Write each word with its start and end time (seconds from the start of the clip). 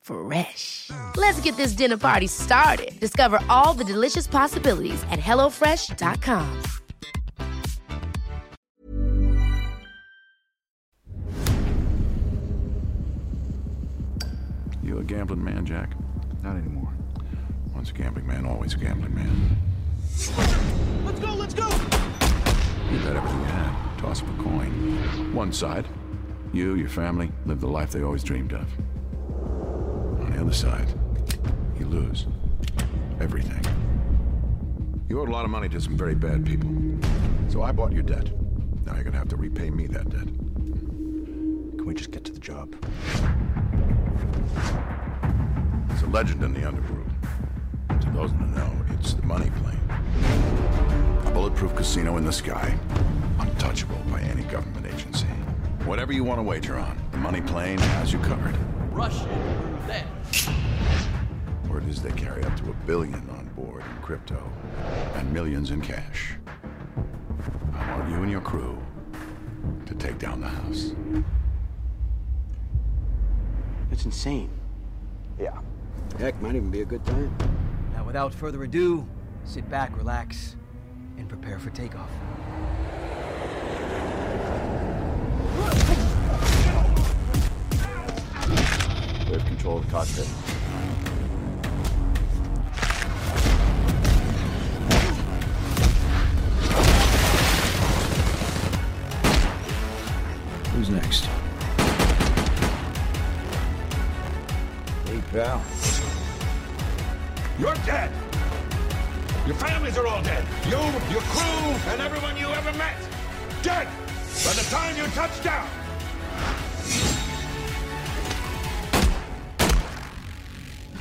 Fresh. 0.00 0.90
Let's 1.16 1.40
get 1.40 1.56
this 1.56 1.72
dinner 1.72 1.96
party 1.96 2.26
started. 2.26 2.98
Discover 3.00 3.40
all 3.48 3.74
the 3.74 3.84
delicious 3.84 4.26
possibilities 4.26 5.02
at 5.10 5.20
hellofresh.com. 5.20 6.62
You 14.82 14.98
a 14.98 15.04
gambling 15.04 15.44
man, 15.44 15.64
Jack? 15.64 15.94
Not 16.42 16.56
anymore. 16.56 16.92
Once 17.74 17.90
a 17.90 17.94
gambling 17.94 18.26
man, 18.26 18.46
always 18.46 18.74
a 18.74 18.78
gambling 18.78 19.14
man. 19.14 19.56
Let's 21.04 21.20
go, 21.20 21.34
let's 21.34 21.54
go! 21.54 21.68
You 22.90 22.98
bet 22.98 23.16
everything 23.16 23.38
you 23.38 23.44
had. 23.46 23.98
Toss 23.98 24.22
up 24.22 24.28
a 24.28 24.42
coin. 24.42 25.32
One 25.32 25.52
side, 25.52 25.86
you, 26.52 26.74
your 26.74 26.88
family, 26.88 27.30
live 27.46 27.60
the 27.60 27.68
life 27.68 27.92
they 27.92 28.02
always 28.02 28.24
dreamed 28.24 28.52
of. 28.52 28.66
The 30.40 30.46
other 30.46 30.54
side, 30.54 30.88
you 31.78 31.84
lose 31.84 32.24
everything. 33.20 33.62
You 35.06 35.20
owed 35.20 35.28
a 35.28 35.32
lot 35.32 35.44
of 35.44 35.50
money 35.50 35.68
to 35.68 35.78
some 35.82 35.98
very 35.98 36.14
bad 36.14 36.46
people. 36.46 36.70
So 37.50 37.60
I 37.60 37.72
bought 37.72 37.92
your 37.92 38.02
debt. 38.02 38.30
Now 38.86 38.94
you're 38.94 39.04
gonna 39.04 39.18
have 39.18 39.28
to 39.28 39.36
repay 39.36 39.68
me 39.68 39.86
that 39.88 40.08
debt. 40.08 40.28
Can 40.28 41.84
we 41.84 41.92
just 41.92 42.10
get 42.10 42.24
to 42.24 42.32
the 42.32 42.40
job? 42.40 42.74
It's 45.90 46.02
a 46.04 46.06
legend 46.06 46.42
in 46.42 46.54
the 46.54 46.66
underworld. 46.66 47.10
To 48.00 48.10
those 48.12 48.30
in 48.30 48.38
the 48.38 48.60
know, 48.60 48.72
it's 48.98 49.12
the 49.12 49.26
money 49.26 49.50
plane. 49.62 49.78
A 51.26 51.30
bulletproof 51.32 51.76
casino 51.76 52.16
in 52.16 52.24
the 52.24 52.32
sky, 52.32 52.74
untouchable 53.40 54.00
by 54.10 54.22
any 54.22 54.44
government 54.44 54.86
agency. 54.86 55.26
Whatever 55.84 56.14
you 56.14 56.24
want 56.24 56.38
to 56.38 56.42
wager 56.42 56.78
on, 56.78 56.98
the 57.12 57.18
money 57.18 57.42
plane 57.42 57.76
has 57.76 58.10
you 58.10 58.18
covered. 58.20 58.56
Russian 59.00 59.28
roulette. 59.80 60.06
Word 61.70 61.88
is 61.88 62.02
they 62.02 62.12
carry 62.12 62.44
up 62.44 62.54
to 62.58 62.68
a 62.68 62.74
billion 62.84 63.14
on 63.30 63.50
board 63.56 63.82
in 63.82 64.02
crypto 64.02 64.52
and 65.14 65.32
millions 65.32 65.70
in 65.70 65.80
cash. 65.80 66.34
I 67.72 67.96
want 67.96 68.10
you 68.10 68.16
and 68.16 68.30
your 68.30 68.42
crew 68.42 68.78
to 69.86 69.94
take 69.94 70.18
down 70.18 70.42
the 70.42 70.48
house. 70.48 70.92
That's 73.88 74.04
insane. 74.04 74.50
Yeah. 75.38 75.58
Heck, 76.18 76.38
might 76.42 76.54
even 76.54 76.70
be 76.70 76.82
a 76.82 76.84
good 76.84 77.02
time. 77.06 77.34
Now, 77.94 78.04
without 78.04 78.34
further 78.34 78.62
ado, 78.64 79.08
sit 79.44 79.66
back, 79.70 79.96
relax, 79.96 80.56
and 81.16 81.26
prepare 81.26 81.58
for 81.58 81.70
takeoff. 81.70 82.10
We 89.30 89.36
have 89.36 89.46
control 89.46 89.78
of 89.78 89.86
the 89.86 89.92
cockpit. 89.92 90.26
Who's 100.72 100.90
next? 100.90 101.26
Hey, 105.06 105.22
pal. 105.30 105.62
You're 107.60 107.74
dead! 107.86 108.10
Your 109.46 109.54
families 109.54 109.96
are 109.96 110.08
all 110.08 110.22
dead. 110.24 110.44
You, 110.64 110.72
your 111.12 111.22
crew, 111.22 111.92
and 111.92 112.02
everyone 112.02 112.36
you 112.36 112.48
ever 112.48 112.72
met. 112.72 112.96
Dead! 113.62 113.86
By 114.44 114.54
the 114.54 114.66
time 114.70 114.96
you 114.96 115.04
touch 115.12 115.40
down! 115.44 115.68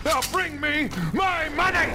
Now 0.05 0.21
bring 0.31 0.59
me 0.61 0.89
my 1.13 1.49
money! 1.49 1.91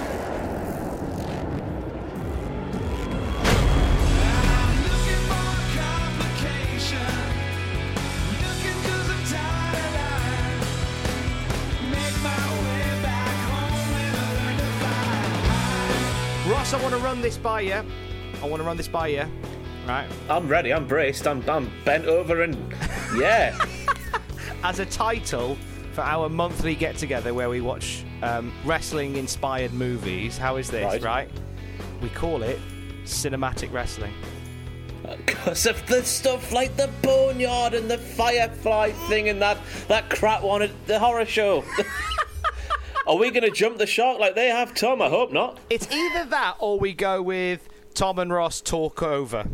Ross, 16.47 16.73
I 16.73 16.81
want 16.81 16.93
to 16.93 16.99
run 16.99 17.21
this 17.21 17.37
by 17.37 17.61
you. 17.61 17.73
I 17.73 18.47
want 18.47 18.61
to 18.61 18.63
run 18.63 18.77
this 18.77 18.87
by 18.87 19.07
you. 19.07 19.25
Right. 19.87 20.07
I'm 20.29 20.47
ready. 20.47 20.71
I'm 20.71 20.87
braced. 20.87 21.27
I'm, 21.27 21.47
I'm 21.49 21.71
bent 21.83 22.05
over 22.05 22.43
and 22.43 22.55
yeah. 23.17 23.57
As 24.63 24.79
a 24.79 24.85
title 24.85 25.57
for 25.95 26.01
our 26.01 26.27
monthly 26.27 26.75
get 26.75 26.97
together 26.97 27.33
where 27.33 27.49
we 27.49 27.61
watch 27.61 28.03
um, 28.21 28.51
wrestling 28.65 29.15
inspired 29.15 29.73
movies, 29.73 30.37
how 30.37 30.57
is 30.57 30.69
this, 30.69 30.83
Right. 30.83 31.01
right? 31.01 31.29
We 32.01 32.09
call 32.09 32.43
it 32.43 32.59
cinematic 33.05 33.71
wrestling. 33.71 34.13
Because 35.25 35.65
of 35.65 35.85
the 35.87 36.03
stuff 36.03 36.51
like 36.51 36.75
the 36.75 36.89
boneyard 37.01 37.73
and 37.75 37.89
the 37.89 37.97
firefly 37.97 38.91
thing 39.07 39.29
and 39.29 39.41
that 39.41 39.57
that 39.87 40.09
crap 40.09 40.41
one 40.43 40.63
at 40.63 40.71
the 40.87 40.99
horror 40.99 41.25
show. 41.25 41.63
Are 43.07 43.15
we 43.15 43.29
going 43.29 43.43
to 43.43 43.51
jump 43.51 43.77
the 43.77 43.85
shark 43.85 44.19
like 44.19 44.33
they 44.33 44.47
have, 44.49 44.73
Tom? 44.73 44.99
I 45.01 45.09
hope 45.09 45.31
not. 45.31 45.59
It's 45.69 45.87
either 45.91 46.25
that 46.25 46.55
or 46.59 46.79
we 46.79 46.91
go 46.93 47.21
with 47.21 47.69
Tom 47.93 48.17
and 48.17 48.33
Ross 48.33 48.61
talk 48.61 49.01
over. 49.03 49.45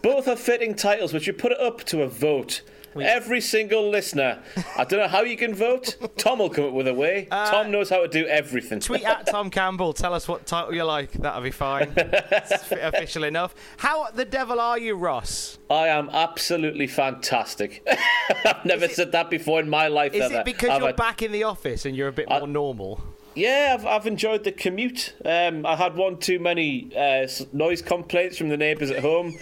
Both 0.00 0.26
are 0.26 0.36
fitting 0.36 0.74
titles, 0.74 1.12
but 1.12 1.26
you 1.26 1.34
put 1.34 1.52
it 1.52 1.60
up 1.60 1.84
to 1.84 2.00
a 2.02 2.08
vote. 2.08 2.62
Every 3.00 3.40
single 3.40 3.88
listener. 3.90 4.42
I 4.76 4.84
don't 4.84 5.00
know 5.00 5.08
how 5.08 5.22
you 5.22 5.36
can 5.36 5.54
vote. 5.54 5.96
Tom 6.16 6.38
will 6.40 6.50
come 6.50 6.64
up 6.66 6.72
with 6.72 6.88
a 6.88 6.94
way. 6.94 7.26
Tom 7.30 7.70
knows 7.70 7.88
how 7.90 8.02
to 8.02 8.08
do 8.08 8.26
everything. 8.26 8.80
Tweet 8.80 9.04
at 9.04 9.26
Tom 9.26 9.50
Campbell. 9.50 9.92
Tell 9.92 10.14
us 10.14 10.28
what 10.28 10.46
title 10.46 10.74
you 10.74 10.84
like. 10.84 11.12
That'll 11.12 11.42
be 11.42 11.50
fine. 11.50 11.92
It's 12.32 12.70
official 12.72 13.24
enough. 13.24 13.54
How 13.78 14.10
the 14.10 14.24
devil 14.24 14.60
are 14.60 14.78
you, 14.78 14.94
Ross? 14.94 15.58
I 15.70 15.88
am 15.88 16.08
absolutely 16.10 16.86
fantastic. 16.86 17.86
I've 18.44 18.64
never 18.64 18.88
said 18.88 19.12
that 19.12 19.30
before 19.30 19.60
in 19.60 19.68
my 19.68 19.88
life. 19.88 20.14
Is 20.14 20.22
ever. 20.22 20.40
it 20.40 20.44
because 20.44 20.70
I've 20.70 20.78
you're 20.80 20.88
had- 20.88 20.96
back 20.96 21.22
in 21.22 21.32
the 21.32 21.44
office 21.44 21.84
and 21.86 21.96
you're 21.96 22.08
a 22.08 22.12
bit 22.12 22.28
more 22.28 22.46
normal? 22.46 23.00
Yeah, 23.34 23.76
I've, 23.78 23.86
I've 23.86 24.06
enjoyed 24.06 24.44
the 24.44 24.52
commute. 24.52 25.14
Um, 25.24 25.64
I 25.64 25.76
had 25.76 25.96
one 25.96 26.18
too 26.18 26.38
many 26.38 26.90
uh, 26.96 27.26
noise 27.52 27.80
complaints 27.80 28.36
from 28.36 28.50
the 28.50 28.56
neighbours 28.58 28.90
at 28.90 28.98
home. 29.00 29.32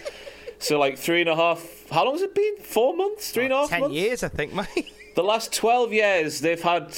So, 0.60 0.78
like, 0.78 0.98
three 0.98 1.20
and 1.22 1.28
a 1.30 1.34
half. 1.36 1.88
How 1.90 2.04
long 2.04 2.14
has 2.14 2.22
it 2.22 2.34
been? 2.34 2.58
Four 2.58 2.94
months? 2.94 3.32
Three 3.32 3.44
and 3.44 3.52
a 3.52 3.56
half 3.56 3.70
Ten 3.70 3.80
months? 3.80 3.96
years, 3.96 4.22
I 4.22 4.28
think, 4.28 4.54
mate. 4.54 4.92
The 5.16 5.24
last 5.24 5.52
12 5.52 5.92
years, 5.92 6.40
they've 6.40 6.62
had 6.62 6.96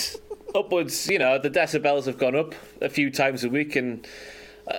upwards, 0.54 1.08
you 1.08 1.18
know, 1.18 1.38
the 1.38 1.48
decibels 1.48 2.04
have 2.04 2.18
gone 2.18 2.36
up 2.36 2.54
a 2.82 2.90
few 2.90 3.10
times 3.10 3.42
a 3.42 3.48
week, 3.48 3.74
and 3.74 4.06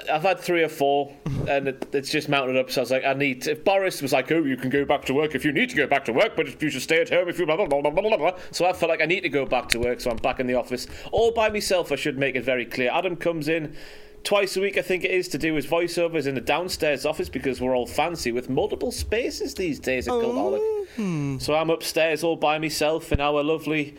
I've 0.09 0.21
had 0.21 0.39
three 0.39 0.62
or 0.63 0.69
four, 0.69 1.12
and 1.50 1.68
it, 1.69 1.88
it's 1.94 2.12
just 2.12 2.30
mounted 2.30 2.57
up. 2.57 2.69
So 2.69 2.81
I 2.81 2.83
was 2.83 2.91
like, 2.91 3.03
I 3.03 3.13
need. 3.13 3.47
If 3.47 3.63
Boris 3.65 4.03
was 4.03 4.13
like, 4.13 4.31
oh, 4.31 4.44
you 4.44 4.56
can 4.56 4.69
go 4.69 4.86
back 4.86 5.03
to 5.06 5.15
work 5.15 5.33
if 5.33 5.44
you 5.44 5.51
need 5.51 5.69
to 5.71 5.75
go 5.75 5.88
back 5.88 6.06
to 6.06 6.13
work, 6.13 6.36
but 6.36 6.47
if 6.47 6.62
you 6.62 6.69
should 6.69 6.83
stay 6.83 7.01
at 7.01 7.09
home 7.09 7.27
if 7.27 7.39
you 7.39 7.47
blah 7.47 7.57
blah 7.57 7.65
blah 7.65 7.81
blah 7.81 7.91
blah 7.91 8.18
blah. 8.18 8.38
So 8.51 8.65
I 8.65 8.74
felt 8.74 8.91
like 8.91 9.01
I 9.01 9.06
need 9.06 9.21
to 9.21 9.29
go 9.29 9.47
back 9.47 9.68
to 9.69 9.79
work, 9.79 10.00
so 10.00 10.12
I'm 10.12 10.18
back 10.18 10.39
in 10.39 10.45
the 10.45 10.53
office 10.56 10.86
all 11.12 11.31
by 11.31 11.50
myself. 11.50 11.91
I 11.91 11.95
should 11.95 12.19
make 12.19 12.36
it 12.36 12.44
very 12.45 12.65
clear. 12.68 12.91
Adam 12.94 13.15
comes 13.15 13.47
in. 13.47 13.75
Twice 14.23 14.55
a 14.55 14.61
week, 14.61 14.77
I 14.77 14.81
think 14.81 15.03
it 15.03 15.11
is, 15.11 15.27
to 15.29 15.37
do 15.37 15.53
his 15.55 15.67
voiceovers 15.67 16.27
in 16.27 16.35
the 16.35 16.41
downstairs 16.41 17.05
office 17.05 17.27
because 17.27 17.59
we're 17.59 17.75
all 17.75 17.85
fancy 17.85 18.31
with 18.31 18.49
multiple 18.49 18.91
spaces 18.91 19.53
these 19.55 19.79
days 19.79 20.07
at 20.07 20.13
Cultaholic. 20.13 20.85
Oh. 20.97 21.37
So 21.39 21.55
I'm 21.55 21.69
upstairs 21.69 22.23
all 22.23 22.37
by 22.37 22.57
myself 22.57 23.11
in 23.11 23.19
our 23.19 23.43
lovely 23.43 23.95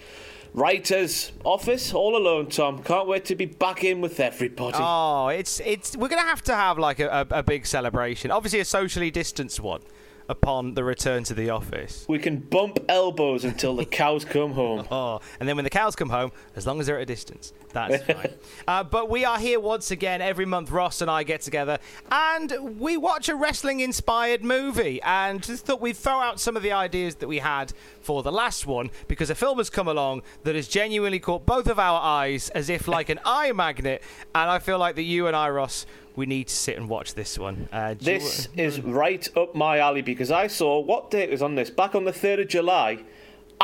writer's 0.54 1.32
office 1.44 1.92
all 1.92 2.16
alone, 2.16 2.48
Tom. 2.48 2.82
Can't 2.82 3.06
wait 3.06 3.26
to 3.26 3.34
be 3.34 3.44
back 3.44 3.84
in 3.84 4.00
with 4.00 4.18
everybody. 4.18 4.78
Oh, 4.78 5.28
it's 5.28 5.60
it's 5.60 5.96
we're 5.96 6.08
gonna 6.08 6.22
have 6.22 6.42
to 6.42 6.54
have 6.54 6.78
like 6.78 7.00
a, 7.00 7.26
a, 7.30 7.38
a 7.38 7.42
big 7.42 7.66
celebration. 7.66 8.30
Obviously, 8.30 8.60
a 8.60 8.64
socially 8.64 9.10
distanced 9.10 9.60
one 9.60 9.82
upon 10.28 10.74
the 10.74 10.82
return 10.84 11.22
to 11.24 11.34
the 11.34 11.50
office. 11.50 12.04
We 12.08 12.18
can 12.18 12.38
bump 12.38 12.78
elbows 12.88 13.44
until 13.44 13.76
the 13.76 13.84
cows 13.84 14.24
come 14.24 14.52
home. 14.52 14.86
Oh, 14.94 15.20
and 15.40 15.48
then 15.48 15.56
when 15.56 15.64
the 15.64 15.70
cows 15.70 15.96
come 15.96 16.10
home, 16.10 16.30
as 16.54 16.66
long 16.66 16.78
as 16.78 16.86
they're 16.86 16.96
at 16.96 17.02
a 17.02 17.06
distance, 17.06 17.52
that's 17.72 18.04
fine. 18.12 18.32
uh, 18.68 18.84
but 18.84 19.10
we 19.10 19.24
are 19.24 19.38
here 19.38 19.58
once 19.58 19.90
again 19.90 20.22
every 20.22 20.46
month. 20.46 20.70
Ross 20.70 21.00
and 21.00 21.10
I 21.10 21.24
get 21.24 21.40
together 21.40 21.78
and 22.10 22.78
we 22.78 22.96
watch 22.96 23.28
a 23.28 23.34
wrestling-inspired 23.34 24.44
movie. 24.44 25.00
And 25.02 25.42
just 25.42 25.66
thought 25.66 25.80
we'd 25.80 25.96
throw 25.96 26.20
out 26.20 26.38
some 26.38 26.56
of 26.56 26.62
the 26.62 26.72
ideas 26.72 27.16
that 27.16 27.28
we 27.28 27.38
had 27.38 27.72
for 28.00 28.22
the 28.22 28.30
last 28.32 28.66
one 28.66 28.90
because 29.08 29.30
a 29.30 29.34
film 29.34 29.58
has 29.58 29.68
come 29.70 29.88
along 29.88 30.22
that 30.44 30.54
has 30.54 30.68
genuinely 30.68 31.18
caught 31.18 31.44
both 31.44 31.66
of 31.66 31.78
our 31.78 32.00
eyes 32.00 32.50
as 32.50 32.68
if 32.68 32.86
like 32.86 33.08
an 33.08 33.18
eye 33.24 33.50
magnet. 33.52 34.02
And 34.34 34.50
I 34.50 34.58
feel 34.60 34.78
like 34.78 34.94
that 34.96 35.02
you 35.02 35.26
and 35.26 35.34
I, 35.34 35.48
Ross, 35.50 35.86
we 36.16 36.26
need 36.26 36.48
to 36.48 36.54
sit 36.54 36.76
and 36.76 36.88
watch 36.88 37.14
this 37.14 37.38
one. 37.38 37.68
Uh, 37.72 37.94
do 37.94 38.12
you- 38.12 38.18
This 38.18 38.48
is 38.56 38.80
right 38.80 39.28
up 39.36 39.54
my 39.54 39.78
alley 39.78 40.02
because 40.02 40.30
I 40.30 40.46
saw 40.46 40.78
what 40.80 41.10
date 41.10 41.30
was 41.30 41.42
on 41.42 41.54
this 41.56 41.70
back 41.70 41.94
on 41.94 42.04
the 42.04 42.12
3rd 42.12 42.40
of 42.42 42.48
July. 42.48 42.98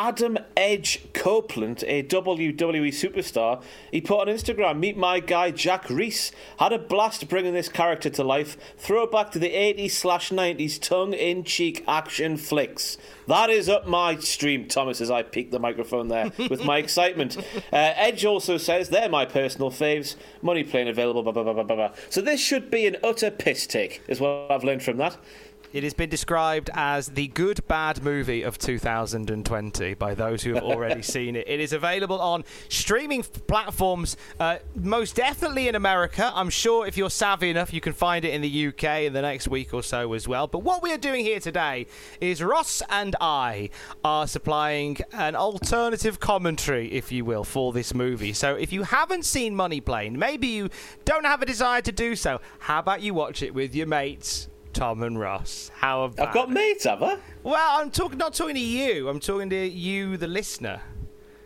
Adam 0.00 0.38
Edge 0.56 1.12
Copeland, 1.12 1.85
a 1.87 2.02
WWE 2.05 2.88
superstar, 2.88 3.62
he 3.93 4.00
put 4.00 4.19
on 4.19 4.35
Instagram, 4.35 4.79
meet 4.79 4.97
my 4.97 5.20
guy 5.20 5.50
Jack 5.50 5.91
Reese. 5.91 6.32
Had 6.58 6.73
a 6.73 6.79
blast 6.79 7.29
bringing 7.29 7.52
this 7.52 7.69
character 7.69 8.08
to 8.08 8.25
life. 8.25 8.56
Throwback 8.79 9.31
to 9.32 9.38
the 9.38 9.50
80s 9.50 9.91
slash 9.91 10.31
90s 10.31 10.81
tongue 10.81 11.12
in 11.12 11.44
cheek 11.44 11.85
action 11.87 12.38
flicks. 12.38 12.97
That 13.26 13.50
is 13.50 13.69
up 13.69 13.87
my 13.87 14.17
stream, 14.17 14.69
Thomas, 14.69 15.02
as 15.02 15.11
I 15.11 15.23
peek 15.23 15.50
the 15.50 15.58
microphone 15.58 16.08
there 16.08 16.32
with 16.49 16.64
my 16.64 16.79
excitement. 16.79 17.37
Uh, 17.37 17.43
Edge 17.70 18.25
also 18.25 18.56
says 18.56 18.88
they're 18.88 19.11
my 19.11 19.26
personal 19.26 19.70
faves. 19.70 20.17
Money 20.41 20.64
plane 20.64 20.88
available, 20.88 21.23
blah, 21.23 21.32
blah, 21.32 21.43
blah, 21.43 21.52
blah, 21.52 21.76
blah. 21.76 21.93
So 22.08 22.23
this 22.23 22.41
should 22.41 22.70
be 22.70 22.87
an 22.87 22.97
utter 23.05 23.31
piss 23.31 23.67
take, 23.67 24.00
is 24.08 24.19
what 24.19 24.50
I've 24.50 24.64
learned 24.64 24.82
from 24.82 24.97
that. 24.97 25.19
It 25.72 25.84
has 25.84 25.94
been 25.94 26.11
described 26.11 26.69
as 26.75 27.11
the 27.11 27.28
good 27.28 27.64
bad 27.69 28.02
movie 28.02 28.43
of 28.43 28.58
2020 28.58 29.94
by 29.94 30.14
those 30.14 30.43
who 30.43 30.55
have 30.55 30.64
already 30.64 31.00
seen 31.14 31.37
it. 31.37 31.46
It 31.46 31.61
is 31.61 31.72
available 31.72 32.20
on 32.20 32.44
streaming 32.69 33.22
platforms, 33.22 34.17
uh, 34.40 34.58
most 34.75 35.14
definitely 35.14 35.69
in 35.69 35.76
America. 35.76 36.32
I'm 36.34 36.50
sure 36.50 36.88
if 36.88 36.96
you're 36.96 37.08
savvy 37.08 37.50
enough, 37.50 37.72
you 37.72 37.81
can 37.81 37.93
find 37.93 38.25
it 38.25 38.34
in 38.34 38.43
the 38.43 38.67
UK 38.67 39.02
in 39.02 39.12
the 39.12 39.22
next 39.22 39.46
week 39.46 39.72
or 39.72 39.84
so 39.84 40.12
as 40.12 40.26
well. 40.26 40.49
But 40.49 40.64
what 40.64 40.82
we 40.82 40.93
are 40.93 40.99
doing 40.99 41.25
here 41.25 41.38
today 41.38 41.87
is 42.20 42.43
Ross 42.43 42.82
and 42.90 43.14
I 43.20 43.70
are 44.02 44.26
supplying 44.26 44.99
an 45.12 45.37
alternative 45.37 46.19
commentary, 46.19 46.90
if 46.90 47.12
you 47.12 47.25
will, 47.25 47.44
for 47.44 47.73
this 47.73 47.94
movie. 47.94 48.32
So 48.32 48.56
if 48.56 48.73
you 48.73 48.82
haven't 48.82 49.25
seen 49.25 49.55
Money 49.55 49.81
Plane, 49.81 50.19
maybe 50.19 50.49
you 50.49 50.69
don't 51.05 51.26
have 51.26 51.43
a 51.43 51.46
desire 51.46 51.81
to 51.82 51.93
do 51.93 52.16
so, 52.16 52.40
how 52.58 52.81
about 52.81 53.02
you 53.02 53.14
watch 53.14 53.40
it 53.40 53.55
with 53.55 53.73
your 53.73 53.87
mates? 53.87 54.50
Tom 54.72 55.02
and 55.02 55.19
Ross. 55.19 55.70
How 55.75 56.05
about 56.05 56.28
I've 56.28 56.34
got 56.34 56.50
mates, 56.50 56.84
have 56.84 57.02
I? 57.02 57.17
Well, 57.43 57.81
I'm 57.81 57.90
talking 57.90 58.19
not 58.19 58.34
talking 58.34 58.55
to 58.55 58.61
you. 58.61 59.08
I'm 59.08 59.20
talking 59.20 59.50
to 59.50 59.67
you, 59.67 60.17
the 60.17 60.28
listener. 60.28 60.81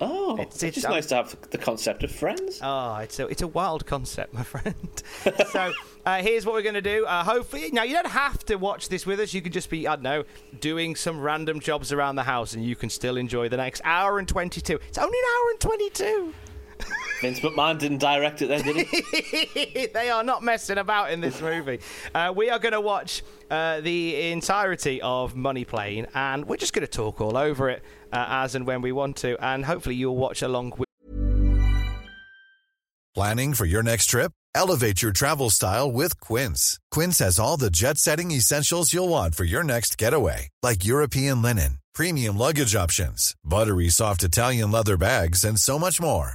Oh, 0.00 0.35
It's- 0.35 0.62
it's, 0.62 0.75
just 0.75 0.87
um, 0.87 0.93
nice 0.93 1.06
to 1.06 1.15
have 1.17 1.37
the 1.50 1.56
concept 1.59 2.03
of 2.03 2.11
friends. 2.11 2.59
Oh, 2.62 2.97
it's 2.97 3.19
a 3.21 3.26
it's 3.29 3.43
a 3.43 3.47
wild 3.47 3.87
concept, 3.87 4.35
my 4.35 4.43
friend. 4.55 5.03
so 5.50 5.73
uh, 6.05 6.17
here's 6.21 6.44
what 6.44 6.55
we're 6.55 6.62
going 6.62 6.75
to 6.75 6.82
do. 6.82 7.06
Uh, 7.06 7.23
hopefully, 7.25 7.71
now 7.73 7.85
you 7.85 7.94
don't 7.94 8.09
have 8.09 8.44
to 8.47 8.56
watch 8.56 8.88
this 8.88 9.06
with 9.06 9.21
us. 9.21 9.32
You 9.32 9.41
can 9.41 9.53
just 9.53 9.70
be 9.70 9.87
I 9.87 9.94
don't 9.94 10.03
know 10.03 10.25
doing 10.61 10.97
some 10.97 11.20
random 11.20 11.61
jobs 11.61 11.93
around 11.93 12.17
the 12.17 12.25
house, 12.25 12.55
and 12.55 12.65
you 12.65 12.77
can 12.77 12.91
still 12.91 13.17
enjoy 13.17 13.49
the 13.49 13.56
next 13.56 13.81
hour 13.85 14.19
and 14.19 14.29
twenty 14.29 14.61
two. 14.61 14.79
It's 14.88 14.99
only 14.99 15.17
an 15.17 15.25
hour 15.25 15.50
and 15.53 15.61
twenty 15.61 15.91
two. 15.91 16.35
Vince 17.20 17.40
McMahon 17.40 17.78
didn't 17.78 17.98
direct 17.98 18.42
it 18.42 18.48
then, 18.48 18.62
did 18.62 18.86
he? 18.86 19.86
they 19.94 20.10
are 20.10 20.22
not 20.22 20.42
messing 20.42 20.78
about 20.78 21.10
in 21.10 21.20
this 21.20 21.40
movie. 21.40 21.81
Uh, 22.14 22.32
we 22.36 22.50
are 22.50 22.58
going 22.58 22.72
to 22.72 22.81
watch 22.81 23.22
uh, 23.50 23.81
the 23.81 24.31
entirety 24.31 25.00
of 25.00 25.34
Money 25.34 25.64
Plane, 25.64 26.06
and 26.14 26.46
we're 26.46 26.56
just 26.58 26.75
going 26.75 26.86
to 26.86 26.90
talk 26.90 27.20
all 27.20 27.36
over 27.36 27.70
it 27.70 27.82
uh, 28.12 28.26
as 28.28 28.54
and 28.54 28.66
when 28.66 28.82
we 28.82 28.92
want 28.92 29.16
to, 29.16 29.42
and 29.42 29.64
hopefully 29.64 29.94
you'll 29.94 30.16
watch 30.16 30.42
along 30.42 30.75
with. 30.76 30.86
Planning 33.14 33.54
for 33.54 33.64
your 33.64 33.82
next 33.82 34.06
trip? 34.06 34.32
Elevate 34.54 35.00
your 35.00 35.12
travel 35.12 35.50
style 35.50 35.90
with 35.90 36.20
Quince. 36.20 36.78
Quince 36.90 37.20
has 37.20 37.38
all 37.38 37.56
the 37.56 37.70
jet 37.70 37.96
setting 37.96 38.31
essentials 38.32 38.92
you'll 38.92 39.08
want 39.08 39.34
for 39.34 39.44
your 39.44 39.64
next 39.64 39.96
getaway, 39.96 40.48
like 40.62 40.84
European 40.84 41.40
linen, 41.40 41.78
premium 41.94 42.36
luggage 42.36 42.75
options, 42.76 43.34
buttery 43.44 43.88
soft 43.88 44.22
Italian 44.22 44.70
leather 44.70 44.96
bags, 44.96 45.42
and 45.42 45.58
so 45.58 45.78
much 45.78 46.00
more. 46.00 46.34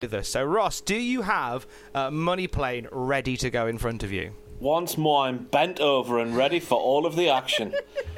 With 0.00 0.14
us. 0.14 0.28
So, 0.28 0.44
Ross, 0.44 0.80
do 0.80 0.94
you 0.94 1.22
have 1.22 1.66
uh, 1.94 2.10
Money 2.10 2.46
Plane 2.46 2.86
ready 2.92 3.36
to 3.36 3.50
go 3.50 3.66
in 3.66 3.78
front 3.78 4.04
of 4.04 4.12
you? 4.12 4.32
Once 4.60 4.96
more, 4.96 5.24
I'm 5.24 5.38
bent 5.38 5.80
over 5.80 6.20
and 6.20 6.36
ready 6.36 6.60
for 6.60 6.78
all 6.78 7.04
of 7.04 7.16
the 7.16 7.28
action. 7.28 7.74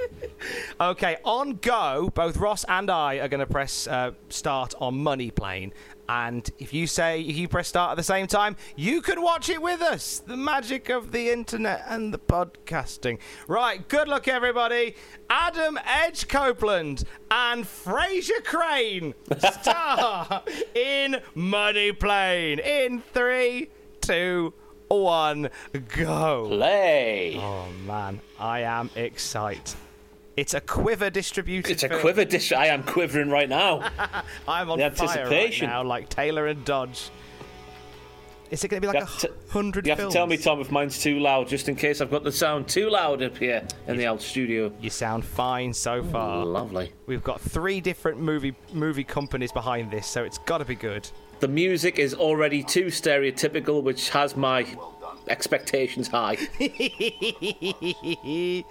Okay, 0.81 1.17
on 1.25 1.55
go, 1.57 2.11
both 2.15 2.37
Ross 2.37 2.65
and 2.69 2.91
I 2.91 3.17
are 3.17 3.29
going 3.29 3.41
to 3.41 3.47
press 3.47 3.87
uh, 3.87 4.13
start 4.29 4.75
on 4.81 5.03
Money 5.03 5.31
Plane. 5.31 5.73
And 6.09 6.51
if 6.59 6.75
you 6.75 6.89
say, 6.89 7.21
if 7.21 7.37
you 7.37 7.47
press 7.47 7.69
start 7.69 7.93
at 7.93 7.97
the 7.97 8.03
same 8.03 8.27
time, 8.27 8.57
you 8.75 9.01
can 9.01 9.23
watch 9.23 9.49
it 9.49 9.63
with 9.63 9.81
us. 9.81 10.19
The 10.19 10.37
magic 10.37 10.89
of 10.89 11.13
the 11.13 11.31
internet 11.31 11.85
and 11.87 12.13
the 12.13 12.19
podcasting. 12.19 13.21
Right, 13.47 13.87
good 13.87 14.09
luck, 14.09 14.27
everybody. 14.27 14.97
Adam 15.29 15.79
Edge 15.85 16.27
Copeland 16.27 17.05
and 17.31 17.65
Frasier 17.65 18.43
Crane 18.45 19.15
star 19.39 20.43
in 20.75 21.21
Money 21.37 21.93
Plane. 21.93 22.59
In 22.59 23.01
three, 23.01 23.71
two, 24.01 24.53
one, 24.89 25.49
go. 25.97 26.49
Play. 26.49 27.37
Oh, 27.39 27.69
man, 27.87 28.21
I 28.41 28.63
am 28.63 28.91
excited. 28.97 29.77
It's 30.37 30.55
a 30.55 30.61
quiver 30.61 31.11
distributed. 31.11 31.73
It's 31.73 31.83
a 31.83 31.89
film. 31.89 32.01
quiver 32.01 32.25
dish. 32.25 32.53
I 32.53 32.67
am 32.67 32.83
quivering 32.83 33.31
right 33.31 33.49
now. 33.49 33.91
I'm 34.49 34.71
on 34.71 34.79
The 34.79 34.91
fire 34.91 35.07
right 35.07 35.19
anticipation. 35.19 35.69
now, 35.69 35.83
like 35.83 36.09
Taylor 36.09 36.47
and 36.47 36.65
Dodge. 36.65 37.11
Is 38.51 38.65
it 38.65 38.69
going 38.69 38.83
to 38.83 38.89
be 38.89 38.99
like 38.99 39.05
a 39.05 39.53
hundred 39.53 39.87
you 39.87 39.91
have 39.95 40.09
to 40.09 40.11
tell 40.11 40.27
me, 40.27 40.37
Tom, 40.37 40.61
if 40.61 40.73
mine's 40.73 41.01
too 41.01 41.21
loud, 41.21 41.47
just 41.47 41.69
in 41.69 41.77
case 41.77 42.01
I've 42.01 42.11
got 42.11 42.25
the 42.25 42.33
sound 42.33 42.67
too 42.67 42.91
loud 42.91 43.23
up 43.23 43.39
here 43.39 43.63
in 43.87 43.97
the 43.97 44.09
old 44.09 44.21
studio. 44.21 44.73
You 44.81 44.91
sound 44.91 45.25
fine 45.25 45.73
so 45.73 46.03
far. 46.03 46.45
Lovely. 46.45 46.93
We've 47.07 47.23
got 47.23 47.41
three 47.41 47.81
different 47.81 48.19
movie 48.21 48.57
movie 48.73 49.05
companies 49.05 49.53
behind 49.53 49.93
this, 49.93 50.07
so 50.07 50.25
it's 50.25 50.39
got 50.39 50.59
to 50.59 50.65
be 50.65 50.75
good. 50.75 51.09
The 51.39 51.47
music 51.49 52.01
is 52.01 52.13
already 52.13 52.65
too 52.65 52.87
stereotypical, 52.87 53.85
which 53.85 54.11
has 54.11 54.37
my 54.37 54.67
expectations 55.29 56.09
high. 56.09 56.37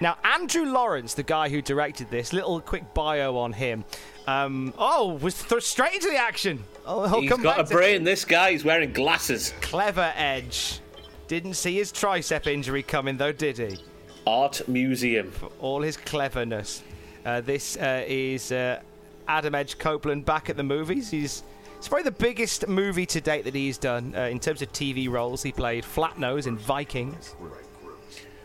now, 0.00 0.16
Andrew 0.24 0.64
Lawrence, 0.64 1.14
the 1.14 1.22
guy 1.22 1.48
who 1.48 1.62
directed 1.62 2.10
this, 2.10 2.32
little 2.32 2.60
quick 2.60 2.94
bio 2.94 3.36
on 3.36 3.52
him. 3.52 3.84
Um, 4.26 4.74
oh, 4.78 5.14
was 5.20 5.42
th- 5.44 5.62
straight 5.62 5.94
into 5.94 6.08
the 6.08 6.16
action. 6.16 6.64
Oh, 6.84 7.02
I'll 7.02 7.20
He's 7.20 7.30
come 7.30 7.42
got 7.42 7.58
a 7.58 7.62
back 7.62 7.68
to- 7.68 7.74
brain. 7.74 8.04
This 8.04 8.24
guy. 8.24 8.50
is 8.50 8.64
wearing 8.64 8.92
glasses. 8.92 9.52
Clever 9.60 10.12
Edge. 10.16 10.80
Didn't 11.28 11.54
see 11.54 11.76
his 11.76 11.92
tricep 11.92 12.46
injury 12.46 12.82
coming, 12.82 13.16
though, 13.16 13.32
did 13.32 13.58
he? 13.58 13.78
Art 14.26 14.66
museum. 14.68 15.30
For 15.30 15.50
all 15.60 15.82
his 15.82 15.96
cleverness. 15.96 16.82
Uh, 17.24 17.40
this 17.40 17.76
uh, 17.76 18.04
is 18.06 18.52
uh, 18.52 18.80
Adam 19.28 19.54
Edge 19.54 19.78
Copeland 19.78 20.24
back 20.24 20.50
at 20.50 20.56
the 20.56 20.62
movies. 20.62 21.10
He's 21.10 21.42
it's 21.76 21.88
probably 21.88 22.04
the 22.04 22.10
biggest 22.10 22.68
movie 22.68 23.06
to 23.06 23.20
date 23.20 23.44
that 23.44 23.54
he's 23.54 23.78
done 23.78 24.14
uh, 24.16 24.22
in 24.22 24.40
terms 24.40 24.62
of 24.62 24.72
TV 24.72 25.08
roles. 25.08 25.42
He 25.42 25.52
played 25.52 25.84
Flatnose 25.84 26.46
in 26.46 26.56
Vikings. 26.56 27.34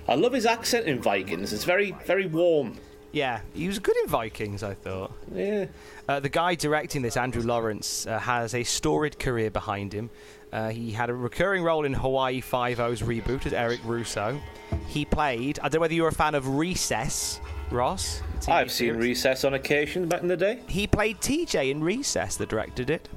I 0.07 0.15
love 0.15 0.33
his 0.33 0.45
accent 0.45 0.88
in 0.88 1.01
Vikings. 1.01 1.53
It's 1.53 1.63
very, 1.63 1.91
very 2.05 2.27
warm. 2.27 2.77
Yeah, 3.11 3.41
he 3.53 3.67
was 3.67 3.79
good 3.79 3.95
in 4.03 4.07
Vikings, 4.07 4.63
I 4.63 4.73
thought. 4.73 5.11
Yeah. 5.33 5.65
Uh, 6.07 6.19
the 6.19 6.29
guy 6.29 6.55
directing 6.55 7.01
this, 7.01 7.17
Andrew 7.17 7.41
Lawrence, 7.41 8.07
uh, 8.07 8.19
has 8.19 8.55
a 8.55 8.63
storied 8.63 9.19
career 9.19 9.51
behind 9.51 9.93
him. 9.93 10.09
Uh, 10.51 10.69
he 10.69 10.91
had 10.91 11.09
a 11.09 11.13
recurring 11.13 11.63
role 11.63 11.85
in 11.85 11.93
Hawaii 11.93 12.41
Five-O's 12.41 13.01
reboot 13.01 13.45
as 13.45 13.53
Eric 13.53 13.79
Russo. 13.85 14.39
He 14.88 15.05
played, 15.05 15.59
I 15.59 15.63
don't 15.63 15.75
know 15.75 15.81
whether 15.81 15.93
you're 15.93 16.09
a 16.09 16.13
fan 16.13 16.35
of 16.35 16.57
Recess, 16.57 17.39
Ross. 17.69 18.21
I've 18.48 18.71
seen 18.71 18.93
series. 18.93 19.01
Recess 19.01 19.43
on 19.43 19.53
occasion 19.53 20.07
back 20.07 20.21
in 20.21 20.27
the 20.27 20.38
day. 20.38 20.60
He 20.67 20.88
played 20.88 21.19
TJ 21.19 21.71
in 21.71 21.83
Recess, 21.83 22.38
that 22.38 22.50
directed 22.50 22.89
it. 22.89 23.10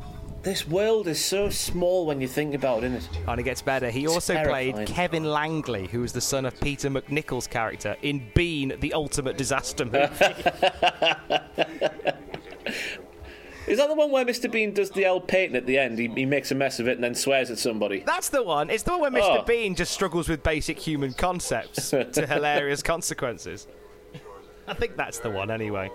This 0.43 0.69
world 0.69 1.09
is 1.09 1.25
so 1.25 1.49
small 1.49 2.04
when 2.04 2.21
you 2.21 2.28
think 2.28 2.54
about 2.54 2.85
it, 2.85 2.93
isn't 2.93 3.16
it? 3.16 3.23
And 3.26 3.40
it 3.40 3.45
gets 3.45 3.62
better. 3.62 3.88
He 3.90 4.07
also 4.07 4.35
Terrifying. 4.35 4.75
played 4.75 4.88
Kevin 4.88 5.25
Langley, 5.25 5.87
who 5.87 6.00
was 6.00 6.12
the 6.12 6.21
son 6.21 6.45
of 6.45 6.61
Peter 6.61 6.90
MacNicol's 6.90 7.47
character 7.47 7.97
in 8.02 8.31
Bean, 8.35 8.75
the 8.81 8.93
ultimate 8.93 9.38
disaster 9.38 9.87
movie. 9.87 10.07
Is 13.66 13.78
that 13.78 13.88
the 13.88 13.95
one 13.95 14.11
where 14.11 14.26
Mr. 14.26 14.50
Bean 14.52 14.75
does 14.75 14.90
the 14.90 15.07
L 15.07 15.21
Peyton 15.21 15.57
at 15.57 15.64
the 15.64 15.78
end? 15.78 15.99
He, 15.99 16.09
he 16.09 16.26
makes 16.26 16.50
a 16.50 16.54
mess 16.54 16.81
of 16.81 16.88
it 16.88 16.93
and 16.97 17.04
then 17.04 17.14
swears 17.14 17.50
at 17.50 17.59
somebody. 17.59 18.00
That's 18.04 18.28
the 18.28 18.43
one. 18.43 18.69
It's 18.69 18.83
the 18.83 18.90
one 18.99 19.12
where 19.14 19.23
Mr. 19.23 19.40
Oh. 19.40 19.45
Bean 19.45 19.75
just 19.75 19.93
struggles 19.93 20.28
with 20.28 20.43
basic 20.43 20.78
human 20.78 21.14
concepts 21.14 21.88
to 21.90 22.26
hilarious 22.28 22.83
consequences. 22.83 23.66
I 24.66 24.75
think 24.75 24.97
that's 24.97 25.18
the 25.18 25.30
one, 25.30 25.50
anyway. 25.50 25.90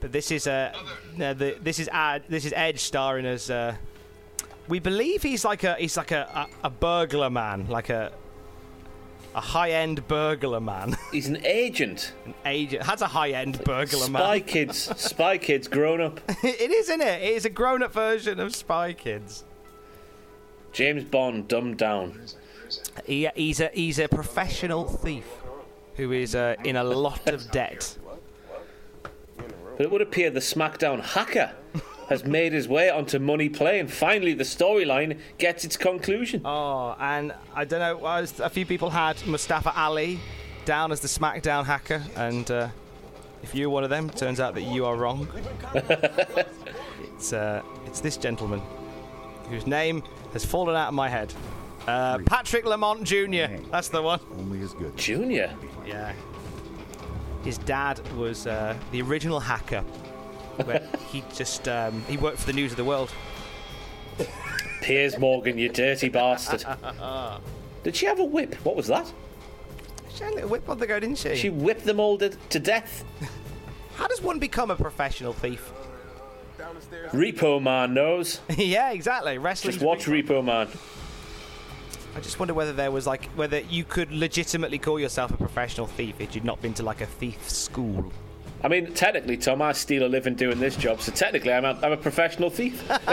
But 0.00 0.12
this 0.12 0.30
is 0.30 0.46
uh, 0.46 0.72
no, 1.16 1.34
the, 1.34 1.56
this 1.60 1.78
is 1.78 1.88
Ad, 1.88 2.22
this 2.28 2.44
is 2.44 2.52
Edge 2.54 2.80
starring 2.80 3.26
as. 3.26 3.50
Uh, 3.50 3.74
we 4.68 4.78
believe 4.78 5.22
he's 5.22 5.44
like 5.44 5.64
a 5.64 5.74
he's 5.76 5.96
like 5.96 6.10
a, 6.10 6.48
a, 6.62 6.66
a 6.66 6.70
burglar 6.70 7.30
man, 7.30 7.66
like 7.68 7.88
a 7.88 8.12
a 9.34 9.40
high 9.40 9.70
end 9.70 10.06
burglar 10.08 10.60
man. 10.60 10.96
He's 11.12 11.28
an 11.28 11.44
agent. 11.44 12.12
An 12.26 12.34
agent 12.44 12.82
has 12.82 13.02
a 13.02 13.06
high 13.06 13.30
end 13.30 13.62
burglar 13.64 14.04
Spy 14.04 14.10
man. 14.10 14.22
Spy 14.22 14.40
Kids. 14.40 15.00
Spy 15.00 15.38
Kids 15.38 15.68
grown 15.68 16.00
up. 16.00 16.20
it 16.42 16.70
is, 16.70 16.88
isn't 16.88 17.00
it? 17.00 17.22
It 17.22 17.34
is 17.34 17.44
a 17.44 17.50
grown 17.50 17.82
up 17.82 17.92
version 17.92 18.40
of 18.40 18.54
Spy 18.54 18.92
Kids. 18.94 19.44
James 20.72 21.04
Bond 21.04 21.46
dumbed 21.46 21.78
down. 21.78 22.20
He, 23.06 23.28
he's 23.34 23.60
a 23.60 23.70
he's 23.72 23.98
a 23.98 24.08
professional 24.08 24.84
thief 24.84 25.24
who 25.98 26.12
is 26.12 26.34
uh, 26.34 26.54
in 26.64 26.76
a 26.76 26.84
lot 26.84 27.28
of 27.28 27.50
debt. 27.50 27.98
But 29.02 29.84
it 29.84 29.90
would 29.90 30.00
appear 30.00 30.30
the 30.30 30.40
SmackDown 30.40 31.02
hacker 31.02 31.52
has 32.08 32.24
made 32.24 32.54
his 32.54 32.66
way 32.66 32.88
onto 32.88 33.18
Money 33.18 33.50
Play, 33.50 33.78
and 33.78 33.92
finally 33.92 34.32
the 34.32 34.44
storyline 34.44 35.18
gets 35.36 35.64
its 35.64 35.76
conclusion. 35.76 36.40
Oh, 36.44 36.96
and 36.98 37.34
I 37.54 37.66
don't 37.66 37.80
know. 37.80 38.06
A 38.06 38.48
few 38.48 38.64
people 38.64 38.90
had 38.90 39.24
Mustafa 39.26 39.78
Ali 39.78 40.18
down 40.64 40.90
as 40.90 41.00
the 41.00 41.08
SmackDown 41.08 41.64
hacker, 41.64 42.02
and 42.16 42.50
uh, 42.50 42.68
if 43.42 43.54
you're 43.54 43.68
one 43.68 43.84
of 43.84 43.90
them, 43.90 44.08
turns 44.08 44.40
out 44.40 44.54
that 44.54 44.62
you 44.62 44.86
are 44.86 44.96
wrong. 44.96 45.28
it's 45.74 47.32
uh, 47.32 47.62
it's 47.86 48.00
this 48.00 48.16
gentleman 48.16 48.62
whose 49.50 49.66
name 49.66 50.02
has 50.32 50.44
fallen 50.44 50.76
out 50.76 50.88
of 50.88 50.94
my 50.94 51.08
head. 51.08 51.34
Uh, 51.88 52.18
Patrick 52.26 52.66
Lamont 52.66 53.02
Jr. 53.02 53.46
That's 53.70 53.88
the 53.88 54.02
one. 54.02 54.20
Only 54.36 54.60
as 54.60 54.74
good. 54.74 54.94
Junior. 54.98 55.54
Yeah. 55.86 56.12
His 57.44 57.56
dad 57.56 57.98
was 58.14 58.46
uh, 58.46 58.76
the 58.92 59.00
original 59.00 59.40
hacker. 59.40 59.80
Where 60.64 60.86
he 61.10 61.24
just 61.34 61.66
um, 61.66 62.02
he 62.06 62.18
worked 62.18 62.40
for 62.40 62.46
the 62.46 62.52
News 62.52 62.72
of 62.72 62.76
the 62.76 62.84
World. 62.84 63.10
Piers 64.82 65.18
Morgan, 65.18 65.56
you 65.56 65.70
dirty 65.70 66.10
bastard. 66.10 66.62
Did 67.84 67.96
she 67.96 68.04
have 68.04 68.20
a 68.20 68.24
whip? 68.24 68.54
What 68.66 68.76
was 68.76 68.88
that? 68.88 69.10
She 70.14 70.24
had 70.24 70.32
a 70.32 70.34
little 70.34 70.50
whip 70.50 70.68
on 70.68 70.78
the 70.78 70.86
go, 70.86 71.00
didn't 71.00 71.16
she? 71.16 71.36
She 71.36 71.48
whipped 71.48 71.84
them 71.84 72.00
all 72.00 72.18
to, 72.18 72.28
to 72.28 72.58
death. 72.58 73.02
How 73.94 74.08
does 74.08 74.20
one 74.20 74.38
become 74.38 74.70
a 74.70 74.76
professional 74.76 75.32
thief? 75.32 75.72
Repo 77.12 77.62
Man 77.62 77.94
knows. 77.94 78.40
yeah, 78.50 78.90
exactly. 78.90 79.38
Wrestling. 79.38 79.72
Just 79.72 79.82
watch 79.82 80.04
Repo 80.04 80.44
Man. 80.44 80.68
I 82.14 82.20
just 82.20 82.38
wonder 82.38 82.54
whether 82.54 82.72
there 82.72 82.90
was 82.90 83.06
like 83.06 83.26
whether 83.36 83.60
you 83.60 83.84
could 83.84 84.10
legitimately 84.10 84.78
call 84.78 84.98
yourself 84.98 85.30
a 85.30 85.36
professional 85.36 85.86
thief 85.86 86.20
if 86.20 86.34
you'd 86.34 86.44
not 86.44 86.60
been 86.60 86.74
to 86.74 86.82
like 86.82 87.00
a 87.00 87.06
thief 87.06 87.48
school. 87.48 88.12
I 88.62 88.68
mean, 88.68 88.92
technically, 88.92 89.36
Tom, 89.36 89.62
I 89.62 89.72
steal 89.72 90.04
a 90.04 90.08
living 90.08 90.34
doing 90.34 90.58
this 90.58 90.74
job, 90.74 91.00
so 91.00 91.12
technically, 91.12 91.52
I'm 91.52 91.64
a, 91.64 91.78
I'm 91.80 91.92
a 91.92 91.96
professional 91.96 92.50
thief. 92.50 92.82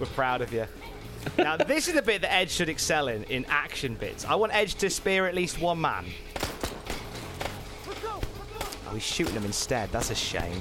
We're 0.00 0.06
proud 0.06 0.42
of 0.42 0.52
you. 0.52 0.66
now, 1.38 1.56
this 1.56 1.86
is 1.86 1.94
the 1.94 2.02
bit 2.02 2.22
that 2.22 2.32
Edge 2.32 2.50
should 2.50 2.68
excel 2.68 3.06
in, 3.06 3.22
in 3.24 3.44
action 3.48 3.94
bits. 3.94 4.24
I 4.24 4.34
want 4.34 4.52
Edge 4.52 4.74
to 4.76 4.90
spear 4.90 5.28
at 5.28 5.36
least 5.36 5.60
one 5.60 5.80
man. 5.80 6.04
Oh, 7.86 8.90
he's 8.92 9.04
shooting 9.04 9.34
him 9.34 9.44
instead. 9.44 9.92
That's 9.92 10.10
a 10.10 10.14
shame. 10.16 10.60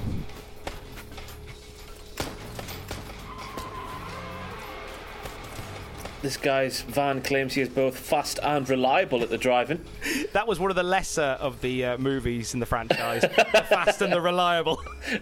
This 6.23 6.37
guy's 6.37 6.81
van 6.81 7.21
claims 7.21 7.53
he 7.53 7.61
is 7.61 7.69
both 7.69 7.95
fast 7.97 8.39
and 8.41 8.67
reliable 8.67 9.21
at 9.21 9.29
the 9.29 9.37
driving. 9.37 9.83
That 10.33 10.47
was 10.47 10.59
one 10.59 10.71
of 10.71 10.75
the 10.75 10.83
lesser 10.83 11.37
of 11.39 11.61
the 11.61 11.85
uh, 11.85 11.97
movies 11.99 12.55
in 12.55 12.59
the 12.59 12.65
franchise. 12.65 13.21
the 13.21 13.29
Fast 13.69 14.01
and 14.01 14.11
the 14.11 14.19
Reliable. 14.19 14.81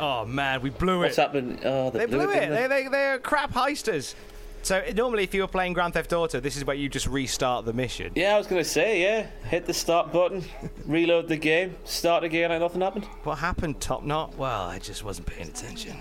oh 0.00 0.24
man, 0.24 0.60
we 0.62 0.70
blew 0.70 0.96
it. 1.02 1.06
What's 1.06 1.16
happened? 1.16 1.60
Oh, 1.64 1.90
They 1.90 2.06
blew 2.06 2.28
it. 2.30 2.40
didn't 2.40 2.50
They, 2.54 2.66
they, 2.66 2.88
they're 2.88 3.18
crap 3.20 3.52
heisters. 3.52 4.14
So 4.62 4.82
normally, 4.96 5.22
if 5.22 5.32
you 5.32 5.42
were 5.42 5.48
playing 5.48 5.72
Grand 5.74 5.94
Theft 5.94 6.12
Auto, 6.12 6.40
this 6.40 6.56
is 6.56 6.64
where 6.64 6.76
you 6.76 6.88
just 6.88 7.06
restart 7.06 7.64
the 7.64 7.72
mission. 7.72 8.12
Yeah, 8.14 8.34
I 8.34 8.38
was 8.38 8.46
going 8.46 8.62
to 8.62 8.68
say, 8.68 9.00
yeah. 9.00 9.26
Hit 9.48 9.64
the 9.66 9.72
start 9.72 10.12
button, 10.12 10.44
reload 10.84 11.28
the 11.28 11.36
game, 11.36 11.76
start 11.84 12.24
again, 12.24 12.50
and 12.50 12.60
nothing 12.60 12.82
happened. 12.82 13.04
What 13.22 13.38
happened, 13.38 13.80
Top 13.80 14.02
Knot? 14.02 14.36
Well, 14.36 14.62
I 14.64 14.78
just 14.78 15.02
wasn't 15.04 15.28
paying 15.28 15.48
attention. 15.48 15.96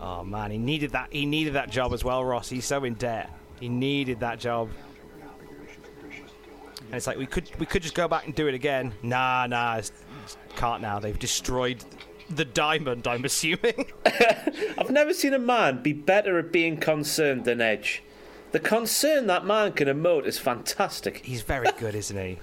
Oh 0.00 0.24
man, 0.24 0.50
he 0.50 0.58
needed 0.58 0.92
that. 0.92 1.08
He 1.10 1.26
needed 1.26 1.54
that 1.54 1.70
job 1.70 1.92
as 1.92 2.04
well, 2.04 2.24
Ross. 2.24 2.48
He's 2.48 2.64
so 2.64 2.84
in 2.84 2.94
debt. 2.94 3.30
He 3.60 3.68
needed 3.68 4.20
that 4.20 4.38
job. 4.38 4.70
And 6.86 6.94
it's 6.94 7.06
like 7.06 7.16
we 7.16 7.26
could 7.26 7.50
we 7.58 7.66
could 7.66 7.82
just 7.82 7.94
go 7.94 8.08
back 8.08 8.26
and 8.26 8.34
do 8.34 8.46
it 8.46 8.54
again. 8.54 8.92
Nah, 9.02 9.46
nah, 9.46 9.76
it's, 9.76 9.92
can't 10.56 10.82
now. 10.82 10.98
They've 10.98 11.18
destroyed 11.18 11.84
the 12.30 12.44
diamond. 12.44 13.06
I'm 13.06 13.24
assuming. 13.24 13.92
I've 14.78 14.90
never 14.90 15.14
seen 15.14 15.34
a 15.34 15.38
man 15.38 15.82
be 15.82 15.92
better 15.92 16.38
at 16.38 16.52
being 16.52 16.76
concerned 16.76 17.44
than 17.44 17.60
Edge. 17.60 18.02
The 18.52 18.60
concern 18.60 19.26
that 19.26 19.44
man 19.44 19.72
can 19.72 19.88
emote 19.88 20.26
is 20.26 20.38
fantastic. 20.38 21.24
He's 21.24 21.42
very 21.42 21.68
good, 21.76 21.94
isn't 21.94 22.16
he? 22.16 22.38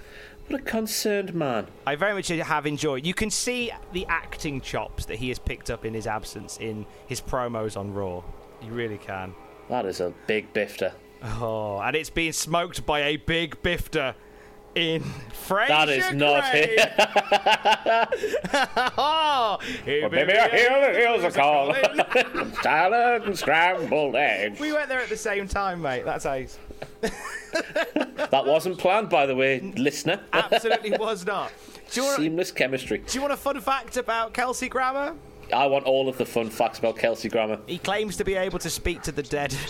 What 0.52 0.60
a 0.60 0.64
concerned 0.64 1.34
man. 1.34 1.68
I 1.86 1.96
very 1.96 2.12
much 2.12 2.28
have 2.28 2.66
enjoyed. 2.66 3.06
You 3.06 3.14
can 3.14 3.30
see 3.30 3.70
the 3.94 4.04
acting 4.10 4.60
chops 4.60 5.06
that 5.06 5.16
he 5.16 5.30
has 5.30 5.38
picked 5.38 5.70
up 5.70 5.86
in 5.86 5.94
his 5.94 6.06
absence 6.06 6.58
in 6.58 6.84
his 7.06 7.22
promos 7.22 7.74
on 7.74 7.94
Raw. 7.94 8.22
You 8.60 8.72
really 8.72 8.98
can. 8.98 9.34
That 9.70 9.86
is 9.86 10.00
a 10.00 10.12
big 10.26 10.52
bifter. 10.52 10.92
Oh, 11.22 11.78
and 11.78 11.96
it's 11.96 12.10
being 12.10 12.32
smoked 12.32 12.84
by 12.84 13.00
a 13.00 13.16
big 13.16 13.62
bifter 13.62 14.14
in 14.74 15.02
Frasier 15.48 15.68
That 15.68 15.88
is 15.88 16.12
not 16.12 16.44
Crane. 16.50 16.68
oh, 18.98 19.58
Well, 19.86 20.10
baby, 20.10 20.34
I 20.34 20.48
hear 20.50 20.92
the 20.92 20.98
hills 21.00 21.24
are 21.24 21.30
calling. 21.30 22.52
Salad 22.62 23.22
and 23.22 23.38
scrambled 23.38 24.16
eggs. 24.16 24.60
We 24.60 24.74
went 24.74 24.90
there 24.90 25.00
at 25.00 25.08
the 25.08 25.16
same 25.16 25.48
time, 25.48 25.80
mate. 25.80 26.04
That's 26.04 26.26
ace. 26.26 26.58
That 28.30 28.46
wasn't 28.46 28.78
planned, 28.78 29.10
by 29.10 29.26
the 29.26 29.36
way, 29.36 29.60
listener. 29.76 30.20
Absolutely 30.32 30.92
was 30.98 31.26
not. 31.26 31.52
Do 31.90 32.00
you, 32.00 32.06
want, 32.06 32.16
Seamless 32.18 32.50
chemistry. 32.50 33.02
do 33.06 33.14
you 33.14 33.20
want 33.20 33.32
a 33.34 33.36
fun 33.36 33.60
fact 33.60 33.98
about 33.98 34.32
Kelsey 34.32 34.70
Grammer? 34.70 35.14
I 35.52 35.66
want 35.66 35.84
all 35.84 36.08
of 36.08 36.16
the 36.16 36.24
fun 36.24 36.48
facts 36.48 36.78
about 36.78 36.96
Kelsey 36.96 37.28
Grammer. 37.28 37.58
He 37.66 37.76
claims 37.76 38.16
to 38.16 38.24
be 38.24 38.34
able 38.34 38.58
to 38.60 38.70
speak 38.70 39.02
to 39.02 39.12
the 39.12 39.22
dead. 39.22 39.54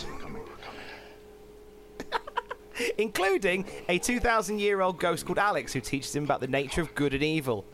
Including 2.99 3.64
a 3.88 3.99
2,000 3.99 4.61
year 4.61 4.81
old 4.81 5.00
ghost 5.00 5.26
called 5.26 5.38
Alex 5.38 5.73
who 5.73 5.81
teaches 5.81 6.14
him 6.14 6.23
about 6.25 6.40
the 6.40 6.47
nature 6.47 6.81
of 6.83 6.95
good 6.95 7.14
and 7.14 7.23
evil. 7.23 7.64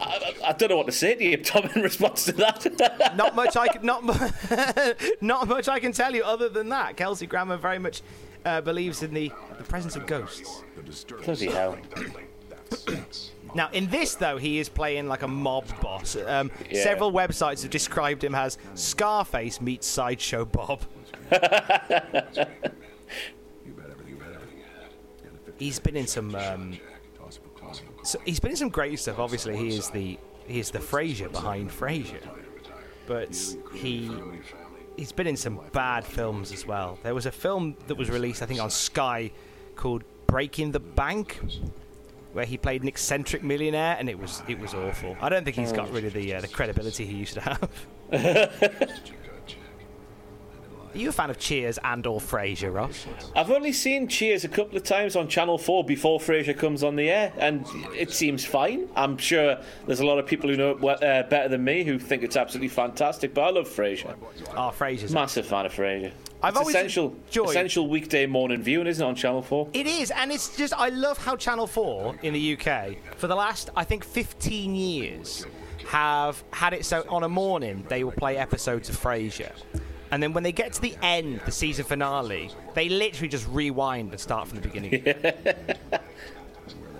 I, 0.00 0.04
I, 0.04 0.48
I 0.48 0.52
don't 0.52 0.68
know 0.70 0.76
what 0.76 0.86
to 0.86 0.92
say 0.92 1.14
to 1.14 1.24
you, 1.24 1.36
Tom, 1.36 1.68
in 1.74 1.82
response 1.82 2.24
to 2.24 2.32
that. 2.32 3.14
not 3.16 3.34
much 3.34 3.56
I 3.56 3.68
can 3.68 3.84
not 3.84 4.04
not 5.20 5.48
much 5.48 5.68
I 5.68 5.78
can 5.80 5.92
tell 5.92 6.14
you 6.14 6.24
other 6.24 6.48
than 6.48 6.68
that. 6.70 6.96
Kelsey 6.96 7.26
Grammer 7.26 7.56
very 7.56 7.78
much 7.78 8.02
uh, 8.44 8.60
believes 8.60 9.02
in 9.02 9.14
the, 9.14 9.32
the 9.56 9.64
presence 9.64 9.96
of 9.96 10.06
ghosts. 10.06 10.62
Bloody 11.24 11.46
hell. 11.50 11.76
Now, 13.54 13.70
in 13.72 13.88
this, 13.88 14.14
though, 14.14 14.36
he 14.36 14.58
is 14.58 14.68
playing 14.68 15.08
like 15.08 15.22
a 15.22 15.28
mob 15.28 15.64
boss. 15.80 16.16
Um, 16.16 16.50
Yeah. 16.70 16.82
Several 16.82 17.10
websites 17.12 17.62
have 17.62 17.70
described 17.70 18.22
him 18.22 18.34
as 18.34 18.58
Scarface 18.74 19.60
meets 19.60 19.86
Sideshow 19.86 20.44
Bob. 20.44 20.82
he's 25.58 25.78
been 25.78 25.96
in 25.96 26.06
some. 26.06 26.34
Um, 26.34 26.78
so 28.08 28.18
he's 28.24 28.40
been 28.40 28.52
in 28.52 28.56
some 28.56 28.70
great 28.70 28.98
stuff. 28.98 29.18
Obviously, 29.18 29.56
he 29.56 29.68
is 29.68 29.90
the 29.90 30.18
he 30.46 30.58
is 30.58 30.70
the 30.70 30.78
Frasier 30.78 31.30
behind 31.30 31.70
Frasier, 31.70 32.26
but 33.06 33.36
he 33.74 34.10
he's 34.96 35.12
been 35.12 35.26
in 35.26 35.36
some 35.36 35.60
bad 35.72 36.04
films 36.04 36.50
as 36.50 36.66
well. 36.66 36.98
There 37.02 37.14
was 37.14 37.26
a 37.26 37.32
film 37.32 37.76
that 37.86 37.96
was 37.96 38.10
released, 38.10 38.42
I 38.42 38.46
think, 38.46 38.60
on 38.60 38.70
Sky 38.70 39.30
called 39.76 40.04
Breaking 40.26 40.72
the 40.72 40.80
Bank, 40.80 41.38
where 42.32 42.46
he 42.46 42.56
played 42.56 42.82
an 42.82 42.88
eccentric 42.88 43.42
millionaire, 43.42 43.96
and 43.98 44.08
it 44.08 44.18
was 44.18 44.42
it 44.48 44.58
was 44.58 44.72
awful. 44.72 45.14
I 45.20 45.28
don't 45.28 45.44
think 45.44 45.56
he's 45.56 45.72
got 45.72 45.92
rid 45.92 46.06
of 46.06 46.14
the 46.14 46.34
uh, 46.34 46.40
the 46.40 46.48
credibility 46.48 47.04
he 47.04 47.14
used 47.14 47.34
to 47.34 47.40
have. 47.42 47.70
Are 50.94 50.98
you 50.98 51.08
a 51.10 51.12
fan 51.12 51.30
of 51.30 51.38
Cheers 51.38 51.78
and 51.84 52.06
or 52.06 52.18
Frasier, 52.20 52.72
Ross? 52.72 53.06
I've 53.36 53.50
only 53.50 53.72
seen 53.72 54.08
Cheers 54.08 54.44
a 54.44 54.48
couple 54.48 54.76
of 54.76 54.84
times 54.84 55.16
on 55.16 55.28
Channel 55.28 55.58
4 55.58 55.84
before 55.84 56.18
Frasier 56.18 56.56
comes 56.56 56.82
on 56.82 56.96
the 56.96 57.10
air, 57.10 57.32
and 57.38 57.66
it 57.94 58.10
seems 58.10 58.44
fine. 58.44 58.88
I'm 58.96 59.18
sure 59.18 59.58
there's 59.86 60.00
a 60.00 60.06
lot 60.06 60.18
of 60.18 60.26
people 60.26 60.48
who 60.50 60.56
know 60.56 60.70
it 60.70 61.02
uh, 61.02 61.22
better 61.28 61.48
than 61.48 61.62
me 61.64 61.84
who 61.84 61.98
think 61.98 62.22
it's 62.22 62.36
absolutely 62.36 62.68
fantastic, 62.68 63.34
but 63.34 63.42
I 63.42 63.50
love 63.50 63.68
Frasier. 63.68 64.14
Oh, 64.56 64.72
Frasier's 64.76 65.12
Massive 65.12 65.46
fan 65.46 65.66
of 65.66 65.72
Frasier. 65.74 66.12
I've 66.42 66.52
it's 66.52 66.58
always 66.60 66.74
essential, 66.76 67.16
enjoyed- 67.26 67.48
essential 67.50 67.88
weekday 67.88 68.26
morning 68.26 68.62
viewing, 68.62 68.86
isn't 68.86 69.04
it, 69.04 69.08
on 69.08 69.14
Channel 69.14 69.42
4? 69.42 69.68
It 69.72 69.86
is, 69.86 70.10
and 70.12 70.30
it's 70.32 70.56
just 70.56 70.72
I 70.72 70.88
love 70.88 71.18
how 71.18 71.36
Channel 71.36 71.66
Four 71.66 72.14
in 72.22 72.32
the 72.32 72.56
UK 72.56 72.96
for 73.16 73.26
the 73.26 73.34
last 73.34 73.70
I 73.76 73.84
think 73.84 74.04
15 74.04 74.74
years 74.74 75.46
have 75.86 76.42
had 76.52 76.74
it 76.74 76.84
so 76.84 77.04
on 77.08 77.22
a 77.24 77.28
morning 77.28 77.84
they 77.88 78.04
will 78.04 78.12
play 78.12 78.36
episodes 78.36 78.88
of 78.88 78.96
Frasier. 78.96 79.52
And 80.10 80.22
then 80.22 80.32
when 80.32 80.42
they 80.42 80.52
get 80.52 80.72
to 80.74 80.80
the 80.80 80.96
end, 81.02 81.40
the 81.44 81.52
season 81.52 81.84
finale, 81.84 82.50
they 82.74 82.88
literally 82.88 83.28
just 83.28 83.46
rewind 83.48 84.10
and 84.10 84.20
start 84.20 84.48
from 84.48 84.60
the 84.60 84.68
beginning. 84.68 85.14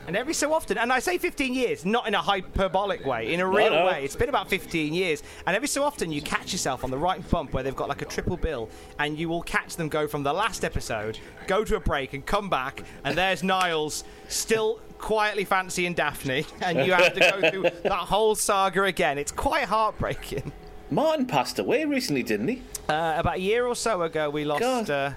And 0.08 0.16
every 0.16 0.32
so 0.32 0.54
often, 0.54 0.78
and 0.78 0.90
I 0.90 1.00
say 1.00 1.18
15 1.18 1.52
years, 1.52 1.84
not 1.84 2.08
in 2.08 2.14
a 2.14 2.22
hyperbolic 2.22 3.04
way, 3.04 3.30
in 3.30 3.40
a 3.40 3.46
real 3.46 3.74
no. 3.74 3.84
way. 3.84 4.06
It's 4.06 4.16
been 4.16 4.30
about 4.30 4.48
15 4.48 4.94
years, 4.94 5.22
and 5.46 5.54
every 5.54 5.68
so 5.68 5.82
often 5.82 6.10
you 6.10 6.22
catch 6.22 6.50
yourself 6.50 6.82
on 6.82 6.90
the 6.90 6.96
right 6.96 7.28
bump 7.28 7.52
where 7.52 7.62
they've 7.62 7.76
got 7.76 7.90
like 7.90 8.00
a 8.00 8.06
triple 8.06 8.38
bill, 8.38 8.70
and 8.98 9.18
you 9.18 9.28
will 9.28 9.42
catch 9.42 9.76
them 9.76 9.90
go 9.90 10.08
from 10.08 10.22
the 10.22 10.32
last 10.32 10.64
episode, 10.64 11.18
go 11.46 11.62
to 11.62 11.76
a 11.76 11.80
break, 11.80 12.14
and 12.14 12.24
come 12.24 12.48
back, 12.48 12.84
and 13.04 13.18
there's 13.18 13.42
Niles 13.42 14.02
still 14.28 14.80
quietly 14.96 15.44
fancying 15.44 15.92
Daphne, 15.92 16.46
and 16.62 16.86
you 16.86 16.94
have 16.94 17.12
to 17.12 17.20
go 17.20 17.50
through 17.50 17.62
that 17.82 17.92
whole 17.92 18.34
saga 18.34 18.84
again. 18.84 19.18
It's 19.18 19.32
quite 19.32 19.64
heartbreaking. 19.64 20.52
Martin 20.90 21.26
passed 21.26 21.58
away 21.58 21.84
recently, 21.84 22.22
didn't 22.22 22.48
he? 22.48 22.62
Uh, 22.88 23.14
about 23.18 23.36
a 23.36 23.40
year 23.40 23.66
or 23.66 23.76
so 23.76 24.02
ago, 24.02 24.30
we 24.30 24.44
lost. 24.44 24.60
God. 24.60 24.90
Uh, 24.90 25.10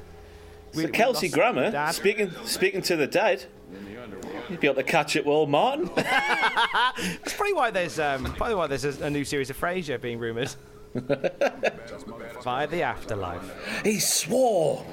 we, 0.74 0.82
So 0.84 0.86
we 0.88 0.92
Kelsey 0.92 1.28
lost 1.28 1.36
Grammer, 1.36 1.92
speaking 1.94 2.32
speaking 2.46 2.82
to 2.84 2.96
the 2.96 3.08
dead, 3.08 3.46
you'd 4.50 4.60
be 4.60 4.68
able 4.68 4.75
to 4.75 4.84
catch 4.84 5.16
it 5.16 5.25
well, 5.25 5.46
Martin. 5.46 5.90
That's 5.96 7.34
probably 7.34 7.54
why 7.54 7.72
there's 7.72 8.00
um, 8.00 8.25
probably 8.36 8.56
why 8.56 8.68
there's 8.68 8.86
a, 8.86 9.06
a 9.06 9.10
new 9.10 9.24
series 9.25 9.50
of 9.50 9.60
Frasier 9.60 10.00
being 10.00 10.20
rumoured. 10.20 10.54
By 12.44 12.66
the 12.66 12.82
afterlife. 12.84 13.82
he 13.84 14.00
swore. 14.00 14.86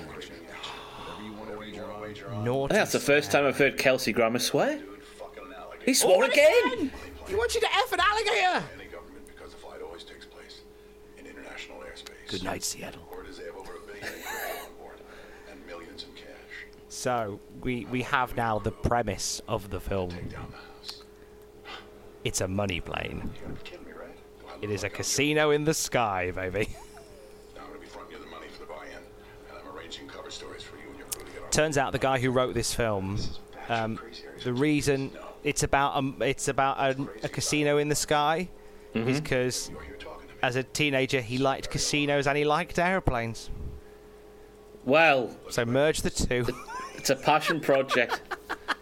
Naughty. 2.43 2.75
that's 2.75 2.93
the 2.93 3.01
first 3.01 3.31
time 3.33 3.47
I've 3.47 3.59
heard 3.59 3.79
Kelsey 3.79 4.13
Grammer 4.13 4.39
swear. 4.39 4.79
He 5.85 5.91
Oh, 5.91 5.95
swore 5.95 6.25
and 6.25 6.33
again. 6.33 6.93
He 7.27 7.35
wants 7.35 7.55
you 7.55 7.61
to 7.61 7.67
F 7.67 7.93
an 7.93 8.01
alligator. 8.01 8.65
Any 8.79 8.85
government 8.91 9.27
because 9.27 9.53
the 9.53 9.59
flight 9.59 9.81
always 9.83 10.05
takes 10.05 10.25
place 10.27 10.61
in 11.19 11.27
international 11.27 11.79
airspace. 11.79 12.05
Good 12.05 12.07
night, 12.07 12.07
Seattle. 12.07 12.07
Or 12.07 12.07
does 12.07 12.07
they 12.07 12.07
have 12.07 12.07
over 12.07 12.07
a 12.07 12.07
billion 12.07 12.07
people 12.07 12.07
on 12.07 12.07
board 12.07 12.09
and 12.09 12.18
millions 12.33 12.45
night, 12.45 12.63
Seattle. 12.65 13.03
So 16.91 17.39
we 17.63 17.85
we 17.87 18.03
have 18.03 18.37
now 18.37 18.59
the 18.59 18.73
premise 18.73 19.41
of 19.47 19.71
the 19.71 19.79
film. 19.81 20.11
It's 22.25 22.41
a 22.41 22.49
money 22.49 22.81
plane. 22.81 23.31
Kidding 23.63 23.87
me, 23.87 23.93
right? 23.93 24.09
Do 24.41 24.47
I 24.49 24.53
look 24.55 24.65
It 24.65 24.71
is 24.71 24.85
a 24.85 24.89
casino 24.91 25.51
in 25.51 25.65
the 25.65 25.75
sky, 25.75 26.31
baby. 26.35 26.65
giving- 26.65 26.75
Now 27.55 27.63
I'm 27.63 27.69
gonna 27.69 27.79
be 27.81 27.87
fronting 27.87 28.17
you 28.19 28.25
the 28.25 28.31
money 28.31 28.47
for 28.49 28.61
the 28.61 28.67
buy-in, 28.67 28.91
and 28.97 29.59
I'm 29.69 29.77
arranging 29.77 30.09
cover 30.09 30.31
stories 30.31 30.63
for 30.63 30.77
you 30.77 30.89
and 30.91 30.99
your 30.99 31.07
crew 31.09 31.25
to 31.25 31.31
get 31.33 31.43
on. 31.45 31.51
Turns 31.51 31.79
out 31.79 31.93
the 31.93 31.99
guy 31.99 32.19
who 32.19 32.31
wrote 32.31 32.55
this 32.55 32.75
film, 32.75 33.19
um, 33.69 33.99
the 34.43 34.53
reason 34.53 35.13
it's 35.45 35.63
about 35.63 35.95
um, 35.97 36.21
it's 36.21 36.49
about 36.49 36.79
a, 36.79 37.09
a 37.23 37.29
casino 37.29 37.79
in 37.79 37.89
the 37.89 37.95
sky 37.95 38.49
is 38.95 39.21
because 39.21 39.71
as 40.43 40.57
a 40.57 40.63
teenager 40.63 41.21
he 41.21 41.39
liked 41.39 41.71
casinos 41.71 42.27
and 42.27 42.37
he 42.39 42.45
liked 42.45 42.79
airplanes. 42.79 43.51
Well, 44.85 45.31
So 45.51 45.65
merge 45.65 46.03
the 46.03 46.11
two. 46.11 46.47
it's 46.97 47.11
a 47.11 47.17
passion 47.17 47.61
project. 47.61 48.23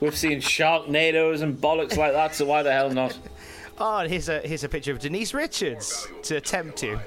We've 0.01 0.17
seen 0.17 0.39
Sharknadoes 0.41 1.43
and 1.43 1.57
bollocks 1.57 1.97
like 1.97 2.13
that, 2.13 2.35
so 2.35 2.45
why 2.45 2.63
the 2.63 2.73
hell 2.73 2.91
not? 2.91 3.19
Oh, 3.79 3.99
and 3.99 4.11
here's 4.11 4.29
a 4.29 4.41
here's 4.41 4.65
a 4.65 4.69
picture 4.69 4.93
of 4.93 4.99
Denise 5.01 5.35
Richards 5.35 6.07
to 6.25 6.41
tempt 6.41 6.83
you. 6.83 6.99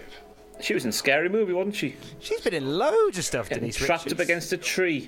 She 0.61 0.73
was 0.73 0.85
in 0.85 0.91
Scary 0.91 1.29
Movie, 1.29 1.53
wasn't 1.53 1.75
she? 1.75 1.95
She's 2.19 2.41
been 2.41 2.53
in 2.53 2.77
loads 2.77 3.17
of 3.17 3.23
stuff, 3.25 3.47
Getting 3.49 3.61
Denise 3.63 3.77
trapped 3.77 4.05
Richards. 4.05 4.19
up 4.19 4.23
against 4.23 4.53
a 4.53 4.57
tree. 4.57 5.07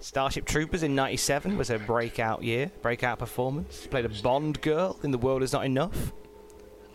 Starship 0.00 0.44
Troopers 0.44 0.82
in 0.82 0.94
'97 0.94 1.56
was 1.58 1.68
her 1.68 1.78
breakout 1.78 2.42
year, 2.44 2.70
breakout 2.82 3.18
performance. 3.18 3.82
She 3.82 3.88
played 3.88 4.04
a 4.04 4.08
Bond 4.22 4.60
girl 4.60 4.98
in 5.02 5.10
The 5.10 5.18
World 5.18 5.42
Is 5.42 5.52
Not 5.52 5.64
Enough. 5.64 6.12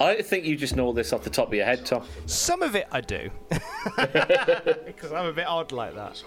I 0.02 0.22
think 0.22 0.46
you 0.46 0.56
just 0.56 0.76
know 0.76 0.86
all 0.86 0.94
this 0.94 1.14
off 1.14 1.24
the 1.24 1.30
top 1.30 1.48
of 1.50 1.54
your 1.54 1.66
head, 1.66 1.86
Tom. 1.86 2.04
Some 2.26 2.62
of 2.62 2.76
it 2.76 2.88
I 2.92 3.02
do, 3.02 3.30
because 3.50 5.12
I'm 5.12 5.26
a 5.28 5.34
bit 5.34 5.46
odd 5.48 5.72
like 5.72 5.96
that. 5.96 6.22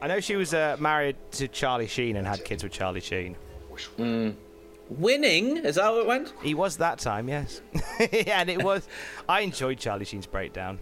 I 0.00 0.08
know 0.08 0.20
she 0.20 0.36
was 0.36 0.52
uh, 0.52 0.76
married 0.80 1.16
to 1.32 1.46
Charlie 1.48 1.86
Sheen 1.86 2.16
and 2.16 2.26
had 2.26 2.44
kids 2.44 2.62
with 2.64 2.72
Charlie 2.72 3.00
Sheen. 3.00 3.36
Winning? 4.90 5.58
Is 5.58 5.76
that 5.76 5.82
how 5.82 5.98
it 6.00 6.06
went? 6.06 6.34
He 6.42 6.54
was 6.54 6.76
that 6.78 6.98
time, 6.98 7.28
yes, 7.28 7.62
yeah, 8.12 8.40
and 8.40 8.50
it 8.50 8.62
was. 8.62 8.86
I 9.28 9.40
enjoyed 9.40 9.78
Charlie 9.78 10.04
Sheen's 10.04 10.26
breakdown. 10.26 10.78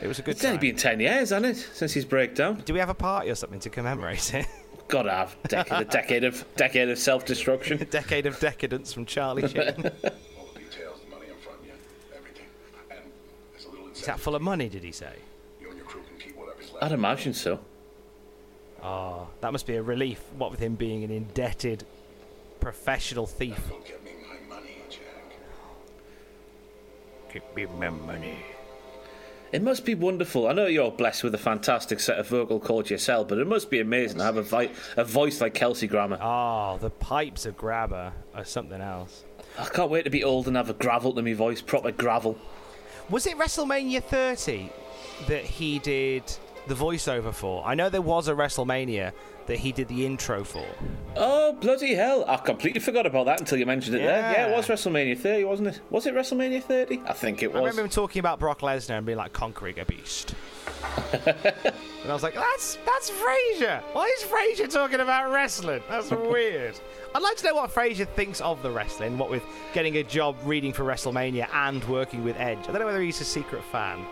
It 0.00 0.06
was 0.06 0.18
a 0.20 0.22
good 0.22 0.32
It's 0.36 0.44
only 0.44 0.58
been 0.58 0.76
10 0.76 1.00
years, 1.00 1.30
hasn't 1.30 1.46
it, 1.46 1.56
since 1.72 1.92
his 1.92 2.04
breakdown? 2.04 2.62
Do 2.64 2.72
we 2.72 2.78
have 2.78 2.88
a 2.90 2.94
party 2.94 3.30
or 3.30 3.34
something 3.34 3.58
to 3.60 3.70
commemorate 3.70 4.32
it? 4.34 4.46
Gotta 4.88 5.10
have 5.10 5.36
decade, 5.48 5.80
a 5.80 5.84
decade 5.84 6.24
of 6.24 6.44
decade 6.56 6.88
of 6.88 6.98
self-destruction. 6.98 7.82
a 7.82 7.84
decade 7.84 8.26
of 8.26 8.38
decadence 8.38 8.92
from 8.92 9.04
Charlie 9.06 9.48
Sheen. 9.48 9.58
All 9.58 9.72
the 9.74 9.80
details, 10.60 11.00
the 11.04 11.10
money 11.10 11.26
in 11.26 11.36
front 11.42 11.58
of 11.60 11.66
you, 11.66 11.72
everything. 12.16 12.46
And 12.90 13.00
there's 14.16 14.26
a 14.26 14.30
little 14.30 14.42
Is 14.42 14.46
that 14.46 14.46
full 14.46 14.50
of 14.50 14.60
money? 14.60 14.68
Did 14.68 14.82
he 14.84 14.92
say? 14.92 15.12
You 15.60 15.68
and 15.68 15.76
your 15.76 15.86
crew 15.86 16.02
can 16.08 16.18
keep 16.18 16.36
whatever's 16.36 16.72
left. 16.72 16.84
I'd 16.84 16.92
imagine 16.92 17.34
so. 17.34 17.60
Oh, 18.82 19.28
that 19.40 19.52
must 19.52 19.66
be 19.66 19.76
a 19.76 19.82
relief. 19.82 20.20
What 20.36 20.50
with 20.50 20.60
him 20.60 20.74
being 20.76 21.04
an 21.04 21.10
indebted 21.10 21.84
professional 22.60 23.26
thief. 23.26 23.60
Go 23.68 23.78
get 23.86 24.04
me 24.04 24.12
my 24.28 24.54
money, 24.54 24.76
Jack. 24.88 25.02
Give 27.32 27.42
me 27.54 27.66
my 27.78 27.90
money. 27.90 28.38
It 29.50 29.62
must 29.62 29.86
be 29.86 29.94
wonderful. 29.94 30.46
I 30.46 30.52
know 30.52 30.66
you're 30.66 30.90
blessed 30.90 31.24
with 31.24 31.34
a 31.34 31.38
fantastic 31.38 32.00
set 32.00 32.18
of 32.18 32.28
vocal 32.28 32.60
cords 32.60 32.90
yourself, 32.90 33.28
but 33.28 33.38
it 33.38 33.46
must 33.46 33.70
be 33.70 33.80
amazing 33.80 34.18
to 34.18 34.24
have 34.24 34.36
a, 34.36 34.42
vi- 34.42 34.70
a 34.96 35.04
voice 35.04 35.40
like 35.40 35.54
Kelsey 35.54 35.86
Grammer. 35.86 36.18
Oh, 36.20 36.76
the 36.78 36.90
pipes 36.90 37.46
of 37.46 37.56
Grammer 37.56 38.12
are 38.34 38.44
something 38.44 38.80
else. 38.80 39.24
I 39.58 39.64
can't 39.64 39.90
wait 39.90 40.04
to 40.04 40.10
be 40.10 40.22
old 40.22 40.48
and 40.48 40.56
have 40.56 40.68
a 40.68 40.74
gravel 40.74 41.14
to 41.14 41.22
me 41.22 41.32
voice, 41.32 41.62
proper 41.62 41.90
gravel. 41.90 42.38
Was 43.10 43.26
it 43.26 43.38
WrestleMania 43.38 44.02
30 44.02 44.70
that 45.28 45.42
he 45.42 45.78
did 45.78 46.22
the 46.66 46.74
voiceover 46.74 47.32
for? 47.32 47.64
I 47.64 47.74
know 47.74 47.88
there 47.88 48.02
was 48.02 48.28
a 48.28 48.34
WrestleMania 48.34 49.12
that 49.46 49.58
he 49.58 49.72
did 49.72 49.88
the 49.88 50.04
intro 50.04 50.44
for. 50.44 50.66
Oh, 51.16 51.54
bloody 51.54 51.94
hell. 51.94 52.26
I 52.28 52.36
completely 52.36 52.80
forgot 52.80 53.06
about 53.06 53.24
that 53.24 53.40
until 53.40 53.56
you 53.56 53.64
mentioned 53.64 53.96
it 53.96 54.00
there. 54.00 54.30
Yeah, 54.32 54.48
it 54.48 54.54
was 54.54 54.68
WrestleMania 54.68 55.18
30, 55.18 55.44
wasn't 55.44 55.68
it? 55.68 55.80
Was 55.88 56.04
it 56.04 56.14
WrestleMania 56.14 56.62
30? 56.62 57.00
I 57.06 57.14
think 57.14 57.42
it 57.42 57.50
was. 57.50 57.56
I 57.56 57.60
remember 57.60 57.82
him 57.82 57.88
talking 57.88 58.20
about 58.20 58.38
Brock 58.38 58.60
Lesnar 58.60 58.98
and 58.98 59.06
being 59.06 59.16
like 59.16 59.32
conquering 59.32 59.78
a 59.78 59.86
beast. 59.86 60.34
and 61.12 62.10
I 62.10 62.12
was 62.12 62.22
like, 62.22 62.34
that's 62.34 62.78
that's 62.84 63.10
Frasier. 63.10 63.82
Why 63.92 64.06
is 64.18 64.24
Frasier 64.24 64.70
talking 64.70 65.00
about 65.00 65.30
wrestling? 65.30 65.82
That's 65.88 66.10
weird. 66.10 66.78
I'd 67.14 67.22
like 67.22 67.36
to 67.38 67.46
know 67.46 67.54
what 67.54 67.70
Frasier 67.70 68.08
thinks 68.08 68.40
of 68.40 68.62
the 68.62 68.70
wrestling. 68.70 69.18
What 69.18 69.30
with 69.30 69.42
getting 69.72 69.96
a 69.96 70.02
job 70.02 70.36
reading 70.44 70.72
for 70.72 70.84
WrestleMania 70.84 71.48
and 71.52 71.82
working 71.84 72.24
with 72.24 72.36
Edge. 72.36 72.58
I 72.60 72.72
don't 72.72 72.80
know 72.80 72.86
whether 72.86 73.02
he's 73.02 73.20
a 73.20 73.24
secret 73.24 73.64
fan. 73.64 74.04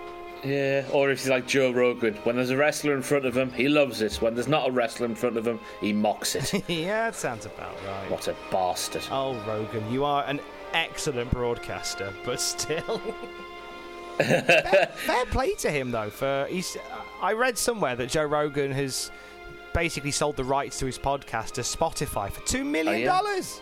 Yeah, 0.45 0.85
or 0.93 1.11
if 1.11 1.21
he's 1.21 1.29
like 1.29 1.47
Joe 1.47 1.73
Rogan, 1.73 2.15
when 2.25 2.37
there's 2.37 2.51
a 2.51 2.57
wrestler 2.57 2.95
in 2.95 3.03
front 3.03 3.25
of 3.25 3.37
him, 3.37 3.51
he 3.53 3.69
loves 3.69 4.03
it. 4.03 4.15
When 4.21 4.35
there's 4.35 4.49
not 4.49 4.69
a 4.69 4.71
wrestler 4.71 5.07
in 5.07 5.15
front 5.15 5.37
of 5.37 5.47
him, 5.47 5.59
he 5.81 5.93
mocks 5.93 6.35
it. 6.35 6.63
yeah, 6.69 7.07
that 7.07 7.17
sounds 7.17 7.47
about 7.47 7.75
right. 7.87 8.11
what 8.11 8.29
a 8.29 8.37
bastard. 8.51 9.03
Oh, 9.11 9.35
Rogan, 9.47 9.91
you 9.91 10.05
are 10.05 10.25
an 10.25 10.41
excellent 10.73 11.31
broadcaster, 11.31 12.13
but 12.25 12.41
still. 12.41 13.01
Fair, 14.19 14.91
fair 14.95 15.27
play 15.27 15.55
to 15.57 15.71
him 15.71 15.91
though. 15.91 16.11
For 16.11 16.47
he's, 16.49 16.77
I 17.21 17.33
read 17.33 17.57
somewhere 17.59 17.97
that 17.97 18.09
Joe 18.09 18.25
Rogan 18.25 18.73
has 18.73 19.11
basically 19.73 20.11
sold 20.11 20.37
the 20.37 20.45
rights 20.45 20.79
to 20.79 20.87
his 20.87 20.99
podcast 20.99 21.53
to 21.53 21.61
Spotify 21.61 22.31
for 22.31 22.41
two 22.47 22.65
million 22.65 23.07
dollars. 23.07 23.61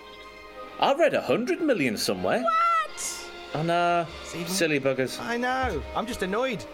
I 0.81 0.95
read 0.95 1.15
a 1.15 1.21
hundred 1.21 1.61
million 1.61 1.97
somewhere. 1.97 2.43
What? 2.43 3.31
And 3.55 3.71
uh, 3.71 4.07
silly 4.47 4.81
buggers. 4.81 5.21
I 5.21 5.37
know. 5.37 5.83
I'm 5.95 6.07
just 6.07 6.23
annoyed. 6.23 6.65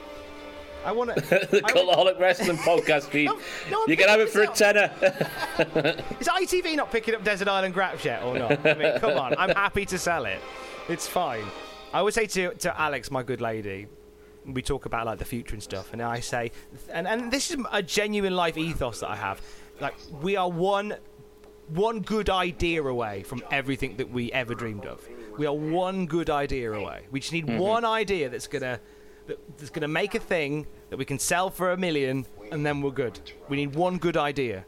I 0.84 0.92
want 0.92 1.14
to. 1.14 1.20
the 1.50 1.60
Cultaholic 1.62 2.18
Wrestling 2.18 2.56
Podcast 2.58 3.04
feed. 3.10 3.30
you 3.86 3.96
can 3.96 4.08
have 4.08 4.20
it 4.20 4.30
for 4.30 4.42
a 4.42 4.46
tenner. 4.46 4.90
Is 6.20 6.28
ITV 6.28 6.76
not 6.76 6.90
picking 6.90 7.14
up 7.14 7.22
Desert 7.22 7.48
Island 7.48 7.74
Graps 7.74 8.04
yet 8.04 8.22
or 8.22 8.38
not? 8.38 8.66
I 8.66 8.74
mean, 8.74 8.98
come 8.98 9.18
on. 9.18 9.34
I'm 9.36 9.50
happy 9.50 9.84
to 9.86 9.98
sell 9.98 10.24
it. 10.24 10.40
It's 10.88 11.06
fine. 11.06 11.44
I 11.92 11.98
always 11.98 12.14
say 12.14 12.26
to, 12.26 12.54
to 12.54 12.80
Alex, 12.80 13.10
my 13.10 13.22
good 13.22 13.40
lady, 13.40 13.86
we 14.46 14.62
talk 14.62 14.86
about 14.86 15.06
like 15.06 15.18
the 15.18 15.24
future 15.24 15.54
and 15.54 15.62
stuff, 15.62 15.92
and 15.92 16.00
I 16.00 16.20
say, 16.20 16.52
and, 16.92 17.06
and 17.06 17.30
this 17.32 17.50
is 17.50 17.56
a 17.72 17.82
genuine 17.82 18.34
life 18.36 18.56
ethos 18.56 19.00
that 19.00 19.10
I 19.10 19.16
have. 19.16 19.40
Like 19.80 19.94
we 20.22 20.36
are 20.36 20.48
one 20.48 20.94
one 21.68 22.00
good 22.00 22.28
idea 22.28 22.82
away 22.82 23.22
from 23.22 23.42
everything 23.52 23.96
that 23.96 24.10
we 24.10 24.32
ever 24.32 24.54
dreamed 24.54 24.84
of. 24.86 25.08
We 25.38 25.46
are 25.46 25.54
one 25.54 26.06
good 26.06 26.28
idea 26.28 26.72
away. 26.72 27.02
We 27.12 27.20
just 27.20 27.32
need 27.32 27.46
Mhm. 27.46 27.58
one 27.58 27.84
idea 27.84 28.28
that's 28.28 28.48
gonna 28.48 28.80
that, 29.26 29.38
that's 29.58 29.70
gonna 29.70 29.86
make 29.88 30.14
a 30.16 30.18
thing 30.20 30.66
that 30.90 30.96
we 30.96 31.04
can 31.04 31.18
sell 31.18 31.48
for 31.50 31.70
a 31.72 31.76
million, 31.76 32.26
and 32.50 32.66
then 32.66 32.82
we're 32.82 32.90
good. 32.90 33.18
We 33.48 33.56
need 33.56 33.74
one 33.76 33.98
good 33.98 34.16
idea. 34.16 34.64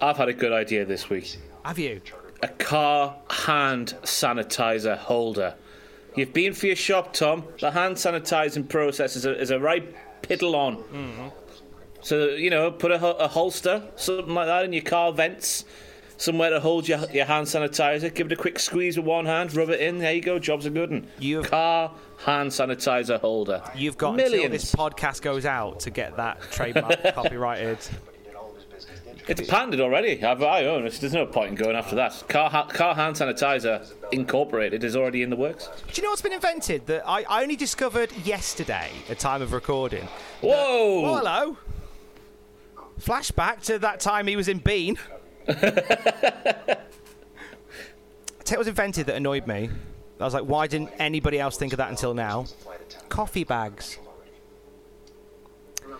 I've 0.00 0.16
had 0.16 0.28
a 0.28 0.32
good 0.32 0.52
idea 0.52 0.84
this 0.84 1.08
week. 1.10 1.38
Have 1.64 1.78
you? 1.78 2.00
A 2.42 2.48
car 2.48 3.16
hand 3.30 3.94
sanitizer 4.02 4.96
holder. 4.96 5.54
You've 6.16 6.32
been 6.32 6.54
for 6.54 6.66
your 6.66 6.76
shop, 6.76 7.12
Tom. 7.12 7.44
The 7.60 7.70
hand 7.70 7.96
sanitizing 7.96 8.68
process 8.68 9.16
is 9.16 9.26
a, 9.26 9.38
is 9.38 9.50
a 9.50 9.60
right 9.60 9.94
piddle 10.22 10.54
on. 10.54 10.76
Mm-hmm. 10.76 11.28
So, 12.00 12.28
you 12.28 12.50
know, 12.50 12.70
put 12.70 12.90
a, 12.90 13.16
a 13.16 13.28
holster, 13.28 13.82
something 13.96 14.34
like 14.34 14.46
that, 14.46 14.64
in 14.64 14.72
your 14.72 14.82
car 14.82 15.12
vents. 15.12 15.64
Somewhere 16.18 16.48
to 16.48 16.60
hold 16.60 16.88
your, 16.88 17.00
your 17.10 17.26
hand 17.26 17.46
sanitizer. 17.46 18.12
Give 18.14 18.26
it 18.26 18.32
a 18.32 18.36
quick 18.36 18.58
squeeze 18.58 18.96
with 18.96 19.04
one 19.04 19.26
hand, 19.26 19.54
rub 19.54 19.68
it 19.68 19.80
in. 19.80 19.98
There 19.98 20.14
you 20.14 20.22
go, 20.22 20.38
job's 20.38 20.64
a 20.64 20.70
good 20.70 20.90
one. 20.90 21.08
Car 21.44 21.92
hand 22.24 22.50
sanitizer 22.50 23.20
holder. 23.20 23.62
You've 23.74 23.98
got 23.98 24.16
Millions. 24.16 24.34
until 24.34 24.50
this 24.50 24.74
podcast 24.74 25.20
goes 25.20 25.44
out 25.44 25.80
to 25.80 25.90
get 25.90 26.16
that 26.16 26.40
trademark 26.50 27.02
copyrighted. 27.14 27.78
It's 29.28 29.48
patented 29.48 29.80
already. 29.80 30.22
I've, 30.22 30.42
I 30.42 30.64
own 30.66 30.86
it. 30.86 30.92
There's 30.94 31.12
no 31.12 31.26
point 31.26 31.50
in 31.50 31.54
going 31.56 31.74
after 31.76 31.96
that. 31.96 32.24
Car, 32.28 32.48
ha- 32.48 32.66
car 32.66 32.94
hand 32.94 33.16
sanitizer 33.16 33.92
incorporated 34.12 34.84
is 34.84 34.94
already 34.94 35.22
in 35.22 35.30
the 35.30 35.36
works. 35.36 35.68
Do 35.92 36.00
you 36.00 36.02
know 36.04 36.10
what's 36.10 36.22
been 36.22 36.32
invented 36.32 36.86
that 36.86 37.02
I, 37.06 37.24
I 37.28 37.42
only 37.42 37.56
discovered 37.56 38.12
yesterday 38.24 38.90
at 39.10 39.18
time 39.18 39.42
of 39.42 39.52
recording? 39.52 40.06
Whoa! 40.42 40.52
Oh, 41.04 41.16
hello. 41.16 41.56
Flashback 43.00 43.62
to 43.62 43.78
that 43.80 44.00
time 44.00 44.26
he 44.26 44.36
was 44.36 44.48
in 44.48 44.58
Bean. 44.58 44.96
What 48.48 48.60
was 48.60 48.68
invented 48.68 49.06
that 49.06 49.16
annoyed 49.16 49.46
me. 49.46 49.68
I 50.18 50.24
was 50.24 50.32
like, 50.32 50.44
why 50.44 50.66
didn't 50.66 50.90
anybody 50.98 51.38
else 51.38 51.58
think 51.58 51.74
of 51.74 51.76
that 51.76 51.90
until 51.90 52.14
now? 52.14 52.46
Coffee 53.10 53.44
bags. 53.44 53.98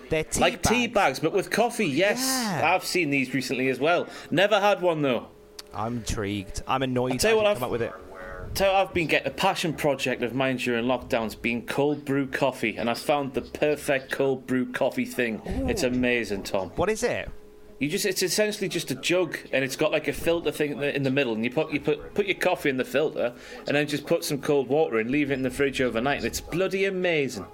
They're 0.09 0.25
tea 0.25 0.41
like 0.41 0.63
bags. 0.63 0.69
tea 0.69 0.87
bags, 0.87 1.21
but 1.21 1.33
with 1.33 1.51
coffee. 1.51 1.87
Yes, 1.87 2.21
Yeah. 2.21 2.75
I've 2.75 2.85
seen 2.85 3.11
these 3.11 3.33
recently 3.35 3.69
as 3.69 3.81
well. 3.81 4.07
Never 4.31 4.61
had 4.61 4.81
one 4.81 5.03
though. 5.03 5.29
I'm 5.75 5.99
intrigued. 5.99 6.63
I'm 6.67 6.83
annoyed. 6.83 7.13
I'll 7.13 7.19
tell 7.19 7.31
you 7.33 7.37
what, 7.37 7.47
I've 7.47 7.57
come 7.59 7.65
up 7.65 7.71
with 7.71 7.83
it. 7.83 7.93
Tell 8.55 8.69
you 8.69 8.73
what 8.75 8.89
I've 8.89 8.95
been 8.95 9.07
getting 9.09 9.29
a 9.29 9.35
passion 9.35 9.75
project 9.75 10.23
of 10.23 10.35
mine 10.35 10.57
during 10.57 10.87
lockdowns 10.87 11.41
being 11.41 11.67
cold 11.67 12.05
brew 12.07 12.27
coffee, 12.27 12.77
and 12.77 12.89
I 12.89 12.95
found 12.95 13.35
the 13.35 13.43
perfect 13.43 14.11
cold 14.11 14.47
brew 14.47 14.73
coffee 14.73 15.05
thing. 15.05 15.43
It's 15.69 15.83
amazing, 15.83 16.45
Tom. 16.45 16.71
What 16.77 16.89
is 16.89 17.03
it? 17.03 17.29
You 17.79 17.91
just 17.91 18.07
it's 18.07 18.23
essentially 18.23 18.69
just 18.71 18.91
a 18.91 18.95
jug 18.95 19.37
and 19.53 19.63
it's 19.63 19.77
got 19.77 19.93
like 19.93 20.09
a 20.09 20.13
filter 20.15 20.51
thing 20.51 20.73
in 20.73 20.79
the, 20.79 20.97
in 20.97 21.03
the 21.03 21.11
middle 21.11 21.35
and 21.35 21.45
you 21.45 21.51
put 21.51 21.71
you 21.71 21.79
put 21.79 22.15
put 22.15 22.25
your 22.25 22.37
coffee 22.37 22.71
in 22.71 22.79
the 22.79 22.87
filter 22.87 23.35
and 23.67 23.77
then 23.77 23.87
just 23.87 24.07
put 24.07 24.25
some 24.25 24.39
cold 24.41 24.69
water 24.69 24.99
in, 24.99 25.13
leave 25.13 25.31
it 25.31 25.35
in 25.35 25.43
the 25.43 25.51
fridge 25.51 25.83
overnight 25.83 26.17
and 26.17 26.25
it's 26.27 26.41
bloody 26.41 26.87
amazing. 26.87 27.45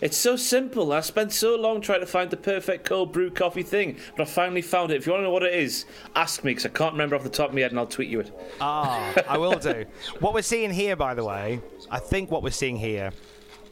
It's 0.00 0.16
so 0.16 0.36
simple. 0.36 0.92
I 0.92 1.00
spent 1.00 1.32
so 1.32 1.56
long 1.56 1.80
trying 1.80 2.00
to 2.00 2.06
find 2.06 2.30
the 2.30 2.36
perfect 2.36 2.86
cold 2.86 3.12
brew 3.12 3.30
coffee 3.30 3.62
thing, 3.62 3.96
but 4.16 4.22
I 4.22 4.26
finally 4.26 4.62
found 4.62 4.90
it. 4.90 4.96
If 4.96 5.06
you 5.06 5.12
want 5.12 5.20
to 5.20 5.24
know 5.24 5.30
what 5.30 5.42
it 5.42 5.54
is, 5.54 5.84
ask 6.16 6.42
me 6.42 6.52
because 6.52 6.66
I 6.66 6.70
can't 6.70 6.92
remember 6.92 7.16
off 7.16 7.22
the 7.22 7.28
top 7.28 7.50
of 7.50 7.54
my 7.54 7.60
head 7.60 7.70
and 7.72 7.78
I'll 7.78 7.86
tweet 7.86 8.08
you 8.08 8.20
it. 8.20 8.32
Ah, 8.60 9.14
I 9.28 9.36
will 9.36 9.58
do. 9.58 9.84
What 10.20 10.32
we're 10.34 10.42
seeing 10.42 10.70
here, 10.70 10.96
by 10.96 11.14
the 11.14 11.24
way, 11.24 11.60
I 11.90 11.98
think 11.98 12.30
what 12.30 12.42
we're 12.42 12.50
seeing 12.50 12.76
here 12.76 13.12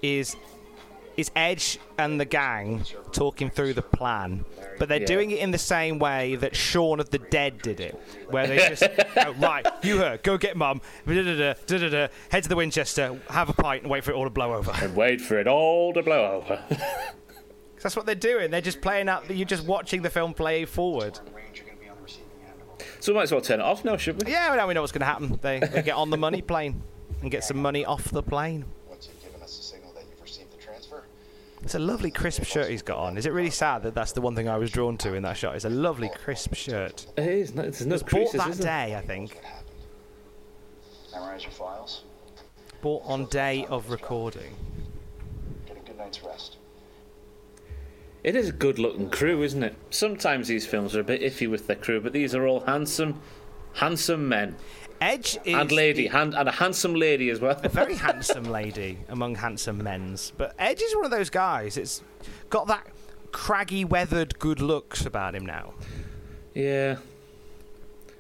is 0.03 0.37
is 1.19 1.31
Edge 1.37 1.79
and 1.99 2.19
the 2.21 2.25
gang 2.25 2.85
talking 3.13 3.51
through 3.51 3.75
the 3.75 3.83
plan, 3.83 4.45
but 4.79 4.89
they're 4.89 5.01
Yeah. 5.01 5.07
doing 5.07 5.31
it 5.33 5.41
in 5.41 5.51
the 5.51 5.59
same 5.59 5.99
way 5.99 6.37
that 6.37 6.55
Shaun 6.57 7.01
of 7.01 7.11
the 7.11 7.19
Dead 7.19 7.61
did 7.61 7.81
it, 7.81 8.01
where 8.31 8.47
they 8.47 8.57
just 8.57 8.83
go, 9.15 9.33
right, 9.39 9.67
you 9.83 9.99
her, 9.99 10.19
go 10.23 10.39
get 10.39 10.57
mum, 10.57 10.81
da-da-da, 11.07 11.55
da-da-da, 11.67 12.09
head 12.31 12.45
to 12.45 12.49
the 12.49 12.57
Winchester, 12.57 13.21
have 13.31 13.49
a 13.49 13.53
pint, 13.53 13.83
and 13.83 13.91
wait 13.91 14.05
for 14.05 14.13
it 14.13 14.15
all 14.15 14.25
to 14.25 14.31
blow 14.31 14.55
over. 14.55 14.73
And 14.81 14.95
wait 14.95 15.21
for 15.21 15.39
it 15.39 15.49
all 15.49 15.93
to 15.93 16.03
blow 16.03 16.41
over. 16.41 16.63
That's 17.83 17.95
what 17.97 18.07
they're 18.07 18.15
doing. 18.15 18.51
They're 18.51 18.61
just 18.61 18.81
playing 18.81 19.09
out. 19.09 19.29
You're 19.31 19.45
just 19.47 19.65
watching 19.67 20.03
the 20.03 20.11
film 20.11 20.35
play 20.35 20.65
forward. 20.65 21.19
so 23.01 23.13
we 23.13 23.17
might 23.17 23.23
as 23.25 23.33
well 23.33 23.41
turn 23.41 23.61
it 23.61 23.65
off 23.65 23.85
now, 23.85 23.97
should 23.97 24.23
we? 24.25 24.31
Yeah, 24.33 24.55
now 24.57 24.67
we 24.69 24.75
know 24.75 24.81
what's 24.83 24.93
going 24.93 25.01
to 25.01 25.07
happen. 25.07 25.39
They, 25.43 25.61
they 25.61 25.83
get 25.83 25.95
on 25.97 26.11
the 26.11 26.17
money 26.17 26.43
plane 26.43 26.83
and 27.23 27.31
get 27.31 27.43
some 27.45 27.59
money 27.59 27.85
off 27.85 28.05
the 28.11 28.23
plane. 28.23 28.65
It's 31.63 31.75
a 31.75 31.79
lovely 31.79 32.11
crisp 32.11 32.45
shirt 32.45 32.71
he's 32.71 32.83
got 32.83 32.99
on. 32.99 33.17
Is 33.19 33.27
it 33.27 33.33
really 33.33 33.51
sad 33.51 33.83
that 33.83 33.95
that's 33.95 34.13
the 34.13 34.21
one 34.21 34.35
thing 34.35 34.49
I 34.49 34.57
was 34.59 34.71
drawn 34.71 34.97
to 34.99 35.15
in 35.15 35.23
that 35.25 35.37
shot? 35.37 35.57
It's 35.57 35.65
a 35.65 35.71
lovely 35.71 36.09
crisp 36.09 36.55
shirt. 36.55 37.07
It 37.17 37.27
is. 37.27 37.55
No, 37.55 37.63
there's 37.63 37.85
no 37.85 37.89
It 37.89 37.93
was 37.95 38.03
bought 38.03 38.11
creases, 38.11 38.33
that 38.41 38.49
is 38.51 38.59
there? 38.59 38.87
day, 38.87 38.95
I 38.97 39.01
think. 39.01 39.41
Memorize 41.13 41.43
your 41.43 41.53
files. 41.53 42.05
Bought 42.81 43.03
on 43.07 43.27
day 43.27 43.67
of 43.69 43.91
recording. 43.91 44.55
Get 45.67 45.77
a 45.77 45.81
good 45.81 45.99
night's 45.99 46.23
rest. 46.23 46.57
It 48.23 48.37
is 48.37 48.49
a 48.49 48.53
good 48.53 48.79
looking 48.79 49.11
crew, 49.11 49.43
isn't 49.43 49.63
it? 49.63 49.75
Sometimes 49.91 50.49
these 50.49 50.67
films 50.67 50.95
are 50.95 51.01
a 51.01 51.05
bit 51.05 51.23
iffy 51.23 51.51
with 51.51 51.67
their 51.67 51.77
crew, 51.77 52.01
but 52.01 52.13
these 52.13 52.35
are 52.35 52.47
all 52.47 52.61
handsome, 52.61 53.21
handsome 53.75 54.29
men. 54.29 54.57
Edge 55.01 55.39
is 55.45 55.55
and 55.55 55.71
lady, 55.71 56.03
the- 56.05 56.09
hand, 56.09 56.35
and 56.35 56.49
a 56.49 56.53
handsome 56.53 56.95
lady 56.95 57.31
as 57.31 57.41
well. 57.41 57.59
a 57.63 57.69
very 57.69 57.95
handsome 57.95 58.45
lady 58.45 58.99
among 59.09 59.37
handsome 59.37 59.83
men's. 59.83 60.33
But 60.37 60.55
Edge 60.59 60.83
is 60.83 60.95
one 60.97 61.05
of 61.05 61.11
those 61.11 61.31
guys. 61.31 61.77
It's 61.77 62.03
got 62.51 62.67
that 62.69 62.87
craggy, 63.33 63.85
weathered 63.85 64.39
good 64.39 64.61
looks 64.61 65.07
about 65.07 65.35
him 65.35 65.47
now. 65.47 65.75
Yeah. 66.55 66.97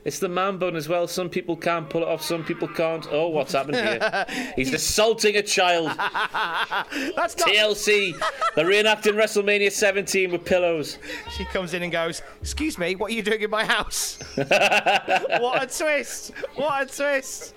It's 0.05 0.21
the 0.21 0.29
man 0.29 0.59
bun 0.59 0.77
as 0.77 0.89
well. 0.89 1.07
Some 1.07 1.29
people 1.29 1.57
can 1.57 1.85
pull 1.85 2.03
it 2.03 2.09
off, 2.09 2.23
some 2.23 2.45
people 2.45 2.69
can't. 2.69 3.07
Oh, 3.11 3.29
what's 3.29 3.53
happened 3.53 3.77
here? 3.77 4.27
He's 4.57 4.73
assaulting 4.73 5.37
a 5.37 5.43
child. 5.43 5.89
That's 5.97 7.37
not. 7.37 7.49
TLC. 7.49 8.19
They're 8.55 8.65
reenacting 8.65 9.15
WrestleMania 9.15 9.73
17 9.73 10.33
with 10.33 10.45
pillows. 10.45 10.99
She 11.37 11.45
comes 11.47 11.75
in 11.75 11.83
and 11.83 11.93
goes, 11.93 12.23
"Excuse 12.41 12.79
me, 12.79 12.95
what 12.95 13.11
are 13.11 13.15
you 13.15 13.23
doing 13.23 13.43
in 13.43 13.51
my 13.51 13.65
house?" 13.65 14.19
what 14.35 15.63
a 15.63 15.67
twist! 15.67 16.33
What 16.55 16.83
a 16.83 16.97
twist! 16.97 17.55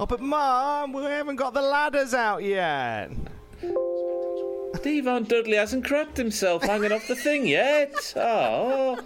Oh, 0.00 0.06
but 0.06 0.20
Mom, 0.20 0.92
we 0.92 1.02
haven't 1.02 1.36
got 1.36 1.54
the 1.54 1.62
ladders 1.62 2.14
out 2.14 2.42
yet. 2.42 3.10
D-Von 4.82 5.24
Dudley 5.24 5.56
hasn't 5.56 5.84
crapped 5.86 6.16
himself 6.16 6.62
hanging 6.62 6.92
off 6.92 7.06
the 7.08 7.16
thing 7.16 7.46
yet. 7.46 7.92
Oh. 8.16 8.98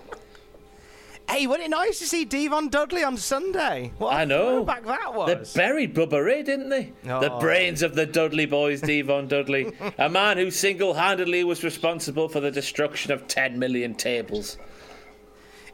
Hey, 1.28 1.48
wasn't 1.48 1.66
it 1.66 1.70
nice 1.70 1.98
to 1.98 2.06
see 2.06 2.24
D-Von 2.24 2.68
Dudley 2.68 3.02
on 3.02 3.16
Sunday? 3.16 3.90
What 3.98 4.14
I 4.14 4.24
know. 4.24 4.64
throwback 4.64 4.84
that 4.84 5.44
They 5.52 5.58
buried 5.60 5.92
Bubba 5.92 6.24
Ray, 6.24 6.44
didn't 6.44 6.68
they? 6.68 6.92
The 7.02 7.32
Oh. 7.32 7.40
brains 7.40 7.82
of 7.82 7.96
the 7.96 8.06
Dudley 8.06 8.46
boys, 8.46 8.80
D-Von 8.92 9.26
Dudley. 9.26 9.72
a 9.98 10.08
man 10.08 10.36
who 10.38 10.52
single 10.52 10.94
handedly 10.94 11.42
was 11.42 11.64
responsible 11.64 12.28
for 12.28 12.38
the 12.38 12.52
destruction 12.52 13.10
of 13.10 13.26
10 13.26 13.58
million 13.58 13.94
tables. 13.94 14.56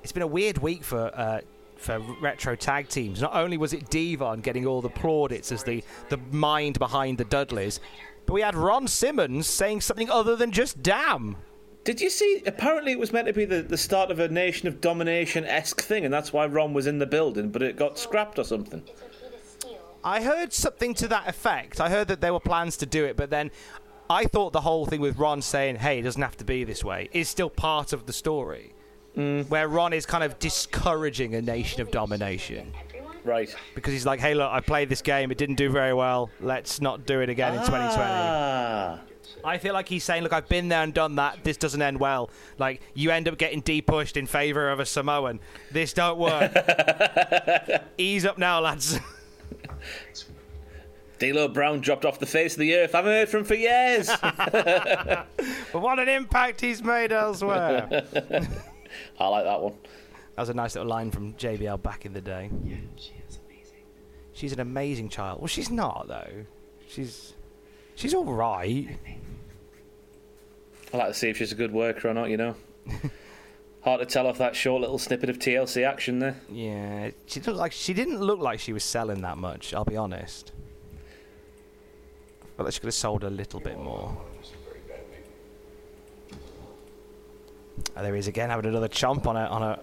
It's 0.02 0.12
been 0.12 0.22
a 0.22 0.26
weird 0.26 0.56
week 0.58 0.82
for 0.84 1.10
uh, 1.14 1.42
for 1.76 1.98
retro 2.20 2.56
tag 2.56 2.88
teams. 2.88 3.20
Not 3.20 3.34
only 3.34 3.56
was 3.58 3.72
it 3.74 3.90
D-Von 3.90 4.40
getting 4.40 4.66
all 4.66 4.80
the 4.80 4.88
plaudits 4.88 5.52
as 5.52 5.62
the 5.64 5.84
the 6.08 6.16
mind 6.30 6.78
behind 6.78 7.18
the 7.18 7.24
Dudleys, 7.24 7.78
but 8.32 8.36
we 8.36 8.40
had 8.40 8.54
Ron 8.54 8.88
Simmons 8.88 9.46
saying 9.46 9.82
something 9.82 10.08
other 10.08 10.36
than 10.36 10.52
just 10.52 10.82
"damn." 10.82 11.36
Did 11.84 12.00
you 12.00 12.08
see? 12.08 12.42
Apparently, 12.46 12.92
it 12.92 12.98
was 12.98 13.12
meant 13.12 13.26
to 13.26 13.34
be 13.34 13.44
the, 13.44 13.60
the 13.60 13.76
start 13.76 14.10
of 14.10 14.18
a 14.20 14.28
Nation 14.28 14.66
of 14.68 14.80
Domination 14.80 15.44
esque 15.44 15.82
thing, 15.82 16.06
and 16.06 16.14
that's 16.14 16.32
why 16.32 16.46
Ron 16.46 16.72
was 16.72 16.86
in 16.86 16.98
the 16.98 17.04
building, 17.04 17.50
but 17.50 17.60
it 17.60 17.76
got 17.76 17.98
scrapped 17.98 18.38
or 18.38 18.44
something. 18.44 18.82
I 20.02 20.22
heard 20.22 20.54
something 20.54 20.94
to 20.94 21.08
that 21.08 21.28
effect. 21.28 21.78
I 21.78 21.90
heard 21.90 22.08
that 22.08 22.22
there 22.22 22.32
were 22.32 22.40
plans 22.40 22.78
to 22.78 22.86
do 22.86 23.04
it, 23.04 23.18
but 23.18 23.28
then 23.28 23.50
I 24.08 24.24
thought 24.24 24.54
the 24.54 24.62
whole 24.62 24.86
thing 24.86 25.02
with 25.02 25.18
Ron 25.18 25.42
saying, 25.42 25.76
"Hey, 25.76 25.98
it 25.98 26.02
doesn't 26.02 26.22
have 26.22 26.38
to 26.38 26.44
be 26.46 26.64
this 26.64 26.82
way," 26.82 27.10
is 27.12 27.28
still 27.28 27.50
part 27.50 27.92
of 27.92 28.06
the 28.06 28.14
story, 28.14 28.72
Mm. 29.14 29.46
where 29.50 29.68
Ron 29.68 29.92
is 29.92 30.06
kind 30.06 30.24
of 30.24 30.38
discouraging 30.38 31.34
a 31.34 31.42
nation 31.42 31.82
of 31.82 31.90
domination. 31.90 32.72
Right. 33.24 33.54
Because 33.74 33.92
he's 33.92 34.06
like, 34.06 34.20
"Hey, 34.20 34.34
look, 34.34 34.50
I 34.50 34.60
played 34.60 34.88
this 34.88 35.02
game. 35.02 35.30
It 35.30 35.38
didn't 35.38 35.54
do 35.56 35.70
very 35.70 35.94
well. 35.94 36.30
Let's 36.40 36.80
not 36.80 37.06
do 37.06 37.20
it 37.20 37.28
again 37.28 37.54
in 37.54 37.60
2020." 37.60 38.02
Ah. 38.02 39.00
I 39.44 39.58
feel 39.58 39.74
like 39.74 39.88
he's 39.88 40.04
saying, 40.04 40.22
"Look, 40.22 40.32
I've 40.32 40.48
been 40.48 40.68
there 40.68 40.82
and 40.82 40.92
done 40.92 41.16
that. 41.16 41.44
This 41.44 41.56
doesn't 41.56 41.80
end 41.80 41.98
well. 42.00 42.30
Like 42.58 42.80
you 42.94 43.10
end 43.10 43.28
up 43.28 43.38
getting 43.38 43.62
depushed 43.62 44.16
in 44.16 44.26
favor 44.26 44.70
of 44.70 44.80
a 44.80 44.86
Samoan. 44.86 45.40
This 45.70 45.92
don't 45.92 46.18
work. 46.18 46.52
Ease 47.98 48.24
up 48.24 48.38
now, 48.38 48.60
lads." 48.60 48.98
D'Lo 51.18 51.46
Brown 51.46 51.80
dropped 51.80 52.04
off 52.04 52.18
the 52.18 52.26
face 52.26 52.54
of 52.54 52.58
the 52.58 52.74
earth. 52.74 52.96
I 52.96 52.98
haven't 52.98 53.12
heard 53.12 53.28
from 53.28 53.40
him 53.40 53.46
for 53.46 53.54
years. 53.54 54.08
but 54.22 55.26
what 55.72 56.00
an 56.00 56.08
impact 56.08 56.60
he's 56.60 56.82
made 56.82 57.12
elsewhere. 57.12 57.88
I 59.20 59.28
like 59.28 59.44
that 59.44 59.60
one. 59.60 59.74
That 60.36 60.42
was 60.42 60.48
a 60.48 60.54
nice 60.54 60.74
little 60.74 60.88
line 60.88 61.10
from 61.10 61.34
JBL 61.34 61.82
back 61.82 62.06
in 62.06 62.12
the 62.12 62.20
day. 62.20 62.50
Yeah, 62.64 62.76
she 62.96 63.12
is 63.28 63.38
amazing. 63.46 63.84
She's 64.32 64.52
an 64.52 64.60
amazing 64.60 65.10
child. 65.10 65.40
Well, 65.40 65.48
she's 65.48 65.70
not 65.70 66.06
though. 66.08 66.46
She's 66.88 67.34
she's 67.94 68.14
all 68.14 68.24
right. 68.24 68.98
I 70.92 70.96
like 70.96 71.08
to 71.08 71.14
see 71.14 71.28
if 71.28 71.36
she's 71.36 71.52
a 71.52 71.54
good 71.54 71.72
worker 71.72 72.08
or 72.08 72.14
not. 72.14 72.30
You 72.30 72.38
know. 72.38 72.54
Hard 73.82 74.00
to 74.00 74.06
tell 74.06 74.28
off 74.28 74.38
that 74.38 74.54
short 74.54 74.80
little 74.80 74.98
snippet 74.98 75.28
of 75.28 75.40
TLC 75.40 75.84
action 75.84 76.20
there. 76.20 76.36
Yeah, 76.48 77.10
she 77.26 77.40
looked 77.40 77.58
like 77.58 77.72
she 77.72 77.92
didn't 77.92 78.20
look 78.20 78.38
like 78.38 78.60
she 78.60 78.72
was 78.72 78.84
selling 78.84 79.22
that 79.22 79.38
much. 79.38 79.74
I'll 79.74 79.84
be 79.84 79.96
honest. 79.96 80.52
But 82.56 82.72
she 82.72 82.80
could 82.80 82.86
have 82.86 82.94
sold 82.94 83.24
a 83.24 83.30
little 83.30 83.58
bit 83.58 83.78
more. 83.78 84.16
Oh, 87.96 88.02
there 88.02 88.12
he 88.14 88.20
is 88.20 88.28
again, 88.28 88.50
having 88.50 88.66
another 88.66 88.88
chomp 88.88 89.26
on 89.26 89.36
a 89.36 89.46
on 89.46 89.62
a 89.62 89.80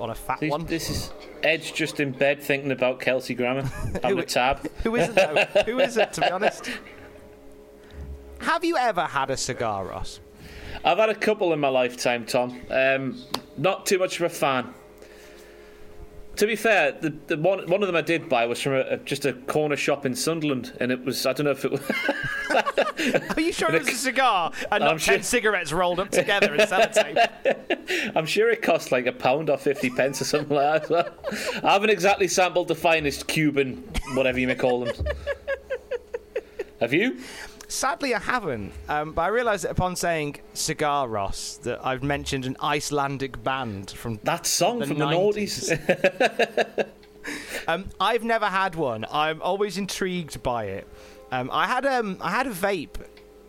on 0.00 0.10
a 0.10 0.14
fat 0.14 0.40
This, 0.40 0.50
one. 0.50 0.64
this 0.66 0.90
is 0.90 1.12
Edge 1.42 1.72
just 1.74 2.00
in 2.00 2.12
bed 2.12 2.42
thinking 2.42 2.70
about 2.72 3.00
Kelsey 3.00 3.34
Grammer 3.34 3.62
having 4.02 4.18
a 4.18 4.24
tab. 4.24 4.60
Who 4.82 4.96
is 4.96 5.08
it 5.08 5.14
though? 5.14 5.62
Who 5.64 5.78
is 5.80 5.96
it? 5.96 6.12
To 6.14 6.20
be 6.20 6.30
honest. 6.30 6.70
Have 8.40 8.64
you 8.64 8.76
ever 8.76 9.02
had 9.02 9.30
a 9.30 9.36
cigar, 9.36 9.86
Ross? 9.86 10.20
I've 10.84 10.98
had 10.98 11.08
a 11.10 11.14
couple 11.14 11.52
in 11.52 11.58
my 11.60 11.68
lifetime, 11.68 12.24
Tom. 12.24 12.60
Um, 12.70 13.20
not 13.56 13.84
too 13.86 13.98
much 13.98 14.16
of 14.20 14.26
a 14.26 14.28
fan. 14.28 14.72
To 16.38 16.46
be 16.46 16.54
fair, 16.54 16.92
the, 16.92 17.12
the 17.26 17.36
one 17.36 17.68
one 17.68 17.82
of 17.82 17.88
them 17.88 17.96
I 17.96 18.00
did 18.00 18.28
buy 18.28 18.46
was 18.46 18.60
from 18.62 18.74
a, 18.74 18.80
a, 18.82 18.96
just 18.98 19.26
a 19.26 19.32
corner 19.32 19.76
shop 19.76 20.06
in 20.06 20.14
Sunderland, 20.14 20.72
and 20.80 20.92
it 20.92 21.04
was 21.04 21.26
I 21.26 21.32
don't 21.32 21.46
know 21.46 21.50
if 21.50 21.64
it 21.64 21.72
was. 21.72 21.80
Are 23.36 23.40
you 23.40 23.52
sure 23.52 23.70
it 23.74 23.80
was 23.80 23.88
a 23.88 23.96
cigar 23.96 24.52
and 24.70 24.84
not 24.84 24.92
I'm 24.92 24.98
sure- 24.98 25.14
ten 25.14 25.24
cigarettes 25.24 25.72
rolled 25.72 25.98
up 25.98 26.10
together 26.10 26.54
in 26.54 26.60
sellotape? 26.60 28.12
I'm 28.16 28.24
sure 28.24 28.50
it 28.50 28.62
cost 28.62 28.92
like 28.92 29.06
a 29.06 29.12
pound 29.12 29.50
or 29.50 29.58
fifty 29.58 29.90
pence 29.90 30.22
or 30.22 30.26
something 30.26 30.56
like 30.56 30.86
that. 30.88 31.12
I 31.64 31.72
haven't 31.72 31.90
exactly 31.90 32.28
sampled 32.28 32.68
the 32.68 32.76
finest 32.76 33.26
Cuban, 33.26 33.82
whatever 34.14 34.38
you 34.38 34.46
may 34.46 34.54
call 34.54 34.84
them. 34.84 34.94
Have 36.80 36.92
you? 36.92 37.18
Sadly, 37.68 38.14
I 38.14 38.18
haven't. 38.18 38.72
Um, 38.88 39.12
but 39.12 39.22
I 39.22 39.28
realised 39.28 39.64
that 39.64 39.70
upon 39.70 39.94
saying 39.94 40.36
cigar, 40.54 41.06
Ross, 41.06 41.58
that 41.64 41.84
I've 41.84 42.02
mentioned 42.02 42.46
an 42.46 42.56
Icelandic 42.62 43.42
band 43.44 43.90
from 43.90 44.18
that 44.24 44.46
song 44.46 44.82
from 44.84 44.98
the 44.98 45.04
90s. 45.04 46.88
um, 47.68 47.84
I've 48.00 48.24
never 48.24 48.46
had 48.46 48.74
one. 48.74 49.04
I'm 49.10 49.42
always 49.42 49.76
intrigued 49.76 50.42
by 50.42 50.64
it. 50.64 50.88
Um, 51.30 51.50
I 51.52 51.66
had 51.66 51.84
um, 51.84 52.16
I 52.22 52.30
had 52.30 52.46
a 52.46 52.50
vape 52.50 52.96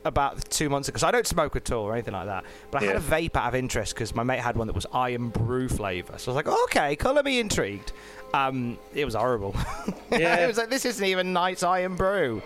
about 0.05 0.49
two 0.49 0.69
months 0.69 0.87
ago. 0.89 0.97
So 0.97 1.07
I 1.07 1.11
don't 1.11 1.27
smoke 1.27 1.55
at 1.55 1.71
all 1.71 1.85
or 1.85 1.93
anything 1.93 2.13
like 2.13 2.25
that. 2.27 2.43
But 2.71 2.83
I 2.83 2.85
had 2.87 2.95
a 2.95 2.99
vape 2.99 3.35
out 3.35 3.47
of 3.47 3.55
interest 3.55 3.93
because 3.93 4.15
my 4.15 4.23
mate 4.23 4.39
had 4.39 4.55
one 4.57 4.67
that 4.67 4.73
was 4.73 4.85
Irn-Bru 4.93 5.69
flavour. 5.69 6.17
So 6.17 6.31
I 6.31 6.35
was 6.35 6.45
like, 6.45 6.59
okay, 6.65 6.95
colour 6.95 7.23
me 7.23 7.39
intrigued. 7.39 7.91
Um, 8.33 8.77
it 8.93 9.05
was 9.05 9.15
horrible. 9.15 9.55
Yeah. 10.11 10.37
it 10.37 10.47
was 10.47 10.57
like 10.57 10.71
this 10.71 10.85
isn't 10.85 11.05
even 11.05 11.33
nice 11.33 11.61
Irn-Bru. 11.61 12.41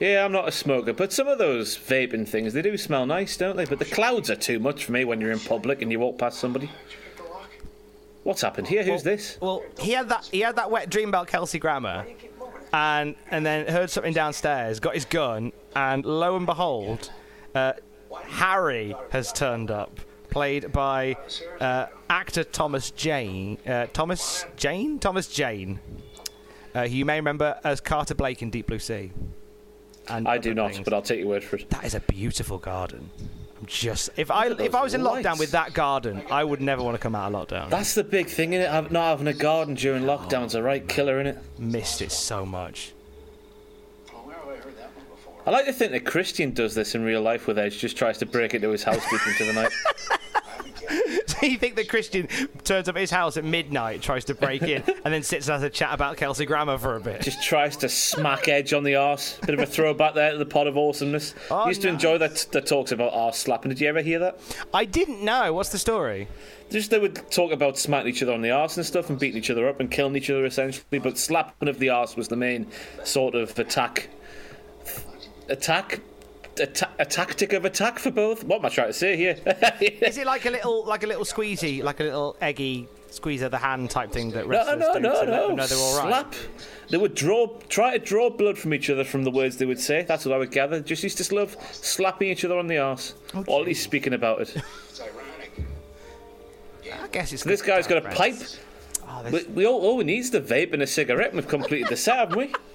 Yeah, 0.00 0.24
I'm 0.24 0.32
not 0.32 0.48
a 0.48 0.52
smoker, 0.52 0.94
but 0.94 1.12
some 1.12 1.28
of 1.28 1.36
those 1.36 1.76
vaping 1.76 2.26
things, 2.26 2.54
they 2.54 2.62
do 2.62 2.78
smell 2.78 3.04
nice, 3.04 3.36
don't 3.36 3.54
they? 3.54 3.66
But 3.66 3.78
the 3.78 3.84
clouds 3.84 4.30
are 4.30 4.36
too 4.36 4.58
much 4.58 4.86
for 4.86 4.92
me 4.92 5.04
when 5.04 5.20
you're 5.20 5.30
in 5.30 5.38
public 5.38 5.82
and 5.82 5.92
you 5.92 6.00
walk 6.00 6.16
past 6.16 6.38
somebody. 6.38 6.70
What's 8.22 8.40
happened 8.40 8.66
here? 8.66 8.82
Who's 8.82 9.02
this? 9.02 9.36
Well, 9.40 9.62
he 9.78 9.92
had 9.92 10.08
that 10.08 10.28
he 10.32 10.40
had 10.40 10.56
that 10.56 10.70
wet 10.70 10.88
dream 10.90 11.10
about 11.10 11.26
Kelsey 11.26 11.58
Grammer, 11.58 12.06
and 12.72 13.14
and 13.30 13.44
then 13.44 13.66
heard 13.66 13.90
something 13.90 14.12
downstairs, 14.12 14.80
got 14.80 14.94
his 14.94 15.04
gun, 15.04 15.52
and 15.76 16.04
lo 16.04 16.36
and 16.36 16.46
behold, 16.46 17.10
uh, 17.54 17.74
Harry 18.26 18.94
has 19.10 19.32
turned 19.32 19.70
up, 19.70 20.00
played 20.30 20.72
by 20.72 21.16
uh, 21.60 21.86
actor 22.08 22.44
Thomas 22.44 22.90
Jane. 22.90 23.58
Uh, 23.66 23.86
Thomas 23.92 24.46
Jane. 24.56 24.98
Thomas 24.98 25.28
Jane. 25.28 25.80
Uh, 26.74 26.82
you 26.82 27.04
may 27.04 27.16
remember 27.16 27.58
as 27.64 27.80
Carter 27.80 28.14
Blake 28.14 28.42
in 28.42 28.50
Deep 28.50 28.66
Blue 28.66 28.78
Sea. 28.78 29.12
And 30.10 30.28
I 30.28 30.38
do 30.38 30.54
not, 30.54 30.72
things. 30.72 30.84
but 30.84 30.92
I'll 30.92 31.02
take 31.02 31.20
your 31.20 31.28
word 31.28 31.44
for 31.44 31.56
it. 31.56 31.70
That 31.70 31.84
is 31.84 31.94
a 31.94 32.00
beautiful 32.00 32.58
garden. 32.58 33.10
I'm 33.60 33.66
just 33.66 34.10
if 34.16 34.30
I 34.30 34.46
if 34.46 34.74
I 34.74 34.82
was 34.82 34.94
in 34.94 35.02
those 35.02 35.24
lockdown 35.24 35.38
with 35.38 35.50
that 35.52 35.74
garden, 35.74 36.22
I 36.30 36.42
would 36.42 36.60
never 36.60 36.82
want 36.82 36.94
to 36.94 36.98
come 36.98 37.14
out 37.14 37.32
of 37.32 37.48
lockdown. 37.48 37.68
That's 37.68 37.94
the 37.94 38.04
big 38.04 38.26
thing 38.26 38.54
in 38.54 38.62
it. 38.62 38.90
Not 38.90 39.10
having 39.10 39.26
a 39.26 39.34
garden 39.34 39.74
during 39.74 40.08
oh, 40.08 40.18
lockdown's 40.18 40.54
a 40.54 40.62
right 40.62 40.86
killer 40.86 41.20
in 41.20 41.26
it. 41.26 41.38
Missed 41.58 42.02
it 42.02 42.10
so 42.10 42.44
much. 42.46 42.92
I 45.46 45.50
like 45.50 45.66
to 45.66 45.72
think 45.72 45.92
that 45.92 46.04
Christian 46.04 46.52
does 46.52 46.74
this 46.74 46.94
in 46.94 47.02
real 47.02 47.22
life 47.22 47.46
with 47.46 47.58
Edge, 47.58 47.78
just 47.78 47.96
tries 47.96 48.18
to 48.18 48.26
break 48.26 48.54
into 48.54 48.68
his 48.70 48.82
house 48.82 49.02
deep 49.10 49.20
into 49.26 49.44
the 49.46 49.52
night. 49.54 49.72
So 51.26 51.46
you 51.46 51.56
think 51.58 51.76
that 51.76 51.88
Christian 51.88 52.26
turns 52.64 52.88
up 52.88 52.96
at 52.96 53.00
his 53.00 53.10
house 53.10 53.36
at 53.38 53.44
midnight, 53.44 54.02
tries 54.02 54.26
to 54.26 54.34
break 54.34 54.60
in, 54.62 54.82
and 55.04 55.14
then 55.14 55.22
sits 55.22 55.48
and 55.48 55.54
has 55.54 55.62
a 55.62 55.70
chat 55.70 55.94
about 55.94 56.16
Kelsey 56.18 56.44
Grammer 56.44 56.76
for 56.76 56.96
a 56.96 57.00
bit? 57.00 57.22
Just 57.22 57.42
tries 57.42 57.76
to 57.78 57.88
smack 57.88 58.46
Edge 58.48 58.74
on 58.74 58.82
the 58.82 58.96
arse. 58.96 59.38
Bit 59.46 59.54
of 59.54 59.60
a 59.60 59.66
throwback 59.66 60.14
there 60.14 60.32
to 60.32 60.38
the 60.38 60.44
pod 60.44 60.66
of 60.66 60.76
awesomeness. 60.76 61.34
Oh, 61.50 61.66
Used 61.66 61.80
to 61.82 61.86
nice. 61.86 61.94
enjoy 61.94 62.18
that 62.18 62.46
the 62.52 62.60
talks 62.60 62.92
about 62.92 63.14
arse 63.14 63.38
slapping. 63.38 63.70
Did 63.70 63.80
you 63.80 63.88
ever 63.88 64.02
hear 64.02 64.18
that? 64.18 64.40
I 64.74 64.84
didn't 64.84 65.24
know. 65.24 65.52
What's 65.54 65.70
the 65.70 65.78
story? 65.78 66.28
Just 66.70 66.90
they 66.90 66.98
would 66.98 67.30
talk 67.30 67.52
about 67.52 67.78
smacking 67.78 68.10
each 68.10 68.22
other 68.22 68.32
on 68.32 68.42
the 68.42 68.50
arse 68.50 68.76
and 68.76 68.84
stuff, 68.84 69.08
and 69.08 69.18
beating 69.18 69.38
each 69.38 69.50
other 69.50 69.66
up 69.68 69.80
and 69.80 69.90
killing 69.90 70.16
each 70.16 70.28
other 70.28 70.44
essentially. 70.44 70.98
But 70.98 71.16
slapping 71.16 71.68
of 71.68 71.78
the 71.78 71.88
arse 71.90 72.16
was 72.16 72.28
the 72.28 72.36
main 72.36 72.66
sort 73.04 73.34
of 73.34 73.58
attack. 73.58 74.10
Attack. 75.48 76.00
A, 76.58 76.66
ta- 76.66 76.90
a 76.98 77.04
tactic 77.06 77.52
of 77.52 77.64
attack 77.64 77.98
for 77.98 78.10
both. 78.10 78.44
What 78.44 78.58
am 78.60 78.66
I 78.66 78.68
trying 78.70 78.88
to 78.88 78.92
say 78.92 79.16
here? 79.16 79.36
Is 79.80 80.18
it 80.18 80.26
like 80.26 80.44
a 80.46 80.50
little, 80.50 80.84
like 80.84 81.02
a 81.04 81.06
little 81.06 81.24
squeezy, 81.24 81.82
like 81.82 82.00
a 82.00 82.04
little 82.04 82.36
eggy 82.40 82.88
squeeze 83.10 83.42
of 83.42 83.50
the 83.50 83.58
hand 83.58 83.90
type 83.90 84.12
thing 84.12 84.30
that 84.32 84.44
No, 84.46 84.50
wrestlers 84.50 84.80
no, 84.80 84.92
do 84.94 85.00
no, 85.00 85.10
to 85.12 85.18
let 85.18 85.26
no. 85.28 85.46
them 85.48 85.56
know 85.56 85.66
they're 85.66 85.78
all 85.78 85.98
right? 85.98 86.08
Slap. 86.08 86.34
They 86.90 86.96
would 86.98 87.14
draw, 87.14 87.46
try 87.68 87.96
to 87.96 88.04
draw 88.04 88.30
blood 88.30 88.58
from 88.58 88.74
each 88.74 88.90
other 88.90 89.04
from 89.04 89.24
the 89.24 89.30
words 89.30 89.56
they 89.56 89.64
would 89.66 89.80
say. 89.80 90.02
That's 90.02 90.24
what 90.26 90.34
I 90.34 90.38
would 90.38 90.50
gather. 90.50 90.80
Just 90.80 91.02
used 91.02 91.18
to 91.18 91.34
love 91.34 91.56
slapping 91.72 92.28
each 92.28 92.44
other 92.44 92.58
on 92.58 92.66
the 92.66 92.78
arse, 92.78 93.14
or 93.46 93.60
at 93.60 93.66
least 93.66 93.82
speaking 93.82 94.12
about 94.12 94.40
it. 94.42 94.56
I 96.92 97.06
guess 97.12 97.32
it's. 97.32 97.44
this 97.44 97.62
guy's 97.62 97.86
got 97.86 98.04
a 98.04 98.08
pipe. 98.10 98.34
Oh, 99.10 99.30
We, 99.30 99.42
we 99.44 99.66
all, 99.66 99.80
all 99.80 99.96
we 99.96 100.04
need 100.04 100.18
is 100.18 100.30
the 100.30 100.40
vape 100.40 100.72
and 100.72 100.82
a 100.82 100.86
cigarette, 100.86 101.28
and 101.28 101.36
we've 101.36 101.48
completed 101.48 101.88
the 101.88 101.96
set, 101.96 102.16
haven't 102.16 102.38
we? 102.38 102.54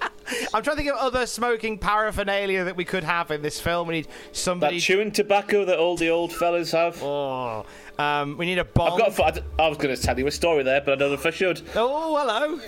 I'm 0.52 0.62
trying 0.62 0.76
to 0.76 0.82
think 0.82 0.90
of 0.90 0.96
other 0.96 1.24
smoking 1.24 1.78
paraphernalia 1.78 2.64
that 2.64 2.76
we 2.76 2.84
could 2.84 3.04
have 3.04 3.30
in 3.30 3.42
this 3.42 3.60
film. 3.60 3.88
We 3.88 3.94
need 3.94 4.08
somebody. 4.32 4.76
That 4.76 4.82
chewing 4.82 5.12
tobacco 5.12 5.64
that 5.64 5.78
all 5.78 5.96
the 5.96 6.10
old 6.10 6.32
fellas 6.32 6.72
have. 6.72 7.00
Oh, 7.02 7.64
um, 7.98 8.36
we 8.36 8.46
need 8.46 8.58
a 8.58 8.64
bomb. 8.64 9.00
I've 9.00 9.16
got. 9.16 9.38
a 9.38 9.44
I 9.58 9.68
was 9.68 9.78
going 9.78 9.94
to 9.94 10.00
tell 10.02 10.18
you 10.18 10.26
a 10.26 10.30
story 10.32 10.64
there, 10.64 10.80
but 10.80 10.92
I 10.94 10.96
don't 10.96 11.10
know 11.10 11.14
if 11.14 11.26
I 11.26 11.30
should. 11.30 11.62
Oh, 11.76 12.16
hello. 12.16 12.60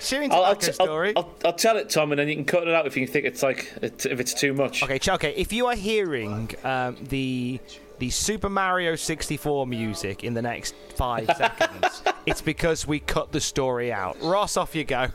Chewing 0.00 0.32
I'll, 0.32 0.44
I'll, 0.44 0.56
tobacco 0.56 0.72
t- 0.72 0.76
I'll- 0.80 0.86
story. 0.86 1.12
I'll, 1.16 1.34
I'll 1.44 1.52
tell 1.52 1.76
it, 1.76 1.90
Tom, 1.90 2.12
and 2.12 2.18
then 2.18 2.28
you 2.28 2.34
can 2.34 2.44
cut 2.46 2.66
it 2.66 2.74
out 2.74 2.86
if 2.86 2.96
you 2.96 3.06
think 3.06 3.26
it's 3.26 3.42
like 3.42 3.70
it, 3.82 4.06
if 4.06 4.18
it's 4.18 4.32
too 4.34 4.54
much. 4.54 4.82
Okay, 4.82 4.98
okay. 5.06 5.34
If 5.36 5.52
you 5.52 5.66
are 5.66 5.76
hearing 5.76 6.50
um, 6.64 6.96
the 7.08 7.60
the 8.02 8.10
Super 8.10 8.48
Mario 8.48 8.96
64 8.96 9.64
music 9.64 10.24
in 10.24 10.34
the 10.34 10.42
next 10.42 10.74
five 10.96 11.24
seconds, 11.36 12.02
it's 12.26 12.42
because 12.42 12.84
we 12.84 12.98
cut 12.98 13.30
the 13.30 13.40
story 13.40 13.92
out. 13.92 14.16
Ross, 14.20 14.56
off 14.56 14.74
you 14.74 14.82
go. 14.82 15.06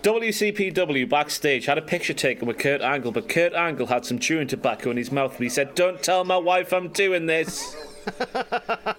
WCPW 0.00 1.06
backstage 1.10 1.66
had 1.66 1.76
a 1.76 1.82
picture 1.82 2.14
taken 2.14 2.48
with 2.48 2.56
Kurt 2.56 2.80
Angle, 2.80 3.12
but 3.12 3.28
Kurt 3.28 3.52
Angle 3.52 3.88
had 3.88 4.06
some 4.06 4.18
chewing 4.18 4.48
tobacco 4.48 4.90
in 4.90 4.96
his 4.96 5.12
mouth, 5.12 5.34
and 5.34 5.42
he 5.42 5.50
said, 5.50 5.74
"Don't 5.74 6.02
tell 6.02 6.24
my 6.24 6.38
wife 6.38 6.72
I'm 6.72 6.88
doing 6.88 7.26
this." 7.26 7.76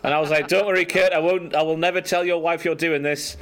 And 0.03 0.13
I 0.13 0.19
was 0.19 0.29
like, 0.29 0.47
"Don't 0.47 0.65
worry, 0.65 0.85
Kurt. 0.85 1.13
I 1.13 1.19
won't. 1.19 1.55
I 1.55 1.61
will 1.61 1.77
never 1.77 2.01
tell 2.01 2.23
your 2.23 2.39
wife 2.41 2.65
you're 2.65 2.75
doing 2.75 3.01
this." 3.01 3.37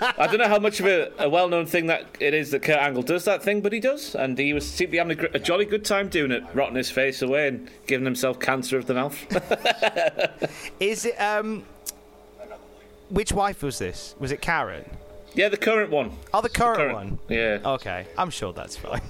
I 0.00 0.26
don't 0.26 0.38
know 0.38 0.48
how 0.48 0.58
much 0.58 0.80
of 0.80 0.86
a, 0.86 1.12
a 1.18 1.28
well-known 1.28 1.66
thing 1.66 1.86
that 1.86 2.06
it 2.20 2.34
is 2.34 2.50
that 2.50 2.62
Kurt 2.62 2.78
Angle 2.78 3.02
does 3.02 3.24
that 3.24 3.42
thing, 3.42 3.60
but 3.60 3.72
he 3.72 3.80
does, 3.80 4.14
and 4.14 4.36
he 4.36 4.52
was 4.52 4.66
seemed 4.66 4.88
to 4.88 4.92
be 4.92 4.98
having 4.98 5.18
a, 5.18 5.36
a 5.36 5.38
jolly 5.38 5.64
good 5.64 5.84
time 5.84 6.08
doing 6.08 6.32
it, 6.32 6.42
rotting 6.54 6.76
his 6.76 6.90
face 6.90 7.22
away 7.22 7.48
and 7.48 7.70
giving 7.86 8.04
himself 8.04 8.40
cancer 8.40 8.76
of 8.76 8.86
the 8.86 8.94
mouth. 8.94 9.16
Is 10.80 11.04
it 11.04 11.20
um? 11.20 11.64
Which 13.10 13.32
wife 13.32 13.62
was 13.62 13.78
this? 13.78 14.14
Was 14.18 14.32
it 14.32 14.42
Karen? 14.42 14.84
Yeah, 15.34 15.48
the 15.48 15.56
current 15.56 15.90
one. 15.90 16.12
Oh, 16.34 16.40
the 16.40 16.48
current, 16.48 16.92
one. 16.92 17.18
Yeah. 17.28 17.58
Okay, 17.64 18.06
I'm 18.16 18.30
sure 18.30 18.52
that's 18.52 18.76
fine. 18.76 19.00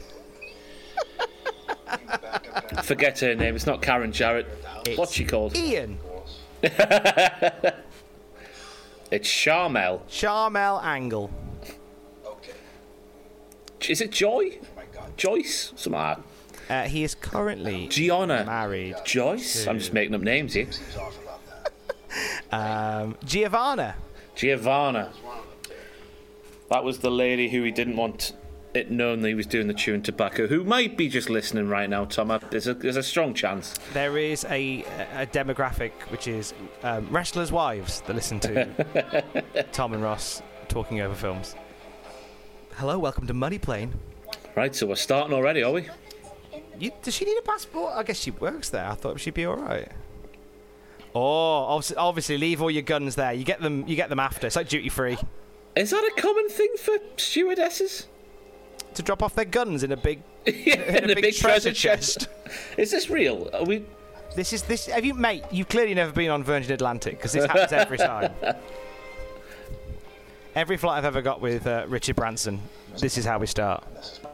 Forget 2.82 3.18
her 3.20 3.34
name. 3.34 3.54
It's 3.56 3.66
not 3.66 3.82
Karen 3.82 4.12
Jarrett. 4.12 4.46
What's 4.96 5.12
she 5.12 5.24
called? 5.24 5.56
Ian. 5.56 5.98
It's 9.10 9.26
Charmel. 9.28 10.02
Charmel 10.10 10.82
Angle. 10.84 11.30
Okay. 12.26 12.52
Is 13.88 14.02
it 14.02 14.12
Joy? 14.12 14.58
Joyce? 15.16 15.72
Something 15.76 15.92
like 15.92 16.18
Uh, 16.68 16.82
he 16.82 17.04
is 17.04 17.14
currently. 17.14 17.88
Gianna. 17.88 18.44
married. 18.44 18.96
Joyce? 19.06 19.66
I'm 19.66 19.78
just 19.78 19.94
making 19.94 20.14
up 20.14 20.20
names 20.20 20.52
here. 20.54 20.68
Um, 22.50 23.16
Giovanna. 23.24 23.94
Giovanna. 24.34 25.12
That 26.70 26.82
was 26.82 26.98
the 27.00 27.10
lady 27.10 27.48
who 27.50 27.62
he 27.62 27.70
didn't 27.70 27.96
want 27.96 28.32
it 28.74 28.90
known 28.90 29.22
that 29.22 29.28
he 29.28 29.34
was 29.34 29.46
doing 29.46 29.66
the 29.66 29.74
chewing 29.74 30.02
tobacco, 30.02 30.46
who 30.46 30.64
might 30.64 30.96
be 30.96 31.08
just 31.08 31.30
listening 31.30 31.68
right 31.68 31.88
now, 31.88 32.04
Tom. 32.04 32.38
There's 32.50 32.66
a, 32.66 32.74
there's 32.74 32.96
a 32.96 33.02
strong 33.02 33.34
chance. 33.34 33.74
There 33.92 34.18
is 34.18 34.44
a, 34.44 34.84
a 35.14 35.26
demographic 35.26 35.92
which 36.10 36.28
is 36.28 36.54
um, 36.82 37.08
wrestlers' 37.10 37.50
wives 37.50 38.02
that 38.02 38.14
listen 38.14 38.40
to 38.40 39.64
Tom 39.72 39.94
and 39.94 40.02
Ross 40.02 40.42
talking 40.68 41.00
over 41.00 41.14
films. 41.14 41.54
Hello, 42.76 42.98
welcome 42.98 43.26
to 43.26 43.34
Money 43.34 43.58
Plane. 43.58 43.94
Right, 44.54 44.74
so 44.74 44.86
we're 44.86 44.96
starting 44.96 45.34
already, 45.34 45.62
are 45.62 45.72
we? 45.72 45.88
You, 46.78 46.92
does 47.02 47.14
she 47.14 47.24
need 47.24 47.38
a 47.38 47.42
passport? 47.42 47.94
I 47.96 48.02
guess 48.02 48.18
she 48.18 48.30
works 48.30 48.68
there. 48.68 48.86
I 48.86 48.94
thought 48.94 49.18
she'd 49.18 49.34
be 49.34 49.46
all 49.46 49.56
right. 49.56 49.90
Oh, 51.14 51.20
obviously, 51.20 51.96
obviously, 51.96 52.38
leave 52.38 52.62
all 52.62 52.70
your 52.70 52.82
guns 52.82 53.16
there. 53.16 53.32
You 53.32 53.42
get 53.42 53.60
them. 53.60 53.88
You 53.88 53.96
get 53.96 54.10
them 54.10 54.20
after. 54.20 54.46
It's 54.46 54.56
like 54.56 54.68
duty 54.68 54.88
free. 54.88 55.16
Is 55.74 55.90
that 55.90 56.04
a 56.04 56.20
common 56.20 56.48
thing 56.48 56.68
for 56.78 56.98
stewardesses? 57.16 58.06
To 58.98 59.02
drop 59.04 59.22
off 59.22 59.36
their 59.36 59.44
guns 59.44 59.84
in 59.84 59.92
a 59.92 59.96
big, 59.96 60.24
yeah, 60.44 60.74
in, 60.96 61.08
a, 61.08 61.14
big, 61.14 61.36
treasure 61.36 61.72
chest. 61.72 62.26
Is 62.76 62.90
this 62.90 63.08
real? 63.08 63.48
Are 63.54 63.62
we? 63.62 63.84
This 64.34 64.52
is 64.52 64.62
this. 64.62 64.86
Have 64.86 65.04
you, 65.04 65.14
mate? 65.14 65.44
You've 65.52 65.68
clearly 65.68 65.94
never 65.94 66.10
been 66.10 66.32
on 66.32 66.42
Virgin 66.42 66.72
Atlantic 66.72 67.16
because 67.16 67.30
this 67.30 67.44
happens 67.44 67.72
every 67.72 67.96
time. 67.96 68.32
Every 70.56 70.76
flight 70.76 70.98
I've 70.98 71.04
ever 71.04 71.22
got 71.22 71.40
with 71.40 71.64
uh, 71.68 71.84
Richard 71.86 72.16
Branson, 72.16 72.60
this 72.98 73.16
is 73.16 73.24
how 73.24 73.38
we 73.38 73.46
start. 73.46 73.86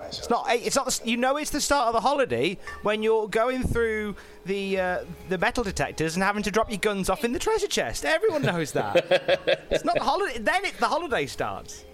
It's 0.06 0.30
not. 0.30 0.46
It's 0.48 0.76
not. 0.76 0.98
You 1.04 1.18
know, 1.18 1.36
it's 1.36 1.50
the 1.50 1.60
start 1.60 1.88
of 1.88 1.92
the 1.92 2.00
holiday 2.00 2.56
when 2.84 3.02
you're 3.02 3.28
going 3.28 3.64
through 3.64 4.16
the 4.46 4.80
uh, 4.80 5.04
the 5.28 5.36
metal 5.36 5.62
detectors 5.62 6.16
and 6.16 6.22
having 6.24 6.42
to 6.44 6.50
drop 6.50 6.70
your 6.70 6.78
guns 6.78 7.10
off 7.10 7.22
in 7.22 7.32
the 7.34 7.38
treasure 7.38 7.66
chest. 7.66 8.06
Everyone 8.06 8.40
knows 8.40 8.72
that. 8.72 8.96
it's 9.70 9.84
not 9.84 9.96
the 9.96 10.04
holiday. 10.04 10.38
Then 10.38 10.64
it, 10.64 10.78
the 10.78 10.88
holiday 10.88 11.26
starts. 11.26 11.84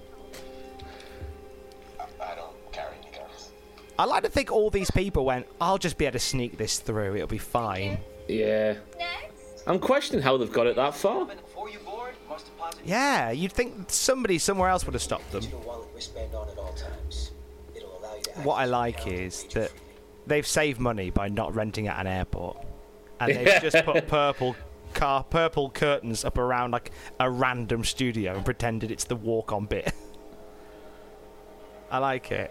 I 4.01 4.05
like 4.05 4.23
to 4.23 4.31
think 4.31 4.51
all 4.51 4.71
these 4.71 4.91
people 4.91 5.27
went. 5.27 5.47
I'll 5.61 5.77
just 5.77 5.99
be 5.99 6.07
able 6.07 6.15
to 6.15 6.21
sneak 6.21 6.57
this 6.57 6.79
through. 6.79 7.17
It'll 7.17 7.27
be 7.27 7.37
fine. 7.37 7.99
Yeah. 8.29 8.77
I'm 9.67 9.79
questioning 9.79 10.23
how 10.23 10.39
they've 10.39 10.51
got 10.51 10.67
it 10.67 10.77
that 10.77 10.95
far. 10.95 11.27
Before 11.27 11.69
you 11.69 11.81
board, 11.81 12.15
must 12.27 12.47
deposit 12.47 12.81
Yeah, 12.83 13.31
you'd 13.31 13.53
think 13.53 13.91
somebody 13.91 14.39
somewhere 14.39 14.71
else 14.71 14.87
would 14.87 14.95
have 14.95 15.03
stopped 15.03 15.31
them. 15.33 15.43
Your 15.43 15.61
wallet 15.61 15.87
wristband 15.95 16.35
on 16.35 16.49
at 16.49 16.57
all 16.57 16.73
times. 16.73 17.33
It'll 17.75 17.99
allow 17.99 18.17
you 18.17 18.23
to 18.23 18.31
What 18.41 18.55
I 18.55 18.65
like 18.65 19.07
is 19.07 19.45
that 19.53 19.71
they've 20.27 20.47
saved 20.47 20.81
money 20.81 21.11
by 21.11 21.29
not 21.29 21.55
renting 21.55 21.87
at 21.87 22.01
an 22.01 22.07
airport, 22.07 22.57
and 23.21 23.37
they've 23.37 23.61
just 23.61 23.85
put 23.85 24.09
purple 24.09 24.57
car 24.95 25.25
purple 25.25 25.69
curtains 25.69 26.25
up 26.25 26.39
around 26.39 26.71
like 26.71 26.91
a 27.21 27.31
random 27.31 27.85
studio 27.85 28.35
and 28.35 28.47
pretended 28.47 28.91
it's 28.91 29.05
the 29.05 29.17
walk-on 29.17 29.67
bit. 29.67 29.93
I 31.91 31.99
like 31.99 32.33
it. 32.33 32.51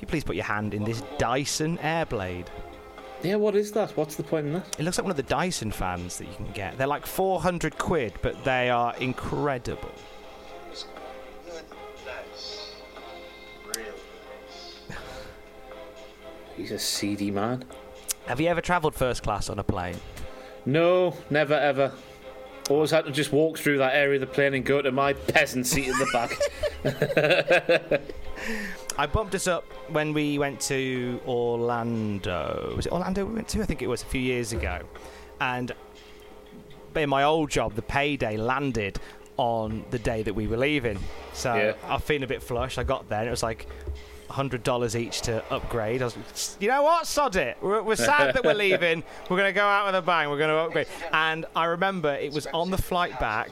If 0.00 0.04
you 0.04 0.08
please 0.08 0.24
put 0.24 0.34
your 0.34 0.46
hand 0.46 0.72
in 0.72 0.82
this 0.82 1.02
Dyson 1.18 1.76
Airblade. 1.76 2.46
Yeah, 3.22 3.34
what 3.34 3.54
is 3.54 3.70
that? 3.72 3.94
What's 3.98 4.14
the 4.14 4.22
point 4.22 4.46
in 4.46 4.54
that? 4.54 4.76
It 4.78 4.84
looks 4.84 4.96
like 4.96 5.04
one 5.04 5.10
of 5.10 5.18
the 5.18 5.22
Dyson 5.24 5.70
fans 5.70 6.16
that 6.16 6.26
you 6.26 6.34
can 6.36 6.50
get. 6.52 6.78
They're 6.78 6.86
like 6.86 7.04
400 7.04 7.76
quid, 7.76 8.14
but 8.22 8.42
they 8.42 8.70
are 8.70 8.96
incredible. 8.96 9.92
Good, 11.44 11.64
nice. 12.06 12.76
Really 13.66 13.90
nice. 14.88 14.96
He's 16.56 16.70
a 16.70 16.78
seedy 16.78 17.30
man. 17.30 17.62
Have 18.24 18.40
you 18.40 18.48
ever 18.48 18.62
travelled 18.62 18.94
first 18.94 19.22
class 19.22 19.50
on 19.50 19.58
a 19.58 19.62
plane? 19.62 20.00
No, 20.64 21.14
never 21.28 21.52
ever. 21.52 21.92
Always 22.70 22.90
had 22.90 23.04
to 23.04 23.12
just 23.12 23.32
walk 23.32 23.58
through 23.58 23.76
that 23.78 23.94
area 23.94 24.14
of 24.14 24.22
the 24.22 24.26
plane 24.26 24.54
and 24.54 24.64
go 24.64 24.80
to 24.80 24.92
my 24.92 25.12
peasant 25.12 25.66
seat 25.66 25.88
in 25.88 25.98
the 25.98 26.08
back. 26.10 28.00
I 29.00 29.06
bumped 29.06 29.34
us 29.34 29.46
up 29.46 29.64
when 29.88 30.12
we 30.12 30.38
went 30.38 30.60
to 30.68 31.18
Orlando. 31.26 32.74
Was 32.76 32.84
it 32.84 32.92
Orlando 32.92 33.24
we 33.24 33.32
went 33.32 33.48
to? 33.48 33.62
I 33.62 33.64
think 33.64 33.80
it 33.80 33.86
was 33.86 34.02
a 34.02 34.04
few 34.04 34.20
years 34.20 34.52
ago. 34.52 34.80
And 35.40 35.72
in 36.94 37.08
my 37.08 37.24
old 37.24 37.48
job, 37.48 37.72
the 37.76 37.80
payday 37.80 38.36
landed 38.36 39.00
on 39.38 39.86
the 39.88 39.98
day 39.98 40.22
that 40.22 40.34
we 40.34 40.46
were 40.46 40.58
leaving. 40.58 40.98
So 41.32 41.54
Yeah. 41.54 41.72
I 41.88 41.94
was 41.94 42.02
feeling 42.02 42.24
a 42.24 42.26
bit 42.26 42.42
flush. 42.42 42.76
I 42.76 42.82
got 42.82 43.08
there 43.08 43.20
and 43.20 43.28
it 43.28 43.30
was 43.30 43.42
like 43.42 43.66
$100 44.28 44.94
each 44.94 45.22
to 45.22 45.42
upgrade. 45.50 46.02
I 46.02 46.04
was, 46.04 46.58
you 46.60 46.68
know 46.68 46.82
what? 46.82 47.06
Sod 47.06 47.36
it. 47.36 47.56
We're, 47.62 47.82
we're 47.82 47.96
sad 47.96 48.34
that 48.34 48.44
we're 48.44 48.52
leaving. 48.68 49.02
We're 49.30 49.38
going 49.38 49.48
to 49.48 49.54
go 49.58 49.64
out 49.64 49.86
with 49.86 49.94
a 49.94 50.02
bang. 50.02 50.28
We're 50.28 50.36
going 50.36 50.50
to 50.50 50.56
upgrade. 50.56 50.88
And 51.14 51.46
I 51.56 51.64
remember 51.64 52.12
it 52.12 52.34
was 52.34 52.46
on 52.48 52.70
the 52.70 52.76
flight 52.76 53.18
back. 53.18 53.48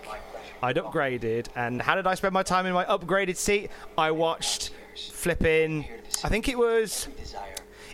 I'd 0.62 0.76
upgraded, 0.76 1.46
and 1.54 1.80
how 1.80 1.94
did 1.94 2.06
I 2.08 2.16
spend 2.16 2.34
my 2.34 2.42
time 2.42 2.66
in 2.66 2.72
my 2.72 2.84
upgraded 2.86 3.36
seat? 3.36 3.70
I 3.96 4.10
watched 4.10 4.72
flipping. 4.98 5.86
I 6.24 6.28
think 6.28 6.48
it 6.48 6.58
was. 6.58 7.08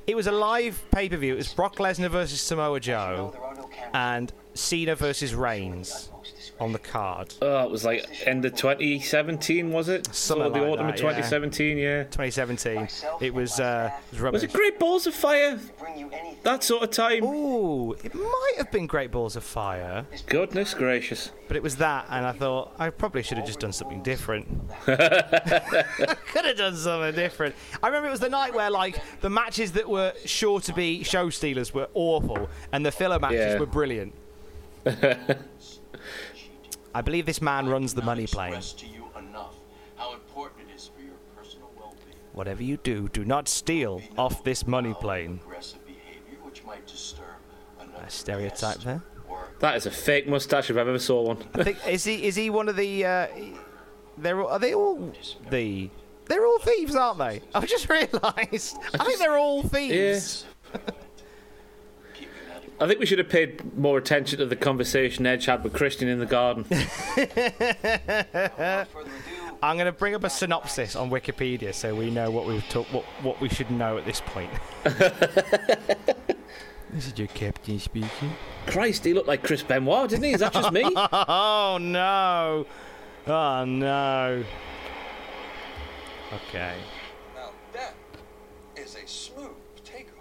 It 0.06 0.14
was 0.16 0.26
a 0.26 0.32
live 0.32 0.84
pay 0.90 1.08
per 1.08 1.16
view. 1.16 1.34
It 1.34 1.38
was 1.38 1.52
Brock 1.52 1.76
Lesnar 1.76 2.10
versus 2.10 2.40
Samoa 2.40 2.80
Joe, 2.80 3.34
and 3.92 4.32
Cena 4.54 4.94
versus 4.94 5.34
Reigns 5.34 6.10
on 6.60 6.72
the 6.72 6.78
card. 6.78 7.34
oh, 7.42 7.64
it 7.64 7.70
was 7.70 7.84
like 7.84 8.06
end 8.26 8.44
of 8.44 8.54
2017, 8.54 9.70
was 9.72 9.88
it? 9.88 10.14
Something 10.14 10.46
Or 10.46 10.50
the 10.50 10.60
like 10.60 10.68
autumn 10.70 10.86
that, 10.86 10.94
of 10.94 11.00
2017, 11.00 11.78
yeah. 11.78 12.02
2017. 12.04 12.88
It 13.20 13.34
was. 13.34 13.58
Uh, 13.58 13.90
it 13.92 14.12
was 14.12 14.20
rubbish. 14.20 14.42
Was 14.42 14.50
it 14.50 14.52
Great 14.52 14.78
Balls 14.78 15.06
of 15.06 15.14
Fire? 15.14 15.58
That 16.44 16.62
sort 16.62 16.82
of 16.84 16.90
time? 16.90 17.24
Ooh, 17.24 17.92
it 17.92 18.14
might 18.14 18.52
have 18.58 18.70
been 18.70 18.86
Great 18.86 19.10
Balls 19.10 19.34
of 19.36 19.42
Fire, 19.44 20.04
Goodness 20.26 20.74
gracious. 20.74 21.30
but 21.48 21.56
it 21.56 21.62
was 21.62 21.76
that, 21.76 22.06
and 22.10 22.24
I 22.26 22.32
thought 22.32 22.72
I 22.78 22.90
probably 22.90 23.22
should 23.22 23.38
have 23.38 23.46
just 23.46 23.60
done 23.60 23.72
something 23.72 24.02
different. 24.02 24.46
I 24.86 26.16
could 26.32 26.44
have 26.44 26.56
done 26.58 26.76
something 26.76 27.14
different. 27.14 27.54
I 27.82 27.86
remember 27.88 28.08
it 28.08 28.12
was 28.12 28.20
the 28.20 28.28
night 28.28 28.54
where 28.54 28.70
like 28.70 29.00
the 29.22 29.30
matches 29.30 29.72
that 29.72 29.88
were 29.88 30.12
sure 30.24 30.60
to 30.60 30.72
be 30.72 31.02
show 31.02 31.30
stealers 31.30 31.72
were 31.74 31.88
awful, 31.94 32.48
and 32.72 32.84
the 32.84 32.92
filler 32.92 33.18
matches 33.18 33.54
Yeah. 33.54 33.58
were 33.58 33.66
brilliant. 33.66 34.14
I 36.94 37.00
believe 37.02 37.26
this 37.26 37.42
man 37.42 37.68
runs 37.68 37.94
the 37.94 38.02
money 38.02 38.26
plane. 38.26 38.60
to 38.60 38.86
you 38.86 39.06
enough 39.18 39.54
how 39.96 40.14
important 40.14 40.68
it 40.70 40.76
is 40.76 40.90
for 40.94 41.02
your 41.02 41.14
personal 41.36 41.70
well-being. 41.76 42.16
Whatever 42.32 42.62
you 42.62 42.76
do, 42.78 43.08
do 43.08 43.24
not 43.24 43.48
steal 43.48 44.00
off 44.16 44.44
this 44.44 44.66
money 44.66 44.94
plane. 44.94 45.40
Behavior 45.46 46.38
which 46.42 46.64
might 46.64 46.86
disturb 46.86 47.26
another 47.80 48.04
A 48.06 48.10
stereotype 48.10 48.78
there. 48.78 49.02
That 49.60 49.76
is 49.76 49.86
a 49.86 49.90
fake 49.90 50.28
mustache 50.28 50.70
if 50.70 50.76
I've 50.76 50.88
ever 50.88 50.98
saw 50.98 51.22
one. 51.22 51.38
I 51.54 51.64
think 51.64 51.78
is 51.88 52.04
he 52.04 52.24
is 52.24 52.34
he 52.36 52.50
one 52.50 52.68
of 52.68 52.76
the? 52.76 53.04
Uh, 53.04 53.26
they're 54.18 54.40
all- 54.40 54.48
are 54.48 54.58
they 54.58 54.74
all 54.74 55.12
the? 55.50 55.90
They're 56.26 56.46
all 56.46 56.58
thieves, 56.58 56.94
aren't 56.96 57.18
they? 57.18 57.40
I've 57.54 57.66
just 57.66 57.88
realised. 57.88 58.76
I 58.98 59.04
think 59.04 59.18
they're 59.18 59.36
all 59.38 59.62
thieves. 59.62 60.44
I 62.80 62.88
think 62.88 62.98
we 62.98 63.06
should 63.06 63.18
have 63.18 63.28
paid 63.28 63.76
more 63.76 63.98
attention 63.98 64.40
to 64.40 64.46
the 64.46 64.56
conversation 64.56 65.26
Edge 65.26 65.46
had 65.46 65.62
with 65.62 65.72
Christian 65.72 66.08
in 66.08 66.18
the 66.18 66.26
garden. 66.26 66.66
I'm 69.62 69.76
going 69.76 69.86
to 69.86 69.92
bring 69.92 70.14
up 70.14 70.24
a 70.24 70.30
synopsis 70.30 70.96
on 70.96 71.08
Wikipedia 71.08 71.72
so 71.72 71.94
we 71.94 72.10
know 72.10 72.30
what 72.30 72.46
we've 72.46 72.68
talk, 72.68 72.86
what 72.92 73.04
what 73.22 73.40
we 73.40 73.48
should 73.48 73.70
know 73.70 73.96
at 73.96 74.04
this 74.04 74.20
point. 74.20 74.50
this 74.82 75.12
is 77.06 77.16
your 77.16 77.28
captain 77.28 77.78
speaking. 77.78 78.32
Christ, 78.66 79.04
he 79.04 79.14
looked 79.14 79.28
like 79.28 79.44
Chris 79.44 79.62
Benoit, 79.62 80.10
didn't 80.10 80.24
he? 80.24 80.32
Is 80.32 80.40
that 80.40 80.52
just 80.52 80.72
me? 80.72 80.82
oh 80.96 81.78
no! 81.80 82.66
Oh 83.26 83.64
no! 83.64 84.44
Okay. 86.32 86.74
Now 87.34 87.50
that 87.72 87.94
is 88.76 88.96
a 88.96 89.06
smooth 89.06 89.50
takeoff. 89.84 90.18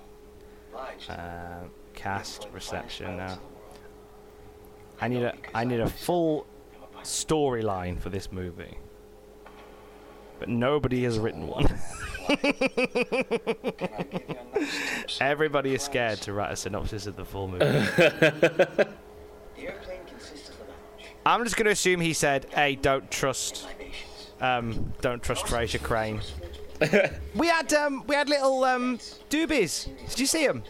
Uh, 1.10 1.64
cast 2.04 2.48
reception 2.52 3.16
now. 3.16 3.40
I 5.00 5.08
need 5.08 5.24
a 5.24 5.34
I 5.56 5.64
need 5.64 5.80
a 5.80 5.88
full 5.88 6.46
storyline 7.02 8.00
for 8.00 8.10
this 8.10 8.30
movie, 8.30 8.78
but 10.38 10.50
nobody 10.50 11.04
has 11.04 11.18
written 11.18 11.48
one. 11.48 11.66
Everybody 15.22 15.76
is 15.76 15.82
scared 15.82 16.20
to 16.22 16.34
write 16.34 16.52
a 16.52 16.58
synopsis 16.58 17.08
of 17.08 17.16
the 17.16 17.24
full 17.24 17.48
movie. 17.48 17.66
The 17.66 18.88
airplane 19.58 20.00
consists 20.06 20.50
of 20.50 20.60
a 20.60 20.64
lounge, 20.64 21.08
I'm 21.26 21.44
just 21.46 21.56
going 21.56 21.66
to 21.66 21.72
assume 21.72 22.02
he 22.02 22.14
said, 22.14 22.48
"Hey, 22.54 22.76
don't 22.76 23.10
trust, 23.10 23.66
um, 24.42 24.94
don't 25.00 25.24
trust 25.24 25.46
Frasier 25.46 25.82
Crane." 25.82 26.20
we 27.36 27.48
had 27.48 27.74
um, 27.74 28.06
we 28.08 28.16
had 28.16 28.28
little 28.28 28.66
um, 28.66 28.98
doobies. 29.30 29.88
Did 30.10 30.20
you 30.20 30.28
see 30.28 30.46
them? 30.46 30.64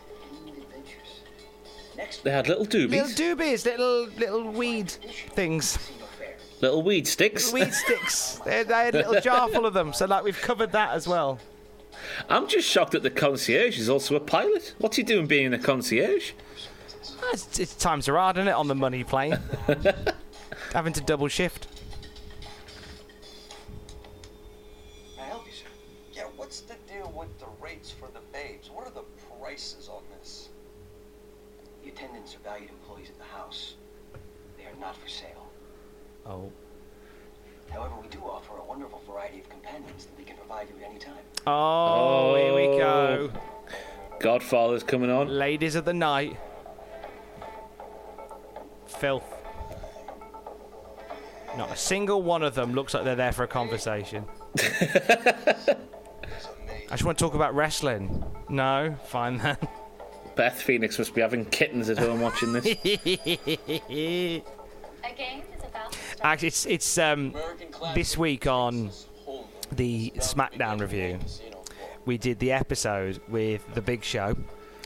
They 2.24 2.32
had 2.32 2.48
little 2.48 2.66
doobies, 2.66 2.90
Little 2.90 3.36
doobies, 3.38 3.66
little 3.66 4.08
little 4.18 4.52
weed 4.52 4.90
things, 4.90 5.78
little 6.62 6.82
weed 6.82 7.08
sticks. 7.08 7.52
Little 7.54 7.68
weed 7.68 7.74
sticks. 7.74 8.40
They, 8.46 8.64
they 8.64 8.74
had 8.74 8.96
a 8.96 8.98
little 9.00 9.22
jar 9.22 9.48
full 9.50 9.66
of 9.66 9.74
them. 9.74 9.94
So 9.94 10.06
like 10.06 10.24
we've 10.24 10.40
covered 10.42 10.72
that 10.72 10.92
as 10.94 11.08
well. 11.08 11.40
I'm 12.30 12.48
just 12.48 12.68
shocked 12.68 12.92
that 12.94 13.04
the 13.04 13.12
concierge 13.12 13.78
is 13.80 13.90
also 13.90 14.16
a 14.16 14.20
pilot. 14.20 14.74
What's 14.80 14.98
he 14.98 15.04
doing 15.04 15.28
being 15.28 15.54
a 15.54 15.60
concierge? 15.60 16.32
Ah, 17.22 17.30
It's, 17.34 17.60
it's 17.60 17.76
times 17.76 18.10
are 18.10 18.16
hard, 18.18 18.38
isn't 18.38 18.48
it, 18.48 18.52
on 18.54 18.68
the 18.68 18.76
money 18.76 19.04
plane? 19.04 19.38
Having 20.74 20.94
to 20.94 21.02
double 21.02 21.28
shift. 21.28 21.68
May 25.16 25.24
I 25.24 25.26
help 25.28 25.46
you, 25.46 25.52
sir? 25.54 25.66
Yeah, 26.14 26.24
what's 26.36 26.62
the 26.62 26.76
deal 26.92 27.14
with 27.16 27.38
the 27.40 27.46
rates 27.62 27.92
for 27.92 28.10
the 28.14 28.20
babes? 28.34 28.70
What 28.70 28.88
are 28.88 28.92
the 28.94 29.04
prices 29.40 29.88
on 29.92 30.02
this? 30.20 30.50
The 31.94 32.00
attendants 32.00 32.36
are 32.36 32.40
valued 32.40 32.70
employees 32.70 33.10
at 33.10 33.18
the 33.18 33.24
house. 33.24 33.76
They 34.58 34.64
are 34.64 34.76
not 34.80 34.96
for 34.96 35.08
sale. 35.08 35.52
Oh. 36.26 36.52
However, 37.70 37.94
we 38.02 38.08
do 38.08 38.20
offer 38.20 38.54
a 38.58 38.66
wonderful 38.66 39.02
variety 39.08 39.40
of 39.40 39.50
companions 39.50 40.06
that 40.06 40.18
we 40.18 40.24
can 40.24 40.38
provide 40.38 40.70
you 40.70 40.84
at 40.84 40.90
any 40.90 41.00
time. 41.00 41.24
Oh, 41.46 42.36
here 42.36 42.56
we 42.56 42.78
go. 42.78 43.32
Godfather's 44.20 44.84
coming 44.84 45.10
on. 45.12 45.28
Ladies 45.28 45.76
of 45.76 45.86
the 45.86 45.94
night. 45.94 46.38
Filth. 48.88 49.26
Not 51.58 51.72
a 51.72 51.78
single 51.78 52.24
one 52.24 52.42
of 52.42 52.56
them 52.56 52.74
looks 52.74 52.94
like 52.94 53.04
they're 53.04 53.16
there 53.16 53.32
for 53.32 53.44
a 53.44 53.48
conversation. 53.48 54.26
I 54.58 55.76
just 56.90 57.04
want 57.04 57.18
to 57.18 57.24
talk 57.24 57.36
about 57.36 57.54
wrestling. 57.54 58.24
No, 58.50 58.96
fine 59.06 59.38
then. 59.38 59.58
Beth 60.36 60.62
Phoenix 60.62 60.98
must 60.98 61.14
be 61.14 61.22
having 61.22 61.46
kittens 61.46 61.90
at 61.90 61.98
home 61.98 62.22
watching 62.22 62.54
this. 62.54 62.66
Actually, 66.22 66.48
it's 66.48 66.66
it's 66.66 66.98
um, 66.98 67.34
this 67.94 68.18
week 68.18 68.48
on 68.48 68.90
the 69.72 70.12
SmackDown 70.18 70.80
review. 70.80 71.20
We 72.06 72.18
did 72.18 72.40
the 72.40 72.52
episode 72.52 73.22
with 73.28 73.62
the 73.74 73.82
Big 73.82 74.04
Show. 74.04 74.36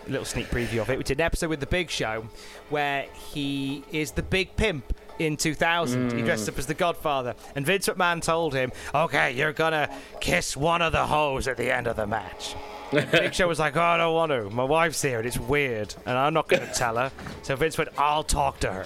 A 0.05 0.09
little 0.09 0.25
sneak 0.25 0.47
preview 0.47 0.81
of 0.81 0.89
it. 0.89 0.97
We 0.97 1.03
did 1.03 1.19
an 1.19 1.25
episode 1.25 1.49
with 1.49 1.59
the 1.59 1.65
Big 1.65 1.89
Show 1.89 2.25
where 2.69 3.05
he 3.33 3.83
is 3.91 4.11
the 4.11 4.23
big 4.23 4.55
pimp 4.55 4.95
in 5.19 5.35
2000. 5.35 6.11
He 6.13 6.21
Mm. 6.21 6.25
dressed 6.25 6.47
up 6.47 6.57
as 6.57 6.65
the 6.65 6.73
Godfather, 6.73 7.35
and 7.55 7.65
Vince 7.65 7.87
McMahon 7.87 8.21
told 8.21 8.53
him, 8.53 8.71
"Okay, 8.95 9.31
you're 9.33 9.51
gonna 9.53 9.89
kiss 10.21 10.55
one 10.55 10.81
of 10.81 10.91
the 10.93 11.07
hoes 11.07 11.47
at 11.47 11.57
the 11.57 11.71
end 11.75 11.87
of 11.87 11.95
the 11.97 12.07
match." 12.07 12.55
Big 12.91 13.33
Show 13.33 13.47
was 13.47 13.59
like, 13.59 13.75
"Oh, 13.75 13.81
I 13.81 13.97
don't 13.97 14.13
want 14.13 14.31
to. 14.31 14.49
My 14.49 14.63
wife's 14.63 15.01
here, 15.01 15.17
and 15.17 15.27
it's 15.27 15.37
weird, 15.37 15.93
and 16.05 16.17
I'm 16.17 16.33
not 16.33 16.47
going 16.47 16.65
to 16.67 16.73
tell 16.73 16.97
her." 16.97 17.11
So 17.43 17.55
Vince 17.55 17.77
went, 17.77 17.89
"I'll 17.97 18.23
talk 18.23 18.59
to 18.61 18.71
her." 18.71 18.85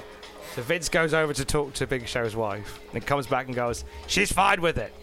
So 0.55 0.61
Vince 0.61 0.89
goes 0.89 1.13
over 1.13 1.33
to 1.33 1.45
talk 1.45 1.73
to 1.75 1.87
Big 1.87 2.07
Show's 2.07 2.35
wife, 2.35 2.79
and 2.93 3.05
comes 3.05 3.27
back 3.27 3.47
and 3.47 3.55
goes, 3.55 3.85
"She's 4.07 4.31
fine 4.31 4.61
with 4.61 4.77
it." 4.77 4.93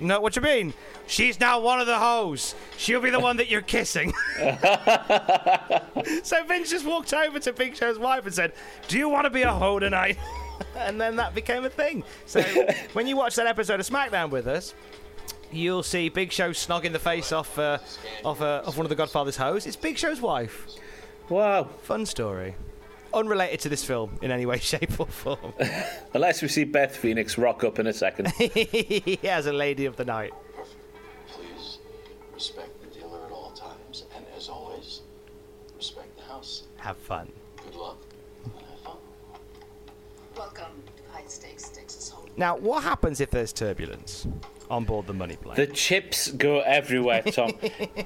No, 0.00 0.20
what 0.20 0.36
you 0.36 0.42
mean? 0.42 0.74
She's 1.08 1.40
now 1.40 1.60
one 1.60 1.80
of 1.80 1.88
the 1.88 1.98
hoes. 1.98 2.54
She'll 2.76 3.00
be 3.00 3.10
the 3.10 3.18
one 3.18 3.38
that 3.38 3.50
you're 3.50 3.62
kissing. 3.62 4.12
so 6.22 6.44
Vince 6.44 6.70
just 6.70 6.86
walked 6.86 7.12
over 7.12 7.40
to 7.40 7.52
Big 7.52 7.76
Show's 7.76 7.98
wife 7.98 8.24
and 8.24 8.34
said, 8.34 8.52
"Do 8.86 8.98
you 8.98 9.08
want 9.08 9.24
to 9.24 9.30
be 9.30 9.42
a 9.42 9.52
hoe 9.52 9.78
tonight?" 9.78 10.18
and 10.76 11.00
then 11.00 11.16
that 11.16 11.34
became 11.34 11.64
a 11.64 11.70
thing. 11.70 12.04
So 12.26 12.42
when 12.92 13.06
you 13.06 13.16
watch 13.16 13.34
that 13.36 13.46
episode 13.46 13.80
of 13.80 13.88
SmackDown 13.88 14.30
with 14.30 14.46
us, 14.46 14.74
you'll 15.52 15.82
see 15.82 16.08
Big 16.08 16.32
Show 16.32 16.50
snogging 16.50 16.92
the 16.92 16.98
face 16.98 17.32
off 17.32 17.58
uh, 17.58 17.78
off, 18.24 18.40
uh, 18.40 18.62
off 18.66 18.76
one 18.76 18.84
of 18.84 18.90
the 18.90 18.96
Godfather's 18.96 19.36
hoes. 19.36 19.66
It's 19.66 19.76
Big 19.76 19.98
Show's 19.98 20.20
wife. 20.20 20.66
Wow. 21.28 21.64
Fun 21.82 22.06
story. 22.06 22.54
Unrelated 23.12 23.60
to 23.60 23.68
this 23.68 23.84
film 23.84 24.18
in 24.22 24.30
any 24.30 24.46
way, 24.46 24.58
shape, 24.60 24.98
or 25.00 25.06
form. 25.06 25.52
Unless 26.14 26.42
we 26.42 26.48
see 26.48 26.64
Beth 26.64 26.96
Phoenix 26.96 27.38
rock 27.38 27.64
up 27.64 27.78
in 27.78 27.86
a 27.86 27.92
second. 27.92 28.28
he 28.38 29.18
has 29.22 29.46
a 29.46 29.52
lady 29.52 29.86
of 29.86 29.96
the 29.96 30.04
night. 30.04 30.32
Please 31.26 31.78
respect 32.34 32.80
the 32.80 32.98
dealer 32.98 33.24
at 33.24 33.32
all 33.32 33.50
times, 33.52 34.04
and 34.14 34.24
as 34.36 34.48
always, 34.48 35.02
respect 35.76 36.16
the 36.16 36.24
house. 36.24 36.64
Have 36.76 36.96
fun. 36.98 37.32
Good 37.64 37.74
luck. 37.74 37.98
Welcome 40.36 40.82
to 40.96 41.12
High 41.12 41.26
Stakes 41.26 41.68
Texas 41.70 42.12
Hold'em. 42.14 42.36
Now, 42.36 42.56
what 42.56 42.84
happens 42.84 43.20
if 43.20 43.30
there's 43.30 43.52
turbulence 43.52 44.26
on 44.70 44.84
board 44.84 45.06
the 45.06 45.12
money 45.12 45.36
plane? 45.36 45.56
The 45.56 45.66
chips 45.66 46.30
go 46.30 46.60
everywhere, 46.60 47.22
Tom. 47.22 47.52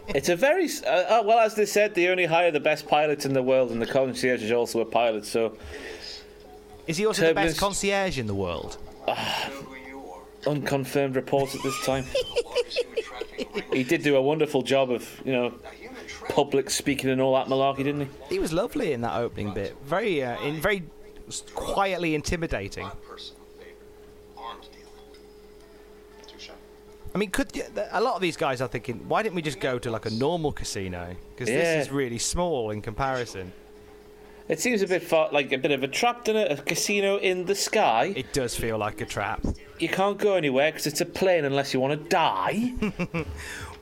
it's 0.08 0.28
a 0.28 0.36
very 0.36 0.68
uh, 0.86 0.88
uh, 0.88 1.22
well, 1.24 1.38
as 1.38 1.54
they 1.54 1.66
said, 1.66 1.94
they 1.94 2.08
only 2.08 2.26
hire 2.26 2.50
the 2.50 2.60
best 2.60 2.86
pilots 2.86 3.26
in 3.26 3.32
the 3.32 3.42
world, 3.42 3.70
and 3.70 3.80
the 3.80 3.86
concierge 3.86 4.42
is 4.42 4.52
also 4.52 4.80
a 4.80 4.84
pilot. 4.84 5.26
So, 5.26 5.56
Is 6.86 6.96
he 6.96 7.06
also 7.06 7.26
the 7.28 7.34
best 7.34 7.58
concierge 7.58 8.18
in 8.18 8.26
the 8.26 8.34
world? 8.34 8.78
unconfirmed 10.46 11.16
reports 11.16 11.54
at 11.54 11.62
this 11.62 11.84
time. 11.84 12.04
he 13.72 13.84
did 13.84 14.02
do 14.02 14.16
a 14.16 14.22
wonderful 14.22 14.62
job 14.62 14.90
of, 14.90 15.08
you 15.24 15.32
know, 15.32 15.54
public 16.28 16.70
speaking 16.70 17.10
and 17.10 17.20
all 17.20 17.34
that 17.34 17.46
malarkey, 17.46 17.78
didn't 17.84 18.02
he? 18.02 18.08
He 18.28 18.38
was 18.38 18.52
lovely 18.52 18.92
in 18.92 19.00
that 19.02 19.16
opening 19.16 19.52
bit. 19.54 19.76
Very, 19.84 20.22
uh, 20.22 20.40
in 20.42 20.60
very 20.60 20.84
quietly 21.54 22.14
intimidating. 22.14 22.90
I 27.14 27.18
mean, 27.18 27.30
could 27.30 27.48
a 27.90 28.00
lot 28.00 28.14
of 28.16 28.22
these 28.22 28.36
guys 28.36 28.60
are 28.60 28.68
thinking, 28.68 29.06
why 29.08 29.22
didn't 29.22 29.34
we 29.34 29.42
just 29.42 29.60
go 29.60 29.78
to 29.78 29.90
like 29.90 30.06
a 30.06 30.10
normal 30.10 30.52
casino? 30.52 31.14
Because 31.30 31.48
Yeah. 31.50 31.56
this 31.76 31.86
is 31.86 31.92
really 31.92 32.18
small 32.18 32.70
in 32.70 32.80
comparison. 32.80 33.52
It 34.48 34.60
seems 34.60 34.82
a 34.82 34.86
bit 34.88 35.02
far, 35.02 35.28
like 35.30 35.52
a 35.52 35.56
bit 35.58 35.70
of 35.70 35.82
a 35.82 35.88
trap, 35.88 36.24
doesn't 36.24 36.40
it? 36.40 36.58
A 36.58 36.62
casino 36.62 37.16
in 37.18 37.44
the 37.46 37.54
sky. 37.54 38.12
It 38.16 38.32
does 38.32 38.56
feel 38.56 38.76
like 38.76 39.00
a 39.00 39.06
trap. 39.06 39.40
You 39.78 39.88
can't 39.88 40.18
go 40.18 40.34
anywhere 40.34 40.70
because 40.72 40.86
it's 40.86 41.00
a 41.00 41.06
plane 41.06 41.44
unless 41.44 41.72
you 41.72 41.80
want 41.80 42.02
to 42.02 42.08
die. 42.08 42.72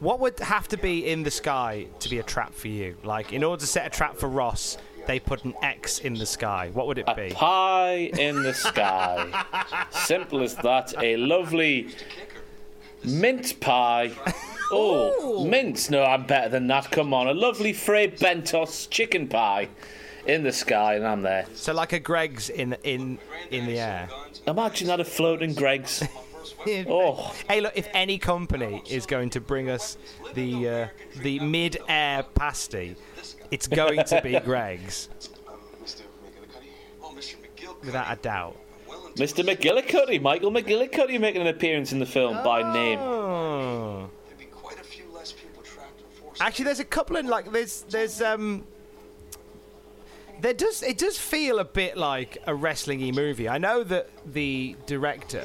What 0.01 0.19
would 0.21 0.39
have 0.41 0.67
to 0.69 0.79
be 0.79 1.07
in 1.11 1.25
the 1.25 1.31
sky 1.31 1.87
to 1.99 2.09
be 2.09 2.21
a 2.21 2.23
trap 2.23 2.55
for 2.55 2.69
you? 2.69 2.97
Like, 3.05 3.35
in 3.35 3.45
order 3.45 3.61
to 3.61 3.67
set 3.67 3.87
a 3.87 3.91
trap 3.91 4.17
for 4.17 4.31
Ross, 4.31 4.79
they 5.07 5.21
put 5.21 5.45
an 5.45 5.53
X 5.63 5.99
in 5.99 6.15
the 6.15 6.25
sky. 6.25 6.71
What 6.73 6.87
would 6.87 6.97
it 6.97 7.05
be? 7.15 7.29
Pie 7.35 8.11
in 8.19 8.43
the 8.43 8.55
sky. 8.55 9.45
Simple 9.91 10.43
as 10.43 10.55
that. 10.57 10.95
A 11.03 11.19
lovely 11.19 11.89
mint 13.05 13.61
pie. 13.61 14.13
Oh, 14.73 15.45
mint. 15.45 15.91
No, 15.91 16.05
I'm 16.05 16.27
better 16.27 16.49
than 16.49 16.69
that. 16.69 16.93
Come 16.93 17.13
on. 17.13 17.27
A 17.27 17.35
lovely 17.35 17.73
Fray 17.73 18.09
Bentos 18.09 18.89
chicken 18.89 19.27
pie 19.27 19.69
in 20.27 20.45
the 20.45 20.53
sky, 20.53 20.95
and 20.95 21.05
I'm 21.05 21.23
there. 21.23 21.47
So, 21.55 21.73
like 21.73 21.93
a 21.93 21.99
Greggs 21.99 22.51
in 22.51 22.77
in 22.85 23.19
in 23.51 23.67
the 23.67 23.81
air. 23.81 24.09
Imagine 24.47 24.87
that 24.87 25.01
a 25.01 25.05
floating 25.05 25.55
Greggs. 25.55 26.05
Oh. 26.89 27.35
Hey, 27.49 27.61
look! 27.61 27.73
If 27.77 27.89
any 27.93 28.19
company 28.19 28.83
is 28.89 29.07
going 29.07 29.31
to 29.31 29.41
bring 29.41 29.69
us 29.71 29.97
the 30.35 30.69
uh, 30.69 30.89
the 31.23 31.39
mid-air 31.39 32.23
pasty, 32.35 32.97
it's 33.51 33.67
going 33.67 34.05
to 34.05 34.21
be 34.23 34.39
Greggs, 34.45 35.09
without 37.85 38.13
a 38.13 38.17
doubt. 38.21 38.57
Mr. 39.17 39.45
McGillicuddy, 39.45 40.21
Michael 40.21 40.51
McGillicuddy 40.51 41.21
making 41.21 41.43
an 41.43 41.49
appearance 41.49 41.93
in 41.93 41.99
the 41.99 42.07
film 42.07 42.43
by 42.45 42.73
name. 42.73 42.99
Oh. 42.99 44.11
Actually, 46.41 46.65
there's 46.65 46.81
a 46.81 46.85
couple 46.85 47.17
of 47.17 47.27
like 47.27 47.51
there's 47.53 47.83
there's 47.83 48.23
um. 48.23 48.65
There 50.41 50.55
does 50.55 50.83
it 50.83 50.97
does 50.97 51.19
feel 51.19 51.59
a 51.59 51.65
bit 51.65 51.99
like 51.99 52.39
a 52.47 52.55
wrestling-y 52.55 53.11
movie. 53.11 53.47
I 53.47 53.59
know 53.59 53.85
that 53.85 54.09
the 54.33 54.75
director 54.87 55.45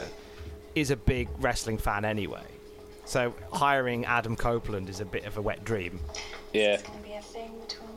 is 0.74 0.92
a 0.92 0.96
big 0.96 1.28
wrestling 1.40 1.78
fan 1.78 2.06
anyway, 2.06 2.46
so 3.04 3.34
hiring 3.52 4.06
Adam 4.06 4.38
Copeland 4.38 4.90
is 4.90 5.02
a 5.02 5.06
bit 5.06 5.26
of 5.26 5.38
a 5.38 5.42
wet 5.42 5.66
dream. 5.66 6.00
Yeah. 6.54 6.78
Be 7.04 7.14
a 7.14 7.22
thing 7.22 7.52
between. 7.60 7.96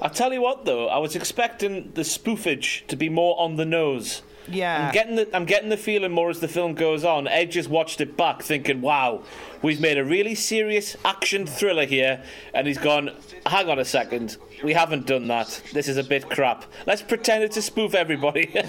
I 0.00 0.08
tell 0.08 0.32
you 0.32 0.42
what, 0.42 0.64
though, 0.64 0.88
I 0.88 0.98
was 0.98 1.16
expecting 1.16 1.92
the 1.94 2.02
spoofage 2.02 2.86
to 2.88 2.96
be 2.96 3.08
more 3.08 3.40
on 3.40 3.56
the 3.56 3.64
nose. 3.64 4.22
Yeah. 4.48 4.86
I'm 4.86 4.92
getting 4.92 5.16
the 5.16 5.36
I'm 5.36 5.44
getting 5.44 5.68
the 5.68 5.76
feeling 5.76 6.12
more 6.12 6.30
as 6.30 6.40
the 6.40 6.48
film 6.48 6.74
goes 6.74 7.04
on. 7.04 7.26
Ed 7.28 7.50
just 7.50 7.68
watched 7.68 8.00
it 8.00 8.16
back, 8.16 8.42
thinking, 8.42 8.80
"Wow, 8.80 9.22
we've 9.62 9.80
made 9.80 9.98
a 9.98 10.04
really 10.04 10.34
serious 10.34 10.96
action 11.04 11.46
thriller 11.46 11.84
here," 11.86 12.22
and 12.54 12.66
he's 12.66 12.78
gone. 12.78 13.10
Hang 13.46 13.68
on 13.68 13.78
a 13.78 13.84
second, 13.84 14.36
we 14.62 14.72
haven't 14.72 15.06
done 15.06 15.26
that. 15.28 15.62
This 15.72 15.88
is 15.88 15.96
a 15.96 16.04
bit 16.04 16.28
crap. 16.28 16.64
Let's 16.86 17.02
pretend 17.02 17.44
it's 17.44 17.56
a 17.56 17.62
spoof, 17.62 17.94
everybody. 17.94 18.52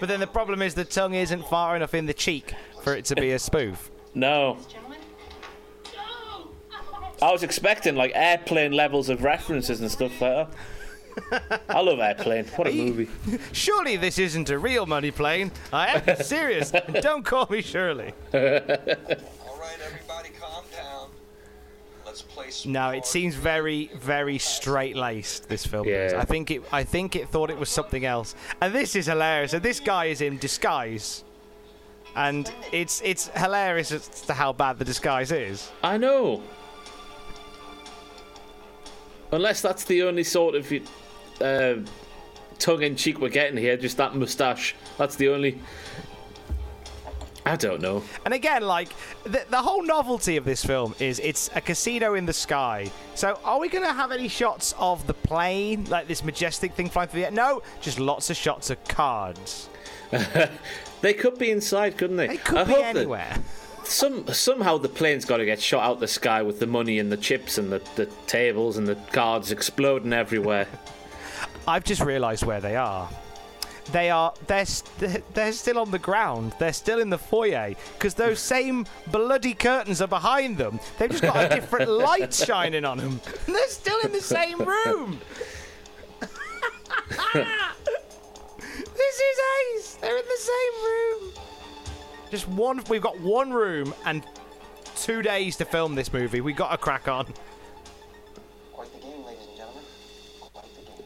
But 0.00 0.08
then 0.08 0.18
the 0.18 0.26
problem 0.26 0.62
is 0.62 0.74
the 0.74 0.84
tongue 0.84 1.14
isn't 1.14 1.46
far 1.46 1.76
enough 1.76 1.94
in 1.94 2.06
the 2.06 2.14
cheek 2.14 2.54
for 2.82 2.92
it 2.96 3.04
to 3.04 3.14
be 3.14 3.30
a 3.30 3.38
spoof. 3.38 3.90
no. 4.14 4.58
I 7.20 7.30
was 7.30 7.44
expecting 7.44 7.94
like 7.94 8.10
airplane 8.16 8.72
levels 8.72 9.08
of 9.08 9.22
references 9.22 9.80
and 9.80 9.88
stuff 9.88 10.20
like 10.20 10.48
that. 10.48 10.48
I 11.68 11.80
love 11.80 11.98
Airplane. 12.00 12.46
What 12.56 12.68
a 12.68 12.72
movie. 12.72 13.08
Surely 13.52 13.96
this 13.96 14.18
isn't 14.18 14.48
a 14.50 14.58
real 14.58 14.86
money 14.86 15.10
plane. 15.10 15.50
I 15.72 16.00
am 16.06 16.16
serious. 16.22 16.72
Don't 17.00 17.24
call 17.24 17.46
me 17.50 17.60
Shirley. 17.62 18.12
All 18.32 18.40
right, 18.40 19.78
everybody, 19.84 20.30
calm 20.40 20.64
down. 20.72 21.08
Let's 22.06 22.22
play 22.22 22.50
some 22.50 22.72
No, 22.72 22.90
it 22.90 23.04
seems 23.06 23.34
very, 23.34 23.90
very 23.96 24.38
straight 24.38 24.96
laced. 24.96 25.48
This 25.48 25.66
film. 25.66 25.86
does. 25.86 26.12
Yeah. 26.12 26.20
I 26.20 26.24
think 26.24 26.50
it. 26.50 26.62
I 26.72 26.84
think 26.84 27.16
it 27.16 27.28
thought 27.28 27.50
it 27.50 27.58
was 27.58 27.68
something 27.68 28.04
else. 28.04 28.34
And 28.60 28.74
this 28.74 28.96
is 28.96 29.06
hilarious. 29.06 29.52
And 29.52 29.62
this 29.62 29.80
guy 29.80 30.06
is 30.06 30.20
in 30.20 30.38
disguise. 30.38 31.24
And 32.14 32.50
it's 32.72 33.00
it's 33.02 33.28
hilarious 33.36 33.90
as 33.92 34.08
to 34.22 34.34
how 34.34 34.52
bad 34.52 34.78
the 34.78 34.84
disguise 34.84 35.32
is. 35.32 35.70
I 35.82 35.96
know. 35.96 36.42
Unless 39.30 39.62
that's 39.62 39.84
the 39.84 40.02
only 40.02 40.24
sort 40.24 40.54
of 40.54 40.70
uh, 41.42 41.78
tongue 42.58 42.82
in 42.82 42.96
cheek 42.96 43.20
we're 43.20 43.28
getting 43.28 43.56
here, 43.56 43.76
just 43.76 43.96
that 43.96 44.14
moustache. 44.14 44.74
That's 44.98 45.16
the 45.16 45.28
only. 45.28 45.58
I 47.44 47.56
don't 47.56 47.80
know. 47.80 48.04
And 48.24 48.32
again, 48.32 48.62
like 48.62 48.90
the, 49.24 49.44
the 49.50 49.60
whole 49.60 49.82
novelty 49.82 50.36
of 50.36 50.44
this 50.44 50.64
film 50.64 50.94
is 51.00 51.18
it's 51.18 51.50
a 51.56 51.60
casino 51.60 52.14
in 52.14 52.24
the 52.24 52.32
sky. 52.32 52.90
So 53.16 53.38
are 53.44 53.58
we 53.58 53.68
going 53.68 53.84
to 53.84 53.92
have 53.92 54.12
any 54.12 54.28
shots 54.28 54.74
of 54.78 55.04
the 55.08 55.14
plane, 55.14 55.84
like 55.86 56.06
this 56.06 56.22
majestic 56.22 56.74
thing 56.74 56.88
flying 56.88 57.08
through 57.08 57.22
the 57.22 57.26
air? 57.26 57.32
No, 57.32 57.62
just 57.80 57.98
lots 57.98 58.30
of 58.30 58.36
shots 58.36 58.70
of 58.70 58.82
cards. 58.84 59.68
they 61.00 61.14
could 61.14 61.36
be 61.36 61.50
inside, 61.50 61.98
couldn't 61.98 62.16
they? 62.16 62.28
They 62.28 62.36
could 62.36 62.58
I 62.58 62.64
be 62.64 62.74
anywhere. 62.74 63.36
Some 63.82 64.28
somehow 64.28 64.78
the 64.78 64.88
plane's 64.88 65.24
got 65.24 65.38
to 65.38 65.44
get 65.44 65.60
shot 65.60 65.82
out 65.82 65.98
the 65.98 66.06
sky 66.06 66.42
with 66.42 66.60
the 66.60 66.68
money 66.68 67.00
and 67.00 67.10
the 67.10 67.16
chips 67.16 67.58
and 67.58 67.72
the, 67.72 67.82
the 67.96 68.06
tables 68.28 68.76
and 68.76 68.86
the 68.86 68.94
cards 69.10 69.50
exploding 69.50 70.12
everywhere. 70.12 70.68
I've 71.66 71.84
just 71.84 72.02
realised 72.02 72.44
where 72.44 72.60
they 72.60 72.76
are. 72.76 73.08
They 73.90 74.10
are 74.10 74.32
they're 74.46 74.64
st- 74.64 75.34
they're 75.34 75.52
still 75.52 75.78
on 75.78 75.90
the 75.90 75.98
ground. 75.98 76.54
They're 76.58 76.72
still 76.72 77.00
in 77.00 77.10
the 77.10 77.18
foyer 77.18 77.74
because 77.94 78.14
those 78.14 78.38
same 78.54 78.86
bloody 79.10 79.54
curtains 79.54 80.00
are 80.00 80.08
behind 80.08 80.56
them. 80.56 80.78
They've 80.98 81.10
just 81.10 81.22
got 81.22 81.50
a 81.50 81.54
different 81.54 81.90
light 81.90 82.32
shining 82.32 82.84
on 82.84 82.98
them. 82.98 83.20
And 83.46 83.46
they're 83.54 83.68
still 83.68 83.98
in 84.00 84.12
the 84.12 84.20
same 84.20 84.58
room. 84.60 85.20
this 86.20 86.30
is 89.20 89.40
ace. 89.76 89.94
They're 90.00 90.16
in 90.16 90.24
the 90.24 90.40
same 90.40 90.84
room. 90.84 91.32
Just 92.30 92.48
one. 92.48 92.82
We've 92.88 93.02
got 93.02 93.18
one 93.20 93.52
room 93.52 93.94
and 94.06 94.22
two 94.96 95.22
days 95.22 95.56
to 95.56 95.64
film 95.64 95.96
this 95.96 96.12
movie. 96.12 96.40
We 96.40 96.52
got 96.52 96.72
a 96.72 96.78
crack 96.78 97.08
on. 97.08 97.26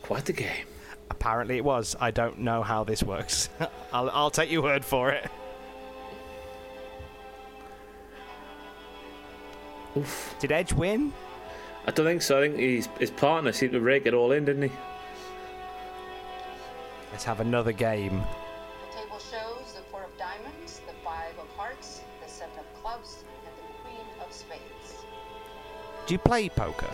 Quite 0.06 0.24
the 0.24 0.32
game. 0.32 0.66
Apparently 1.10 1.56
it 1.56 1.64
was. 1.64 1.96
I 1.98 2.12
don't 2.12 2.38
know 2.38 2.62
how 2.62 2.84
this 2.84 3.02
works. 3.02 3.48
I'll, 3.92 4.08
I'll 4.10 4.30
take 4.30 4.52
your 4.52 4.62
word 4.62 4.84
for 4.84 5.10
it. 5.10 5.28
Oof. 9.96 10.36
Did 10.38 10.52
Edge 10.52 10.72
win? 10.72 11.12
I 11.86 11.90
don't 11.90 12.06
think 12.06 12.22
so. 12.22 12.40
I 12.40 12.48
think 12.48 12.60
his, 12.60 12.88
his 13.00 13.10
partner 13.10 13.50
seemed 13.50 13.72
to 13.72 13.80
rake 13.80 14.06
it 14.06 14.14
all 14.14 14.30
in, 14.30 14.44
didn't 14.44 14.62
he? 14.62 14.72
Let's 17.10 17.24
have 17.24 17.40
another 17.40 17.72
game. 17.72 18.22
The 18.90 19.00
table 19.00 19.18
shows 19.18 19.72
the 19.74 19.82
four 19.90 20.04
of 20.04 20.16
diamonds, 20.16 20.82
the 20.86 20.92
five 21.04 21.36
of 21.38 21.48
hearts, 21.56 22.02
the 22.24 22.30
seven 22.30 22.56
of 22.60 22.82
clubs, 22.82 23.24
and 23.44 23.56
the 23.56 23.72
queen 23.82 24.06
of 24.24 24.32
spades. 24.32 25.04
Do 26.06 26.14
you 26.14 26.18
play 26.18 26.48
poker? 26.48 26.90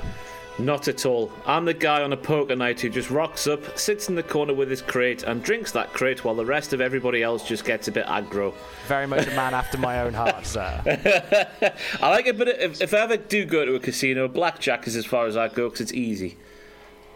Not 0.59 0.87
at 0.87 1.07
all. 1.07 1.33
I'm 1.47 1.65
the 1.65 1.75
guy 1.75 2.03
on 2.03 2.13
a 2.13 2.17
poker 2.17 2.55
night 2.55 2.81
who 2.81 2.91
just 2.91 3.11
rocks 3.11 3.47
up, 3.47 3.79
sits 3.79 4.09
in 4.09 4.15
the 4.15 4.23
corner 4.23 4.53
with 4.53 4.69
his 4.69 4.83
crate, 4.83 5.23
and 5.23 5.43
drinks 5.43 5.73
that 5.73 5.93
crate 5.93 6.25
while 6.25 6.35
the 6.35 6.45
rest 6.45 6.73
of 6.73 6.81
everybody 6.81 7.23
else 7.23 7.47
just 7.47 7.65
gets 7.65 7.89
a 7.89 7.93
bit 7.93 8.07
aggro. 8.07 8.53
Very 8.87 9.07
much 9.07 9.27
a 9.27 9.31
man 9.31 9.55
after 9.63 9.79
my 9.79 10.01
own 10.03 10.13
heart, 10.13 10.47
sir. 10.47 10.81
I 12.03 12.11
like 12.11 12.27
it, 12.27 12.37
but 12.37 12.49
if, 12.49 12.83
if 12.83 12.93
I 12.93 12.99
ever 12.99 13.17
do 13.17 13.45
go 13.47 13.65
to 13.65 13.75
a 13.75 13.81
casino, 13.81 14.29
blackjack 14.29 14.87
is 14.87 14.95
as 14.95 15.07
far 15.07 15.27
as 15.27 15.37
I 15.37 15.49
go 15.49 15.69
because 15.69 15.81
it's 15.81 15.95
easy. 15.95 16.37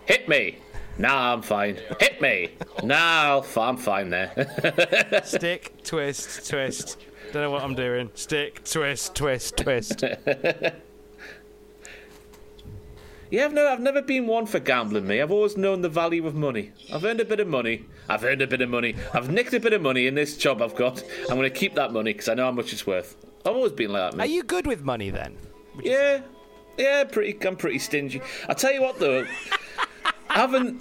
Hit 0.06 0.28
me. 0.28 0.56
Nah, 0.98 1.34
I'm 1.34 1.42
fine. 1.42 1.78
Hit 2.00 2.22
me. 2.22 2.52
Nah, 2.82 3.40
f- 3.40 3.58
I'm 3.58 3.76
fine 3.76 4.08
there. 4.08 5.20
Stick, 5.24 5.82
twist, 5.84 6.48
twist. 6.48 6.96
Don't 7.32 7.42
know 7.42 7.50
what 7.50 7.62
I'm 7.62 7.74
doing. 7.74 8.10
Stick, 8.14 8.64
twist, 8.64 9.14
twist, 9.14 9.58
twist. 9.58 10.04
Yeah, 13.36 13.44
I've, 13.44 13.52
no, 13.52 13.68
I've 13.68 13.80
never 13.80 14.00
been 14.00 14.26
one 14.26 14.46
for 14.46 14.58
gambling, 14.58 15.06
me. 15.06 15.20
I've 15.20 15.30
always 15.30 15.58
known 15.58 15.82
the 15.82 15.90
value 15.90 16.26
of 16.26 16.34
money. 16.34 16.72
I've 16.90 17.04
earned 17.04 17.20
a 17.20 17.24
bit 17.26 17.38
of 17.38 17.46
money. 17.46 17.84
I've 18.08 18.24
earned 18.24 18.40
a 18.40 18.46
bit 18.46 18.62
of 18.62 18.70
money. 18.70 18.96
I've 19.12 19.30
nicked 19.30 19.52
a 19.52 19.60
bit 19.60 19.74
of 19.74 19.82
money 19.82 20.06
in 20.06 20.14
this 20.14 20.38
job 20.38 20.62
I've 20.62 20.74
got. 20.74 21.02
I'm 21.28 21.36
going 21.36 21.42
to 21.42 21.50
keep 21.50 21.74
that 21.74 21.92
money 21.92 22.14
because 22.14 22.30
I 22.30 22.34
know 22.34 22.46
how 22.46 22.52
much 22.52 22.72
it's 22.72 22.86
worth. 22.86 23.14
I've 23.44 23.54
always 23.54 23.72
been 23.72 23.92
like 23.92 24.12
that, 24.12 24.16
me. 24.16 24.24
Are 24.24 24.26
you 24.26 24.42
good 24.42 24.66
with 24.66 24.84
money 24.84 25.10
then? 25.10 25.36
Yeah, 25.82 26.22
yeah, 26.78 27.04
pretty. 27.04 27.46
I'm 27.46 27.56
pretty 27.56 27.78
stingy. 27.78 28.22
I 28.48 28.54
tell 28.54 28.72
you 28.72 28.80
what, 28.80 28.98
though, 28.98 29.26
having 30.30 30.80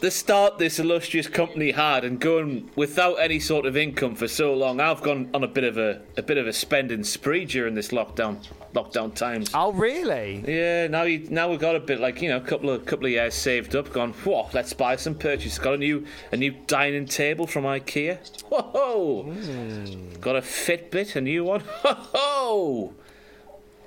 the 0.00 0.10
start 0.12 0.58
this 0.58 0.78
illustrious 0.78 1.26
company 1.26 1.72
had 1.72 2.04
and 2.04 2.20
going 2.20 2.70
without 2.76 3.14
any 3.14 3.40
sort 3.40 3.66
of 3.66 3.76
income 3.76 4.14
for 4.14 4.28
so 4.28 4.54
long, 4.54 4.78
I've 4.78 5.02
gone 5.02 5.30
on 5.34 5.42
a 5.42 5.48
bit 5.48 5.64
of 5.64 5.78
a 5.78 6.00
a 6.16 6.22
bit 6.22 6.38
of 6.38 6.46
a 6.46 6.52
spending 6.52 7.02
spree 7.02 7.44
during 7.44 7.74
this 7.74 7.88
lockdown 7.88 8.46
lockdown 8.76 9.14
times. 9.14 9.50
Oh, 9.54 9.72
really? 9.72 10.44
Yeah. 10.46 10.86
Now 10.88 11.06
now 11.30 11.48
we've 11.50 11.58
got 11.58 11.74
a 11.76 11.80
bit 11.80 12.00
like 12.00 12.20
you 12.22 12.28
know 12.28 12.36
a 12.36 12.40
couple 12.40 12.70
of 12.70 12.84
couple 12.84 13.06
of 13.06 13.12
years 13.12 13.34
saved 13.34 13.74
up. 13.74 13.92
Gone. 13.92 14.12
Whoa, 14.12 14.48
let's 14.52 14.72
buy 14.72 14.96
some 14.96 15.14
purchase. 15.14 15.58
Got 15.58 15.74
a 15.74 15.78
new 15.78 16.06
a 16.32 16.36
new 16.36 16.52
dining 16.66 17.06
table 17.06 17.46
from 17.46 17.64
IKEA. 17.64 18.18
Whoa. 18.48 19.22
Hmm. 19.22 20.20
Got 20.20 20.36
a 20.36 20.40
Fitbit, 20.40 21.16
a 21.16 21.20
new 21.20 21.44
one. 21.44 21.60
Whoa. 21.82 22.94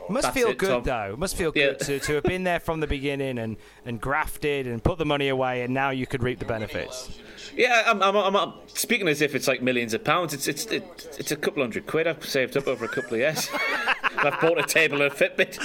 Must 0.10 0.24
That's 0.24 0.36
feel 0.38 0.49
it, 0.49 0.57
good 0.57 0.70
Tom. 0.70 0.84
though. 0.84 1.16
Must 1.18 1.36
feel 1.36 1.51
Yeah. 1.55 1.68
good 1.68 1.80
to, 1.82 1.99
to 1.99 2.14
have 2.16 2.24
been 2.24 2.43
there 2.43 2.60
from 2.60 2.80
the 2.80 2.88
beginning 2.88 3.38
and, 3.38 3.57
and 3.86 4.01
grafted 4.01 4.66
and 4.68 4.84
put 4.84 4.97
the 4.97 5.05
money 5.05 5.28
away, 5.30 5.62
and 5.62 5.74
now 5.74 5.91
you 5.91 6.07
could 6.07 6.24
reap 6.24 6.39
the 6.39 6.45
benefits. 6.45 7.20
Yeah, 7.55 7.84
I'm, 7.86 8.01
I'm, 8.01 8.16
I'm, 8.16 8.36
I'm 8.36 8.53
speaking 8.68 9.07
as 9.07 9.22
if 9.22 9.36
it's 9.36 9.47
like 9.47 9.62
millions 9.62 9.93
of 9.93 10.03
pounds. 10.03 10.34
It's 10.34 10.47
it's 10.47 10.66
it, 10.68 11.16
it's 11.20 11.32
a 11.32 11.36
couple 11.36 11.62
hundred 11.64 11.88
quid 11.88 12.07
I've 12.07 12.24
saved 12.26 12.55
up 12.57 12.68
over 12.68 12.86
a 12.86 12.89
couple 12.89 13.14
of 13.16 13.20
years. 13.20 13.49
I've 14.18 14.39
bought 14.41 14.57
a 14.60 14.64
table 14.64 15.01
and 15.01 15.12
a 15.12 15.16
Fitbit. 15.16 15.57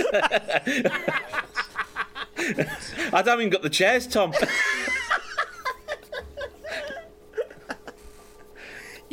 I 3.13 3.17
haven't 3.19 3.39
even 3.41 3.51
got 3.51 3.63
the 3.63 3.71
chairs, 3.71 4.07
Tom. 4.07 4.33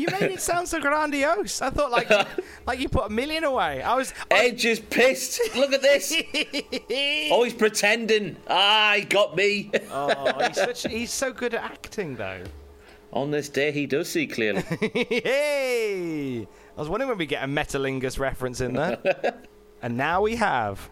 You 0.02 0.08
made 0.08 0.32
it 0.32 0.42
sound 0.42 0.68
so 0.68 0.82
grandiose. 0.82 1.62
I 1.62 1.70
thought 1.70 1.92
like 1.92 2.10
like 2.66 2.80
you 2.80 2.90
put 2.90 3.06
a 3.06 3.14
million 3.14 3.44
away. 3.44 3.84
I 3.84 3.96
was 3.96 4.16
Edge 4.32 4.66
is 4.66 4.80
pissed. 4.80 5.40
Look 5.56 5.74
at 5.74 5.84
this. 5.84 6.12
oh, 7.32 7.44
he's 7.44 7.54
pretending. 7.54 8.36
Ah, 8.50 8.94
he 8.98 9.04
got 9.04 9.36
me. 9.36 9.70
oh, 9.92 10.48
he's 10.48 10.56
such 10.56 10.88
he's 10.88 11.12
so 11.12 11.32
good 11.32 11.54
at 11.54 11.64
acting 11.64 12.16
though. 12.16 12.42
On 13.14 13.30
this 13.30 13.48
day, 13.48 13.72
he 13.72 13.86
does 13.86 14.10
see 14.10 14.26
clearly. 14.26 14.62
hey! 14.94 16.48
I 16.76 16.80
was 16.80 16.90
wondering 16.90 17.10
when 17.10 17.20
we 17.20 17.28
get 17.28 17.44
a 17.44 17.48
Metalingus 17.48 18.18
reference 18.18 18.60
in 18.60 18.74
there. 18.74 18.98
and 19.84 19.98
now 19.98 20.24
we 20.24 20.38
have. 20.38 20.90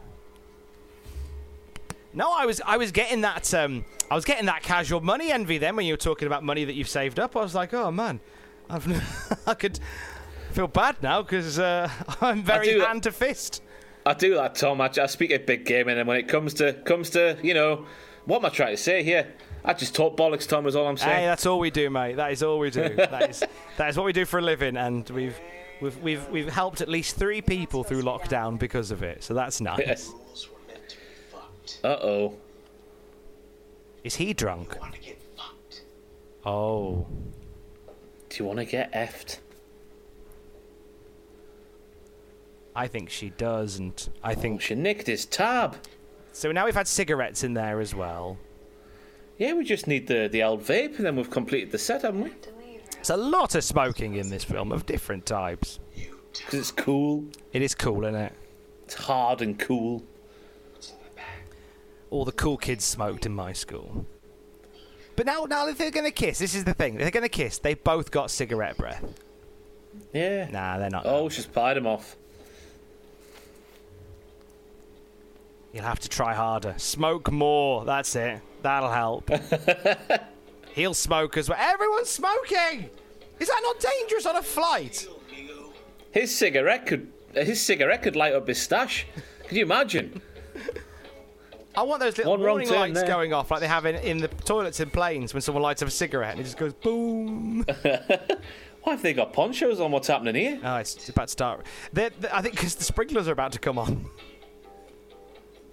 No, 2.13 2.31
I 2.31 2.45
was 2.45 2.61
I 2.63 2.77
was 2.77 2.91
getting 2.91 3.21
that 3.21 3.51
um 3.55 3.85
I 4.11 4.13
was 4.13 4.25
getting 4.25 4.45
that 4.45 4.61
casual 4.61 5.01
money 5.01 5.31
envy 5.31 5.57
then 5.57 5.75
when 5.75 5.87
you 5.87 5.93
were 5.93 5.97
talking 5.97 6.27
about 6.27 6.43
money 6.43 6.63
that 6.63 6.73
you've 6.73 6.89
saved 6.89 7.19
up. 7.19 7.35
I 7.35 7.41
was 7.41 7.55
like, 7.55 7.73
oh 7.73 7.89
man, 7.89 8.19
I've 8.69 8.87
I 9.47 9.53
could 9.53 9.79
feel 10.51 10.67
bad 10.67 11.01
now 11.01 11.21
because 11.21 11.59
uh, 11.59 11.89
I'm 12.21 12.43
very 12.43 12.73
do- 12.73 12.81
hand 12.81 13.03
to 13.03 13.11
fist. 13.11 13.63
I 14.05 14.13
do 14.13 14.35
that, 14.35 14.55
Tom. 14.55 14.81
I, 14.81 14.89
I 15.01 15.05
speak 15.07 15.31
a 15.31 15.37
big 15.37 15.65
game, 15.65 15.87
and 15.87 15.97
then 15.97 16.07
when 16.07 16.17
it 16.17 16.27
comes 16.27 16.53
to 16.55 16.73
comes 16.73 17.09
to 17.11 17.37
you 17.43 17.53
know, 17.53 17.85
what 18.25 18.39
am 18.39 18.45
I 18.45 18.49
trying 18.49 18.75
to 18.75 18.81
say 18.81 19.03
here? 19.03 19.27
I 19.63 19.73
just 19.73 19.93
talk 19.93 20.15
bollocks, 20.15 20.47
Tom. 20.47 20.65
Is 20.67 20.75
all 20.75 20.87
I'm 20.87 20.97
saying. 20.97 21.17
Hey, 21.17 21.25
that's 21.25 21.45
all 21.45 21.59
we 21.59 21.69
do, 21.69 21.89
mate. 21.89 22.15
That 22.15 22.31
is 22.31 22.41
all 22.43 22.59
we 22.59 22.69
do. 22.69 22.89
that 22.95 23.29
is 23.29 23.43
that 23.77 23.89
is 23.89 23.97
what 23.97 24.05
we 24.05 24.13
do 24.13 24.25
for 24.25 24.39
a 24.39 24.41
living, 24.41 24.77
and 24.77 25.09
we've 25.09 25.39
we've 25.81 25.97
we've 25.97 26.27
we've 26.29 26.49
helped 26.49 26.81
at 26.81 26.87
least 26.87 27.17
three 27.17 27.41
people 27.41 27.83
through 27.83 28.03
lockdown 28.03 28.57
because 28.57 28.91
of 28.91 29.03
it. 29.03 29.23
So 29.23 29.33
that's 29.33 29.59
nice. 29.61 30.11
Uh 31.83 31.87
oh. 31.87 32.33
Is 34.03 34.15
he 34.15 34.33
drunk? 34.33 34.77
Oh. 36.45 37.05
Do 38.29 38.43
you 38.43 38.45
want 38.45 38.59
to 38.59 38.65
get 38.65 38.91
effed? 38.93 39.39
I 42.75 42.87
think 42.87 43.09
she 43.09 43.31
does, 43.31 43.79
and 43.79 44.09
I 44.23 44.33
oh, 44.33 44.35
think 44.35 44.61
she 44.61 44.75
nicked 44.75 45.07
his 45.07 45.25
tab. 45.25 45.75
So 46.31 46.51
now 46.51 46.65
we've 46.65 46.75
had 46.75 46.87
cigarettes 46.87 47.43
in 47.43 47.53
there 47.53 47.81
as 47.81 47.93
well. 47.93 48.37
Yeah, 49.37 49.53
we 49.53 49.63
just 49.63 49.87
need 49.87 50.07
the 50.07 50.29
the 50.31 50.43
old 50.43 50.61
vape, 50.61 50.97
and 50.97 51.05
then 51.05 51.15
we've 51.15 51.29
completed 51.29 51.71
the 51.71 51.77
set, 51.77 52.03
haven't 52.03 52.23
we? 52.23 52.31
It's 52.99 53.09
a 53.09 53.17
lot 53.17 53.55
of 53.55 53.63
smoking 53.63 54.15
in 54.15 54.29
this 54.29 54.43
film 54.43 54.71
of 54.71 54.85
different 54.85 55.25
types. 55.25 55.79
Because 56.33 56.59
it's 56.59 56.71
cool. 56.71 57.25
It 57.53 57.61
is 57.61 57.73
cool, 57.73 58.03
isn't 58.03 58.15
it? 58.15 58.33
It's 58.83 58.93
hard 58.93 59.41
and 59.41 59.57
cool. 59.57 60.03
All 62.09 62.25
the 62.25 62.31
cool 62.33 62.57
kids 62.57 62.83
smoked 62.83 63.25
in 63.25 63.33
my 63.33 63.53
school. 63.53 64.05
But 65.19 65.25
now, 65.25 65.43
now 65.43 65.67
if 65.67 65.77
they're 65.77 65.91
going 65.91 66.05
to 66.05 66.13
kiss, 66.13 66.39
this 66.39 66.55
is 66.55 66.63
the 66.63 66.73
thing. 66.73 66.95
They're 66.95 67.11
going 67.11 67.23
to 67.23 67.27
kiss. 67.27 67.57
They 67.57 67.73
both 67.73 68.09
got 68.09 68.31
cigarette 68.31 68.77
breath. 68.77 69.03
Yeah. 70.13 70.49
Nah, 70.49 70.77
they're 70.77 70.89
not. 70.89 71.05
Oh, 71.05 71.27
she's 71.27 71.45
pied 71.45 71.75
him 71.75 71.85
off. 71.85 72.15
You'll 75.73 75.83
have 75.83 75.99
to 75.99 76.07
try 76.07 76.33
harder. 76.33 76.73
Smoke 76.77 77.33
more. 77.33 77.83
That's 77.83 78.15
it. 78.15 78.39
That'll 78.61 78.93
help. 78.93 79.29
He'll 80.73 80.93
smoke 80.93 81.35
as 81.35 81.49
well. 81.49 81.57
Everyone's 81.59 82.09
smoking. 82.09 82.89
Is 83.41 83.49
that 83.49 83.59
not 83.61 83.77
dangerous 83.77 84.25
on 84.25 84.37
a 84.37 84.41
flight? 84.41 85.05
His 86.11 86.33
cigarette 86.33 86.85
could 86.85 87.11
his 87.33 87.61
cigarette 87.61 88.03
could 88.03 88.15
light 88.15 88.35
up 88.35 88.47
his 88.47 88.61
stash. 88.61 89.05
Can 89.49 89.57
you 89.57 89.63
imagine? 89.65 90.21
I 91.75 91.83
want 91.83 92.01
those 92.01 92.17
little 92.17 92.33
One 92.33 92.41
wrong 92.41 92.49
warning 92.53 92.67
turn 92.67 92.77
lights 92.79 92.99
there. 92.99 93.07
going 93.07 93.31
off 93.33 93.51
like 93.51 93.59
they 93.61 93.67
have 93.67 93.85
in, 93.85 93.95
in 93.95 94.17
the 94.17 94.27
toilets 94.27 94.79
in 94.79 94.89
planes 94.89 95.33
when 95.33 95.41
someone 95.41 95.61
lights 95.61 95.81
up 95.81 95.87
a 95.87 95.91
cigarette 95.91 96.31
and 96.31 96.41
it 96.41 96.43
just 96.43 96.57
goes 96.57 96.73
boom. 96.73 97.63
Why 98.83 98.93
have 98.93 99.01
they 99.03 99.13
got 99.13 99.33
ponchos 99.33 99.79
on? 99.79 99.91
What's 99.91 100.07
happening 100.07 100.35
here? 100.35 100.59
Oh, 100.63 100.77
it's 100.77 101.09
about 101.09 101.27
to 101.27 101.31
start. 101.31 101.65
They're, 101.93 102.09
they 102.09 102.29
I 102.31 102.41
think 102.41 102.55
because 102.55 102.75
the 102.75 102.83
sprinklers 102.83 103.27
are 103.27 103.33
about 103.33 103.51
to 103.53 103.59
come 103.59 103.77
on. 103.77 104.05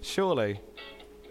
Surely. 0.01 0.59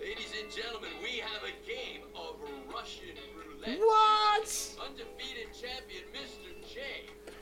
Ladies 0.01 0.33
and 0.43 0.53
gentlemen, 0.53 0.91
we 1.03 1.19
have 1.19 1.43
a 1.43 1.67
game 1.69 2.03
of 2.15 2.37
Russian 2.73 3.15
roulette. 3.37 3.79
What? 3.79 4.75
Undefeated 4.85 5.49
champion 5.55 6.05
Mr. 6.13 6.75
J. 6.75 6.81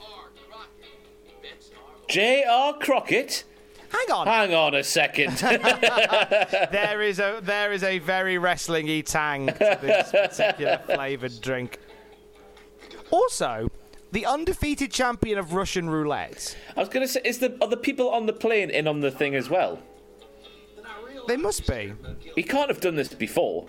R. 0.01 0.31
Crockett. 0.49 1.43
Bets 1.43 1.71
are 1.71 2.07
J.R. 2.09 2.75
Crockett. 2.79 3.45
Hang 3.95 4.11
on. 4.17 4.27
Hang 4.27 4.55
on 4.55 4.75
a 4.75 4.83
second. 4.83 5.37
there 5.39 7.01
is 7.01 7.19
a 7.19 7.41
there 7.43 7.73
is 7.73 7.83
a 7.83 7.99
very 8.01 8.39
wrestling-y 8.39 9.03
tang 9.03 9.47
to 9.47 9.79
this 9.81 10.11
particular 10.11 10.81
flavoured 10.87 11.41
drink. 11.41 11.79
Also, 13.11 13.71
the 14.11 14.27
undefeated 14.27 14.91
champion 14.91 15.39
of 15.39 15.55
Russian 15.55 15.89
roulette. 15.89 16.57
I 16.77 16.81
was 16.81 16.89
going 16.89 17.07
to 17.07 17.13
say, 17.13 17.21
is 17.25 17.39
the 17.39 17.57
are 17.61 17.69
the 17.69 17.77
people 17.77 18.11
on 18.11 18.27
the 18.27 18.33
plane 18.33 18.71
in 18.71 18.89
on 18.89 19.01
the 19.01 19.11
thing 19.11 19.35
as 19.35 19.49
well? 19.49 19.81
They 21.27 21.37
must 21.37 21.67
be. 21.67 21.93
He 22.35 22.43
can't 22.43 22.69
have 22.69 22.81
done 22.81 22.97
this 22.97 23.09
before, 23.09 23.67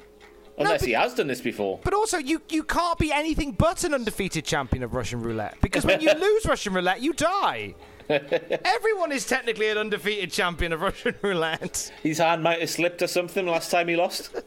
unless 0.58 0.84
he 0.84 0.92
has 0.92 1.14
done 1.14 1.28
this 1.28 1.42
before. 1.42 1.80
But 1.84 1.94
also, 1.94 2.18
you, 2.18 2.42
you 2.50 2.64
can't 2.64 3.00
be 3.00 3.12
anything 3.14 3.54
but 3.54 3.84
an 3.84 3.94
undefeated 3.94 4.44
champion 4.44 4.84
of 4.84 4.94
Russian 4.94 5.22
roulette 5.22 5.58
because 5.62 5.86
when 5.86 6.02
you 6.02 6.12
lose 6.18 6.46
Russian 6.46 6.74
roulette, 6.74 7.02
you 7.02 7.14
die. 7.14 7.76
Everyone 8.66 9.12
is 9.12 9.26
technically 9.26 9.70
an 9.70 9.78
undefeated 9.78 10.32
champion 10.32 10.74
of 10.74 10.82
Russian 10.82 11.16
roulette. 11.22 11.92
His 12.04 12.20
hand 12.20 12.44
might 12.44 12.60
have 12.60 12.70
slipped 12.70 13.02
or 13.02 13.08
something 13.08 13.46
last 13.46 13.72
time 13.72 13.88
he 13.88 13.96
lost. 13.96 14.36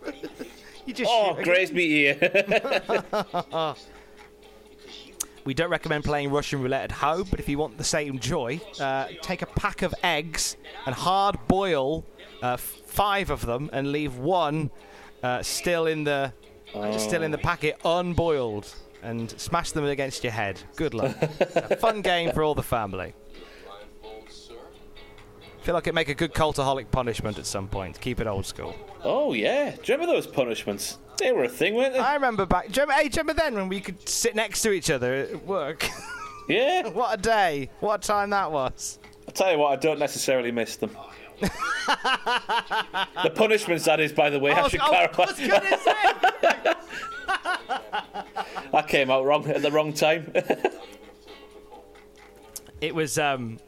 You 0.86 0.94
just 0.94 1.10
oh, 1.12 1.36
shoot 1.36 1.44
grazed 1.44 1.74
me 1.74 1.84
ear. 1.84 3.74
We 5.44 5.54
don't 5.54 5.70
recommend 5.70 6.04
playing 6.04 6.30
Russian 6.30 6.60
roulette 6.60 6.84
at 6.84 6.92
home, 6.92 7.26
but 7.30 7.40
if 7.40 7.48
you 7.48 7.56
want 7.56 7.78
the 7.78 7.84
same 7.84 8.18
joy, 8.18 8.60
uh, 8.78 9.06
take 9.22 9.40
a 9.40 9.46
pack 9.46 9.80
of 9.80 9.94
eggs 10.02 10.58
and 10.84 10.94
hard 10.94 11.38
boil 11.48 12.04
uh, 12.42 12.58
five 12.58 13.30
of 13.30 13.46
them 13.46 13.70
and 13.72 13.90
leave 13.90 14.18
one 14.18 14.70
uh, 15.22 15.42
still 15.42 15.86
in 15.86 16.04
the 16.04 16.34
still 16.98 17.22
in 17.22 17.30
the 17.30 17.38
packet 17.38 17.78
unboiled 17.82 18.74
and 19.02 19.30
smash 19.40 19.72
them 19.72 19.84
against 19.84 20.22
your 20.22 20.34
head. 20.34 20.60
Good 20.76 20.92
luck. 20.92 21.16
a 21.22 21.76
fun 21.76 22.02
game 22.02 22.32
for 22.32 22.42
all 22.42 22.54
the 22.54 22.62
family. 22.62 23.14
Feel 25.68 25.74
like 25.74 25.84
it'd 25.86 25.94
make 25.94 26.08
a 26.08 26.14
good 26.14 26.32
cultaholic 26.32 26.90
punishment 26.90 27.38
at 27.38 27.44
some 27.44 27.68
point. 27.68 28.00
Keep 28.00 28.20
it 28.20 28.26
old 28.26 28.46
school. 28.46 28.74
oh 29.04 29.34
yeah, 29.34 29.72
do 29.72 29.76
you 29.84 29.98
remember 29.98 30.14
those 30.14 30.26
punishments? 30.26 30.96
They 31.18 31.30
were 31.30 31.44
a 31.44 31.48
thing, 31.50 31.74
weren't 31.74 31.92
they? 31.92 31.98
I 31.98 32.14
remember 32.14 32.46
back. 32.46 32.72
Do 32.72 32.80
you 32.80 32.86
remember, 32.86 33.02
hey, 33.02 33.10
do 33.10 33.16
you 33.16 33.20
remember 33.20 33.42
then 33.42 33.54
when 33.54 33.68
we 33.68 33.78
could 33.82 34.08
sit 34.08 34.34
next 34.34 34.62
to 34.62 34.72
each 34.72 34.90
other 34.90 35.12
at 35.14 35.44
work? 35.44 35.86
Yeah. 36.48 36.88
what 36.92 37.18
a 37.18 37.20
day! 37.20 37.68
What 37.80 38.02
a 38.02 38.08
time 38.08 38.30
that 38.30 38.50
was. 38.50 38.98
I'll 39.26 39.34
tell 39.34 39.52
you 39.52 39.58
what, 39.58 39.70
I 39.70 39.76
don't 39.76 39.98
necessarily 39.98 40.50
miss 40.50 40.76
them. 40.76 40.96
the 41.42 41.50
punishments, 43.34 43.84
that 43.84 44.00
is, 44.00 44.14
by 44.14 44.30
the 44.30 44.38
way, 44.38 44.52
I, 44.52 44.62
was- 44.62 44.70
should 44.70 44.80
I 44.80 45.08
clarify. 45.08 45.24
was 45.26 45.38
gonna 45.38 45.78
say. 45.78 45.92
that 48.72 48.88
came 48.88 49.10
out 49.10 49.26
wrong 49.26 49.46
at 49.50 49.60
the 49.60 49.70
wrong 49.70 49.92
time. 49.92 50.32
It 52.80 52.94
was 52.94 53.18
um, 53.18 53.58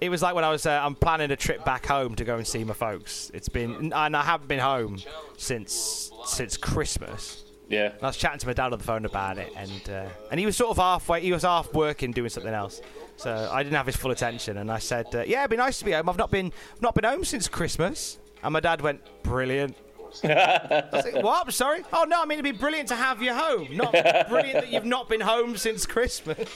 it 0.00 0.08
was 0.08 0.22
like 0.22 0.34
when 0.34 0.44
I 0.44 0.50
was 0.50 0.66
uh, 0.66 0.80
I'm 0.82 0.94
planning 0.94 1.30
a 1.30 1.36
trip 1.36 1.64
back 1.64 1.86
home 1.86 2.14
to 2.16 2.24
go 2.24 2.36
and 2.36 2.46
see 2.46 2.64
my 2.64 2.74
folks. 2.74 3.30
It's 3.34 3.48
been 3.48 3.92
and 3.92 4.16
I 4.16 4.22
haven't 4.22 4.48
been 4.48 4.58
home 4.58 4.98
since 5.36 6.10
since 6.24 6.56
Christmas. 6.56 7.44
yeah. 7.68 7.92
I 8.02 8.06
was 8.06 8.16
chatting 8.16 8.38
to 8.40 8.46
my 8.46 8.52
dad 8.52 8.72
on 8.72 8.78
the 8.78 8.84
phone 8.84 9.04
about 9.04 9.38
it, 9.38 9.52
and 9.56 9.90
uh, 9.90 10.08
and 10.30 10.38
he 10.40 10.46
was 10.46 10.56
sort 10.56 10.70
of 10.70 10.76
halfway. 10.76 11.20
He 11.20 11.32
was 11.32 11.42
half 11.42 11.72
working, 11.72 12.12
doing 12.12 12.28
something 12.28 12.52
else. 12.52 12.80
So 13.16 13.48
I 13.50 13.62
didn't 13.62 13.76
have 13.76 13.86
his 13.86 13.96
full 13.96 14.10
attention, 14.10 14.58
and 14.58 14.70
I 14.70 14.78
said, 14.78 15.06
uh, 15.14 15.22
"Yeah, 15.26 15.40
it'd 15.40 15.50
be 15.50 15.56
nice 15.56 15.78
to 15.78 15.84
be 15.84 15.92
home. 15.92 16.08
I've 16.08 16.18
not 16.18 16.30
been 16.30 16.52
I've 16.74 16.82
not 16.82 16.94
been 16.94 17.04
home 17.04 17.24
since 17.24 17.48
Christmas." 17.48 18.18
And 18.42 18.52
my 18.52 18.60
dad 18.60 18.80
went, 18.82 19.00
"Brilliant." 19.22 19.76
I 20.24 20.84
was 20.92 21.04
like, 21.04 21.22
what? 21.22 21.44
I'm 21.46 21.50
sorry. 21.50 21.82
Oh 21.92 22.04
no, 22.08 22.22
I 22.22 22.24
mean 22.26 22.38
it'd 22.38 22.44
be 22.54 22.58
brilliant 22.58 22.88
to 22.88 22.94
have 22.96 23.20
you 23.22 23.34
home. 23.34 23.68
Not 23.76 23.92
brilliant 24.28 24.60
that 24.60 24.68
you've 24.70 24.84
not 24.84 25.08
been 25.08 25.20
home 25.20 25.56
since 25.56 25.84
Christmas. 25.84 26.48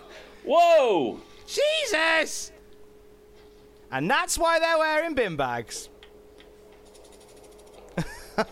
Whoa! 0.44 1.20
Jesus! 1.46 2.52
And 3.90 4.10
that's 4.10 4.36
why 4.36 4.58
they're 4.58 4.78
wearing 4.78 5.14
bin 5.14 5.36
bags. 5.36 5.88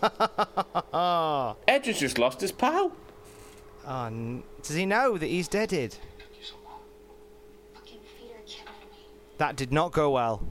oh, 0.93 1.57
Edge 1.68 1.87
has 1.87 2.01
just 2.01 2.18
lost 2.18 2.41
his 2.41 2.53
pal. 2.53 2.93
Oh, 3.87 4.05
n- 4.07 4.43
does 4.62 4.74
he 4.74 4.87
know 4.87 5.16
that 5.18 5.26
he's 5.26 5.49
deaded? 5.49 5.97
That 9.39 9.55
did 9.57 9.72
not 9.72 9.93
go 9.93 10.11
well. 10.11 10.43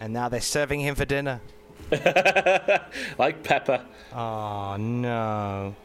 And 0.00 0.12
now 0.12 0.28
they're 0.28 0.40
serving 0.40 0.80
him 0.80 0.94
for 0.94 1.04
dinner. 1.04 1.40
like 3.18 3.42
Pepper. 3.44 3.84
Oh 4.12 4.76
no. 4.76 5.76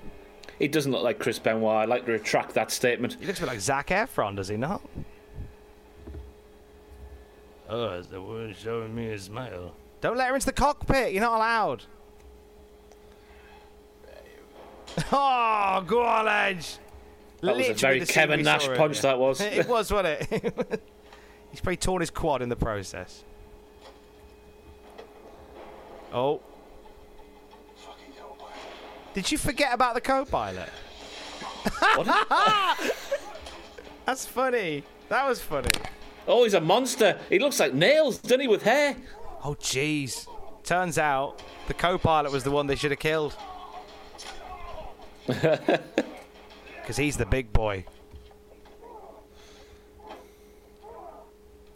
He 0.59 0.67
doesn't 0.67 0.91
look 0.91 1.03
like 1.03 1.19
Chris 1.19 1.39
Benoit. 1.39 1.83
I'd 1.83 1.89
like 1.89 2.05
to 2.05 2.11
retract 2.13 2.53
that 2.55 2.71
statement. 2.71 3.17
He 3.19 3.25
looks 3.25 3.39
a 3.39 3.43
bit 3.43 3.47
like 3.47 3.59
Zac 3.59 3.87
Efron, 3.87 4.35
does 4.35 4.47
he 4.47 4.57
not? 4.57 4.81
Oh, 7.69 7.89
is 7.93 8.07
the 8.07 8.21
one 8.21 8.55
showing 8.57 8.95
me 8.95 9.11
a 9.11 9.19
smile? 9.19 9.73
Don't 10.01 10.17
let 10.17 10.29
her 10.29 10.35
into 10.35 10.45
the 10.45 10.53
cockpit. 10.53 11.13
You're 11.13 11.21
not 11.21 11.35
allowed. 11.35 11.83
Oh, 15.11 15.83
go 15.85 16.01
on, 16.01 16.27
Edge. 16.27 16.77
That 17.41 17.55
was 17.55 17.69
a 17.69 17.73
very 17.73 18.05
Kevin 18.05 18.41
Nash 18.41 18.65
saw 18.65 18.75
punch, 18.75 18.97
earlier. 18.97 19.01
that 19.01 19.19
was. 19.19 19.41
it 19.41 19.67
was, 19.67 19.91
wasn't 19.91 20.31
it? 20.31 20.81
He's 21.51 21.61
probably 21.61 21.77
torn 21.77 22.01
his 22.01 22.09
quad 22.09 22.41
in 22.41 22.49
the 22.49 22.55
process. 22.55 23.23
Oh. 26.13 26.41
Did 29.17 29.31
you 29.31 29.39
forget 29.39 29.73
about 29.73 29.95
the 29.95 30.01
co-pilot? 30.01 30.69
That's 34.05 34.27
funny. 34.27 34.83
That 35.09 35.27
was 35.27 35.41
funny. 35.41 35.71
Oh, 36.27 36.43
he's 36.43 36.53
a 36.53 36.61
monster. 36.61 37.17
He 37.27 37.39
looks 37.39 37.59
like 37.59 37.73
nails, 37.73 38.19
doesn't 38.19 38.41
he, 38.41 38.47
with 38.47 38.61
hair? 38.61 38.95
Oh, 39.43 39.55
jeez. 39.59 40.27
Turns 40.63 40.99
out 40.99 41.41
the 41.65 41.73
co-pilot 41.73 42.31
was 42.31 42.43
the 42.43 42.51
one 42.51 42.67
they 42.67 42.75
should 42.75 42.91
have 42.91 42.99
killed. 42.99 43.35
Because 46.79 46.97
he's 46.97 47.17
the 47.17 47.25
big 47.25 47.51
boy. 47.51 47.85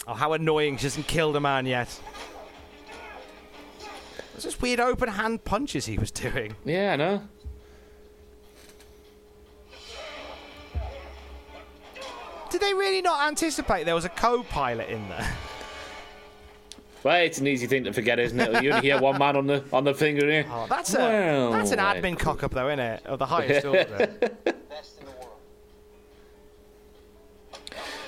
Oh, 0.08 0.14
how 0.14 0.34
annoying 0.34 0.78
she 0.78 0.84
hasn't 0.84 1.08
killed 1.08 1.36
a 1.36 1.40
man 1.42 1.66
yet. 1.66 2.00
What's 4.42 4.56
this 4.56 4.62
weird 4.64 4.80
open 4.80 5.08
hand 5.08 5.46
punches 5.46 5.86
he 5.86 6.00
was 6.00 6.10
doing? 6.10 6.56
Yeah, 6.66 6.94
I 6.94 6.96
know. 6.96 7.22
Did 12.50 12.60
they 12.60 12.74
really 12.74 13.04
not 13.04 13.28
anticipate 13.28 13.86
there 13.86 13.94
was 13.94 14.06
a 14.06 14.10
co-pilot 14.10 14.90
in 14.90 15.08
there? 15.10 15.32
Well, 17.04 17.18
it's 17.18 17.38
an 17.38 17.46
easy 17.46 17.68
thing 17.68 17.84
to 17.84 17.94
forget, 17.94 18.18
isn't 18.18 18.40
it? 18.40 18.64
You 18.64 18.72
only 18.72 18.88
hear 18.88 19.00
one 19.00 19.20
man 19.20 19.36
on 19.36 19.46
the 19.46 19.64
on 19.72 19.84
the 19.84 19.94
finger 19.94 20.28
here. 20.28 20.48
Oh, 20.50 20.66
that's 20.68 20.96
a 20.96 20.98
Well, 20.98 21.52
that's 21.52 21.70
an 21.70 21.78
admin 21.78 22.18
cock 22.18 22.42
up 22.42 22.56
though, 22.56 22.68
isn't 22.68 22.80
it? 22.80 23.06
Of 23.06 23.20
the 23.20 23.28
highest 23.28 23.64
order. 23.64 24.12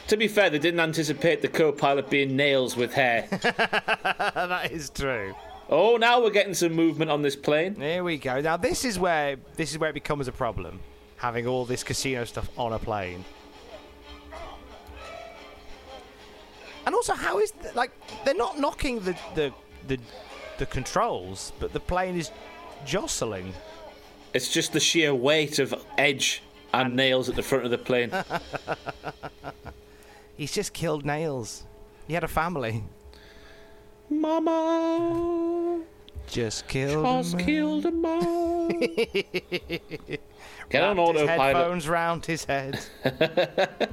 To 0.08 0.18
be 0.18 0.28
fair, 0.28 0.50
they 0.50 0.60
didn't 0.60 0.82
anticipate 0.82 1.42
the 1.42 1.48
co-pilot 1.48 2.10
being 2.10 2.36
nails 2.36 2.76
with 2.76 2.94
hair. 2.94 3.26
that 3.32 4.70
is 4.72 4.90
true. 4.90 5.34
Oh, 5.70 5.97
now 5.97 6.22
we're 6.22 6.30
getting 6.30 6.53
some 6.53 6.74
movement 6.74 7.09
on 7.09 7.22
this 7.22 7.36
plane. 7.36 7.76
Here 7.76 8.03
we 8.03 8.18
go. 8.18 8.41
Now 8.41 8.57
this 8.57 8.86
is 8.86 8.99
where 8.99 9.38
this 9.55 9.72
is 9.72 9.78
where 9.78 9.89
it 9.89 9.93
becomes 9.93 10.28
a 10.28 10.32
problem, 10.32 10.80
having 11.18 11.47
all 11.47 11.66
this 11.66 11.84
casino 11.84 12.26
stuff 12.26 12.49
on 12.57 12.74
a 12.74 12.80
plane. 12.80 13.24
And 16.86 16.93
also, 16.93 17.14
how 17.14 17.39
is 17.39 17.51
th- 17.51 17.76
like 17.76 17.91
they're 18.26 18.36
not 18.36 18.59
knocking 18.59 18.99
the 18.99 19.18
the 19.36 19.53
the, 19.88 19.99
the 20.57 20.66
controls, 20.66 21.53
but 21.59 21.74
the 21.74 21.80
plane 21.80 22.18
is 22.18 22.32
jostling. 22.86 23.53
It's 24.34 24.51
just 24.51 24.74
the 24.74 24.80
sheer 24.80 25.14
weight 25.14 25.59
of 25.59 25.74
Edge 25.97 26.41
and 26.74 26.95
nails 26.95 27.30
at 27.30 27.36
the 27.36 27.43
front 27.43 27.66
of 27.66 27.72
the 27.72 27.78
plane. 27.78 28.11
He's 30.38 30.51
just 30.51 30.74
killed 30.74 31.05
Nails. 31.05 31.64
He 32.07 32.16
had 32.16 32.24
a 32.24 32.28
family. 32.28 32.84
Mama. 34.09 35.43
Just 36.34 36.68
killed 36.68 37.06
Just 37.06 37.36
him. 37.36 37.40
killed 37.46 37.86
him 37.86 38.04
all. 38.08 38.68
Get 40.70 40.84
on 40.84 40.98
Wrapped 40.98 41.20
his 41.20 41.30
headphones 41.30 41.88
round 41.88 42.26
his 42.26 42.44
head. 42.44 42.80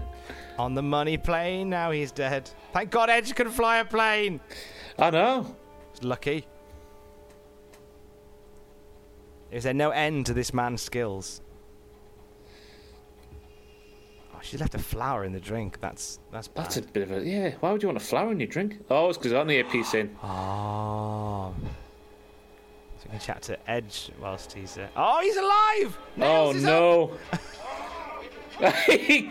on 0.58 0.74
the 0.74 0.80
money 0.82 1.18
plane, 1.18 1.68
now 1.68 1.90
he's 1.90 2.10
dead. 2.12 2.48
Thank 2.72 2.90
God 2.90 3.10
Edge 3.10 3.34
can 3.34 3.50
fly 3.50 3.80
a 3.80 3.84
plane. 3.84 4.40
I 4.98 5.10
know. 5.10 5.54
He's 5.92 6.02
lucky. 6.02 6.46
Is 9.50 9.64
there 9.64 9.74
no 9.74 9.90
end 9.90 10.24
to 10.24 10.32
this 10.32 10.54
man's 10.54 10.80
skills? 10.80 11.42
Oh, 14.32 14.38
she 14.40 14.56
left 14.56 14.74
a 14.74 14.78
flower 14.78 15.24
in 15.24 15.32
the 15.34 15.40
drink. 15.40 15.78
That's 15.82 16.20
that's 16.32 16.48
bad. 16.48 16.64
That's 16.64 16.78
a 16.78 16.82
bit 16.82 17.02
of 17.02 17.12
a 17.12 17.22
yeah. 17.22 17.50
Why 17.60 17.70
would 17.70 17.82
you 17.82 17.88
want 17.88 17.98
a 17.98 18.04
flower 18.04 18.32
in 18.32 18.40
your 18.40 18.46
drink? 18.46 18.78
Oh, 18.88 19.10
it's 19.10 19.18
because 19.18 19.32
I 19.32 19.36
got 19.36 19.46
the 19.46 19.56
earpiece 19.56 19.92
in. 19.92 20.16
Oh. 20.22 21.54
So 23.00 23.06
we 23.06 23.12
can 23.12 23.20
chat 23.20 23.40
to 23.42 23.70
Edge 23.70 24.10
whilst 24.20 24.52
he's. 24.52 24.76
Uh... 24.76 24.88
Oh, 24.94 25.20
he's 25.22 25.36
alive! 25.36 25.98
oh 26.18 26.52
Nails 26.52 26.56
is 26.56 26.64
no! 26.64 27.12
he 28.86 29.22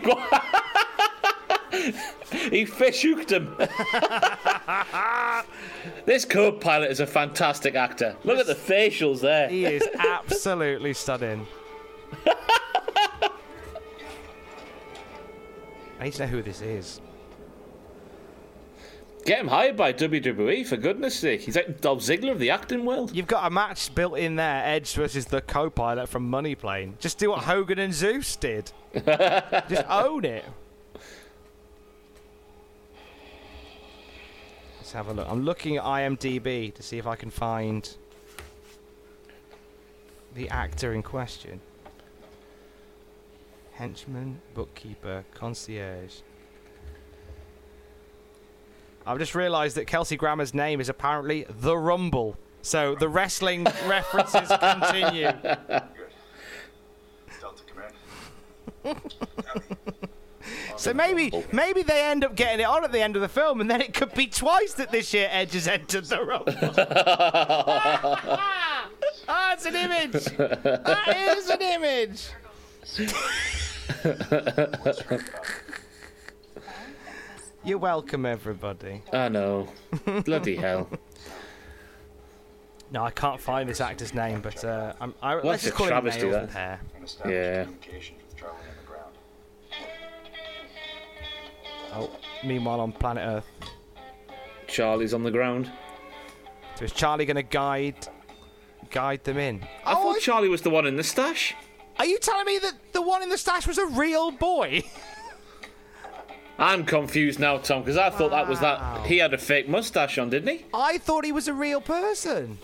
he 2.50 2.64
fish 2.64 3.02
hooked 3.02 3.30
him. 3.30 3.54
this 6.04 6.24
co-pilot 6.24 6.90
is 6.90 6.98
a 6.98 7.06
fantastic 7.06 7.76
actor. 7.76 8.16
Look 8.24 8.40
at 8.40 8.46
the 8.46 8.56
facials 8.56 9.20
there. 9.20 9.48
He 9.48 9.66
is 9.66 9.88
absolutely 9.96 10.92
stunning. 10.92 11.46
I 16.00 16.04
need 16.04 16.14
to 16.14 16.22
know 16.22 16.28
who 16.28 16.42
this 16.42 16.60
is. 16.60 17.00
Get 19.24 19.38
him 19.40 19.48
hired 19.48 19.76
by 19.76 19.92
WWE 19.92 20.66
for 20.66 20.76
goodness 20.76 21.14
sake. 21.14 21.42
He's 21.42 21.56
like 21.56 21.80
Dolph 21.80 22.00
Ziggler 22.00 22.32
of 22.32 22.38
the 22.38 22.50
acting 22.50 22.84
world. 22.84 23.14
You've 23.14 23.26
got 23.26 23.46
a 23.46 23.50
match 23.50 23.94
built 23.94 24.18
in 24.18 24.36
there, 24.36 24.62
Edge 24.64 24.94
versus 24.94 25.26
the 25.26 25.40
co-pilot 25.42 26.08
from 26.08 26.28
Money 26.28 26.54
Plane. 26.54 26.96
Just 26.98 27.18
do 27.18 27.30
what 27.30 27.44
Hogan 27.44 27.78
and 27.78 27.92
Zeus 27.92 28.34
did. 28.36 28.72
Just 28.94 29.84
own 29.88 30.24
it. 30.24 30.44
Let's 34.78 34.92
have 34.92 35.08
a 35.08 35.12
look. 35.12 35.28
I'm 35.30 35.44
looking 35.44 35.76
at 35.76 35.84
IMDb 35.84 36.74
to 36.74 36.82
see 36.82 36.98
if 36.98 37.06
I 37.06 37.14
can 37.14 37.30
find 37.30 37.88
the 40.34 40.48
actor 40.48 40.94
in 40.94 41.02
question. 41.02 41.60
Henchman, 43.72 44.40
bookkeeper, 44.54 45.24
concierge. 45.34 46.20
I've 49.10 49.18
just 49.18 49.34
realised 49.34 49.76
that 49.76 49.88
Kelsey 49.88 50.16
Grammer's 50.16 50.54
name 50.54 50.80
is 50.80 50.88
apparently 50.88 51.44
The 51.48 51.76
Rumble. 51.76 52.36
So 52.62 52.94
the 52.94 53.08
wrestling 53.08 53.64
references 53.88 54.48
continue. 54.60 55.32
Delta 57.40 57.64
Command. 58.84 59.00
So 60.76 60.94
maybe 60.94 61.32
maybe 61.50 61.82
they 61.82 62.04
end 62.04 62.24
up 62.24 62.36
getting 62.36 62.60
it 62.60 62.68
on 62.68 62.84
at 62.84 62.92
the 62.92 63.00
end 63.00 63.16
of 63.16 63.22
the 63.22 63.28
film, 63.28 63.60
and 63.60 63.68
then 63.68 63.80
it 63.80 63.94
could 63.94 64.14
be 64.14 64.28
twice 64.28 64.74
that 64.74 64.92
this 64.92 65.12
year 65.12 65.28
Edge 65.32 65.54
has 65.54 65.66
entered 65.66 66.04
the 66.04 66.24
Rumble. 66.24 66.54
Ah, 69.32 69.52
it's 69.52 69.64
an 69.64 69.76
image. 69.76 70.24
That 70.36 71.36
is 71.36 71.48
an 71.50 71.62
image. 71.62 72.30
You're 77.62 77.78
welcome, 77.78 78.24
everybody. 78.24 79.02
I 79.12 79.28
know. 79.28 79.68
Bloody 80.24 80.56
hell. 80.56 80.88
No, 82.90 83.04
I 83.04 83.10
can't 83.10 83.40
find 83.40 83.68
this 83.68 83.80
actor's 83.80 84.14
name, 84.14 84.40
but 84.40 84.64
uh, 84.64 84.94
I'm, 85.00 85.14
I, 85.22 85.34
let's 85.34 85.62
just 85.64 85.74
call 85.76 85.86
him 85.88 86.04
Nails 86.04 86.32
that. 86.32 86.50
hair. 86.50 86.80
Yeah. 87.26 87.64
Communication 87.64 88.16
with 88.26 88.36
Charlie 88.36 88.56
on 88.56 88.76
the 88.80 88.86
ground. 88.86 89.12
Oh, 91.92 92.10
meanwhile 92.44 92.80
on 92.80 92.92
planet 92.92 93.24
Earth. 93.26 93.46
Charlie's 94.66 95.12
on 95.12 95.22
the 95.22 95.30
ground. 95.30 95.70
So 96.76 96.86
is 96.86 96.92
Charlie 96.92 97.26
going 97.26 97.36
to 97.36 97.42
guide 97.42 98.08
guide 98.90 99.22
them 99.22 99.36
in? 99.36 99.62
I 99.84 99.94
thought 99.94 100.18
Charlie 100.20 100.48
was 100.48 100.62
the 100.62 100.70
one 100.70 100.86
in 100.86 100.96
the 100.96 101.04
stash. 101.04 101.54
Are 101.98 102.06
you 102.06 102.18
telling 102.18 102.46
me 102.46 102.58
that 102.58 102.72
the 102.92 103.02
one 103.02 103.22
in 103.22 103.28
the 103.28 103.38
stash 103.38 103.66
was 103.66 103.76
a 103.78 103.86
real 103.86 104.30
boy? 104.30 104.82
I'm 106.60 106.84
confused 106.84 107.40
now, 107.40 107.56
Tom, 107.56 107.80
because 107.80 107.96
I 107.96 108.10
thought 108.10 108.32
that 108.32 108.46
was 108.46 108.60
that. 108.60 109.06
He 109.06 109.16
had 109.16 109.32
a 109.32 109.38
fake 109.38 109.66
mustache 109.66 110.18
on, 110.18 110.28
didn't 110.28 110.58
he? 110.58 110.66
I 110.74 110.98
thought 110.98 111.24
he 111.24 111.32
was 111.32 111.48
a 111.48 111.54
real 111.54 111.80
person. 111.80 112.58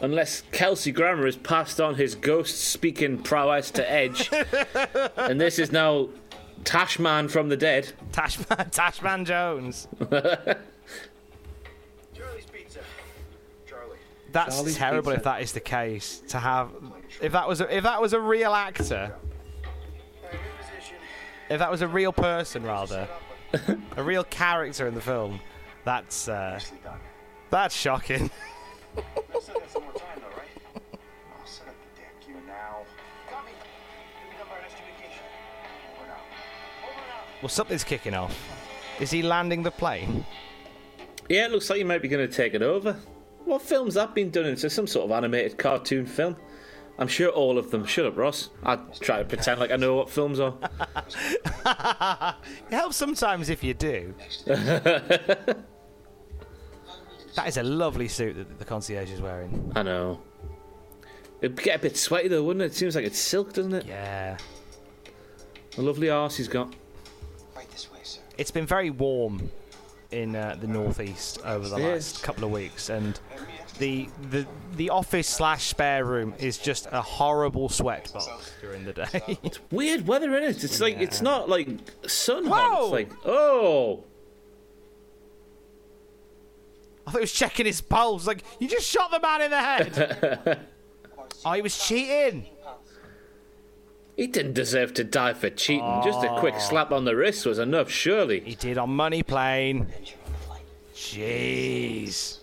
Unless 0.00 0.42
Kelsey 0.50 0.90
Grammer 0.90 1.26
has 1.26 1.36
passed 1.36 1.80
on 1.80 1.94
his 1.94 2.16
ghost 2.16 2.58
speaking 2.58 3.22
prowess 3.22 3.70
to 3.72 3.88
Edge. 3.88 4.28
and 5.16 5.40
this 5.40 5.60
is 5.60 5.70
now 5.70 6.08
Tashman 6.64 7.30
from 7.30 7.48
the 7.48 7.56
dead. 7.56 7.92
Tashman, 8.10 8.46
Tashman 8.72 9.24
Jones. 9.24 9.86
Charlie's 12.12 12.46
Pizza. 12.52 12.80
Charlie. 13.66 13.98
That's 14.32 14.56
Charlie's 14.56 14.76
terrible 14.76 15.12
if 15.12 15.22
that 15.22 15.42
is 15.42 15.52
the 15.52 15.60
case. 15.60 16.22
To 16.28 16.40
have, 16.40 16.70
if 17.22 17.30
that 17.32 17.46
was 17.46 17.60
a, 17.60 17.76
if 17.76 17.84
that 17.84 18.00
was 18.00 18.14
a 18.14 18.20
real 18.20 18.52
actor, 18.52 19.14
if 21.50 21.58
that 21.58 21.70
was 21.70 21.82
a 21.82 21.88
real 21.88 22.12
person 22.12 22.62
rather, 22.62 23.08
a 23.96 24.02
real 24.02 24.24
character 24.24 24.86
in 24.86 24.94
the 24.94 25.00
film, 25.00 25.40
that's 25.84 26.28
uh, 26.28 26.58
that's 27.50 27.74
shocking. 27.74 28.30
Well, 37.42 37.48
something's 37.48 37.84
kicking 37.84 38.12
off. 38.12 38.38
Is 39.00 39.10
he 39.10 39.22
landing 39.22 39.62
the 39.62 39.70
plane? 39.70 40.26
Yeah, 41.30 41.46
it 41.46 41.52
looks 41.52 41.70
like 41.70 41.78
you 41.78 41.86
might 41.86 42.02
be 42.02 42.08
going 42.08 42.28
to 42.28 42.32
take 42.32 42.52
it 42.52 42.60
over. 42.60 42.94
What 43.46 43.62
film's 43.62 43.94
that 43.94 44.14
been 44.14 44.30
done 44.30 44.44
into? 44.44 44.68
Some 44.68 44.86
sort 44.86 45.06
of 45.06 45.12
animated 45.12 45.56
cartoon 45.56 46.04
film? 46.04 46.36
I'm 47.00 47.08
sure 47.08 47.30
all 47.30 47.56
of 47.58 47.70
them. 47.70 47.84
Shut 47.86 48.04
up, 48.06 48.16
Ross. 48.16 48.50
I 48.62 48.76
try 49.00 49.18
to 49.18 49.24
pretend 49.24 49.58
like 49.58 49.70
I 49.72 49.76
know 49.76 49.96
what 49.96 50.10
films 50.10 50.38
are. 50.38 50.54
It 52.70 52.74
helps 52.74 52.96
sometimes 52.96 53.48
if 53.48 53.64
you 53.64 53.74
do. 53.74 54.14
That 57.36 57.46
is 57.46 57.56
a 57.58 57.62
lovely 57.62 58.08
suit 58.08 58.36
that 58.36 58.58
the 58.58 58.64
concierge 58.64 59.10
is 59.10 59.20
wearing. 59.20 59.70
I 59.76 59.82
know. 59.82 60.20
It'd 61.40 61.62
get 61.62 61.76
a 61.76 61.78
bit 61.78 61.96
sweaty 61.96 62.28
though, 62.28 62.42
wouldn't 62.42 62.62
it? 62.62 62.66
It 62.66 62.74
seems 62.74 62.96
like 62.96 63.04
it's 63.04 63.18
silk, 63.20 63.52
doesn't 63.52 63.72
it? 63.72 63.86
Yeah. 63.86 64.36
A 65.78 65.80
lovely 65.82 66.10
arse 66.10 66.36
he's 66.36 66.48
got. 66.48 66.74
Right 67.56 67.70
this 67.70 67.90
way, 67.92 68.00
sir. 68.02 68.20
It's 68.36 68.50
been 68.50 68.66
very 68.66 68.90
warm 68.90 69.48
in 70.10 70.34
uh, 70.34 70.56
the 70.60 70.66
northeast 70.66 71.38
over 71.44 71.68
the 71.68 71.76
Yes. 71.78 72.14
last 72.14 72.22
couple 72.24 72.44
of 72.44 72.50
weeks, 72.50 72.88
and 72.90 73.18
the 73.80 74.08
the 74.30 74.46
the 74.76 74.90
office 74.90 75.26
slash 75.26 75.64
spare 75.68 76.04
room 76.04 76.32
is 76.38 76.56
just 76.58 76.86
a 76.92 77.02
horrible 77.02 77.68
sweat 77.68 78.12
box 78.12 78.52
during 78.60 78.84
the 78.84 78.92
day. 78.92 79.38
it's 79.42 79.58
Weird 79.72 80.06
weather 80.06 80.36
in 80.36 80.44
it. 80.44 80.62
It's 80.62 80.80
like 80.80 80.98
it's 81.00 81.20
not 81.20 81.48
like 81.48 81.68
sun 82.06 82.46
hot. 82.46 82.82
It's 82.84 82.92
like 82.92 83.10
oh, 83.26 84.04
I 87.06 87.10
thought 87.10 87.18
he 87.18 87.22
was 87.22 87.32
checking 87.32 87.66
his 87.66 87.80
pulse. 87.80 88.26
Like 88.26 88.44
you 88.58 88.68
just 88.68 88.86
shot 88.86 89.10
the 89.10 89.18
man 89.20 89.42
in 89.42 89.50
the 89.50 89.58
head. 89.60 90.60
oh, 91.44 91.52
he 91.52 91.62
was 91.62 91.76
cheating. 91.76 92.46
he 94.16 94.26
didn't 94.26 94.52
deserve 94.52 94.92
to 94.94 95.04
die 95.04 95.32
for 95.32 95.50
cheating. 95.50 96.00
Just 96.04 96.22
a 96.22 96.36
quick 96.38 96.54
Oh. 96.56 96.60
slap 96.60 96.92
on 96.92 97.04
the 97.06 97.16
wrist 97.16 97.46
was 97.46 97.58
enough, 97.58 97.90
surely. 97.90 98.40
He 98.40 98.54
did 98.54 98.78
on 98.78 98.90
Money 98.90 99.22
Plane. 99.22 99.88
Jeez, 100.94 102.39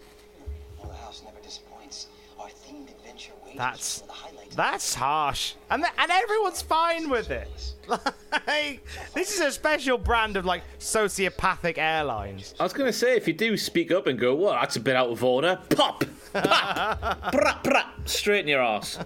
that's 3.58 4.00
for 4.02 4.08
the 4.08 4.14
highlights. 4.14 4.56
that's 4.56 4.94
harsh, 4.96 5.54
and 5.70 5.84
th- 5.84 5.94
and 5.98 6.12
everyone's 6.12 6.62
fine 6.62 7.10
with 7.10 7.30
it. 7.32 7.50
Like, 8.46 8.86
this 9.14 9.34
is 9.34 9.40
a 9.40 9.52
special 9.52 9.98
brand 9.98 10.36
of 10.38 10.46
like 10.46 10.62
sociopathic 10.80 11.78
airlines. 11.78 12.54
I 12.60 12.64
was 12.64 12.74
going 12.74 12.88
to 12.88 12.94
say, 12.94 13.16
if 13.16 13.28
you 13.28 13.34
do 13.34 13.56
speak 13.58 13.92
up 13.92 14.08
and 14.08 14.20
go, 14.20 14.36
well, 14.36 14.52
that's 14.54 14.76
a 14.76 14.80
bit 14.82 14.96
out 14.96 15.10
of 15.10 15.24
order, 15.24 15.58
pop! 15.70 16.04
Pop! 16.34 17.22
Brap, 17.34 17.64
brap, 17.64 17.86
straight 18.08 18.42
in 18.42 18.48
your 18.50 18.62
ass. 18.62 19.00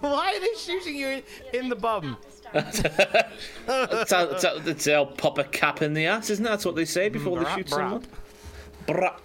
Why 0.00 0.34
are 0.36 0.40
they 0.40 0.54
shooting 0.58 0.96
you 0.96 1.08
in, 1.08 1.22
in 1.54 1.68
the 1.70 1.76
bum? 1.76 2.16
It's 2.52 2.80
how- 4.12 4.24
it's 4.28 4.42
how- 4.44 4.56
it's 4.66 4.84
they'll 4.84 5.06
pop 5.06 5.38
a 5.38 5.44
cap 5.44 5.80
in 5.82 5.94
the 5.94 6.06
ass, 6.06 6.28
isn't 6.30 6.44
it? 6.44 6.48
That's 6.48 6.64
what 6.66 6.76
they 6.76 6.84
say 6.84 7.08
before 7.08 7.38
they 7.38 7.44
mm, 7.46 7.54
shoot 7.56 7.66
brap. 7.66 7.70
someone. 7.70 8.06
Brap. 8.86 9.16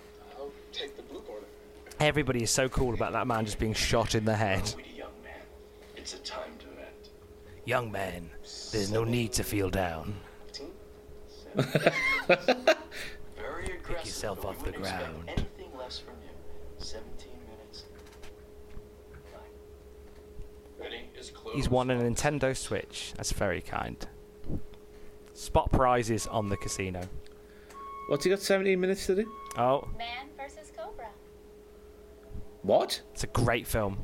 Everybody 2.00 2.44
is 2.44 2.52
so 2.52 2.68
cool 2.70 2.94
about 2.94 3.14
that 3.14 3.28
man 3.28 3.46
just 3.46 3.60
being 3.60 3.74
shot 3.74 4.16
in 4.16 4.26
the 4.26 4.36
head. 4.36 4.74
Young 4.96 5.12
man, 5.24 5.42
It's 5.96 6.14
a 6.14 6.20
time 6.20 6.52
to 6.60 6.66
end. 6.66 7.10
Young 7.66 7.92
man, 7.92 8.30
there's 8.72 8.92
no 8.92 9.04
need 9.04 9.32
to 9.34 9.44
feel 9.44 9.70
down. 9.70 10.16
Very. 11.56 11.70
Pick 13.86 14.06
yourself 14.06 14.44
off 14.46 14.64
the 14.64 14.72
ground. 14.72 15.24
Anything 15.28 15.78
less 15.78 16.00
from 16.00 16.16
you. 16.24 16.30
17 16.80 17.30
minutes. 17.48 17.84
Ready. 20.80 21.10
He's 21.54 21.70
won 21.70 21.92
a 21.92 21.96
Nintendo 21.96 22.56
Switch. 22.58 23.14
That's 23.18 23.32
very 23.32 23.62
kind. 23.62 24.06
Spot 25.34 25.72
prizes 25.72 26.26
on 26.28 26.50
the 26.50 26.58
casino. 26.58 27.02
What's 28.10 28.24
he 28.24 28.30
got 28.32 28.40
17 28.40 28.80
minutes 28.80 29.06
to 29.08 29.16
do? 29.16 29.32
Oh, 29.58 29.88
Man 29.98 30.08
versus 30.08 30.33
Cobra. 30.33 30.33
What? 32.64 33.02
it's 33.14 33.24
a 33.24 33.28
great 33.28 33.68
film. 33.68 33.98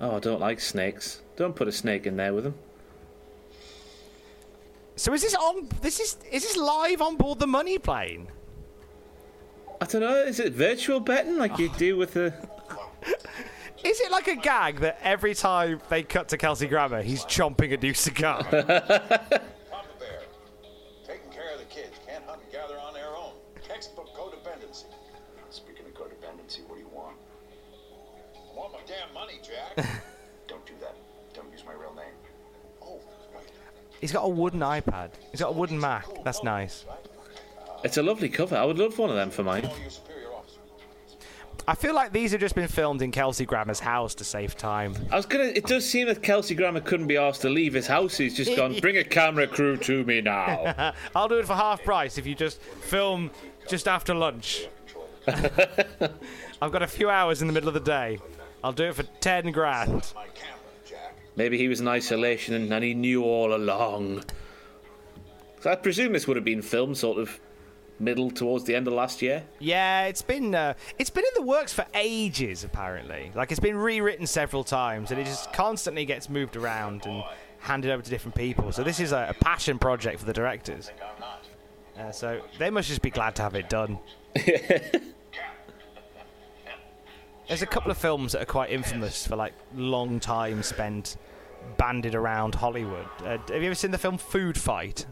Oh, 0.00 0.16
I 0.16 0.18
don't 0.18 0.40
like 0.40 0.58
snakes. 0.60 1.22
Don't 1.36 1.54
put 1.54 1.68
a 1.68 1.72
snake 1.72 2.06
in 2.06 2.16
there 2.16 2.34
with 2.34 2.42
them. 2.44 2.54
So 4.96 5.12
is 5.14 5.22
this 5.22 5.34
on? 5.36 5.68
This 5.80 6.00
is 6.00 6.16
is 6.30 6.42
this 6.42 6.56
live 6.56 7.00
on 7.00 7.16
board 7.16 7.38
the 7.38 7.46
money 7.46 7.78
plane? 7.78 8.26
I 9.80 9.84
don't 9.86 10.00
know. 10.00 10.22
Is 10.22 10.40
it 10.40 10.52
virtual 10.52 10.98
betting 10.98 11.38
like 11.38 11.56
you 11.58 11.70
oh. 11.72 11.78
do 11.78 11.96
with 11.96 12.14
the? 12.14 12.34
Is 13.84 13.98
it 13.98 14.12
like 14.12 14.28
a 14.28 14.36
gag 14.36 14.78
that 14.78 15.00
every 15.02 15.34
time 15.34 15.80
they 15.88 16.04
cut 16.04 16.28
to 16.28 16.38
Kelsey 16.38 16.68
Grammer, 16.68 17.02
he's 17.02 17.24
chomping 17.24 17.74
a 17.74 17.76
new 17.76 17.94
cigar? 17.94 18.40
Damn 29.32 29.42
money, 29.76 29.86
Jack. 29.86 29.86
Don't 30.48 30.64
do 30.66 30.72
that. 30.80 30.94
Don't 31.34 31.50
use 31.52 31.64
my 31.66 31.72
real 31.72 31.94
name. 31.94 32.04
oh, 32.82 33.00
right. 33.34 33.44
he's 34.00 34.12
got 34.12 34.22
a 34.24 34.28
wooden 34.28 34.60
iPad. 34.60 35.10
He's 35.30 35.40
got 35.40 35.50
a 35.50 35.52
wooden 35.52 35.78
oh, 35.78 35.80
Mac. 35.80 36.06
That's 36.24 36.40
oh, 36.40 36.44
nice. 36.44 36.84
It's 37.84 37.96
a 37.96 38.02
lovely 38.02 38.28
cover. 38.28 38.56
I 38.56 38.64
would 38.64 38.78
love 38.78 38.98
one 38.98 39.10
of 39.10 39.16
them 39.16 39.30
for 39.30 39.42
mine. 39.42 39.64
Your 39.64 39.90
superior 39.90 40.32
officer. 40.32 40.58
I 41.66 41.74
feel 41.74 41.94
like 41.94 42.12
these 42.12 42.32
have 42.32 42.40
just 42.40 42.54
been 42.54 42.68
filmed 42.68 43.02
in 43.02 43.10
Kelsey 43.10 43.44
Grammer's 43.44 43.80
house 43.80 44.14
to 44.16 44.24
save 44.24 44.56
time. 44.56 44.94
I 45.10 45.16
was 45.16 45.26
gonna. 45.26 45.44
It 45.44 45.66
does 45.66 45.88
seem 45.88 46.08
that 46.08 46.22
Kelsey 46.22 46.54
Grammer 46.54 46.80
couldn't 46.80 47.06
be 47.06 47.16
asked 47.16 47.42
to 47.42 47.48
leave 47.48 47.74
his 47.74 47.86
house. 47.86 48.16
He's 48.16 48.36
just 48.36 48.56
gone. 48.56 48.78
Bring 48.80 48.98
a 48.98 49.04
camera 49.04 49.46
crew 49.46 49.76
to 49.78 50.04
me 50.04 50.20
now. 50.20 50.92
I'll 51.14 51.28
do 51.28 51.38
it 51.38 51.46
for 51.46 51.54
half 51.54 51.82
price 51.82 52.18
if 52.18 52.26
you 52.26 52.34
just 52.34 52.60
film 52.60 53.30
just 53.68 53.88
after 53.88 54.14
lunch. 54.14 54.66
I've 55.26 56.72
got 56.72 56.82
a 56.82 56.86
few 56.88 57.10
hours 57.10 57.42
in 57.42 57.46
the 57.46 57.52
middle 57.52 57.68
of 57.68 57.74
the 57.74 57.80
day. 57.80 58.18
I'll 58.64 58.72
do 58.72 58.84
it 58.84 58.94
for 58.94 59.02
ten 59.20 59.50
grand. 59.52 60.12
Maybe 61.36 61.56
he 61.56 61.68
was 61.68 61.80
in 61.80 61.88
isolation 61.88 62.54
and, 62.54 62.72
and 62.72 62.84
he 62.84 62.94
knew 62.94 63.24
all 63.24 63.54
along. 63.54 64.24
So 65.60 65.70
I 65.70 65.76
presume 65.76 66.12
this 66.12 66.26
would 66.26 66.36
have 66.36 66.44
been 66.44 66.62
filmed 66.62 66.96
sort 66.98 67.18
of 67.18 67.40
middle 67.98 68.30
towards 68.30 68.64
the 68.64 68.74
end 68.74 68.86
of 68.88 68.92
last 68.92 69.22
year. 69.22 69.44
Yeah, 69.60 70.06
it's 70.06 70.22
been 70.22 70.54
uh, 70.54 70.74
it's 70.98 71.10
been 71.10 71.24
in 71.24 71.30
the 71.34 71.46
works 71.46 71.72
for 71.72 71.86
ages. 71.94 72.64
Apparently, 72.64 73.30
like 73.34 73.50
it's 73.50 73.60
been 73.60 73.76
rewritten 73.76 74.26
several 74.26 74.64
times, 74.64 75.10
and 75.10 75.20
it 75.20 75.24
just 75.24 75.52
constantly 75.52 76.04
gets 76.04 76.28
moved 76.28 76.56
around 76.56 77.06
and 77.06 77.22
handed 77.60 77.90
over 77.92 78.02
to 78.02 78.10
different 78.10 78.34
people. 78.34 78.72
So 78.72 78.82
this 78.82 79.00
is 79.00 79.12
a, 79.12 79.28
a 79.30 79.34
passion 79.34 79.78
project 79.78 80.18
for 80.18 80.26
the 80.26 80.32
directors. 80.32 80.90
Uh, 81.98 82.10
so 82.10 82.40
they 82.58 82.70
must 82.70 82.88
just 82.88 83.02
be 83.02 83.10
glad 83.10 83.36
to 83.36 83.42
have 83.42 83.54
it 83.54 83.68
done. 83.68 83.98
There's 87.52 87.60
a 87.60 87.66
couple 87.66 87.90
of 87.90 87.98
films 87.98 88.32
that 88.32 88.40
are 88.40 88.46
quite 88.46 88.70
infamous 88.70 89.26
for 89.26 89.36
like 89.36 89.52
long 89.74 90.20
time 90.20 90.62
spent 90.62 91.18
banded 91.76 92.14
around 92.14 92.54
Hollywood. 92.54 93.04
Uh, 93.22 93.36
have 93.36 93.50
you 93.50 93.66
ever 93.66 93.74
seen 93.74 93.90
the 93.90 93.98
film 93.98 94.16
Food 94.16 94.56
Fight? 94.56 95.04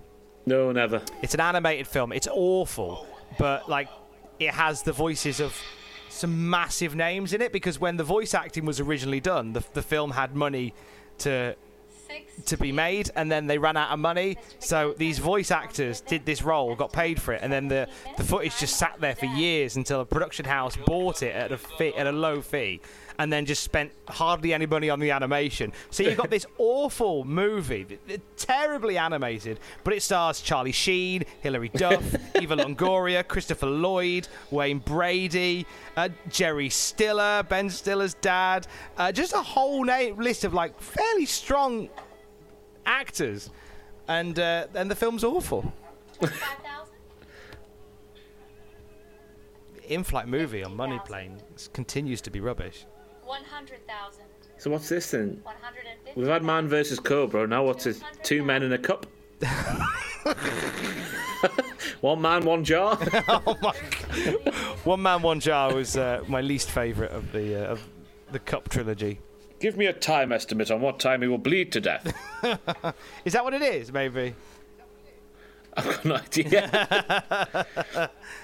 No, 0.47 0.73
never. 0.73 1.03
It's 1.21 1.35
an 1.35 1.41
animated 1.41 1.87
film. 1.87 2.13
It's 2.13 2.29
awful, 2.33 3.07
but 3.39 3.69
like 3.69 3.91
it 4.39 4.53
has 4.53 4.83
the 4.83 4.93
voices 4.95 5.39
of 5.39 5.55
some 6.09 6.49
massive 6.49 6.97
names 6.97 7.35
in 7.35 7.43
it 7.43 7.53
because 7.53 7.79
when 7.79 7.99
the 7.99 8.05
voice 8.05 8.33
acting 8.33 8.65
was 8.65 8.81
originally 8.81 9.21
done, 9.21 9.53
the, 9.53 9.63
the 9.75 9.83
film 9.83 10.13
had 10.13 10.35
money 10.35 10.73
to 11.19 11.55
to 12.47 12.57
be 12.57 12.73
made 12.73 13.11
and 13.17 13.31
then 13.31 13.47
they 13.47 13.59
ran 13.59 13.77
out 13.77 13.91
of 13.91 13.99
money. 13.99 14.37
So 14.59 14.95
these 14.97 15.19
voice 15.19 15.51
actors 15.51 16.01
did 16.01 16.25
this 16.25 16.43
role 16.43 16.75
got 16.75 16.93
paid 16.93 17.21
for 17.21 17.33
it 17.35 17.41
and 17.43 17.53
then 17.53 17.69
the, 17.69 17.89
the 18.17 18.25
footage 18.25 18.59
just 18.59 18.77
sat 18.77 19.01
there 19.01 19.15
for 19.15 19.27
years 19.27 19.77
until 19.77 20.01
a 20.01 20.07
production 20.07 20.45
house 20.45 20.77
bought 20.77 21.23
it 21.23 21.35
at 21.35 21.53
a 21.53 21.59
fee, 21.59 21.95
at 21.97 22.07
a 22.07 22.13
low 22.13 22.41
fee 22.41 22.81
and 23.21 23.33
then 23.33 23.47
just 23.47 23.63
spent 23.63 23.93
hardly 24.09 24.53
any 24.53 24.67
money 24.67 24.91
on 24.91 24.99
the 24.99 25.11
animation 25.11 25.73
so 25.91 26.03
you've 26.03 26.17
got 26.17 26.31
this 26.31 26.47
awful 26.59 27.23
movie 27.25 27.85
th- 27.85 28.01
th- 28.09 28.21
terribly 28.37 28.99
animated 28.99 29.61
but 29.85 29.95
it 29.95 30.03
stars 30.03 30.41
Charlie 30.41 30.73
Sheen 30.73 31.23
Hilary 31.41 31.69
Duff 31.75 32.03
Eva 32.35 32.57
Longoria 32.57 33.27
Christopher 33.27 33.67
Lloyd 33.67 34.27
Wayne 34.51 34.79
Brady 34.79 35.67
uh, 35.97 36.09
Jerry 36.29 36.71
Stiller 36.71 37.45
Ben 37.49 37.71
Stiller's 37.71 38.15
dad 38.15 38.67
uh, 38.97 39.13
just 39.13 39.35
a 39.35 39.43
whole 39.43 39.85
na- 39.85 40.15
list 40.17 40.45
of 40.45 40.55
like 40.55 40.81
fairly 40.81 41.27
strong 41.27 41.89
actors, 42.87 43.51
and 44.09 44.39
uh, 44.39 44.67
and 44.75 44.91
the 44.91 44.95
film's 44.95 45.25
awful. 45.25 45.73
In-flight 49.89 50.29
movie 50.29 50.63
on 50.63 50.77
Money 50.77 51.01
Plane 51.05 51.39
continues 51.73 52.21
to 52.23 52.31
be 52.31 52.41
rubbish. 52.41 52.87
100,000. 53.31 54.25
So 54.59 54.71
what's 54.71 54.89
this 54.89 55.11
then? 55.11 55.41
150. 55.43 56.21
We've 56.21 56.29
had 56.29 56.43
Man 56.43 56.69
versus 56.69 57.01
Cobra. 57.01 57.47
Now 57.47 57.65
what's 57.65 57.87
it? 57.87 58.03
Two 58.23 58.45
men 58.45 58.63
in 58.63 58.73
a 58.73 58.79
cup. 58.79 59.07
one 62.03 62.21
man, 62.21 62.45
one 62.45 62.63
jar. 62.63 62.99
oh 63.29 63.57
my! 63.63 63.73
God. 63.73 64.55
One 64.85 65.03
Man, 65.03 65.21
One 65.21 65.41
Jar 65.41 65.75
was 65.75 65.99
uh, 65.99 66.25
my 66.27 66.41
least 66.41 66.71
favourite 66.71 67.13
of 67.13 67.33
the 67.33 67.55
uh, 67.55 67.73
of 67.73 67.87
the 68.33 68.39
Cup 68.39 68.71
trilogy. 68.71 69.21
Give 69.59 69.77
me 69.77 69.87
a 69.87 69.93
time 69.93 70.33
estimate 70.33 70.71
on 70.71 70.81
what 70.81 70.99
time 70.99 71.21
he 71.21 71.29
will 71.29 71.37
bleed 71.37 71.71
to 71.73 71.83
death. 71.83 72.07
Is 73.27 73.35
that 73.35 73.45
what 73.45 73.53
it 73.53 73.61
is? 73.61 73.93
Maybe. 73.93 74.35
I've 75.77 75.85
got 75.85 76.05
no 76.07 76.15
idea. 76.15 77.67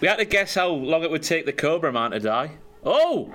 we 0.00 0.08
had 0.08 0.16
to 0.16 0.26
guess 0.26 0.54
how 0.54 0.68
long 0.68 1.04
it 1.04 1.10
would 1.10 1.22
take 1.22 1.46
the 1.46 1.54
Cobra 1.54 1.90
man 1.90 2.10
to 2.10 2.20
die. 2.20 2.50
Oh! 2.84 3.34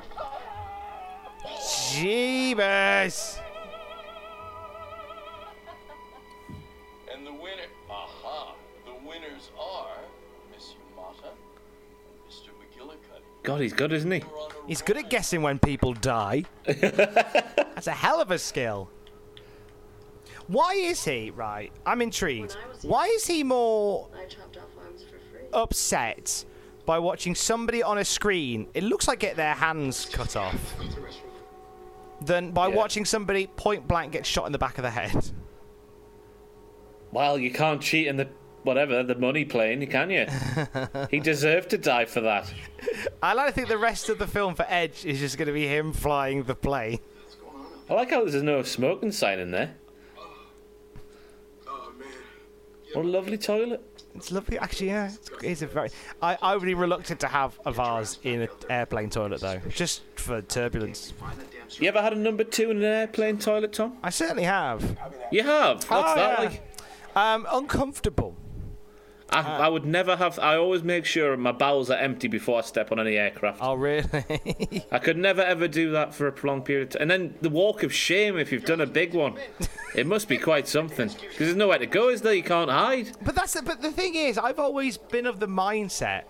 Jeebus! 1.45 3.39
And 7.13 7.25
the 7.25 7.33
winner, 7.33 7.67
aha, 7.89 8.55
the 8.85 8.93
winners 9.07 9.51
are 9.59 9.97
Miss 10.53 10.75
Yamata 10.95 11.29
and 11.29 12.29
Mr. 12.29 12.49
McGillicuddy. 12.49 13.43
God, 13.43 13.61
he's 13.61 13.73
good, 13.73 13.91
isn't 13.93 14.11
he? 14.11 14.23
He's 14.67 14.81
good 14.81 14.97
at 14.97 15.09
guessing 15.09 15.41
when 15.41 15.59
people 15.59 15.93
die. 15.93 16.45
That's 16.65 17.87
a 17.87 17.91
hell 17.91 18.21
of 18.21 18.31
a 18.31 18.39
skill. 18.39 18.89
Why 20.47 20.73
is 20.73 21.03
he, 21.03 21.31
right? 21.31 21.71
I'm 21.85 22.01
intrigued. 22.01 22.57
Why 22.81 23.05
is 23.07 23.25
he 23.25 23.43
more 23.43 24.09
upset 25.53 26.45
by 26.85 26.99
watching 26.99 27.35
somebody 27.35 27.83
on 27.83 27.99
a 27.99 28.05
screen, 28.05 28.67
it 28.73 28.83
looks 28.83 29.07
like 29.07 29.19
get 29.19 29.35
their 29.35 29.53
hands 29.53 30.05
cut 30.11 30.35
off, 30.35 30.75
than 32.21 32.51
by 32.51 32.67
Yeah. 32.67 32.75
watching 32.75 33.05
somebody 33.05 33.47
point 33.47 33.87
blank 33.87 34.11
get 34.13 34.25
shot 34.25 34.45
in 34.45 34.51
the 34.51 34.57
back 34.59 34.77
of 34.77 34.83
the 34.83 34.91
head? 34.91 35.31
Well, 37.11 37.37
you 37.37 37.51
can't 37.51 37.81
cheat 37.81 38.07
in 38.07 38.17
the 38.17 38.29
whatever 38.63 39.01
the 39.03 39.15
money 39.15 39.43
plane, 39.43 39.85
can 39.87 40.09
you? 40.11 40.27
he 41.09 41.19
deserved 41.31 41.69
to 41.71 41.77
die 41.77 42.05
for 42.05 42.21
that. 42.21 42.53
I 43.21 43.33
like 43.33 43.47
to 43.47 43.53
think 43.53 43.67
the 43.67 43.77
rest 43.77 44.07
of 44.09 44.19
the 44.19 44.27
film 44.27 44.53
for 44.55 44.65
Edge 44.69 45.03
is 45.05 45.19
just 45.19 45.37
going 45.37 45.47
to 45.47 45.53
be 45.53 45.65
him 45.67 45.93
flying 45.93 46.43
the 46.43 46.55
plane. 46.55 46.99
I 47.89 47.93
like 47.95 48.11
how 48.11 48.23
there's 48.23 48.41
no 48.43 48.61
smoking 48.63 49.11
sign 49.11 49.39
in 49.39 49.51
there. 49.51 49.75
What 52.93 53.05
a 53.05 53.07
lovely 53.07 53.37
toilet. 53.37 53.81
It's 54.15 54.31
lovely, 54.31 54.59
actually. 54.59 54.87
Yeah, 54.87 55.05
it's, 55.13 55.29
it's 55.41 55.61
a 55.61 55.67
very. 55.67 55.89
I 56.21 56.37
I 56.41 56.55
would 56.55 56.65
be 56.65 56.73
reluctant 56.73 57.21
to 57.21 57.27
have 57.27 57.57
a 57.65 57.71
vase 57.71 58.19
in 58.23 58.41
an 58.41 58.49
airplane 58.69 59.09
toilet 59.09 59.39
though, 59.39 59.61
just 59.69 60.01
for 60.15 60.41
turbulence. 60.41 61.13
You 61.79 61.87
ever 61.87 62.01
had 62.01 62.13
a 62.13 62.17
number 62.17 62.43
two 62.43 62.69
in 62.71 62.77
an 62.77 62.83
airplane 62.83 63.37
toilet, 63.37 63.73
Tom? 63.73 63.97
I 64.03 64.09
certainly 64.09 64.43
have. 64.43 64.97
You 65.31 65.43
have. 65.43 65.83
What's 65.83 65.91
Oh, 65.91 66.15
that 66.15 66.39
yeah. 66.39 66.45
like? 66.49 66.77
Um, 67.15 67.47
uncomfortable. 67.51 68.35
I, 69.33 69.39
I 69.39 69.67
would 69.69 69.85
never 69.85 70.17
have. 70.17 70.37
I 70.39 70.57
always 70.57 70.83
make 70.83 71.05
sure 71.05 71.37
my 71.37 71.53
bowels 71.53 71.89
are 71.89 71.97
empty 71.97 72.27
before 72.27 72.57
I 72.59 72.61
step 72.61 72.91
on 72.91 72.99
any 72.99 73.15
aircraft. 73.15 73.59
Oh, 73.61 73.75
really? 73.75 74.85
I 74.91 74.99
could 74.99 75.15
never 75.17 75.41
ever 75.41 75.69
do 75.69 75.91
that 75.91 76.13
for 76.13 76.27
a 76.27 76.33
prolonged 76.33 76.65
period. 76.65 76.87
Of 76.89 76.93
time. 76.93 77.01
And 77.03 77.11
then 77.11 77.35
the 77.39 77.49
walk 77.49 77.83
of 77.83 77.93
shame 77.93 78.37
if 78.37 78.51
you've 78.51 78.65
done 78.65 78.81
a 78.81 78.85
big 78.85 79.13
one. 79.13 79.35
it 79.95 80.05
must 80.05 80.27
be 80.27 80.37
quite 80.37 80.67
something 80.67 81.07
because 81.07 81.37
there's 81.37 81.55
nowhere 81.55 81.79
to 81.79 81.85
go, 81.85 82.09
is 82.09 82.21
there? 82.21 82.33
You 82.33 82.43
can't 82.43 82.69
hide. 82.69 83.11
But 83.23 83.35
that's 83.35 83.53
the, 83.53 83.61
but 83.61 83.81
the 83.81 83.91
thing 83.91 84.15
is, 84.15 84.37
I've 84.37 84.59
always 84.59 84.97
been 84.97 85.25
of 85.25 85.39
the 85.39 85.47
mindset, 85.47 86.23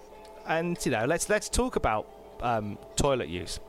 and 0.47 0.77
you 0.85 0.91
know, 0.91 1.05
let's 1.05 1.27
let's 1.27 1.49
talk 1.49 1.75
about 1.77 2.07
um, 2.43 2.77
toilet 2.95 3.29
use. 3.29 3.59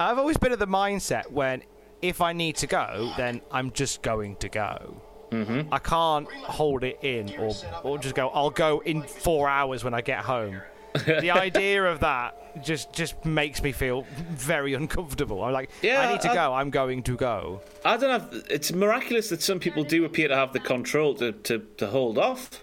I've 0.00 0.18
always 0.18 0.36
been 0.36 0.52
of 0.52 0.58
the 0.58 0.66
mindset 0.66 1.30
when 1.30 1.62
if 2.02 2.20
I 2.20 2.32
need 2.32 2.56
to 2.56 2.66
go, 2.66 3.12
then 3.16 3.40
I'm 3.50 3.70
just 3.72 4.02
going 4.02 4.36
to 4.36 4.48
go. 4.48 5.00
Mm-hmm. 5.30 5.72
I 5.72 5.78
can't 5.78 6.30
hold 6.32 6.84
it 6.84 6.98
in 7.02 7.34
or 7.38 7.52
or 7.82 7.98
just 7.98 8.14
go. 8.14 8.28
I'll 8.28 8.50
go 8.50 8.80
in 8.80 9.02
four 9.02 9.48
hours 9.48 9.82
when 9.84 9.94
I 9.94 10.00
get 10.00 10.20
home. 10.20 10.60
the 11.06 11.30
idea 11.48 11.84
of 11.84 12.00
that 12.00 12.62
just 12.62 12.92
just 12.92 13.24
makes 13.24 13.60
me 13.62 13.72
feel 13.72 14.06
very 14.30 14.74
uncomfortable. 14.74 15.42
I'm 15.42 15.52
like, 15.52 15.70
Yeah, 15.82 16.00
I 16.02 16.12
need 16.12 16.20
to 16.20 16.30
I- 16.30 16.34
go. 16.34 16.54
I'm 16.54 16.70
going 16.70 17.02
to 17.04 17.16
go. 17.16 17.62
I 17.84 17.96
don't 17.96 18.10
have. 18.10 18.44
It's 18.50 18.72
miraculous 18.72 19.28
that 19.30 19.42
some 19.42 19.58
people 19.58 19.82
do 19.82 20.04
appear 20.04 20.28
to 20.28 20.36
have 20.36 20.52
the 20.52 20.60
control 20.60 21.14
to, 21.16 21.32
to, 21.32 21.58
to 21.78 21.86
hold 21.88 22.18
off. 22.18 22.62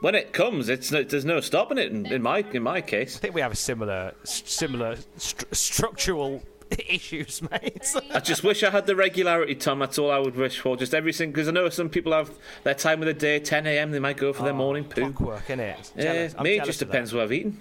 When 0.00 0.14
it 0.16 0.32
comes, 0.32 0.68
it's 0.68 0.90
there's 0.90 1.24
no 1.24 1.40
stopping 1.40 1.78
it. 1.78 1.90
In, 1.92 2.06
in 2.06 2.22
my 2.22 2.44
in 2.52 2.62
my 2.62 2.80
case, 2.80 3.16
I 3.16 3.20
think 3.20 3.34
we 3.34 3.40
have 3.40 3.52
a 3.52 3.56
similar 3.56 4.12
similar 4.24 4.96
stru- 5.16 5.54
structural 5.54 6.42
issues, 6.88 7.42
mate. 7.50 7.94
I 8.14 8.20
just 8.20 8.42
wish 8.44 8.62
I 8.62 8.70
had 8.70 8.86
the 8.86 8.96
regularity, 8.96 9.54
Tom. 9.54 9.78
That's 9.80 9.98
all 9.98 10.10
I 10.10 10.18
would 10.18 10.36
wish 10.36 10.58
for. 10.60 10.76
Just 10.76 10.94
everything, 10.94 11.30
because 11.32 11.48
I 11.48 11.52
know 11.52 11.68
some 11.68 11.88
people 11.88 12.12
have 12.12 12.30
their 12.64 12.74
time 12.74 13.00
of 13.00 13.06
the 13.06 13.14
day, 13.14 13.38
10 13.40 13.66
a.m. 13.66 13.90
They 13.90 13.98
might 13.98 14.16
go 14.16 14.32
for 14.32 14.42
their 14.44 14.54
morning 14.54 14.84
poo. 14.84 15.10
Work, 15.20 15.46
innit? 15.46 15.92
Yeah, 15.96 16.02
Jealous. 16.02 16.34
I'm 16.38 16.44
me 16.44 16.58
it 16.58 16.64
just 16.64 16.80
of 16.82 16.88
that. 16.88 16.92
depends 16.92 17.12
what 17.12 17.22
I've 17.24 17.32
eaten. 17.32 17.60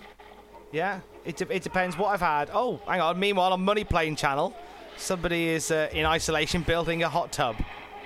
Yeah, 0.71 1.01
it, 1.25 1.35
de- 1.37 1.53
it 1.53 1.63
depends 1.63 1.97
what 1.97 2.07
I've 2.09 2.21
had. 2.21 2.49
Oh, 2.53 2.79
hang 2.87 3.01
on. 3.01 3.19
Meanwhile, 3.19 3.53
on 3.53 3.61
Money 3.61 3.83
Plane 3.83 4.15
Channel, 4.15 4.55
somebody 4.97 5.49
is 5.49 5.69
uh, 5.71 5.89
in 5.91 6.05
isolation 6.05 6.61
building 6.63 7.03
a 7.03 7.09
hot 7.09 7.31
tub. 7.31 7.57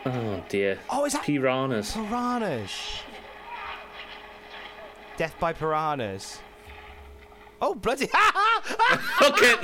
Oh 0.05 0.43
dear. 0.49 0.79
Oh, 0.89 1.05
is 1.05 1.13
that 1.13 1.23
piranhas? 1.23 1.93
Piranhas. 1.93 2.71
Death 5.17 5.35
by 5.39 5.53
piranhas. 5.53 6.39
Oh, 7.61 7.73
bloody! 7.75 8.05
Look 9.21 9.43
at 9.43 9.63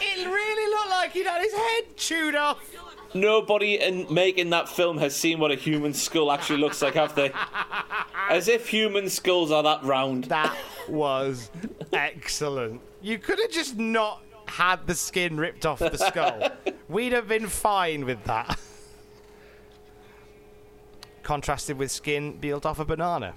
It 0.00 0.26
really 0.26 0.70
looked 0.74 0.90
like 0.90 1.12
he'd 1.12 1.26
had 1.26 1.42
his 1.42 1.52
head 1.52 1.96
chewed 1.96 2.34
off. 2.34 2.58
Nobody 3.12 3.80
in 3.80 4.06
making 4.12 4.50
that 4.50 4.68
film 4.68 4.98
has 4.98 5.14
seen 5.16 5.40
what 5.40 5.50
a 5.50 5.56
human 5.56 5.92
skull 5.92 6.30
actually 6.30 6.60
looks 6.60 6.80
like, 6.80 6.94
have 6.94 7.14
they? 7.14 7.32
As 8.28 8.46
if 8.48 8.68
human 8.68 9.08
skulls 9.10 9.50
are 9.50 9.62
that 9.64 9.82
round. 9.82 10.24
That 10.24 10.56
was 10.88 11.50
excellent. 11.92 12.80
You 13.02 13.18
could 13.18 13.40
have 13.40 13.50
just 13.50 13.76
not 13.76 14.22
had 14.46 14.86
the 14.86 14.94
skin 14.94 15.38
ripped 15.38 15.66
off 15.66 15.80
the 15.80 15.96
skull. 15.96 16.50
We'd 16.88 17.12
have 17.12 17.28
been 17.28 17.46
fine 17.48 18.04
with 18.04 18.22
that. 18.24 18.58
Contrasted 21.22 21.78
with 21.78 21.90
skin 21.90 22.38
peeled 22.40 22.66
off 22.66 22.78
a 22.78 22.84
banana. 22.84 23.34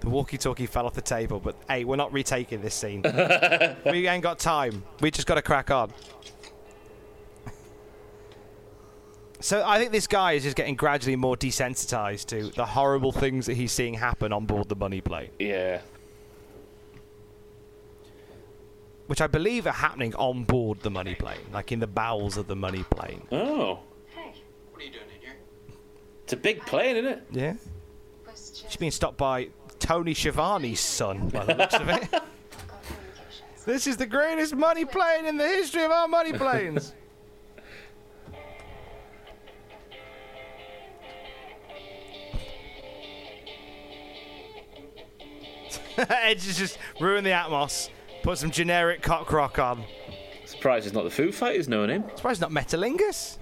The 0.00 0.08
walkie-talkie 0.08 0.66
fell 0.66 0.86
off 0.86 0.94
the 0.94 1.00
table, 1.02 1.40
but 1.40 1.56
hey, 1.68 1.84
we're 1.84 1.96
not 1.96 2.12
retaking 2.12 2.60
this 2.62 2.74
scene. 2.74 3.02
we 3.86 4.06
ain't 4.08 4.22
got 4.22 4.38
time. 4.38 4.82
We 5.00 5.10
just 5.10 5.26
got 5.26 5.34
to 5.36 5.42
crack 5.42 5.70
on. 5.70 5.92
So 9.40 9.64
I 9.66 9.78
think 9.80 9.90
this 9.90 10.06
guy 10.06 10.32
is 10.32 10.44
just 10.44 10.54
getting 10.54 10.76
gradually 10.76 11.16
more 11.16 11.36
desensitized 11.36 12.26
to 12.26 12.50
the 12.54 12.64
horrible 12.64 13.10
things 13.10 13.46
that 13.46 13.54
he's 13.54 13.72
seeing 13.72 13.94
happen 13.94 14.32
on 14.32 14.46
board 14.46 14.68
the 14.68 14.76
money 14.76 15.00
plane, 15.00 15.30
Yeah. 15.40 15.80
which 19.08 19.20
I 19.20 19.26
believe 19.26 19.66
are 19.66 19.72
happening 19.72 20.14
on 20.14 20.44
board 20.44 20.80
the 20.80 20.90
money 20.90 21.16
plane, 21.16 21.40
like 21.52 21.72
in 21.72 21.80
the 21.80 21.88
bowels 21.88 22.36
of 22.36 22.46
the 22.46 22.54
money 22.56 22.84
plane. 22.84 23.22
Oh. 23.32 23.80
Hey. 24.14 24.32
What 24.70 24.80
are 24.80 24.84
you 24.86 24.92
doing 24.92 25.04
in 25.16 25.20
here? 25.20 25.36
It's 26.22 26.32
a 26.32 26.36
big 26.36 26.64
plane, 26.64 26.96
isn't 26.96 27.10
it? 27.12 27.22
Yeah. 27.32 27.54
She's 28.34 28.76
being 28.76 28.92
stopped 28.92 29.18
by 29.18 29.48
Tony 29.82 30.14
Schiavone's 30.14 30.80
son, 30.80 31.28
by 31.28 31.44
the 31.44 31.54
looks 31.54 31.74
of 31.74 31.88
it. 31.88 32.08
this 33.66 33.86
is 33.86 33.96
the 33.96 34.06
greatest 34.06 34.54
money 34.54 34.84
plane 34.84 35.26
in 35.26 35.36
the 35.36 35.46
history 35.46 35.82
of 35.82 35.90
our 35.90 36.06
money 36.06 36.32
planes. 36.32 36.94
Edge 45.98 46.46
has 46.46 46.56
just 46.56 46.78
ruined 47.00 47.26
the 47.26 47.30
Atmos. 47.30 47.90
Put 48.22 48.38
some 48.38 48.50
generic 48.50 49.02
cock 49.02 49.32
rock 49.32 49.58
on. 49.58 49.84
Surprised 50.46 50.86
it's 50.86 50.94
not 50.94 51.04
the 51.04 51.10
Foo 51.10 51.32
Fighters 51.32 51.68
knowing 51.68 51.90
him. 51.90 52.04
Surprised 52.14 52.40
it's 52.40 52.52
not 52.52 52.52
Metalingus. 52.52 53.38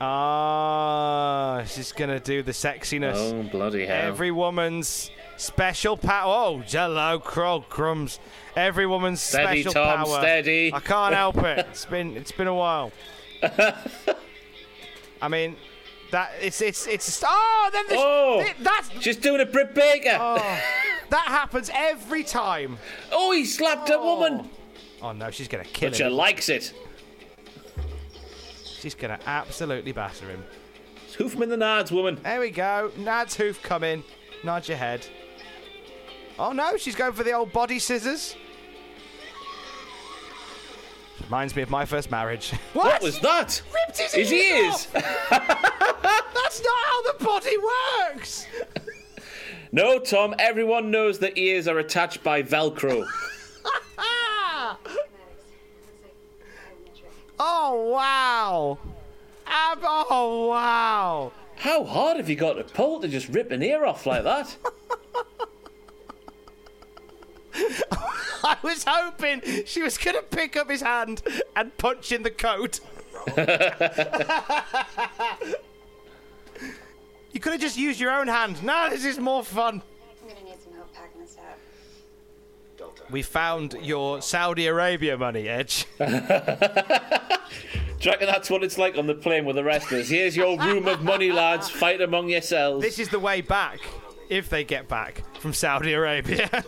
Ah, 0.00 1.64
she's 1.66 1.92
gonna 1.92 2.20
do 2.20 2.42
the 2.42 2.52
sexiness. 2.52 3.14
Oh, 3.16 3.42
bloody 3.44 3.86
hell. 3.86 4.06
Every 4.08 4.30
woman's 4.30 5.10
special 5.36 5.96
power. 5.96 6.34
Oh, 6.36 6.62
jello, 6.66 7.18
crow, 7.18 7.64
crumbs. 7.68 8.20
Every 8.56 8.86
woman's 8.86 9.20
Steady, 9.20 9.62
special 9.62 9.72
Tom, 9.72 10.04
power. 10.04 10.18
steady. 10.20 10.72
I 10.72 10.80
can't 10.80 11.14
help 11.14 11.38
it. 11.38 11.66
It's 11.70 11.84
been 11.84 12.16
it's 12.16 12.32
been 12.32 12.46
a 12.48 12.54
while. 12.54 12.92
I 15.22 15.28
mean, 15.28 15.56
that 16.10 16.30
it's 16.40 16.60
it's 16.60 16.86
it's. 16.86 17.22
Oh, 17.26 17.70
then 17.72 17.84
this, 17.88 17.98
Oh, 18.00 18.42
thi- 18.44 18.62
that's 18.62 18.90
She's 19.02 19.16
doing 19.16 19.40
a 19.40 19.46
Britt 19.46 19.74
Baker. 19.74 20.16
oh, 20.20 20.36
that 21.10 21.24
happens 21.28 21.70
every 21.74 22.22
time. 22.24 22.78
Oh, 23.12 23.32
he 23.32 23.44
slapped 23.44 23.90
a 23.90 23.98
woman. 23.98 24.48
Oh 25.02 25.12
no, 25.12 25.30
she's 25.30 25.48
gonna 25.48 25.64
kill 25.64 25.88
him. 25.88 25.90
But 25.92 25.96
she 25.98 26.04
likes 26.04 26.48
it. 26.48 26.72
She's 28.78 28.94
gonna 28.94 29.18
absolutely 29.26 29.92
batter 29.92 30.26
him. 30.26 30.44
Hoof 31.16 31.34
him 31.34 31.42
in 31.42 31.48
the 31.48 31.56
nads, 31.56 31.90
woman. 31.90 32.18
There 32.22 32.40
we 32.40 32.50
go. 32.50 32.92
Nad's 32.96 33.34
hoof 33.34 33.62
coming. 33.62 34.04
Nod 34.44 34.68
your 34.68 34.76
head. 34.76 35.04
Oh 36.38 36.52
no, 36.52 36.76
she's 36.76 36.94
going 36.94 37.12
for 37.12 37.24
the 37.24 37.32
old 37.32 37.52
body 37.52 37.78
scissors. 37.80 38.36
Reminds 41.24 41.56
me 41.56 41.62
of 41.62 41.70
my 41.70 41.84
first 41.84 42.10
marriage. 42.10 42.52
What, 42.72 43.02
was 43.02 43.18
that? 43.20 43.60
Ripped 43.74 43.98
his, 43.98 44.12
His 44.12 44.32
ears. 44.32 44.72
off! 44.74 44.92
That's 45.30 46.62
not 46.62 46.78
how 46.84 47.02
the 47.12 47.24
body 47.24 47.56
works. 48.08 48.46
No, 49.72 49.98
Tom. 49.98 50.34
Everyone 50.38 50.90
knows 50.90 51.18
that 51.18 51.36
ears 51.36 51.66
are 51.68 51.78
attached 51.78 52.22
by 52.22 52.42
Velcro. 52.42 53.04
oh 57.38 57.90
wow! 57.92 58.78
Oh 59.46 60.46
wow! 60.48 61.32
How 61.56 61.84
hard 61.84 62.18
have 62.18 62.28
you 62.28 62.36
got 62.36 62.54
to 62.54 62.64
pull 62.64 63.00
to 63.00 63.08
just 63.08 63.28
rip 63.28 63.50
an 63.50 63.62
ear 63.62 63.84
off 63.84 64.06
like 64.06 64.24
that? 64.24 64.56
I 68.44 68.56
was 68.62 68.84
hoping 68.86 69.42
she 69.66 69.82
was 69.82 69.98
gonna 69.98 70.22
pick 70.22 70.56
up 70.56 70.70
his 70.70 70.82
hand 70.82 71.22
and 71.56 71.76
punch 71.76 72.12
in 72.12 72.22
the 72.22 72.30
coat. 72.30 72.80
you 77.32 77.40
could 77.40 77.52
have 77.52 77.60
just 77.60 77.76
used 77.76 77.98
your 78.00 78.12
own 78.12 78.28
hand. 78.28 78.62
No, 78.62 78.88
this 78.90 79.04
is 79.04 79.18
more 79.18 79.42
fun. 79.42 79.82
I'm 80.22 80.28
gonna 80.28 80.44
need 80.44 80.62
some 80.62 80.72
help 80.74 80.92
packing 80.94 81.20
this 81.20 81.36
up. 81.36 81.58
We 83.10 83.22
found 83.22 83.76
your 83.80 84.20
Saudi 84.20 84.66
Arabia 84.66 85.16
money, 85.16 85.48
Edge. 85.48 85.86
Do 85.98 86.04
you 88.04 88.10
reckon 88.12 88.26
that's 88.26 88.48
what 88.48 88.62
it's 88.62 88.78
like 88.78 88.96
on 88.96 89.06
the 89.06 89.14
plane 89.14 89.44
with 89.44 89.56
the 89.56 89.64
rest 89.64 89.86
wrestlers? 89.90 90.08
Here's 90.08 90.36
your 90.36 90.58
room 90.58 90.86
of 90.86 91.02
money, 91.02 91.32
lads. 91.32 91.68
Fight 91.68 92.00
among 92.00 92.28
yourselves. 92.28 92.82
This 92.82 92.98
is 92.98 93.08
the 93.08 93.18
way 93.18 93.40
back, 93.40 93.80
if 94.28 94.48
they 94.48 94.62
get 94.62 94.88
back 94.88 95.24
from 95.40 95.52
Saudi 95.52 95.94
Arabia. 95.94 96.48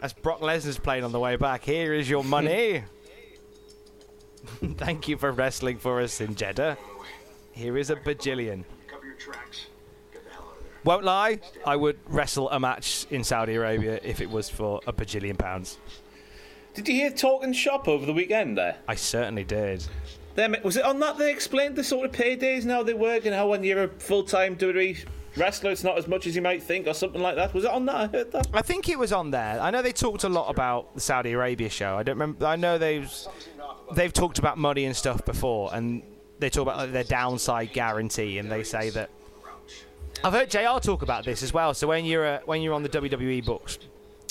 That's 0.00 0.12
Brock 0.12 0.40
Lesnar's 0.40 0.78
plane 0.78 1.04
on 1.04 1.12
the 1.12 1.20
way 1.20 1.36
back. 1.36 1.64
Here 1.64 1.92
is 1.92 2.08
your 2.08 2.24
money. 2.24 2.84
Thank 4.76 5.08
you 5.08 5.18
for 5.18 5.32
wrestling 5.32 5.78
for 5.78 6.00
us 6.00 6.20
in 6.20 6.34
Jeddah. 6.34 6.78
Here 7.52 7.76
is 7.76 7.90
a 7.90 7.96
bajillion. 7.96 8.64
Cover 8.86 9.06
your 9.06 9.16
tracks. 9.16 9.66
Get 10.12 10.24
the 10.24 10.30
hell 10.30 10.44
out 10.50 10.58
of 10.58 10.64
there. 10.64 10.72
Won't 10.88 11.04
lie, 11.04 11.40
I 11.66 11.76
would 11.76 11.98
wrestle 12.06 12.48
a 12.48 12.58
match 12.58 13.06
in 13.10 13.22
Saudi 13.22 13.56
Arabia 13.56 14.00
if 14.02 14.22
it 14.22 14.30
was 14.30 14.48
for 14.48 14.80
a 14.86 14.92
bajillion 14.94 15.36
pounds. 15.36 15.76
Did 16.72 16.88
you 16.88 16.94
hear 16.94 17.10
Talking 17.10 17.52
Shop 17.52 17.88
over 17.88 18.06
the 18.06 18.14
weekend 18.14 18.56
there? 18.56 18.78
I 18.88 18.94
certainly 18.94 19.44
did. 19.44 19.84
Them, 20.34 20.56
was 20.64 20.78
it 20.78 20.86
on 20.86 20.98
that 21.00 21.18
they 21.18 21.30
explained 21.30 21.76
the 21.76 21.84
sort 21.84 22.06
of 22.06 22.12
paydays 22.12 22.64
now 22.64 22.82
they 22.82 22.94
work 22.94 23.26
and 23.26 23.34
how 23.34 23.48
when 23.48 23.62
you're 23.64 23.84
a 23.84 23.88
full 23.88 24.22
time 24.22 24.56
WWE 24.56 25.04
wrestler 25.36 25.72
it's 25.72 25.84
not 25.84 25.98
as 25.98 26.08
much 26.08 26.26
as 26.26 26.34
you 26.34 26.40
might 26.40 26.62
think 26.62 26.86
or 26.86 26.94
something 26.94 27.20
like 27.20 27.36
that? 27.36 27.52
Was 27.52 27.64
it 27.64 27.70
on 27.70 27.84
that? 27.84 27.94
I 27.94 28.06
heard 28.06 28.32
that. 28.32 28.48
I 28.54 28.62
think 28.62 28.88
it 28.88 28.98
was 28.98 29.12
on 29.12 29.30
there. 29.30 29.60
I 29.60 29.70
know 29.70 29.82
they 29.82 29.92
talked 29.92 30.24
a 30.24 30.30
lot 30.30 30.48
about 30.48 30.94
the 30.94 31.02
Saudi 31.02 31.32
Arabia 31.32 31.68
show. 31.68 31.98
I 31.98 32.02
don't 32.02 32.14
remember. 32.14 32.46
I 32.46 32.56
know 32.56 32.78
they 32.78 33.00
was 33.00 33.28
they've 33.92 34.14
talked 34.14 34.38
about 34.38 34.56
money 34.56 34.86
and 34.86 34.96
stuff 34.96 35.22
before, 35.26 35.68
and 35.74 36.02
they 36.38 36.48
talk 36.48 36.62
about 36.62 36.78
like, 36.78 36.92
their 36.92 37.04
downside 37.04 37.74
guarantee, 37.74 38.38
and 38.38 38.50
they 38.50 38.62
say 38.62 38.88
that. 38.88 39.10
I've 40.24 40.32
heard 40.32 40.50
Jr. 40.50 40.78
talk 40.80 41.02
about 41.02 41.24
this 41.24 41.42
as 41.42 41.52
well. 41.52 41.74
So 41.74 41.86
when 41.86 42.04
you're 42.04 42.26
uh, 42.26 42.40
when 42.44 42.62
you're 42.62 42.74
on 42.74 42.82
the 42.82 42.88
WWE 42.88 43.44
books, 43.44 43.78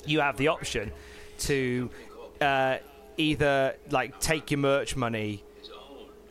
you 0.05 0.19
have 0.19 0.38
the 0.38 0.49
option 0.49 0.91
to 1.39 1.89
uh, 2.41 2.77
either 3.17 3.75
like 3.89 4.19
take 4.19 4.51
your 4.51 4.59
merch 4.59 4.95
money 4.95 5.43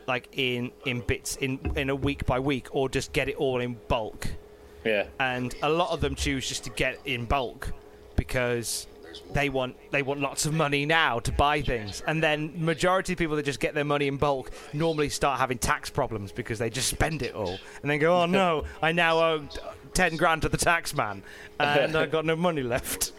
like 0.07 0.29
in 0.31 0.71
in 0.85 1.01
bits 1.01 1.35
in 1.37 1.59
in 1.75 1.89
a 1.89 1.95
week 1.95 2.25
by 2.25 2.39
week, 2.39 2.67
or 2.71 2.87
just 2.89 3.13
get 3.13 3.29
it 3.29 3.35
all 3.35 3.59
in 3.59 3.77
bulk. 3.87 4.27
Yeah. 4.83 5.07
And 5.19 5.53
a 5.61 5.69
lot 5.69 5.91
of 5.91 6.01
them 6.01 6.15
choose 6.15 6.47
just 6.47 6.63
to 6.63 6.69
get 6.69 6.99
in 7.05 7.25
bulk 7.25 7.73
because 8.15 8.87
they 9.33 9.49
want 9.49 9.75
they 9.91 10.01
want 10.01 10.19
lots 10.19 10.45
of 10.45 10.53
money 10.53 10.85
now 10.85 11.19
to 11.19 11.31
buy 11.31 11.61
things. 11.61 12.01
And 12.07 12.21
then 12.21 12.53
majority 12.65 13.13
of 13.13 13.19
people 13.19 13.35
that 13.35 13.45
just 13.45 13.59
get 13.59 13.73
their 13.73 13.83
money 13.83 14.07
in 14.07 14.17
bulk 14.17 14.51
normally 14.73 15.09
start 15.09 15.39
having 15.39 15.57
tax 15.57 15.89
problems 15.89 16.31
because 16.31 16.59
they 16.59 16.69
just 16.69 16.89
spend 16.89 17.21
it 17.21 17.35
all 17.35 17.57
and 17.81 17.89
then 17.91 17.99
go, 17.99 18.21
"Oh 18.21 18.25
no, 18.25 18.65
I 18.81 18.91
now 18.91 19.19
owe 19.19 19.47
10 19.93 20.17
grand 20.17 20.43
to 20.43 20.49
the 20.49 20.57
tax 20.57 20.95
man 20.95 21.23
and 21.59 21.95
I've 21.95 22.11
got 22.11 22.25
no 22.25 22.35
money 22.35 22.63
left." 22.63 23.13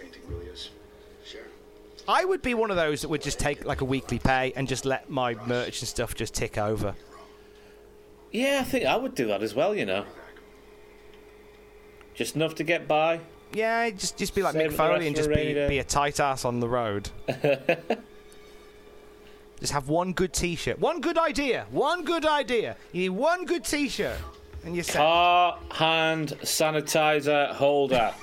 I 2.09 2.24
would 2.24 2.40
be 2.40 2.55
one 2.55 2.70
of 2.70 2.76
those 2.76 3.03
that 3.03 3.09
would 3.09 3.20
just 3.20 3.38
take 3.38 3.66
like 3.66 3.82
a 3.82 3.84
weekly 3.84 4.18
pay 4.18 4.55
and 4.57 4.66
just 4.66 4.86
let 4.86 5.11
my 5.11 5.34
merch 5.46 5.80
and 5.80 5.88
stuff 5.88 6.14
just 6.14 6.34
tick 6.34 6.57
over. 6.57 6.94
Yeah, 8.32 8.59
I 8.61 8.64
think 8.64 8.86
I 8.86 8.96
would 8.96 9.14
do 9.14 9.26
that 9.26 9.42
as 9.42 9.55
well. 9.55 9.74
You 9.74 9.84
know, 9.84 10.07
just 12.14 12.34
enough 12.34 12.55
to 12.57 12.64
get 12.64 12.88
by. 12.88 13.20
Yeah, 13.53 13.90
just 13.90 14.16
just 14.16 14.34
be 14.34 14.42
like 14.42 14.55
Save 14.55 14.72
Mick 14.72 14.76
Foley 14.76 15.07
and 15.07 15.16
just 15.16 15.28
be, 15.28 15.55
be 15.68 15.78
a 15.78 15.84
tight 15.84 16.20
ass 16.20 16.44
on 16.44 16.61
the 16.61 16.68
road. 16.68 17.09
just 19.61 19.72
have 19.72 19.88
one 19.88 20.12
good 20.12 20.32
T-shirt, 20.32 20.78
one 20.78 21.01
good 21.01 21.18
idea, 21.18 21.66
one 21.70 22.05
good 22.05 22.26
idea. 22.26 22.76
You 22.92 23.03
need 23.03 23.09
one 23.11 23.44
good 23.44 23.64
T-shirt, 23.64 24.18
and 24.64 24.74
you're 24.74 24.84
set. 24.84 24.96
Car 24.96 25.59
hand 25.70 26.36
sanitizer 26.42 27.53
holder. 27.53 28.12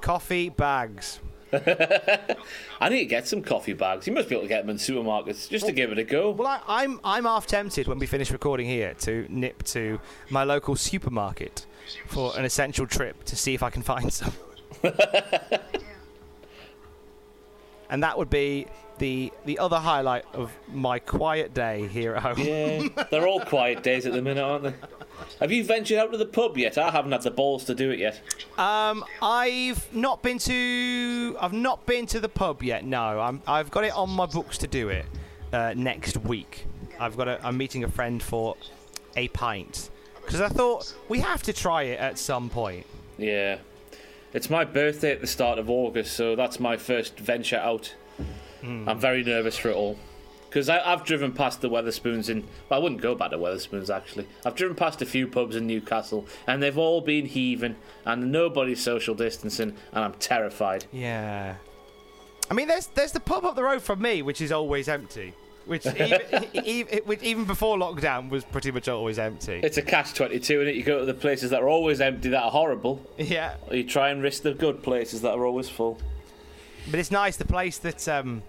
Coffee 0.00 0.48
bags. 0.48 1.20
I 2.80 2.88
need 2.88 3.00
to 3.00 3.04
get 3.04 3.28
some 3.28 3.42
coffee 3.42 3.74
bags. 3.74 4.06
You 4.06 4.14
must 4.14 4.28
be 4.28 4.34
able 4.34 4.44
to 4.44 4.48
get 4.48 4.62
them 4.62 4.70
in 4.70 4.76
supermarkets 4.76 5.50
just 5.50 5.66
to 5.66 5.72
give 5.72 5.92
it 5.92 5.98
a 5.98 6.04
go. 6.04 6.30
Well, 6.30 6.48
I, 6.48 6.62
I'm 6.66 6.98
I'm 7.04 7.24
half 7.24 7.46
tempted 7.46 7.86
when 7.88 7.98
we 7.98 8.06
finish 8.06 8.30
recording 8.30 8.66
here 8.66 8.94
to 9.00 9.26
nip 9.28 9.62
to 9.64 10.00
my 10.30 10.44
local 10.44 10.76
supermarket 10.76 11.66
for 12.06 12.32
an 12.38 12.44
essential 12.44 12.86
trip 12.86 13.24
to 13.24 13.36
see 13.36 13.54
if 13.54 13.62
I 13.62 13.70
can 13.70 13.82
find 13.82 14.12
some. 14.12 14.32
and 17.92 18.02
that 18.02 18.16
would 18.16 18.30
be 18.30 18.66
the 18.98 19.30
the 19.44 19.58
other 19.58 19.78
highlight 19.78 20.24
of 20.32 20.50
my 20.72 20.98
quiet 20.98 21.52
day 21.54 21.86
here 21.88 22.14
at 22.14 22.22
home. 22.22 22.38
Yeah, 22.38 22.88
they're 23.10 23.28
all 23.28 23.40
quiet 23.40 23.82
days 23.82 24.06
at 24.06 24.14
the 24.14 24.22
minute, 24.22 24.42
aren't 24.42 24.64
they? 24.64 24.74
Have 25.40 25.52
you 25.52 25.62
ventured 25.62 25.98
out 25.98 26.10
to 26.10 26.18
the 26.18 26.26
pub 26.26 26.56
yet? 26.56 26.78
I 26.78 26.90
haven't 26.90 27.12
had 27.12 27.22
the 27.22 27.30
balls 27.30 27.64
to 27.66 27.74
do 27.74 27.90
it 27.90 27.98
yet. 27.98 28.18
Um, 28.58 29.04
I've 29.20 29.94
not 29.94 30.22
been 30.22 30.38
to 30.38 31.36
I've 31.38 31.52
not 31.52 31.84
been 31.84 32.06
to 32.06 32.18
the 32.18 32.30
pub 32.30 32.62
yet. 32.62 32.84
No, 32.84 33.20
I'm 33.20 33.42
I've 33.46 33.70
got 33.70 33.84
it 33.84 33.92
on 33.92 34.08
my 34.10 34.26
books 34.26 34.56
to 34.58 34.66
do 34.66 34.88
it 34.88 35.04
uh, 35.52 35.74
next 35.76 36.16
week. 36.16 36.66
I've 36.98 37.16
got 37.16 37.28
a, 37.28 37.46
I'm 37.46 37.58
meeting 37.58 37.84
a 37.84 37.88
friend 37.88 38.22
for 38.22 38.56
a 39.16 39.28
pint 39.28 39.90
because 40.24 40.40
I 40.40 40.48
thought 40.48 40.94
we 41.10 41.20
have 41.20 41.42
to 41.42 41.52
try 41.52 41.82
it 41.82 42.00
at 42.00 42.18
some 42.18 42.48
point. 42.48 42.86
Yeah. 43.18 43.58
It's 44.34 44.48
my 44.48 44.64
birthday 44.64 45.12
at 45.12 45.20
the 45.20 45.26
start 45.26 45.58
of 45.58 45.68
August, 45.68 46.14
so 46.14 46.34
that's 46.34 46.58
my 46.58 46.76
first 46.76 47.18
venture 47.18 47.58
out. 47.58 47.94
Hmm. 48.62 48.88
I'm 48.88 48.98
very 48.98 49.22
nervous 49.22 49.58
for 49.58 49.68
it 49.68 49.76
all. 49.76 49.98
Because 50.48 50.68
I've 50.68 51.04
driven 51.04 51.32
past 51.32 51.62
the 51.62 51.70
Wetherspoons 51.70 52.28
in. 52.28 52.42
Well, 52.68 52.78
I 52.78 52.82
wouldn't 52.82 53.00
go 53.00 53.14
back 53.14 53.30
to 53.30 53.38
Wetherspoons, 53.38 53.94
actually. 53.94 54.26
I've 54.44 54.54
driven 54.54 54.76
past 54.76 55.00
a 55.00 55.06
few 55.06 55.26
pubs 55.26 55.56
in 55.56 55.66
Newcastle, 55.66 56.26
and 56.46 56.62
they've 56.62 56.76
all 56.76 57.00
been 57.00 57.24
heaving, 57.24 57.76
and 58.04 58.30
nobody's 58.30 58.82
social 58.82 59.14
distancing, 59.14 59.74
and 59.92 60.04
I'm 60.04 60.12
terrified. 60.14 60.84
Yeah. 60.92 61.56
I 62.50 62.54
mean, 62.54 62.68
there's 62.68 62.88
there's 62.88 63.12
the 63.12 63.20
pub 63.20 63.46
up 63.46 63.56
the 63.56 63.62
road 63.62 63.80
from 63.80 64.02
me, 64.02 64.20
which 64.20 64.42
is 64.42 64.52
always 64.52 64.88
empty. 64.88 65.32
Which 65.66 65.86
even, 65.86 66.20
even, 66.64 66.98
which 67.04 67.22
even 67.22 67.44
before 67.44 67.76
lockdown 67.78 68.28
was 68.30 68.44
pretty 68.44 68.70
much 68.72 68.88
always 68.88 69.18
empty. 69.18 69.60
It's 69.62 69.76
a 69.78 69.82
catch 69.82 70.12
22, 70.14 70.60
and 70.60 70.68
it 70.68 70.74
You 70.76 70.82
go 70.82 70.98
to 71.00 71.04
the 71.04 71.14
places 71.14 71.50
that 71.50 71.62
are 71.62 71.68
always 71.68 72.00
empty 72.00 72.30
that 72.30 72.42
are 72.42 72.50
horrible, 72.50 73.00
Yeah, 73.16 73.54
or 73.68 73.76
you 73.76 73.84
try 73.84 74.10
and 74.10 74.22
risk 74.22 74.42
the 74.42 74.54
good 74.54 74.82
places 74.82 75.22
that 75.22 75.32
are 75.34 75.46
always 75.46 75.68
full. 75.68 75.98
but 76.90 76.98
it's 76.98 77.10
nice. 77.12 77.36
The 77.36 77.44
place 77.44 77.78
that 77.78 78.08
um, 78.08 78.42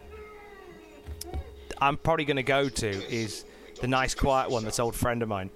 I'm 1.80 1.98
probably 1.98 2.26
going 2.26 2.38
to 2.38 2.44
go 2.44 2.68
to 2.70 2.88
is 3.14 3.46
the 3.82 3.88
nice, 3.88 4.16
quiet 4.16 4.50
one 4.50 4.64
that's 4.64 4.80
old 4.80 4.96
friend 4.96 5.22
of 5.22 5.30
mine. 5.30 5.50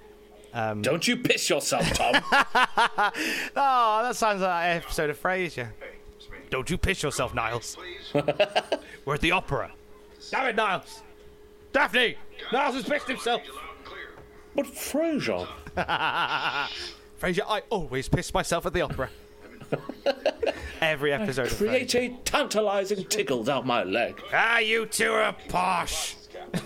Um, 0.53 0.81
Don't 0.81 1.07
you 1.07 1.17
piss 1.17 1.49
yourself, 1.49 1.91
Tom. 1.93 2.15
oh, 2.31 3.99
that 4.03 4.15
sounds 4.15 4.41
like 4.41 4.65
an 4.65 4.77
episode 4.77 5.09
of 5.09 5.21
Frasier. 5.21 5.69
Don't 6.49 6.69
you 6.69 6.77
piss 6.77 7.03
yourself, 7.03 7.33
Niles. 7.33 7.77
We're 9.05 9.15
at 9.15 9.21
the 9.21 9.31
opera. 9.31 9.71
Damn 10.31 10.47
it, 10.47 10.55
Niles. 10.55 11.01
Daphne! 11.73 12.17
Niles 12.51 12.75
has 12.75 12.83
pissed 12.85 13.07
himself. 13.07 13.41
But 14.55 14.65
Frasier. 14.65 15.47
Frasier, 17.19 17.45
I 17.47 17.61
always 17.69 18.09
piss 18.09 18.33
myself 18.33 18.65
at 18.65 18.73
the 18.73 18.81
opera. 18.81 19.09
Every 20.81 21.11
episode 21.13 21.47
of 21.51 21.57
Create 21.57 21.89
Frasier. 21.89 22.13
a 22.13 22.23
tantalizing 22.23 23.03
tickle 23.05 23.43
down 23.43 23.67
my 23.67 23.83
leg. 23.83 24.21
Ah, 24.33 24.59
you 24.59 24.85
two 24.85 25.11
are 25.11 25.35
posh. 25.49 26.15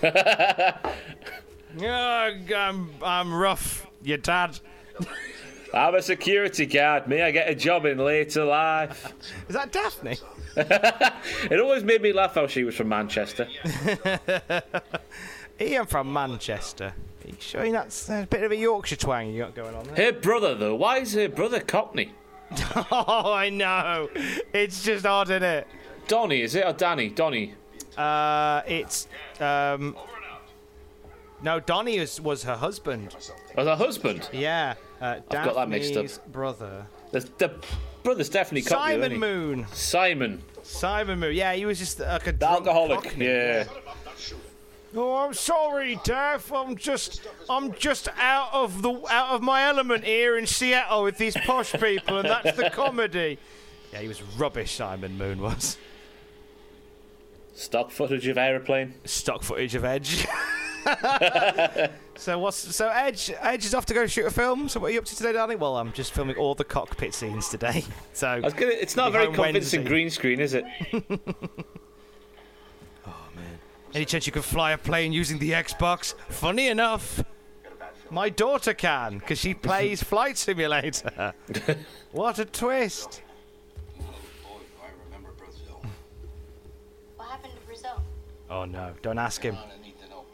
Yeah, 1.74 2.34
I'm, 2.54 2.90
I'm 3.02 3.32
rough, 3.32 3.86
your 4.02 4.18
dad. 4.18 4.60
I'm 5.72 5.94
a 5.94 6.02
security 6.02 6.66
guard. 6.66 7.06
May 7.08 7.22
I 7.22 7.30
get 7.30 7.48
a 7.48 7.54
job 7.54 7.86
in 7.86 7.96
later 7.96 8.44
life? 8.44 9.14
Is 9.48 9.54
that 9.54 9.72
Daphne? 9.72 10.18
It 11.50 11.60
always 11.60 11.84
made 11.84 12.02
me 12.02 12.12
laugh 12.12 12.34
how 12.34 12.46
she 12.46 12.64
was 12.64 12.74
from 12.74 12.88
Manchester. 12.88 13.48
Ian 15.60 15.86
from 15.86 16.12
Manchester. 16.12 16.94
Are 17.24 17.28
you 17.28 17.36
sure 17.38 17.70
that's 17.70 18.08
a 18.10 18.26
bit 18.28 18.42
of 18.42 18.50
a 18.50 18.56
Yorkshire 18.56 18.96
twang 18.96 19.30
you 19.30 19.42
got 19.42 19.54
going 19.54 19.74
on 19.74 19.84
there? 19.84 20.12
Her 20.12 20.18
brother, 20.18 20.54
though, 20.54 20.74
why 20.74 20.98
is 20.98 21.14
her 21.14 21.28
brother 21.28 21.60
Cockney? 21.60 22.12
oh, 22.90 23.32
I 23.32 23.48
know. 23.50 24.08
It's 24.52 24.82
just 24.82 25.06
odd, 25.06 25.30
isn't 25.30 25.42
it? 25.42 25.66
Donny, 26.08 26.42
is 26.42 26.54
it? 26.54 26.66
Or 26.66 26.72
Danny? 26.72 27.08
Donny. 27.08 27.54
Uh, 27.96 28.62
it's 28.66 29.06
um. 29.40 29.96
No, 31.42 31.60
Donnie 31.60 31.98
was, 31.98 32.20
was 32.20 32.44
her 32.44 32.56
husband. 32.56 33.14
Was 33.56 33.66
her 33.66 33.76
husband? 33.76 34.28
Yeah, 34.32 34.74
uh, 35.00 35.20
I've 35.28 35.44
got 35.44 35.54
that 35.54 35.68
mixed 35.68 35.96
up. 35.96 36.32
Brother. 36.32 36.86
The, 37.10 37.20
the 37.38 37.54
brother's 38.02 38.28
definitely 38.28 38.62
Cockney. 38.68 39.00
Simon? 39.02 39.18
Moon. 39.20 39.66
Simon. 39.72 40.42
Simon 40.62 41.18
Moon. 41.20 41.34
Yeah, 41.34 41.52
he 41.54 41.64
was 41.66 41.78
just 41.78 42.00
like 42.00 42.22
a 42.26 42.32
The 42.32 42.38
drunk 42.38 42.66
alcoholic. 42.66 43.02
Cockney. 43.02 43.26
Yeah. 43.26 43.64
Oh, 44.94 45.16
I'm 45.16 45.32
sorry, 45.32 45.98
Daff. 46.04 46.52
I'm 46.52 46.76
just, 46.76 47.22
I'm 47.48 47.72
just 47.72 48.08
out 48.18 48.50
of 48.52 48.82
the, 48.82 48.92
out 49.08 49.30
of 49.30 49.40
my 49.40 49.64
element 49.64 50.04
here 50.04 50.36
in 50.36 50.46
Seattle 50.46 51.02
with 51.04 51.16
these 51.16 51.34
posh 51.34 51.72
people, 51.72 52.18
and 52.18 52.28
that's 52.28 52.54
the 52.58 52.68
comedy. 52.68 53.38
Yeah, 53.92 54.00
he 54.00 54.08
was 54.08 54.22
rubbish. 54.22 54.72
Simon 54.72 55.16
Moon 55.16 55.40
was 55.40 55.78
Stock 57.54 57.90
footage 57.90 58.26
of 58.26 58.36
aeroplane. 58.36 58.94
stock 59.04 59.42
footage 59.42 59.74
of 59.74 59.84
Edge. 59.84 60.26
so 62.16 62.38
what's 62.38 62.56
so 62.56 62.88
Edge? 62.88 63.32
Edge 63.40 63.64
is 63.64 63.74
off 63.74 63.86
to 63.86 63.94
go 63.94 64.06
shoot 64.06 64.26
a 64.26 64.30
film. 64.30 64.68
So 64.68 64.80
what 64.80 64.88
are 64.88 64.92
you 64.92 64.98
up 64.98 65.04
to 65.06 65.16
today, 65.16 65.32
darling? 65.32 65.58
Well, 65.58 65.76
I'm 65.76 65.92
just 65.92 66.12
filming 66.12 66.36
all 66.36 66.54
the 66.54 66.64
cockpit 66.64 67.14
scenes 67.14 67.48
today. 67.48 67.84
So 68.14 68.28
I 68.28 68.40
was 68.40 68.52
gonna, 68.52 68.72
it's 68.72 68.94
not 68.96 69.08
a 69.08 69.10
very 69.10 69.26
convincing 69.26 69.80
Wednesday. 69.80 69.84
green 69.84 70.10
screen, 70.10 70.40
is 70.40 70.54
it? 70.54 70.64
Oh 73.06 73.28
man! 73.34 73.58
Any 73.94 74.04
chance 74.04 74.26
you 74.26 74.32
can 74.32 74.42
fly 74.42 74.72
a 74.72 74.78
plane 74.78 75.12
using 75.12 75.38
the 75.38 75.50
Xbox? 75.52 76.14
Funny 76.28 76.68
enough, 76.68 77.24
my 78.10 78.28
daughter 78.28 78.74
can 78.74 79.18
because 79.18 79.38
she 79.38 79.54
plays 79.54 80.02
Flight 80.02 80.36
Simulator. 80.38 81.32
what 82.12 82.38
a 82.38 82.44
twist! 82.44 83.22
What 87.16 87.28
happened 87.28 87.54
to 87.58 87.66
Brazil? 87.66 88.02
Oh 88.50 88.64
no! 88.66 88.92
Don't 89.02 89.18
ask 89.18 89.42
him. 89.42 89.56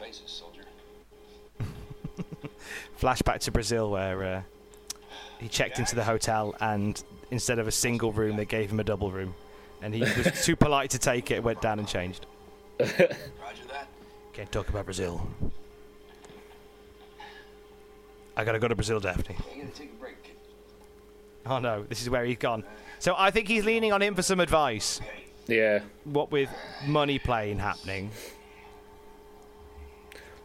Underneath 0.09 0.23
the 0.23 0.29
soldier. 0.29 0.63
Flashback 2.99 3.39
to 3.41 3.51
Brazil 3.51 3.91
where 3.91 4.23
uh, 4.23 4.41
he 5.39 5.47
checked 5.47 5.77
into 5.77 5.95
the 5.95 6.03
hotel 6.03 6.55
and 6.59 7.03
instead 7.31 7.59
of 7.59 7.67
a 7.67 7.71
single 7.71 8.11
room, 8.11 8.35
they 8.35 8.45
gave 8.45 8.71
him 8.71 8.79
a 8.79 8.83
double 8.83 9.11
room, 9.11 9.35
and 9.81 9.93
he 9.93 10.01
was 10.01 10.43
too 10.45 10.55
polite 10.55 10.89
to 10.91 10.99
take 10.99 11.31
it. 11.31 11.43
Went 11.43 11.61
down 11.61 11.79
and 11.79 11.87
changed. 11.87 12.25
Roger 12.79 12.97
that. 13.69 13.87
Can't 14.33 14.51
talk 14.51 14.69
about 14.69 14.85
Brazil. 14.85 15.27
I 18.35 18.43
gotta 18.43 18.59
go 18.59 18.67
to 18.67 18.75
Brazil, 18.75 18.99
Daphne. 18.99 19.35
You 19.55 19.63
gotta 19.63 19.75
take 19.75 19.91
a 19.91 19.95
break, 19.95 20.23
kid. 20.23 20.35
Oh 21.45 21.59
no, 21.59 21.83
this 21.83 22.01
is 22.01 22.09
where 22.09 22.25
he's 22.25 22.37
gone. 22.37 22.63
So 22.99 23.15
I 23.17 23.31
think 23.31 23.47
he's 23.47 23.65
leaning 23.65 23.91
on 23.91 24.01
him 24.01 24.15
for 24.15 24.23
some 24.23 24.39
advice. 24.39 25.01
Yeah. 25.47 25.81
What 26.03 26.31
with 26.31 26.49
money 26.85 27.19
playing 27.19 27.59
happening. 27.59 28.11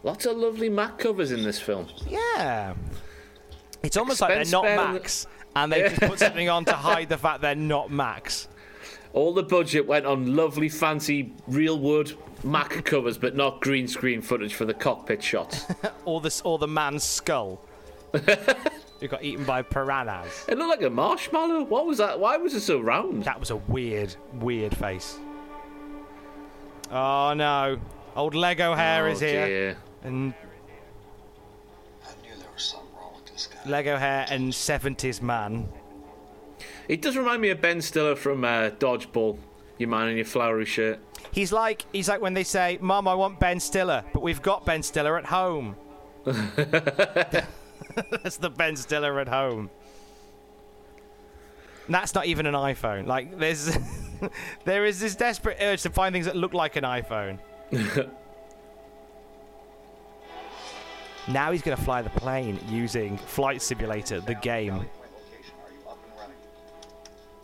Lots 0.05 0.27
of 0.27 0.37
lovely 0.37 0.69
Mac 0.69 0.99
covers 0.99 1.31
in 1.31 1.43
this 1.43 1.59
film. 1.59 1.87
Yeah. 2.07 2.75
It's 3.81 3.97
almost 3.97 4.21
like 4.21 4.29
they're 4.29 4.51
not 4.51 4.63
spare 4.63 4.79
on 4.79 4.93
the- 4.93 4.99
Max, 4.99 5.27
and 5.55 5.71
they 5.71 5.81
just 5.89 5.99
put 5.99 6.19
something 6.19 6.47
on 6.47 6.63
to 6.65 6.73
hide 6.73 7.09
the 7.09 7.17
fact 7.17 7.41
they're 7.41 7.55
not 7.55 7.89
Max. 7.89 8.47
All 9.13 9.33
the 9.33 9.41
budget 9.41 9.87
went 9.87 10.05
on 10.05 10.35
lovely, 10.35 10.69
fancy, 10.69 11.33
real 11.47 11.79
wood 11.79 12.13
Mac 12.43 12.85
covers, 12.85 13.17
but 13.17 13.35
not 13.35 13.61
green 13.61 13.87
screen 13.87 14.21
footage 14.21 14.53
for 14.53 14.65
the 14.65 14.75
cockpit 14.75 15.23
shots. 15.23 15.65
or 16.05 16.21
this, 16.21 16.39
or 16.41 16.59
the 16.59 16.67
man's 16.67 17.03
skull. 17.03 17.59
who 18.99 19.07
got 19.07 19.23
eaten 19.23 19.43
by 19.43 19.63
piranhas. 19.63 20.45
It 20.47 20.57
looked 20.59 20.69
like 20.81 20.87
a 20.87 20.89
marshmallow. 20.91 21.63
What 21.63 21.87
was 21.87 21.97
that? 21.97 22.19
Why 22.19 22.37
was 22.37 22.53
it 22.53 22.61
so 22.61 22.79
round? 22.79 23.23
That 23.23 23.39
was 23.39 23.49
a 23.49 23.55
weird, 23.55 24.15
weird 24.33 24.77
face. 24.77 25.17
Oh 26.91 27.33
no. 27.35 27.79
Old 28.15 28.35
Lego 28.35 28.73
hair 28.75 29.07
Oh, 29.07 29.11
is 29.11 29.19
here. 29.19 29.47
dear. 29.47 29.77
And 30.05 30.33
Lego 33.65 33.97
hair 33.97 34.25
and 34.29 34.53
70s 34.53 35.21
man. 35.21 35.67
It 36.87 37.01
does 37.01 37.17
remind 37.17 37.41
me 37.41 37.49
of 37.49 37.61
Ben 37.61 37.81
Stiller 37.81 38.15
from 38.15 38.43
uh, 38.43 38.69
Dodgeball. 38.69 39.39
Your 39.77 39.89
man 39.89 40.09
in 40.09 40.15
your 40.15 40.25
flowery 40.25 40.65
shirt. 40.65 40.99
He's 41.31 41.51
like 41.51 41.85
he's 41.91 42.07
like 42.07 42.21
when 42.21 42.33
they 42.33 42.45
say, 42.45 42.77
"Mum, 42.79 43.09
I 43.09 43.13
want 43.13 43.41
Ben 43.41 43.59
Stiller," 43.59 44.05
but 44.13 44.21
we've 44.21 44.41
got 44.41 44.65
Ben 44.65 44.81
Stiller 44.81 45.17
at 45.17 45.25
home. 45.25 45.75
That's 46.23 46.37
the 48.37 48.49
Ben 48.49 48.77
Stiller 48.77 49.19
at 49.19 49.27
home. 49.27 49.69
And 51.87 51.93
that's 51.93 52.15
not 52.15 52.25
even 52.25 52.47
an 52.47 52.55
iPhone. 52.55 53.05
Like 53.05 53.37
there's 53.37 53.77
there 54.65 54.85
is 54.85 54.99
this 54.99 55.15
desperate 55.15 55.57
urge 55.61 55.83
to 55.83 55.89
find 55.89 56.13
things 56.13 56.25
that 56.25 56.35
look 56.35 56.53
like 56.53 56.77
an 56.77 56.83
iPhone. 56.83 57.39
now 61.27 61.51
he's 61.51 61.61
going 61.61 61.75
to 61.75 61.83
fly 61.83 62.01
the 62.01 62.09
plane 62.11 62.59
using 62.69 63.17
Flight 63.17 63.61
Simulator, 63.61 64.19
the 64.19 64.35
game. 64.35 64.85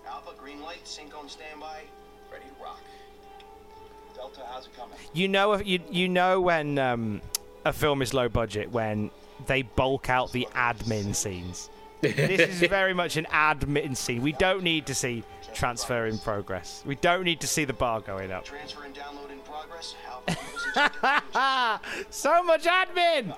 Alpha, 0.07 0.31
green 0.37 0.61
light, 0.61 0.87
sync 0.87 1.17
on 1.17 1.27
standby, 1.27 1.81
ready 2.31 2.45
to 2.45 2.63
rock. 2.63 2.79
Delta, 4.15 4.41
how's 4.51 4.67
it 4.67 4.77
coming? 4.77 4.95
You 5.13 5.27
know, 5.27 5.57
you 5.59 5.79
you 5.89 6.09
know 6.09 6.41
when 6.41 6.77
um, 6.77 7.21
a 7.65 7.73
film 7.73 8.01
is 8.01 8.13
low 8.13 8.29
budget 8.29 8.71
when 8.71 9.09
they 9.47 9.63
bulk 9.63 10.09
out 10.09 10.31
the 10.31 10.47
admin 10.53 11.15
scenes. 11.15 11.69
this 12.01 12.39
is 12.39 12.59
very 12.69 12.93
much 12.93 13.17
an 13.17 13.25
admin 13.31 13.97
scene. 13.97 14.21
We 14.21 14.33
don't 14.33 14.63
need 14.63 14.85
to 14.87 14.95
see 14.95 15.23
transfer 15.53 16.05
in 16.05 16.19
progress. 16.19 16.83
We 16.85 16.95
don't 16.95 17.23
need 17.23 17.41
to 17.41 17.47
see 17.47 17.65
the 17.65 17.73
bar 17.73 18.01
going 18.01 18.31
up. 18.31 18.45
Transfer 18.45 18.83
and 18.83 18.95
download 18.95 19.31
in 19.31 19.39
progress. 19.39 19.95
so 22.11 22.43
much 22.43 22.65
admin. 22.65 23.35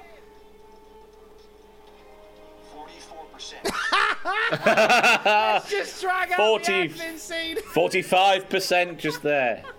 Let's 4.65 5.69
just 5.69 6.01
drag 6.01 6.31
out 6.31 6.37
40, 6.37 6.87
the 6.87 6.93
admin 6.93 7.17
scene. 7.17 7.57
45% 7.57 8.97
just 8.97 9.21
there. 9.21 9.63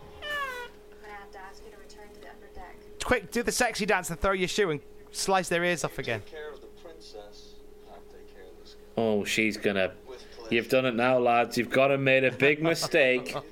Quick, 3.04 3.30
do 3.30 3.42
the 3.42 3.52
sexy 3.52 3.84
dance 3.86 4.10
and 4.10 4.18
throw 4.18 4.32
your 4.32 4.48
shoe 4.48 4.70
and 4.70 4.80
slice 5.12 5.48
their 5.48 5.62
ears 5.62 5.84
off 5.84 5.98
again. 5.98 6.22
Oh, 8.96 9.24
she's 9.24 9.56
gonna. 9.56 9.92
You've 10.50 10.68
done 10.68 10.86
it 10.86 10.94
now, 10.94 11.18
lads. 11.18 11.58
You've 11.58 11.70
got 11.70 11.88
to 11.88 11.98
made 11.98 12.24
a 12.24 12.32
big 12.32 12.62
mistake. 12.62 13.34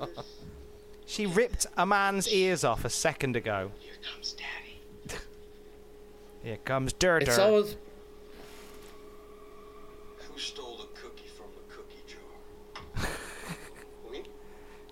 She 1.05 1.27
ripped 1.27 1.67
a 1.77 1.85
man's 1.85 2.27
ears 2.27 2.65
off 2.65 2.87
a 2.87 2.89
second 2.89 3.37
ago. 3.37 3.71
Here 3.81 3.93
comes 4.03 4.33
Daddy. 4.33 5.21
Here 6.43 6.57
comes 6.65 6.95
Dirt. 6.95 7.25
It's 7.25 7.39
always. 7.39 7.77
Who 10.43 10.49
stole 10.49 10.81
a 10.81 10.99
cookie 11.01 11.29
from 11.29 11.47
the 11.55 11.73
cookie 11.73 12.03
jar? 12.09 13.09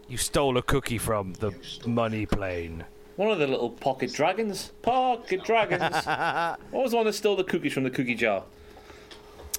You 0.09 0.17
stole 0.17 0.57
a 0.59 0.63
cookie 0.63 0.99
from 0.99 1.35
the 1.35 1.53
money 1.87 2.27
plane. 2.27 2.85
One 3.17 3.31
of 3.31 3.39
the 3.39 3.47
little 3.47 3.71
pocket 3.71 4.13
dragons. 4.13 4.73
Pocket 4.83 5.45
dragons. 5.45 5.83
what 6.71 6.83
was 6.83 6.91
the 6.91 6.97
one 6.97 7.07
that 7.07 7.13
stole 7.15 7.37
the 7.37 7.45
cookies 7.45 7.73
from 7.73 7.85
the 7.85 7.91
cookie 7.91 8.17
jar? 8.17 8.43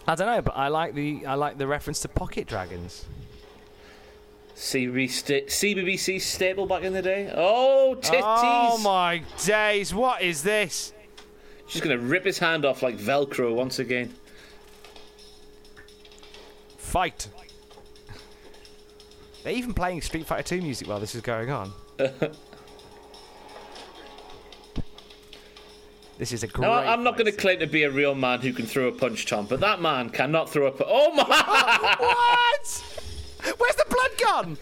I 0.07 0.15
don't 0.15 0.27
know, 0.27 0.41
but 0.41 0.55
I 0.57 0.67
like 0.69 0.93
the 0.93 1.25
I 1.25 1.35
like 1.35 1.57
the 1.57 1.67
reference 1.67 1.99
to 2.01 2.09
pocket 2.09 2.47
dragons. 2.47 3.05
CBB 4.55 5.09
sta- 5.09 5.45
CBBC 5.45 6.19
stable 6.19 6.65
back 6.65 6.83
in 6.83 6.93
the 6.93 7.01
day. 7.01 7.31
Oh, 7.33 7.97
titties! 7.99 8.21
Oh 8.23 8.77
my 8.83 9.23
days! 9.45 9.93
What 9.93 10.21
is 10.21 10.43
this? 10.43 10.93
She's 11.67 11.81
gonna 11.81 11.97
rip 11.97 12.25
his 12.25 12.39
hand 12.39 12.65
off 12.65 12.81
like 12.81 12.97
Velcro 12.97 13.53
once 13.53 13.79
again. 13.79 14.13
Fight! 16.91 17.29
They're 19.43 19.53
even 19.53 19.73
playing 19.73 20.01
Street 20.01 20.25
Fighter 20.25 20.43
2 20.43 20.61
music 20.61 20.89
while 20.89 20.99
this 20.99 21.15
is 21.15 21.21
going 21.21 21.49
on. 21.49 21.71
this 26.17 26.33
is 26.33 26.43
a 26.43 26.47
great. 26.47 26.67
Now, 26.67 26.73
I- 26.73 26.91
I'm 26.91 27.01
not 27.01 27.13
going 27.15 27.27
to 27.27 27.31
claim 27.31 27.59
to 27.59 27.65
be 27.67 27.83
a 27.83 27.89
real 27.89 28.13
man 28.13 28.41
who 28.41 28.51
can 28.51 28.65
throw 28.65 28.89
a 28.89 28.91
punch, 28.91 29.25
Tom, 29.25 29.45
but 29.45 29.61
that 29.61 29.81
man 29.81 30.09
cannot 30.09 30.49
throw 30.49 30.65
a 30.65 30.71
punch. 30.71 30.89
Oh 30.91 31.13
my! 31.13 31.23
what? 31.97 33.57
Where's 33.57 33.75
the 33.77 33.85
blood 33.89 34.11
gone? 34.19 34.57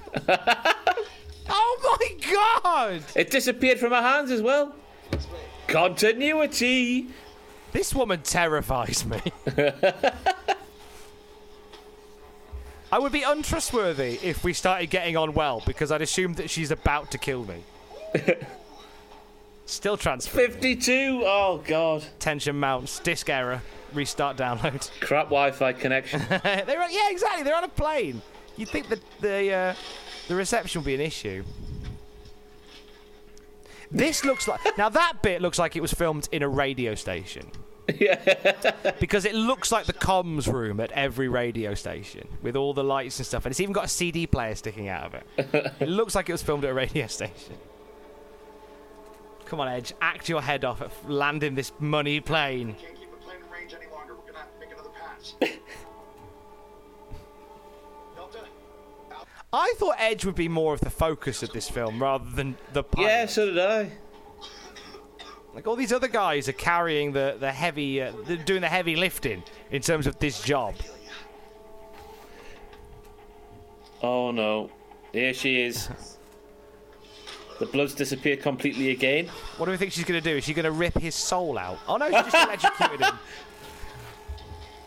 oh 1.50 1.98
my 2.00 2.10
god! 2.64 3.02
It 3.16 3.32
disappeared 3.32 3.80
from 3.80 3.90
her 3.90 4.04
hands 4.04 4.30
as 4.30 4.44
well. 4.44 4.76
Continuity. 5.68 7.08
This 7.72 7.96
woman 7.96 8.22
terrifies 8.22 9.04
me. 9.04 9.20
I 12.92 12.98
would 13.00 13.12
be 13.12 13.22
untrustworthy 13.22 14.20
if 14.24 14.44
we 14.44 14.54
started 14.54 14.90
getting 14.90 15.16
on 15.16 15.34
well 15.34 15.62
because 15.66 15.92
I'd 15.92 16.02
assume 16.02 16.34
that 16.36 16.50
she's 16.50 16.72
about 16.72 17.12
to 17.12 17.18
kill 17.18 17.46
me. 17.46 17.64
Still 19.66 19.98
transfer. 19.98 20.36
52. 20.36 21.22
Oh 21.24 21.62
god. 21.66 22.04
Tension 22.18 22.60
mounts. 22.60 23.00
Disk 23.00 23.30
error. 23.30 23.62
Restart 23.94 24.38
download. 24.38 24.90
Crap 25.00 25.26
Wi-Fi 25.26 25.74
connection. 25.74 26.22
They're 26.30 26.82
on, 26.82 26.92
yeah, 26.92 27.12
exactly. 27.12 27.44
They're 27.44 27.56
on 27.56 27.64
a 27.64 27.70
plane. 27.70 28.22
You'd 28.58 28.70
think 28.70 28.90
that 28.90 29.00
the 29.22 29.54
uh, 29.54 29.76
the 30.28 30.36
reception 30.36 30.82
would 30.82 30.88
be 30.88 30.96
an 30.96 31.02
issue. 31.02 31.44
This 33.92 34.26
looks 34.26 34.48
like 34.48 34.60
now 34.78 34.90
that 34.90 35.22
bit 35.22 35.42
looks 35.42 35.60
like 35.60 35.76
it 35.76 35.82
was 35.82 35.94
filmed 35.94 36.28
in 36.32 36.42
a 36.42 36.50
radio 36.50 36.96
station. 36.96 37.52
because 39.00 39.26
it 39.26 39.34
looks 39.36 39.72
like 39.72 39.86
the 39.86 39.94
comms 39.94 40.52
room 40.52 40.80
at 40.80 40.92
every 40.92 41.28
radio 41.28 41.74
station 41.74 42.28
with 42.42 42.56
all 42.56 42.74
the 42.74 42.84
lights 42.84 43.18
and 43.20 43.26
stuff, 43.26 43.46
and 43.46 43.52
it's 43.52 43.60
even 43.60 43.74
got 43.74 43.86
a 43.86 43.90
CD 43.90 44.28
player 44.28 44.56
sticking 44.56 44.88
out 44.88 45.06
of 45.06 45.14
it. 45.16 45.26
it 45.80 45.90
looks 45.90 46.16
like 46.16 46.30
it 46.30 46.32
was 46.32 46.44
filmed 46.44 46.64
at 46.64 46.72
a 46.72 46.74
radio 46.74 47.08
station. 47.08 47.56
Come 49.46 49.60
on, 49.60 49.68
Edge, 49.68 49.94
act 50.00 50.30
your 50.30 50.42
head 50.42 50.64
off 50.64 50.82
at 50.82 50.92
landing 51.10 51.56
this 51.56 51.72
money 51.80 52.20
plane. 52.20 52.76
Can't 52.80 53.00
keep 53.00 53.12
the 53.12 53.18
plane 53.18 53.38
in 53.44 53.52
range 53.52 53.74
any 53.74 53.92
longer. 53.92 54.14
We're 54.16 54.32
gonna 54.32 54.38
have 54.40 54.54
to 54.54 54.60
make 54.60 54.72
another 54.72 54.90
pass. 54.90 55.34
Delta, 58.16 58.40
I 59.52 59.74
thought 59.78 59.96
Edge 59.98 60.24
would 60.26 60.36
be 60.36 60.48
more 60.48 60.76
of 60.76 60.82
the 60.82 60.92
focus 60.92 61.42
of 61.42 61.52
this 61.52 61.68
film 61.68 62.00
rather 62.02 62.30
than 62.30 62.58
the 62.74 62.84
pilot. 62.84 63.08
yeah, 63.08 63.26
so 63.26 63.48
did 63.48 63.58
I. 63.58 63.92
Like 65.54 65.68
all 65.68 65.76
these 65.76 65.92
other 65.92 66.08
guys 66.08 66.48
are 66.48 66.54
carrying 66.54 67.12
the 67.12 67.38
the 67.40 67.52
heavy, 67.52 68.02
uh, 68.02 68.14
they're 68.26 68.38
doing 68.38 68.62
the 68.62 68.70
heavy 68.70 68.96
lifting 68.96 69.44
in 69.72 69.82
terms 69.82 70.08
of 70.08 70.18
this 70.20 70.42
job. 70.42 70.76
Oh 74.02 74.32
no. 74.32 74.70
Here 75.12 75.34
she 75.34 75.62
is. 75.62 75.90
The 77.60 77.66
blood's 77.66 77.94
disappeared 77.94 78.42
completely 78.42 78.92
again. 78.92 79.28
What 79.58 79.66
do 79.66 79.72
we 79.72 79.78
think 79.78 79.92
she's 79.92 80.06
going 80.06 80.22
to 80.22 80.30
do? 80.30 80.38
Is 80.38 80.46
she 80.46 80.54
going 80.54 80.64
to 80.66 80.72
rip 80.72 80.98
his 80.98 81.16
soul 81.16 81.58
out? 81.58 81.80
Oh 81.88 81.98
no, 81.98 82.06
she 82.08 82.14
just 82.14 82.34
electrocuted 82.36 83.02
him. 83.02 83.20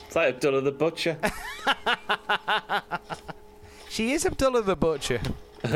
It's 0.06 0.16
like 0.16 0.36
Abdullah 0.36 0.62
the 0.62 0.72
Butcher. 0.72 1.18
She 3.93 4.12
is 4.12 4.24
Abdullah 4.24 4.62
the 4.62 4.74
Butcher. 4.74 5.20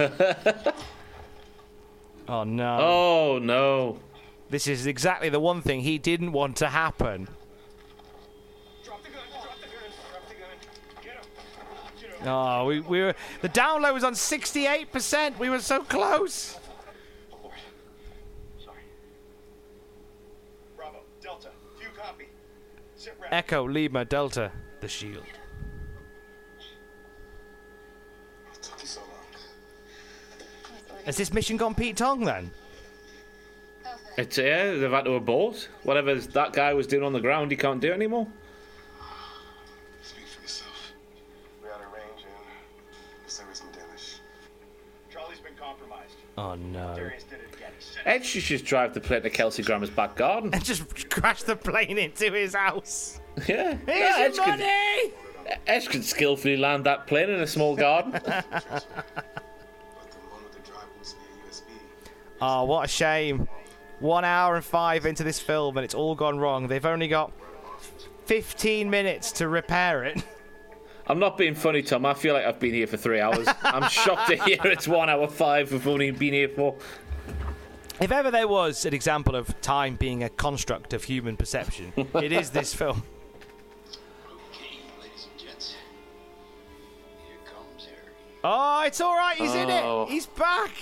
oh 2.26 2.44
no. 2.44 2.78
Oh 2.80 3.38
no. 3.42 3.98
This 4.48 4.66
is 4.66 4.86
exactly 4.86 5.28
the 5.28 5.40
one 5.40 5.60
thing 5.60 5.80
he 5.80 5.98
didn't 5.98 6.32
want 6.32 6.56
to 6.56 6.68
happen. 6.68 7.28
Oh, 12.24 12.64
we, 12.64 12.80
we 12.80 13.00
were 13.02 13.14
the 13.40 13.48
download 13.48 13.94
was 13.94 14.04
on 14.04 14.14
68%. 14.14 15.38
We 15.38 15.48
were 15.48 15.60
so 15.60 15.82
close. 15.82 16.58
Echo 23.30 23.68
Lima 23.68 24.04
Delta, 24.04 24.52
the 24.80 24.88
shield. 24.88 25.24
Has 31.04 31.16
this 31.16 31.32
mission 31.32 31.56
gone 31.56 31.74
Pete 31.74 31.96
Tong 31.96 32.24
then? 32.24 32.50
It's 34.16 34.38
yeah, 34.38 34.72
they've 34.72 34.90
had 34.90 35.04
to 35.04 35.12
abort. 35.12 35.68
Whatever 35.82 36.14
that 36.14 36.52
guy 36.52 36.72
was 36.72 36.86
doing 36.86 37.02
on 37.02 37.12
the 37.12 37.20
ground, 37.20 37.50
he 37.50 37.56
can't 37.56 37.80
do 37.80 37.92
anymore. 37.92 38.26
Speak 40.02 40.26
for 40.26 40.42
yourself. 40.42 40.92
We 41.62 41.68
had 41.68 41.76
a 41.80 41.84
range 41.94 42.24
and 42.24 43.24
guess 43.24 43.36
there 43.38 43.46
was 43.46 43.58
some 43.58 43.68
damage. 43.72 44.16
Charlie's 45.12 45.38
been 45.40 45.54
compromised. 45.60 46.14
Oh 46.38 46.54
no. 46.54 46.94
Darius 46.96 47.24
did 47.24 47.40
it 47.40 47.54
again. 47.54 47.72
Ed 48.06 48.24
should 48.24 48.42
just 48.42 48.64
drive 48.64 48.94
the 48.94 49.00
plane 49.00 49.22
to 49.22 49.30
Kelsey 49.30 49.62
Grammer's 49.62 49.90
back 49.90 50.16
garden. 50.16 50.50
And 50.54 50.64
just 50.64 51.10
crash 51.10 51.42
the 51.42 51.56
plane 51.56 51.98
into 51.98 52.32
his 52.32 52.54
house. 52.54 53.20
Yeah. 53.46 53.76
Here's 53.84 53.88
yeah, 53.88 54.16
your 54.18 54.26
Edge 54.28 54.36
could- 54.36 54.46
money! 54.46 55.12
Edge 55.66 55.88
could 55.88 56.04
skillfully 56.04 56.56
land 56.56 56.84
that 56.84 57.06
plane 57.06 57.30
in 57.30 57.40
a 57.40 57.46
small 57.46 57.76
garden. 57.76 58.18
Oh, 62.40 62.64
what 62.64 62.84
a 62.84 62.88
shame. 62.88 63.48
Oh, 63.50 63.54
One 64.00 64.24
hour 64.24 64.56
and 64.56 64.64
five 64.64 65.06
into 65.06 65.24
this 65.24 65.40
film, 65.40 65.76
and 65.78 65.84
it's 65.84 65.94
all 65.94 66.14
gone 66.14 66.38
wrong. 66.38 66.68
They've 66.68 66.84
only 66.84 67.08
got 67.08 67.32
15 68.26 68.90
minutes 68.90 69.32
to 69.32 69.48
repair 69.48 70.04
it. 70.04 70.22
I'm 71.06 71.18
not 71.20 71.38
being 71.38 71.54
funny, 71.54 71.82
Tom. 71.82 72.04
I 72.04 72.14
feel 72.14 72.34
like 72.34 72.44
I've 72.44 72.58
been 72.58 72.74
here 72.74 72.86
for 72.88 72.96
three 72.96 73.20
hours. 73.20 73.46
I'm 73.62 73.88
shocked 73.88 74.28
to 74.28 74.36
hear 74.36 74.58
it's 74.64 74.88
one 74.88 75.08
hour 75.08 75.28
five. 75.28 75.70
We've 75.72 75.86
only 75.86 76.10
been 76.10 76.34
here 76.34 76.48
for. 76.48 76.74
If 78.00 78.10
ever 78.12 78.30
there 78.30 78.48
was 78.48 78.84
an 78.84 78.92
example 78.92 79.36
of 79.36 79.58
time 79.62 79.94
being 79.96 80.22
a 80.24 80.28
construct 80.28 80.92
of 80.92 81.04
human 81.04 81.36
perception, 81.36 81.92
it 82.14 82.32
is 82.32 82.50
this 82.50 82.74
film. 82.74 83.04
Ladies 85.00 85.28
and 85.30 85.40
gents, 85.48 85.76
here 87.26 87.36
comes 87.46 87.84
Harry. 87.86 88.12
Oh, 88.44 88.82
it's 88.84 89.00
all 89.00 89.16
right. 89.16 89.36
He's 89.38 89.54
in 89.54 89.70
Oh. 89.70 90.02
it. 90.02 90.10
He's 90.10 90.26
back. 90.26 90.72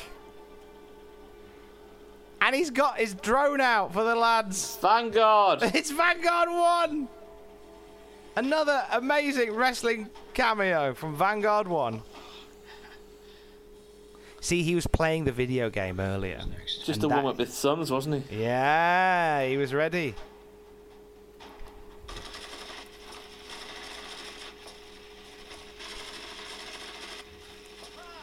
And 2.45 2.55
he's 2.55 2.69
got 2.69 2.99
his 2.99 3.15
drone 3.15 3.63
out 3.63 3.95
for 3.95 4.05
the 4.05 4.15
lads. 4.15 4.77
Vanguard. 4.77 5.63
It's 5.75 5.91
Vanguard 5.91 6.51
1. 6.51 7.09
Another 8.37 8.85
amazing 8.93 9.55
wrestling 9.55 10.11
cameo 10.35 10.93
from 10.93 11.17
Vanguard 11.17 11.67
1. 11.67 12.03
See, 14.43 14.63
he 14.63 14.75
was 14.75 14.87
playing 14.87 15.25
the 15.25 15.33
video 15.33 15.71
game 15.71 15.99
earlier. 15.99 16.43
Just 16.85 17.03
a 17.03 17.09
warm 17.09 17.25
up 17.25 17.39
with 17.39 17.49
thumbs, 17.49 17.91
wasn't 17.91 18.27
he? 18.29 18.43
Yeah, 18.43 19.47
he 19.47 19.57
was 19.57 19.73
ready. 19.73 20.15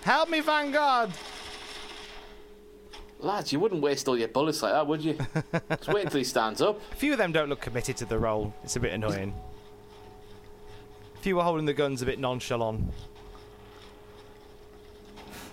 Help 0.03 0.29
me, 0.29 0.41
Vanguard! 0.41 1.09
Lads, 3.21 3.53
you 3.53 3.59
wouldn't 3.59 3.81
waste 3.81 4.07
all 4.07 4.17
your 4.17 4.27
bullets 4.27 4.63
like 4.63 4.73
that, 4.73 4.87
would 4.87 5.03
you? 5.03 5.15
Just 5.69 5.87
wait 5.89 6.05
until 6.05 6.17
he 6.17 6.23
stands 6.23 6.61
up. 6.61 6.79
A 6.91 6.95
few 6.95 7.11
of 7.11 7.17
them 7.19 7.31
don't 7.31 7.49
look 7.49 7.61
committed 7.61 7.95
to 7.97 8.05
the 8.05 8.17
role. 8.17 8.53
It's 8.63 8.75
a 8.75 8.79
bit 8.79 8.93
annoying. 8.93 9.33
A 11.15 11.17
few 11.19 11.39
are 11.39 11.43
holding 11.43 11.65
the 11.67 11.73
guns 11.73 12.01
a 12.01 12.05
bit 12.05 12.17
nonchalant. 12.19 12.83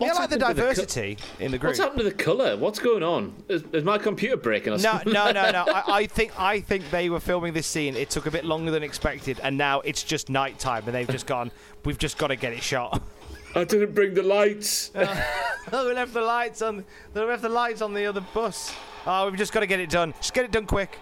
Yeah, 0.01 0.07
I 0.07 0.11
What's 0.11 0.19
like 0.21 0.31
the 0.31 0.47
happened 0.47 0.57
to 0.57 0.63
the 0.63 0.63
co- 0.63 0.69
diversity 0.75 1.19
in 1.41 1.51
the 1.51 1.59
group. 1.59 1.71
What's 1.71 1.81
happened 1.81 1.99
to 1.99 2.05
the 2.05 2.13
colour? 2.13 2.57
What's 2.57 2.79
going 2.79 3.03
on? 3.03 3.35
Is, 3.49 3.65
is 3.73 3.83
my 3.85 3.99
computer 3.99 4.37
breaking 4.37 4.73
or 4.73 4.77
No, 4.77 4.83
something? 4.93 5.13
no, 5.13 5.33
no, 5.33 5.51
no. 5.51 5.65
I, 5.69 5.83
I 5.89 6.07
think 6.07 6.39
I 6.41 6.61
think 6.61 6.89
they 6.91 7.11
were 7.11 7.19
filming 7.21 7.53
this 7.53 7.67
scene. 7.67 7.97
It 7.97 8.09
took 8.09 8.27
a 8.27 8.31
bit 8.31 8.45
longer 8.45 8.71
than 8.71 8.85
expected, 8.85 9.41
and 9.43 9.59
now 9.59 9.81
it's 9.81 10.05
just 10.05 10.31
night 10.31 10.59
time, 10.61 10.85
and 10.87 10.95
they've 10.95 11.09
just 11.09 11.27
gone. 11.27 11.51
We've 11.85 11.99
just 11.99 12.17
got 12.17 12.29
to 12.29 12.37
get 12.37 12.53
it 12.55 12.63
shot. 12.63 13.03
I 13.61 13.65
didn't 13.65 13.95
bring 13.95 14.15
the 14.15 14.23
lights. 14.23 14.91
oh, 15.73 15.87
we 15.89 15.95
left 15.95 16.13
the 16.15 16.21
lights 16.21 16.63
on. 16.63 16.85
They 17.13 17.21
left 17.23 17.43
the 17.43 17.49
lights 17.49 17.83
on 17.83 17.93
the 17.95 18.07
other 18.07 18.21
bus. 18.33 18.75
Oh, 19.07 19.27
we've 19.29 19.37
just 19.39 19.53
got 19.53 19.61
to 19.61 19.67
get 19.67 19.81
it 19.81 19.91
done. 19.91 20.15
Just 20.19 20.35
get 20.35 20.45
it 20.45 20.51
done 20.51 20.67
quick. 20.67 20.99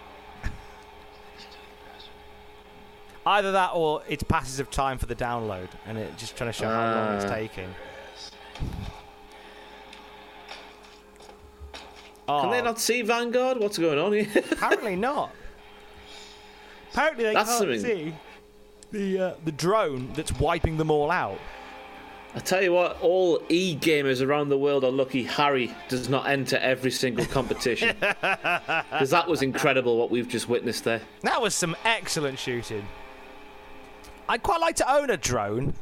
Either 3.25 3.51
that, 3.51 3.71
or 3.73 4.01
it's 4.07 4.23
passes 4.23 4.59
of 4.61 4.71
time 4.71 4.97
for 4.97 5.05
the 5.05 5.15
download, 5.15 5.67
and 5.85 5.97
it 5.97 6.17
just 6.17 6.37
trying 6.37 6.49
to 6.49 6.53
show 6.53 6.67
how 6.67 6.95
long 6.95 7.15
it's 7.15 7.25
Ah. 7.25 7.29
taking. 7.29 7.75
Can 12.27 12.51
they 12.51 12.59
Oh. 12.59 12.63
not 12.63 12.79
see 12.79 13.01
Vanguard? 13.01 13.57
What's 13.59 13.77
going 13.77 13.99
on 13.99 14.13
here? 14.13 14.27
Apparently 14.51 14.95
not. 14.95 15.31
Apparently 16.93 17.25
they 17.25 17.33
That's 17.33 17.49
can't 17.49 17.59
something- 17.59 17.79
see 17.81 18.13
the 18.91 19.19
uh, 19.19 19.33
the 19.45 19.51
drone 19.51 20.11
that's 20.13 20.31
wiping 20.39 20.77
them 20.77 20.89
all 20.89 21.11
out. 21.11 21.39
I 22.35 22.39
tell 22.39 22.61
you 22.61 22.71
what, 22.73 23.01
all 23.01 23.41
e 23.49 23.75
gamers 23.75 24.25
around 24.25 24.49
the 24.49 24.57
world 24.57 24.83
are 24.83 24.91
lucky 24.91 25.23
Harry 25.23 25.73
does 25.89 26.07
not 26.07 26.27
enter 26.29 26.57
every 26.57 26.91
single 26.91 27.25
competition. 27.25 27.95
Because 28.21 29.09
that 29.09 29.27
was 29.27 29.41
incredible 29.41 29.97
what 29.97 30.11
we've 30.11 30.27
just 30.27 30.47
witnessed 30.47 30.83
there. 30.83 31.01
That 31.21 31.41
was 31.41 31.55
some 31.55 31.75
excellent 31.83 32.37
shooting. 32.39 32.87
I'd 34.29 34.43
quite 34.43 34.59
like 34.61 34.75
to 34.77 34.91
own 34.93 35.09
a 35.09 35.17
drone. 35.17 35.73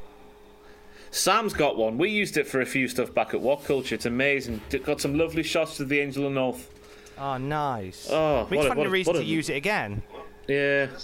Sam's 1.12 1.54
got 1.54 1.78
one. 1.78 1.98
We 1.98 2.10
used 2.10 2.38
it 2.38 2.46
for 2.48 2.62
a 2.62 2.66
few 2.66 2.88
stuff 2.88 3.14
back 3.14 3.34
at 3.34 3.42
What 3.42 3.64
Culture. 3.66 3.96
It's 3.96 4.06
amazing. 4.06 4.62
D- 4.70 4.80
Got 4.80 5.00
some 5.02 5.18
lovely 5.18 5.44
shots 5.44 5.80
of 5.80 5.88
the 5.90 6.00
Angel 6.00 6.26
of 6.28 6.34
North. 6.34 6.70
Oh, 7.18 7.38
nice. 7.38 8.08
Oh, 8.12 8.46
we 8.50 8.58
what 8.58 8.64
just 8.64 8.74
a- 8.74 8.76
find 8.76 8.80
a 8.82 8.90
a- 8.90 8.92
reason 8.92 9.14
what 9.14 9.20
to 9.20 9.26
a- 9.26 9.28
use 9.28 9.50
it 9.50 9.56
again. 9.56 10.02
Yeah. 10.48 10.88
What 10.88 11.02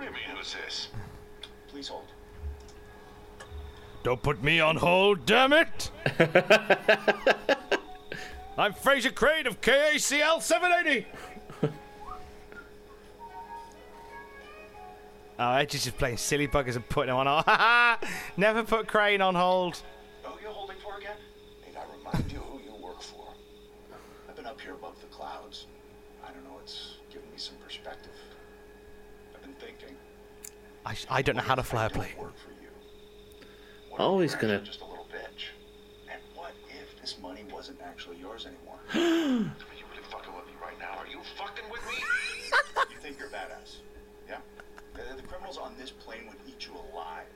do 0.00 0.04
you 0.04 0.10
mean, 0.12 0.20
who's 0.36 0.54
this? 0.64 0.88
Please 4.02 4.08
hold. 4.08 4.18
Don't 4.18 4.22
put 4.22 4.42
me 4.42 4.60
on 4.60 4.76
hold, 4.76 5.26
damn 5.26 5.52
it! 5.52 5.90
I'm 8.56 8.72
Frasier 8.72 9.14
Crane 9.14 9.46
of 9.46 9.60
KACL 9.60 10.42
780. 10.42 11.06
oh, 15.38 15.52
Edge 15.52 15.74
is 15.76 15.84
just 15.84 15.96
playing 15.96 16.16
silly 16.16 16.48
buggers 16.48 16.74
and 16.74 16.88
putting 16.88 17.10
him 17.10 17.16
on 17.16 17.26
hold. 17.26 17.44
Never 18.36 18.64
put 18.64 18.88
Crane 18.88 19.20
on 19.20 19.36
hold. 19.36 19.80
Who 20.24 20.32
you're 20.42 20.50
holding 20.50 20.76
for 20.78 20.98
again? 20.98 21.16
Need 21.64 21.76
I 21.76 21.84
remind 21.96 22.32
you 22.32 22.38
who 22.38 22.58
you 22.58 22.74
work 22.82 23.00
for? 23.00 23.28
I've 24.28 24.34
been 24.34 24.46
up 24.46 24.60
here 24.60 24.74
above 24.74 25.00
the 25.00 25.06
clouds. 25.06 25.66
I 26.26 26.32
don't 26.32 26.44
know, 26.44 26.58
it's 26.60 26.96
given 27.10 27.30
me 27.30 27.36
some 27.36 27.56
perspective. 27.64 28.12
I've 29.34 29.42
been 29.42 29.54
thinking. 29.54 29.94
I, 30.84 30.94
sh- 30.94 31.06
I 31.08 31.22
don't 31.22 31.36
know 31.36 31.42
how 31.42 31.54
to 31.54 31.62
fly 31.62 31.86
a 31.86 31.90
plane. 31.90 32.14
He's 33.98 34.34
gonna. 34.34 34.60
Just 34.60 34.80
a 34.80 34.84
little 34.84 35.06
bitch. 35.10 35.50
And 36.10 36.20
what 36.34 36.52
if 36.68 37.00
this 37.00 37.16
money 37.20 37.44
wasn't 37.52 37.80
actually 37.82 38.16
yours 38.18 38.46
anymore? 38.46 38.78
Are 38.94 38.98
you 39.74 39.84
really 39.90 40.04
fucking 40.10 40.34
with 40.34 40.46
me 40.46 40.52
right 40.62 40.78
now? 40.78 40.96
Are 40.98 41.06
you 41.06 41.20
fucking 41.36 41.68
with 41.70 41.84
me? 41.86 41.94
you 42.90 42.96
think 43.00 43.18
you're 43.18 43.28
badass? 43.28 43.78
Yeah? 44.28 44.38
The, 44.94 45.02
the 45.16 45.22
criminals 45.26 45.58
on 45.58 45.74
this 45.78 45.90
plane 45.90 46.26
would 46.28 46.38
eat 46.46 46.64
you 46.66 46.74
alive. 46.92 47.26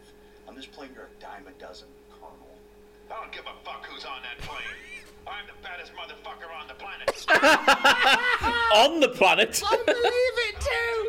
On 0.46 0.54
this 0.54 0.66
plane, 0.66 0.90
you're 0.94 1.06
a 1.06 1.20
dime 1.20 1.46
a 1.48 1.52
dozen, 1.60 1.88
Colonel. 2.10 2.58
I 3.10 3.14
don't 3.20 3.32
give 3.32 3.46
a 3.46 3.54
fuck 3.64 3.84
who's 3.86 4.04
on 4.04 4.22
that 4.22 4.38
plane. 4.46 4.62
I'm 5.26 5.46
the 5.46 5.54
baddest 5.62 5.92
motherfucker 5.94 6.50
on 6.60 6.68
the 6.68 6.74
planet. 6.74 7.26
On 8.74 9.00
the 9.00 9.08
planet. 9.08 9.62
I 9.64 9.76
believe 9.86 10.38
it 10.48 10.60
too. 10.60 11.08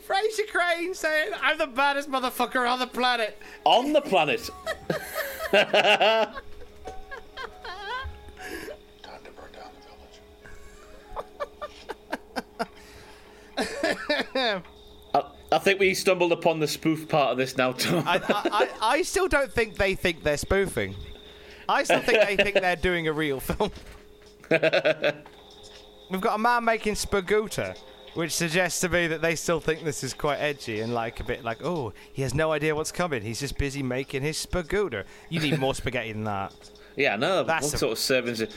Frasier 0.07 0.49
Crane 0.51 0.95
saying, 0.95 1.33
"I'm 1.41 1.59
the 1.59 1.67
baddest 1.67 2.11
motherfucker 2.11 2.69
on 2.71 2.79
the 2.79 2.87
planet." 2.87 3.39
On 3.65 3.93
the 3.93 4.01
planet. 4.01 4.51
Time 5.53 6.35
to 9.25 9.31
burn 9.31 9.51
down 9.53 9.71
the 9.75 9.81
village. 14.37 14.63
I, 15.15 15.23
I 15.53 15.59
think 15.59 15.81
we 15.81 15.95
stumbled 15.95 16.33
upon 16.33 16.61
the 16.61 16.69
spoof 16.69 17.09
part 17.09 17.33
of 17.33 17.39
this 17.39 17.57
now, 17.57 17.73
Tom. 17.73 18.05
I, 18.07 18.17
I, 18.17 18.21
I, 18.29 18.69
I 18.83 19.03
still 19.03 19.29
don't 19.29 19.53
think 19.53 19.77
they 19.77 19.95
think 19.95 20.23
they're 20.23 20.37
spoofing. 20.37 20.95
I 21.69 21.85
still 21.85 22.01
think 22.01 22.27
they 22.27 22.37
think 22.37 22.57
they're 22.57 22.77
doing 22.77 23.09
a 23.09 23.13
real 23.13 23.41
film. 23.41 23.71
We've 26.11 26.21
got 26.21 26.35
a 26.35 26.39
man 26.39 26.65
making 26.65 26.95
Spagooter, 26.95 27.77
which 28.15 28.33
suggests 28.33 28.81
to 28.81 28.89
me 28.89 29.07
that 29.09 29.23
they 29.23 29.35
still 29.35 29.61
think 29.61 29.85
this 29.85 30.03
is 30.05 30.15
quite 30.15 30.37
edgy 30.37 30.81
and 30.81 30.95
like 30.95 31.21
a 31.21 31.25
bit 31.25 31.45
like, 31.45 31.65
oh, 31.65 31.93
he 32.13 32.23
has 32.23 32.35
no 32.35 32.53
idea 32.53 32.75
what's 32.75 32.93
coming. 32.93 33.23
He's 33.23 33.41
just 33.41 33.59
busy 33.59 33.83
making 33.83 34.23
his 34.23 34.45
Spagooter. 34.45 35.05
You 35.29 35.41
need 35.41 35.59
more 35.59 35.75
spaghetti 35.75 36.13
than 36.13 36.25
that. 36.25 36.53
yeah, 36.97 37.17
no. 37.17 37.43
That's 37.43 37.67
what 37.67 37.75
a- 37.75 37.79
sort 37.79 37.93
of 37.93 37.99
servings? 37.99 38.51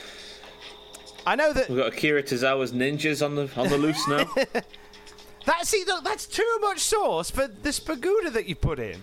I 1.25 1.35
know 1.35 1.51
that 1.53 1.67
We've 1.69 1.77
got 1.79 1.93
Akira 1.93 2.23
Tozawa's 2.23 2.71
ninjas 2.71 3.25
on 3.25 3.35
the 3.35 3.49
on 3.57 3.67
the 3.67 3.77
loose 3.77 4.07
now. 4.07 4.23
that 5.45 5.65
see 5.67 5.83
look, 5.85 6.03
that's 6.05 6.25
too 6.25 6.57
much 6.61 6.79
sauce 6.79 7.29
for 7.29 7.47
the 7.47 7.69
Spagooter 7.69 8.31
that 8.31 8.47
you 8.47 8.55
put 8.55 8.79
in. 8.79 9.01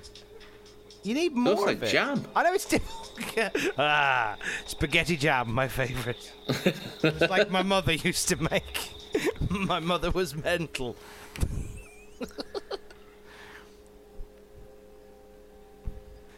You 1.03 1.13
need 1.13 1.35
more 1.35 1.53
Looks 1.55 1.67
like 1.67 1.77
of 1.77 1.83
it. 1.83 1.91
jam. 1.91 2.25
I 2.35 2.45
know 2.45 2.55
it's 2.55 2.65
difficult. 2.65 3.75
ah, 3.79 4.37
spaghetti 4.65 5.19
jam, 5.19 5.53
my 5.53 5.69
favourite. 5.69 6.33
it's 6.49 7.21
like 7.31 7.51
my 7.51 7.63
mother 7.63 7.93
used 7.93 8.29
to 8.31 8.37
make. 8.43 8.91
my 9.51 9.81
mother 9.81 10.11
was 10.11 10.35
mental. 10.35 10.97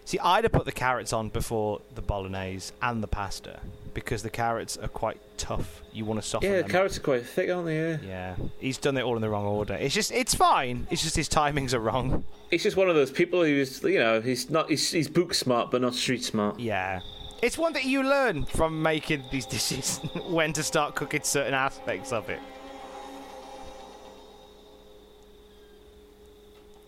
See, 0.06 0.20
I'd 0.20 0.44
have 0.44 0.52
put 0.52 0.66
the 0.66 0.72
carrots 0.72 1.12
on 1.12 1.30
before 1.30 1.80
the 1.96 2.00
bolognese 2.00 2.72
and 2.80 3.02
the 3.02 3.08
pasta 3.08 3.58
because 3.92 4.22
the 4.22 4.30
carrots 4.30 4.76
are 4.76 4.86
quite 4.86 5.18
tough. 5.36 5.82
You 5.92 6.04
want 6.04 6.22
to 6.22 6.28
soften 6.28 6.48
them. 6.48 6.54
Yeah, 6.54 6.62
them. 6.62 6.68
the 6.68 6.72
carrots 6.72 6.96
are 6.96 7.00
quite 7.00 7.26
thick, 7.26 7.50
aren't 7.50 7.66
they? 7.66 7.76
Yeah. 7.76 7.98
Yeah, 8.06 8.36
he's 8.60 8.78
done 8.78 8.96
it 8.98 9.02
all 9.02 9.16
in 9.16 9.20
the 9.20 9.28
wrong 9.28 9.46
order. 9.46 9.74
It's 9.74 9.92
just, 9.92 10.12
it's 10.12 10.32
fine. 10.32 10.86
It's 10.92 11.02
just 11.02 11.16
his 11.16 11.28
timings 11.28 11.74
are 11.74 11.80
wrong. 11.80 12.24
He's 12.50 12.62
just 12.62 12.76
one 12.76 12.88
of 12.88 12.94
those 12.94 13.10
people 13.10 13.42
who's, 13.42 13.82
you 13.82 13.98
know, 13.98 14.20
he's 14.20 14.48
not, 14.48 14.70
he's, 14.70 14.92
he's 14.92 15.08
book 15.08 15.34
smart 15.34 15.72
but 15.72 15.80
not 15.80 15.92
street 15.96 16.22
smart. 16.22 16.60
Yeah. 16.60 17.00
It's 17.42 17.58
one 17.58 17.72
that 17.72 17.84
you 17.84 18.04
learn 18.04 18.44
from 18.44 18.80
making 18.80 19.24
these 19.32 19.44
dishes 19.44 19.98
when 20.28 20.52
to 20.52 20.62
start 20.62 20.94
cooking 20.94 21.22
certain 21.24 21.54
aspects 21.54 22.12
of 22.12 22.30
it. 22.30 22.38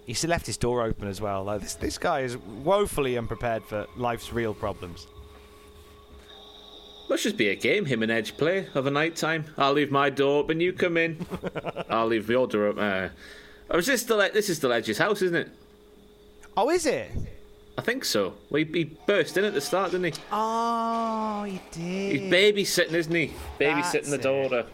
He's 0.09 0.25
left 0.25 0.47
his 0.47 0.57
door 0.57 0.85
open 0.85 1.07
as 1.07 1.21
well. 1.21 1.45
Like 1.45 1.61
this, 1.61 1.75
this 1.75 1.99
guy 1.99 2.21
is 2.21 2.39
woefully 2.39 3.19
unprepared 3.19 3.63
for 3.63 3.87
life's 3.95 4.33
real 4.33 4.55
problems. 4.55 5.07
Must 7.11 7.23
just 7.23 7.37
be 7.37 7.49
a 7.49 7.55
game 7.55 7.85
him 7.85 8.03
and 8.03 8.11
Edge 8.11 8.35
play 8.39 8.69
of 8.75 8.87
a 8.87 8.91
night 8.91 9.17
time. 9.17 9.45
I'll 9.59 9.75
leave 9.75 9.91
my 9.91 10.09
door 10.09 10.45
open, 10.45 10.61
you 10.61 10.73
come 10.73 10.97
in. 10.97 11.27
I'll 11.91 12.07
leave 12.07 12.31
your 12.31 12.47
door 12.47 12.69
open. 12.69 12.83
Uh, 12.83 13.11
oh, 13.71 13.77
is 13.77 13.87
this 13.87 14.01
still 14.01 14.17
this 14.17 14.49
is 14.49 14.61
the 14.61 14.71
Edge's 14.71 14.97
house, 14.97 15.21
isn't 15.21 15.37
it? 15.37 15.51
Oh, 16.57 16.71
is 16.71 16.87
it? 16.87 17.11
I 17.77 17.83
think 17.83 18.03
so. 18.07 18.33
Well, 18.49 18.65
he, 18.65 18.73
he 18.73 18.85
burst 18.85 19.37
in 19.37 19.45
at 19.45 19.53
the 19.53 19.61
start, 19.61 19.91
didn't 19.91 20.15
he? 20.15 20.21
Oh, 20.33 21.45
he 21.45 21.61
did. 21.71 22.13
He's 22.13 22.33
babysitting, 22.33 22.95
isn't 22.95 23.15
he? 23.15 23.35
Babysitting 23.61 24.05
the 24.05 24.11
That's 24.13 24.23
daughter. 24.23 24.65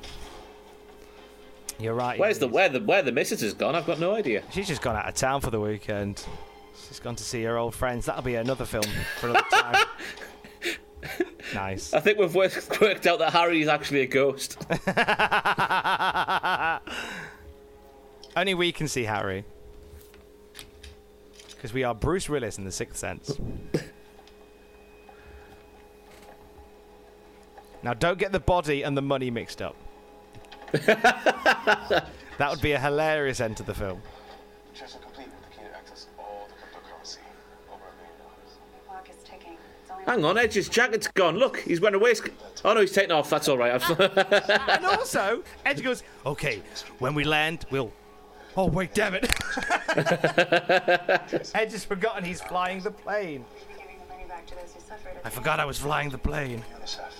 You're 1.79 1.95
right. 1.95 2.19
Where's 2.19 2.39
the 2.39 2.49
where 2.49 2.69
the 2.69 2.81
where 2.81 3.03
the 3.03 3.13
missus 3.13 3.41
has 3.41 3.55
gone? 3.55 3.75
I've 3.75 3.87
got 3.87 3.99
no 3.99 4.15
idea. 4.15 4.43
She's 4.51 4.69
just 4.69 4.83
gone 4.83 4.97
out 4.97 5.09
of 5.09 5.15
town 5.15 5.41
for 5.41 5.51
the 5.51 5.61
weekend. 5.61 6.25
She's 6.89 7.01
gone 7.01 7.17
to 7.17 7.25
see 7.25 7.43
her 7.45 7.57
old 7.57 7.75
friends. 7.75 8.07
That'll 8.07 8.23
be 8.23 8.37
another 8.37 8.65
film 8.65 8.85
for 9.19 9.29
another 9.29 9.47
time. 9.51 9.87
nice. 11.55 11.93
I 11.93 12.01
think 12.01 12.19
we've 12.19 12.35
worked, 12.35 12.81
worked 12.81 13.07
out 13.07 13.19
that 13.21 13.33
Harry 13.33 13.63
is 13.63 13.69
actually 13.69 14.03
a 14.03 14.07
ghost. 14.07 14.59
Only 18.37 18.55
we 18.55 18.73
can 18.73 18.89
see 18.89 19.05
Harry. 19.05 19.45
Because 21.51 21.73
we 21.73 21.85
are 21.85 21.95
Bruce 21.95 22.29
Willis 22.29 22.59
in 22.59 22.65
The 22.65 22.73
Sixth 22.73 22.99
Sense. 22.99 23.39
now, 27.83 27.95
don't 27.95 28.19
get 28.19 28.33
the 28.33 28.41
body 28.41 28.83
and 28.83 28.97
the 28.97 29.03
money 29.03 29.31
mixed 29.31 29.63
up. 29.63 29.77
that 32.39 32.51
would 32.51 32.61
be 32.61 32.73
a 32.73 32.79
hilarious 32.81 33.41
end 33.41 33.57
to 33.59 33.63
the 33.63 33.75
film. 33.75 34.01
Checks 34.75 34.97
complete 35.01 35.29
with 35.29 35.43
the 35.43 35.57
key 35.57 35.65
to 35.69 35.77
access 35.77 36.07
all 36.19 36.49
the 36.49 36.55
cryptocurrency. 36.55 37.19
Over 37.71 37.85
a 37.85 37.95
million 37.97 38.19
dollars. 38.19 38.59
Clock 38.89 39.09
is 39.09 39.17
ticking. 39.25 39.57
Hang 40.07 40.25
on, 40.25 40.37
Edge's 40.37 40.69
jacket's 40.69 41.07
gone. 41.09 41.37
Look, 41.37 41.59
he's 41.59 41.81
wearing 41.81 41.95
a 41.95 41.99
waistcoat. 41.99 42.35
Oh 42.65 42.75
no, 42.75 42.81
he's 42.81 42.93
taken 42.93 43.13
off. 43.13 43.31
That's 43.31 43.47
all 43.49 43.59
right. 43.59 43.81
Ah, 43.81 44.69
and 44.77 44.87
also, 44.87 45.43
Edge 45.65 45.83
goes, 45.83 46.03
okay, 46.27 46.63
when 46.99 47.15
we 47.15 47.25
land, 47.25 47.67
we'll. 47.71 47.93
Oh, 48.57 48.67
wait, 48.69 48.95
damn 48.95 49.15
it. 49.17 49.25
Edge 51.57 51.73
has 51.73 51.85
forgotten 51.85 52.23
he's 52.23 52.41
flying 52.41 52.79
the 52.83 52.93
plane. 52.93 53.45
giving 53.77 53.99
the 53.99 54.07
money 54.15 54.27
back 54.29 54.47
to 54.47 54.55
those 54.55 54.73
who 54.73 54.79
suffered. 54.79 55.19
I 55.25 55.31
forgot 55.31 55.59
I 55.59 55.65
was 55.65 55.77
flying 55.79 56.09
the 56.11 56.19
plane. 56.19 56.63
UNICEF, 56.81 57.14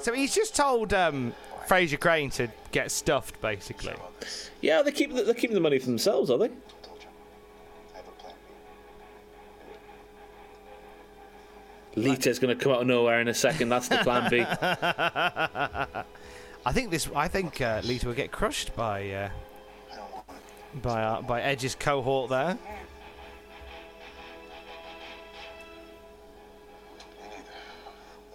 So 0.00 0.12
he's 0.12 0.34
just 0.34 0.54
told 0.54 0.94
um, 0.94 1.34
Frasier 1.68 1.98
Crane 1.98 2.30
to 2.30 2.48
get 2.72 2.90
stuffed, 2.90 3.40
basically. 3.40 3.94
yeah, 4.60 4.82
they 4.82 4.92
keep 4.92 5.14
the, 5.14 5.24
they're 5.24 5.34
keeping 5.34 5.54
the 5.54 5.60
money 5.60 5.78
for 5.78 5.86
themselves, 5.86 6.30
are 6.30 6.38
they? 6.38 6.50
Lita's 11.96 12.38
going 12.38 12.56
to 12.56 12.62
come 12.62 12.72
out 12.72 12.82
of 12.82 12.86
nowhere 12.86 13.20
in 13.20 13.28
a 13.28 13.34
second. 13.34 13.70
That's 13.70 13.88
the 13.88 13.96
plan 13.98 14.30
B. 14.30 14.40
I 16.66 16.72
think 16.72 16.90
this. 16.90 17.08
I 17.16 17.26
think 17.26 17.60
uh, 17.60 17.80
Lita 17.84 18.06
will 18.06 18.14
get 18.14 18.30
crushed 18.30 18.76
by 18.76 19.10
uh, 19.10 19.30
by 20.82 21.02
uh, 21.02 21.22
by 21.22 21.40
Edge's 21.40 21.74
cohort 21.74 22.28
there. 22.28 22.58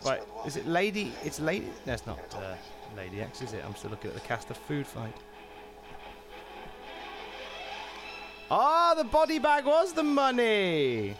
Right, 0.06 0.22
is 0.45 0.57
it 0.57 0.68
Lady? 0.68 1.14
It's 1.23 1.40
Lady. 1.40 1.68
No, 1.86 1.94
it's 1.94 2.07
not 2.07 2.19
uh, 2.36 2.56
Lady 2.98 3.22
X, 3.22 3.41
is 3.41 3.53
it? 3.53 3.64
I'm 3.65 3.76
still 3.76 3.91
looking 3.91 4.10
at 4.10 4.15
the 4.15 4.22
cast 4.22 4.49
of 4.49 4.57
Food 4.57 4.88
Fight. 4.88 5.14
Ah, 8.49 8.94
the 8.98 9.03
body 9.03 9.40
bag 9.40 9.65
was 9.65 9.94
the 9.94 10.03
money. 10.03 11.15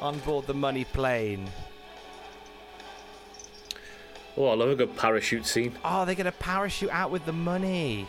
On 0.00 0.18
board 0.20 0.46
the 0.46 0.54
money 0.54 0.84
plane. 0.84 1.48
Oh, 4.36 4.48
I 4.48 4.54
love 4.54 4.68
a 4.68 4.74
good 4.74 4.96
parachute 4.96 5.46
scene. 5.46 5.72
Oh, 5.84 6.04
they're 6.04 6.14
going 6.14 6.26
to 6.26 6.32
parachute 6.32 6.90
out 6.90 7.10
with 7.10 7.24
the 7.24 7.32
money. 7.32 8.08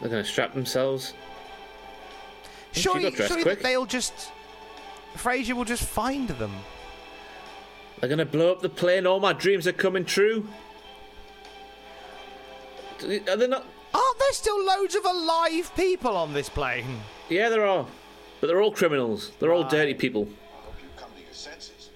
They're 0.00 0.10
going 0.10 0.22
to 0.22 0.28
strap 0.28 0.54
themselves. 0.54 1.14
She 2.72 2.82
Surely, 2.82 3.14
surely 3.14 3.42
quick. 3.42 3.62
they'll 3.62 3.86
just. 3.86 4.30
Frasier 5.14 5.54
will 5.54 5.64
just 5.64 5.84
find 5.84 6.28
them. 6.28 6.52
They're 8.00 8.08
going 8.08 8.18
to 8.18 8.26
blow 8.26 8.52
up 8.52 8.60
the 8.60 8.68
plane. 8.68 9.06
All 9.06 9.20
my 9.20 9.32
dreams 9.32 9.66
are 9.66 9.72
coming 9.72 10.04
true. 10.04 10.46
Are 13.02 13.36
they 13.36 13.46
not? 13.46 13.66
Aren't 13.94 14.18
there 14.18 14.32
still 14.32 14.64
loads 14.64 14.94
of 14.94 15.04
alive 15.04 15.70
people 15.76 16.16
on 16.16 16.32
this 16.32 16.48
plane? 16.48 17.00
Yeah, 17.28 17.48
there 17.48 17.64
are. 17.64 17.86
But 18.40 18.48
they're 18.48 18.60
all 18.60 18.72
criminals. 18.72 19.32
They're 19.38 19.52
all 19.52 19.64
dirty 19.64 19.94
people. 19.94 20.22
I 20.22 20.66
hope 20.66 20.74
you 20.82 20.88
come 20.96 21.10
to 21.16 21.22
your 21.22 21.32
senses. 21.32 21.90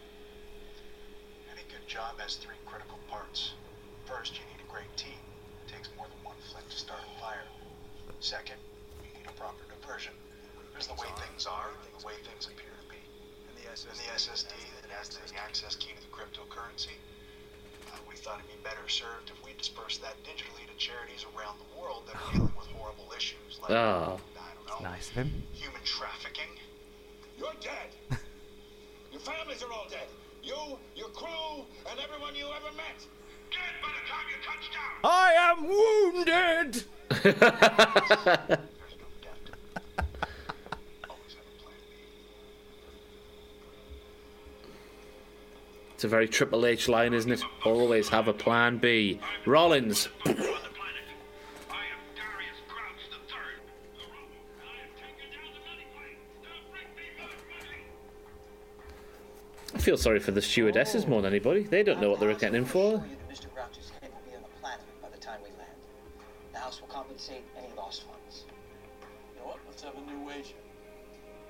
Any 1.52 1.62
good 1.68 1.86
job 1.86 2.18
has 2.18 2.36
three 2.36 2.56
critical 2.64 2.98
parts. 3.10 3.52
First, 4.06 4.34
you 4.34 4.44
need 4.48 4.62
a 4.64 4.72
great 4.72 4.88
team. 4.96 5.18
It 5.66 5.72
takes 5.74 5.90
more 5.96 6.06
than 6.06 6.24
one 6.24 6.36
flint 6.50 6.70
to 6.70 6.76
start 6.76 7.00
a 7.02 7.20
fire. 7.20 7.44
Second, 8.20 8.56
you 9.02 9.12
need 9.18 9.26
a 9.26 9.34
proper 9.34 9.64
diversion. 9.68 10.12
There's 10.72 10.86
the 10.86 10.94
way 10.94 11.10
things 11.18 11.44
are 11.46 11.68
and 11.68 12.00
the 12.00 12.06
way 12.06 12.14
things 12.22 12.46
appear 12.46 12.70
to 12.70 12.86
be. 12.88 13.02
And 13.48 13.58
the, 13.58 14.08
SSD 14.14 14.54
that 14.82 14.90
has 14.94 15.08
the 15.10 15.20
access 15.48 15.74
key 15.76 15.92
to 15.96 16.02
the 16.02 16.12
cryptocurrency. 16.14 16.92
Uh, 17.90 17.96
we 18.06 18.14
thought 18.16 18.38
it'd 18.38 18.50
be 18.52 18.62
better 18.62 18.86
served 18.86 19.32
if 19.34 19.42
we 19.42 19.52
dispersed 19.56 20.02
that 20.02 20.12
digitally 20.22 20.68
to 20.68 20.76
charities 20.76 21.24
around 21.34 21.56
the 21.58 21.80
world 21.80 22.02
that 22.06 22.16
are 22.16 22.32
dealing 22.32 22.52
with 22.54 22.66
horrible 22.76 23.08
issues 23.16 23.58
like 23.62 23.70
Oh, 23.70 24.20
nice 24.82 25.08
of 25.08 25.14
him. 25.14 25.42
human 25.52 25.80
trafficking. 25.84 26.52
You're 27.38 27.56
dead. 27.62 27.88
your 29.10 29.20
families 29.20 29.62
are 29.62 29.72
all 29.72 29.86
dead. 29.88 30.08
You, 30.42 30.78
your 30.94 31.08
crew, 31.08 31.64
and 31.90 31.98
everyone 31.98 32.34
you 32.34 32.44
ever 32.44 32.76
met. 32.76 33.00
Dead 33.50 33.74
by 33.80 33.88
the 33.88 34.04
time 34.04 34.28
you 34.28 34.36
touch 34.44 34.68
down. 34.68 35.00
I 35.02 35.32
am 35.48 35.64
wounded. 38.52 38.68
It's 45.98 46.04
a 46.04 46.08
very 46.08 46.28
Triple 46.28 46.64
H 46.64 46.88
line, 46.88 47.12
isn't 47.12 47.32
it? 47.32 47.42
Always 47.64 48.08
have 48.08 48.28
a 48.28 48.32
plan 48.32 48.78
B. 48.78 49.18
Rollins. 49.46 50.08
I 59.74 59.78
feel 59.78 59.96
sorry 59.96 60.20
for 60.20 60.30
the 60.30 60.40
stewardesses 60.40 61.08
more 61.08 61.20
than 61.20 61.32
anybody. 61.32 61.64
They 61.64 61.82
don't 61.82 62.00
know 62.00 62.10
what 62.10 62.20
they're 62.20 62.32
getting 62.34 62.54
in 62.54 62.64
for. 62.64 63.02
Mr. 63.28 63.46
Groucho's 63.52 63.90
head 64.00 64.12
will 64.12 64.30
be 64.30 64.36
on 64.36 64.42
the 64.42 64.60
planet 64.60 64.86
by 65.02 65.08
the 65.08 65.18
time 65.18 65.40
we 65.42 65.50
land. 65.58 65.66
The 66.52 66.60
house 66.60 66.80
will 66.80 66.86
compensate 66.86 67.42
any 67.58 67.74
lost 67.76 68.04
funds. 68.04 68.44
You 69.34 69.40
know 69.40 69.48
what? 69.48 69.58
Let's 69.66 69.82
have 69.82 69.94
a 69.96 70.00
new 70.08 70.24
wager. 70.24 70.54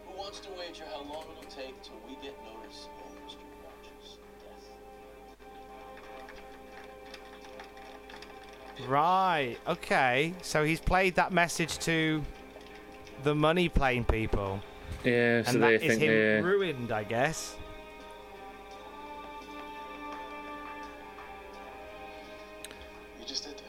Who 0.07 0.17
wants 0.17 0.41
to 0.41 0.49
wager 0.59 0.85
how 0.91 1.01
long 1.01 1.27
it'll 1.37 1.51
take 1.55 1.83
till 1.83 2.01
we 2.09 2.15
get 2.23 2.35
notice 2.43 2.89
Right. 8.87 9.57
Okay. 9.67 10.35
So 10.43 10.65
he's 10.65 10.81
played 10.81 11.15
that 11.17 11.33
message 11.33 11.79
to 11.81 12.23
the 13.25 13.35
money 13.35 13.69
plane 13.69 14.05
people. 14.05 14.61
Yeah, 15.05 15.43
so 15.43 15.53
and 15.53 15.63
they 15.63 15.77
that 15.79 15.83
is 15.85 15.89
think 15.91 16.03
him 16.03 16.09
they. 16.11 16.41
ruined, 16.43 16.93
I 16.93 17.05
guess. 17.05 17.57
You 23.21 23.27
just 23.27 23.45
did 23.45 23.55
that. 23.57 23.65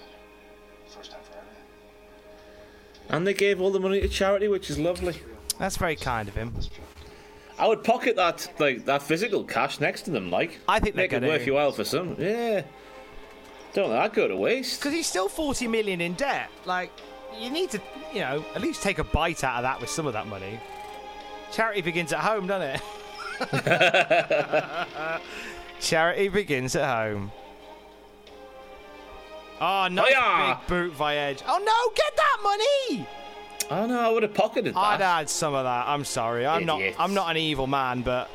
First 0.95 1.11
time 1.11 1.19
for 1.23 1.37
everything. 1.37 1.63
And 3.09 3.27
they 3.27 3.33
gave 3.33 3.61
all 3.61 3.71
the 3.71 3.79
money 3.79 4.01
to 4.01 4.07
charity, 4.07 4.47
which 4.47 4.69
is 4.69 4.77
lovely. 4.79 5.15
That's 5.57 5.77
very 5.77 5.95
kind 5.95 6.27
of 6.29 6.35
him. 6.35 6.53
I 7.57 7.67
would 7.67 7.83
pocket 7.83 8.15
that 8.15 8.51
like 8.59 8.85
that 8.85 9.01
physical 9.03 9.43
cash 9.43 9.79
next 9.79 10.03
to 10.03 10.11
them, 10.11 10.31
like. 10.31 10.59
I 10.67 10.79
think 10.79 10.95
they're 10.95 11.03
make 11.03 11.13
it 11.13 11.19
gonna- 11.21 11.27
worth 11.27 11.45
your 11.45 11.55
while 11.55 11.71
for 11.73 11.83
some. 11.83 12.15
Yeah. 12.17 12.61
Don't 13.79 13.91
let 13.91 14.01
that 14.01 14.13
go 14.13 14.27
to 14.27 14.35
waste. 14.35 14.81
Because 14.81 14.93
he's 14.93 15.07
still 15.07 15.29
40 15.29 15.69
million 15.69 16.01
in 16.01 16.13
debt. 16.15 16.49
Like, 16.65 16.91
you 17.39 17.49
need 17.49 17.69
to, 17.69 17.81
you 18.13 18.19
know, 18.19 18.43
at 18.53 18.61
least 18.61 18.83
take 18.83 18.99
a 18.99 19.05
bite 19.05 19.41
out 19.45 19.55
of 19.55 19.63
that 19.63 19.79
with 19.79 19.89
some 19.89 20.05
of 20.05 20.11
that 20.11 20.27
money. 20.27 20.59
Charity 21.53 21.81
begins 21.81 22.11
at 22.11 22.19
home, 22.19 22.45
doesn't 22.45 22.81
it? 23.39 25.21
Charity 25.79 26.27
begins 26.27 26.75
at 26.75 26.93
home. 26.93 27.31
Oh, 29.61 29.87
nice 29.87 30.13
oh, 30.13 30.35
Hiya! 30.35 30.59
big 30.59 30.67
boot 30.67 30.97
by 30.97 31.15
Edge. 31.15 31.41
Oh 31.47 31.57
no, 31.57 31.95
get 31.95 32.17
that 32.17 32.37
money! 32.43 33.07
Oh 33.71 33.85
no, 33.85 33.97
I 33.97 34.09
would 34.09 34.23
have 34.23 34.33
pocketed 34.33 34.73
that. 34.73 34.79
I'd 34.79 34.99
had 34.99 35.29
some 35.29 35.53
of 35.53 35.63
that. 35.63 35.87
I'm 35.87 36.03
sorry. 36.03 36.45
I'm 36.45 36.63
Idiots. 36.63 36.97
not. 36.97 37.03
I'm 37.05 37.13
not 37.13 37.31
an 37.31 37.37
evil 37.37 37.67
man, 37.67 38.01
but 38.01 38.29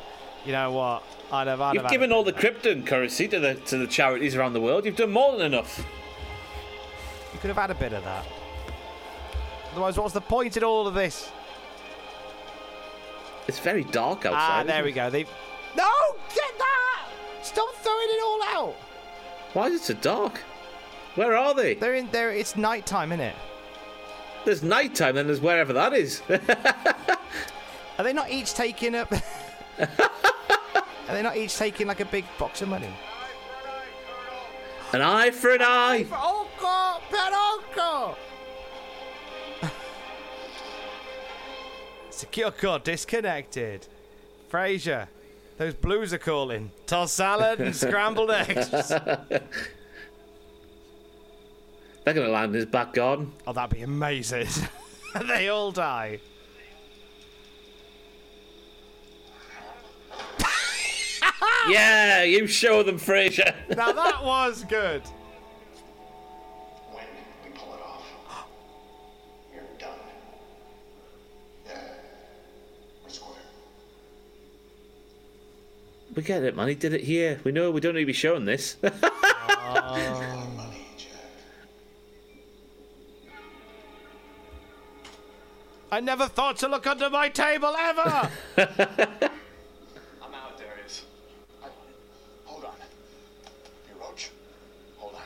you 0.45 0.51
know 0.51 0.71
what? 0.71 1.03
I'd 1.31 1.47
have. 1.47 1.59
I'd 1.61 1.73
You've 1.73 1.83
have 1.83 1.91
given 1.91 2.11
all 2.11 2.23
the 2.23 2.29
of 2.29 2.35
that. 2.35 2.39
crypto 2.39 2.81
currency 2.81 3.27
to 3.27 3.39
the 3.39 3.55
to 3.55 3.77
the 3.77 3.87
charities 3.87 4.35
around 4.35 4.53
the 4.53 4.61
world. 4.61 4.85
You've 4.85 4.95
done 4.95 5.11
more 5.11 5.35
than 5.37 5.47
enough. 5.53 5.79
You 7.33 7.39
could 7.39 7.47
have 7.49 7.57
had 7.57 7.71
a 7.71 7.75
bit 7.75 7.93
of 7.93 8.03
that. 8.03 8.25
Otherwise, 9.71 9.97
what's 9.97 10.13
the 10.13 10.21
point 10.21 10.55
in 10.55 10.63
all 10.63 10.87
of 10.87 10.93
this? 10.93 11.31
It's 13.47 13.59
very 13.59 13.83
dark 13.85 14.25
outside. 14.25 14.33
Ah, 14.39 14.57
isn't 14.59 14.67
there 14.67 14.81
it? 14.81 14.85
we 14.85 14.91
go. 14.91 15.09
They. 15.09 15.23
No, 15.75 15.89
get 16.33 16.57
that! 16.57 17.07
Stop 17.43 17.73
throwing 17.75 18.07
it 18.09 18.23
all 18.23 18.43
out. 18.43 18.75
Why 19.53 19.67
is 19.67 19.81
it 19.81 19.83
so 19.83 19.93
dark? 19.95 20.39
Where 21.15 21.35
are 21.35 21.53
they? 21.53 21.75
They're 21.75 21.95
in 21.95 22.09
there. 22.11 22.31
It's 22.31 22.55
night 22.55 22.85
time, 22.85 23.11
isn't 23.11 23.25
it? 23.25 23.35
There's 24.45 24.63
nighttime, 24.63 25.17
and 25.17 25.27
there's 25.27 25.41
wherever 25.41 25.73
that 25.73 25.93
is. 25.93 26.21
Are 27.97 28.03
they 28.03 28.13
not 28.13 28.29
each 28.29 28.53
taking 28.53 28.93
up? 28.95 29.11
Are 31.07 31.13
they 31.13 31.21
not 31.21 31.37
each 31.37 31.55
taking 31.55 31.87
like 31.87 31.99
a 31.99 32.05
big 32.05 32.25
box 32.37 32.61
of 32.61 32.69
money? 32.69 32.89
an 34.93 35.01
eye 35.01 35.29
for 35.31 35.51
an 35.51 35.61
eye. 35.61 36.05
Oco, 36.09 37.01
Perocco. 37.11 38.15
Sekyoko 42.09 42.81
disconnected. 42.81 43.87
Frasier, 44.49 45.07
those 45.57 45.73
blues 45.73 46.13
are 46.13 46.17
calling. 46.17 46.71
Toss 46.87 47.11
salad 47.11 47.59
and 47.59 47.75
scrambled 47.75 48.31
eggs. 48.31 48.69
They're 52.05 52.13
going 52.13 52.27
to 52.27 52.31
land 52.31 52.49
in 52.49 52.53
his 52.53 52.65
back 52.65 52.93
garden. 52.93 53.33
Oh, 53.45 53.51
that'd 53.51 53.75
be 53.75 53.81
amazing. 53.81 54.47
they 55.27 55.49
all 55.49 55.71
die. 55.71 56.19
yeah, 61.69 62.23
you 62.23 62.47
show 62.47 62.83
them, 62.83 62.97
Frasier. 62.99 63.53
Now 63.75 63.91
that 63.91 64.23
was 64.23 64.63
good. 64.65 65.01
When 66.91 67.05
we 67.43 67.51
pull 67.51 67.73
it 67.73 67.81
off, 67.81 68.05
you're 69.53 69.63
done. 69.77 69.89
Yeah. 71.65 71.73
We're 73.03 73.09
square. 73.09 73.37
we 76.15 76.23
get 76.23 76.43
it, 76.43 76.55
man. 76.55 76.67
He 76.67 76.75
did 76.75 76.93
it 76.93 77.01
here. 77.01 77.39
We 77.43 77.51
know. 77.51 77.71
We 77.71 77.81
don't 77.81 77.95
need 77.95 78.01
to 78.01 78.05
be 78.05 78.13
showing 78.13 78.45
this. 78.45 78.77
I 85.95 86.01
never 86.01 86.27
thought 86.27 86.57
to 86.57 86.67
look 86.67 86.85
under 86.87 87.09
my 87.09 87.29
table 87.29 87.73
ever. 87.77 88.01
I'm 88.01 88.29
out, 90.33 90.57
Darius. 90.57 91.03
I, 91.63 91.67
hold 92.43 92.65
on. 92.65 92.73
Hey, 93.87 93.93
Roach. 93.97 94.29
Hold 94.97 95.13
on. 95.13 95.21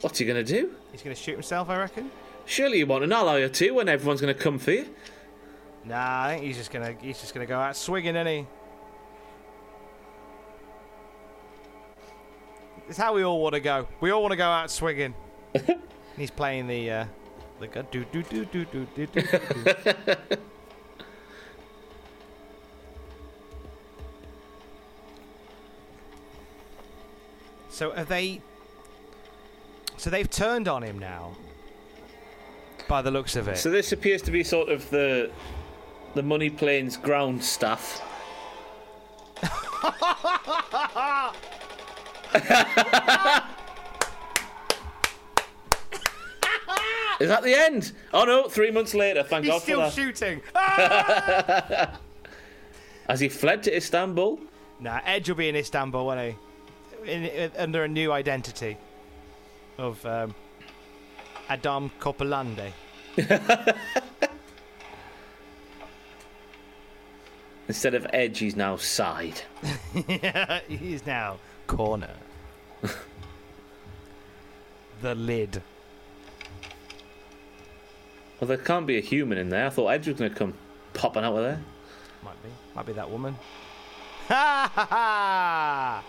What's 0.00 0.18
he 0.18 0.24
going 0.24 0.44
to 0.44 0.52
do? 0.52 0.74
He's 0.90 1.02
going 1.02 1.14
to 1.14 1.22
shoot 1.22 1.32
himself, 1.32 1.68
I 1.70 1.78
reckon. 1.78 2.10
Surely 2.44 2.78
you 2.78 2.86
want 2.86 3.04
an 3.04 3.12
ally 3.12 3.40
or 3.40 3.48
two 3.48 3.74
when 3.74 3.88
everyone's 3.88 4.20
going 4.20 4.34
to 4.34 4.40
come 4.40 4.58
for 4.58 4.72
you. 4.72 4.88
Nah, 5.84 6.24
I 6.24 6.34
think 6.34 6.44
he's 6.44 6.56
just 6.56 6.70
gonna 6.70 6.94
he's 7.00 7.20
just 7.20 7.34
gonna 7.34 7.46
go 7.46 7.58
out 7.58 7.76
swinging, 7.76 8.14
isn't 8.14 8.26
he? 8.26 8.46
It's 12.88 12.98
how 12.98 13.14
we 13.14 13.24
all 13.24 13.40
want 13.40 13.54
to 13.54 13.60
go. 13.60 13.88
We 14.00 14.10
all 14.10 14.22
want 14.22 14.32
to 14.32 14.36
go 14.36 14.44
out 14.44 14.70
swinging. 14.70 15.14
he's 16.16 16.30
playing 16.30 16.68
the 16.68 16.90
uh, 16.90 17.04
the 17.58 17.66
gun. 17.66 17.86
Do 17.90 18.04
do 18.04 18.22
do 18.22 18.44
do 18.44 18.64
do 18.64 18.86
do 18.94 19.06
do. 19.06 20.36
So 27.82 27.92
are 27.94 28.04
they? 28.04 28.40
So 29.96 30.08
they've 30.08 30.30
turned 30.30 30.68
on 30.68 30.84
him 30.84 31.00
now. 31.00 31.32
By 32.86 33.02
the 33.02 33.10
looks 33.10 33.34
of 33.34 33.48
it. 33.48 33.58
So 33.58 33.70
this 33.72 33.90
appears 33.90 34.22
to 34.22 34.30
be 34.30 34.44
sort 34.44 34.68
of 34.68 34.88
the 34.90 35.32
the 36.14 36.22
money 36.22 36.48
plane's 36.48 36.96
ground 36.96 37.42
staff. 37.42 38.00
Is 47.18 47.28
that 47.28 47.42
the 47.42 47.56
end? 47.56 47.90
Oh 48.12 48.22
no! 48.22 48.46
Three 48.46 48.70
months 48.70 48.94
later, 48.94 49.24
thank 49.24 49.44
He's 49.44 49.54
God 49.54 49.62
still 49.62 49.80
for 49.80 49.86
that. 49.86 49.92
shooting. 49.92 50.40
Has 53.08 53.18
he 53.18 53.28
fled 53.28 53.64
to 53.64 53.76
Istanbul? 53.76 54.38
Nah, 54.78 55.00
Edge 55.04 55.28
will 55.28 55.34
be 55.34 55.48
in 55.48 55.56
Istanbul, 55.56 56.06
won't 56.06 56.20
he? 56.20 56.36
In, 57.04 57.24
in- 57.24 57.52
under 57.58 57.84
a 57.84 57.88
new 57.88 58.12
identity 58.12 58.76
of 59.78 60.04
um, 60.06 60.34
Adam 61.48 61.90
Copeland. 61.98 62.60
Instead 67.68 67.94
of 67.94 68.06
edge, 68.12 68.38
he's 68.38 68.56
now 68.56 68.76
side. 68.76 69.40
yeah, 70.08 70.60
He's 70.68 71.06
now 71.06 71.38
corner. 71.66 72.10
the 75.00 75.14
lid. 75.14 75.62
Well, 78.40 78.48
there 78.48 78.56
can't 78.58 78.86
be 78.86 78.98
a 78.98 79.00
human 79.00 79.38
in 79.38 79.48
there. 79.48 79.66
I 79.66 79.70
thought 79.70 79.88
Edge 79.88 80.08
was 80.08 80.18
going 80.18 80.32
to 80.32 80.36
come 80.36 80.54
popping 80.94 81.22
out 81.22 81.36
of 81.36 81.42
there. 81.44 81.60
Might 82.24 82.42
be. 82.42 82.48
Might 82.74 82.86
be 82.86 82.92
that 82.94 83.08
woman. 83.08 83.36
Ha 84.28 84.70
ha 84.74 84.86
ha! 84.86 86.04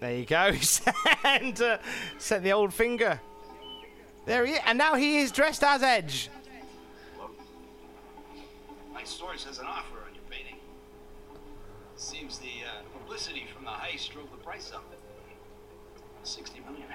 There 0.00 0.16
you 0.16 0.24
go. 0.24 0.52
He 0.52 0.64
sent, 0.64 1.60
uh, 1.60 1.78
sent 2.18 2.42
the 2.42 2.52
old 2.52 2.72
finger. 2.72 3.20
There 4.26 4.44
he 4.46 4.54
is. 4.54 4.60
And 4.66 4.78
now 4.78 4.94
he 4.94 5.18
is 5.18 5.30
dressed 5.30 5.62
as 5.62 5.82
Edge. 5.82 6.30
My 8.92 9.04
source 9.04 9.44
has 9.44 9.58
an 9.58 9.66
offer 9.66 9.98
on 10.06 10.14
your 10.14 10.24
painting. 10.28 10.56
Seems 11.96 12.38
the 12.38 12.46
uh, 12.66 12.98
publicity 12.98 13.46
from 13.54 13.64
the 13.64 13.70
heist 13.70 14.10
drove 14.10 14.30
the 14.30 14.38
price 14.38 14.72
up. 14.74 14.84
60 16.22 16.60
million. 16.60 16.86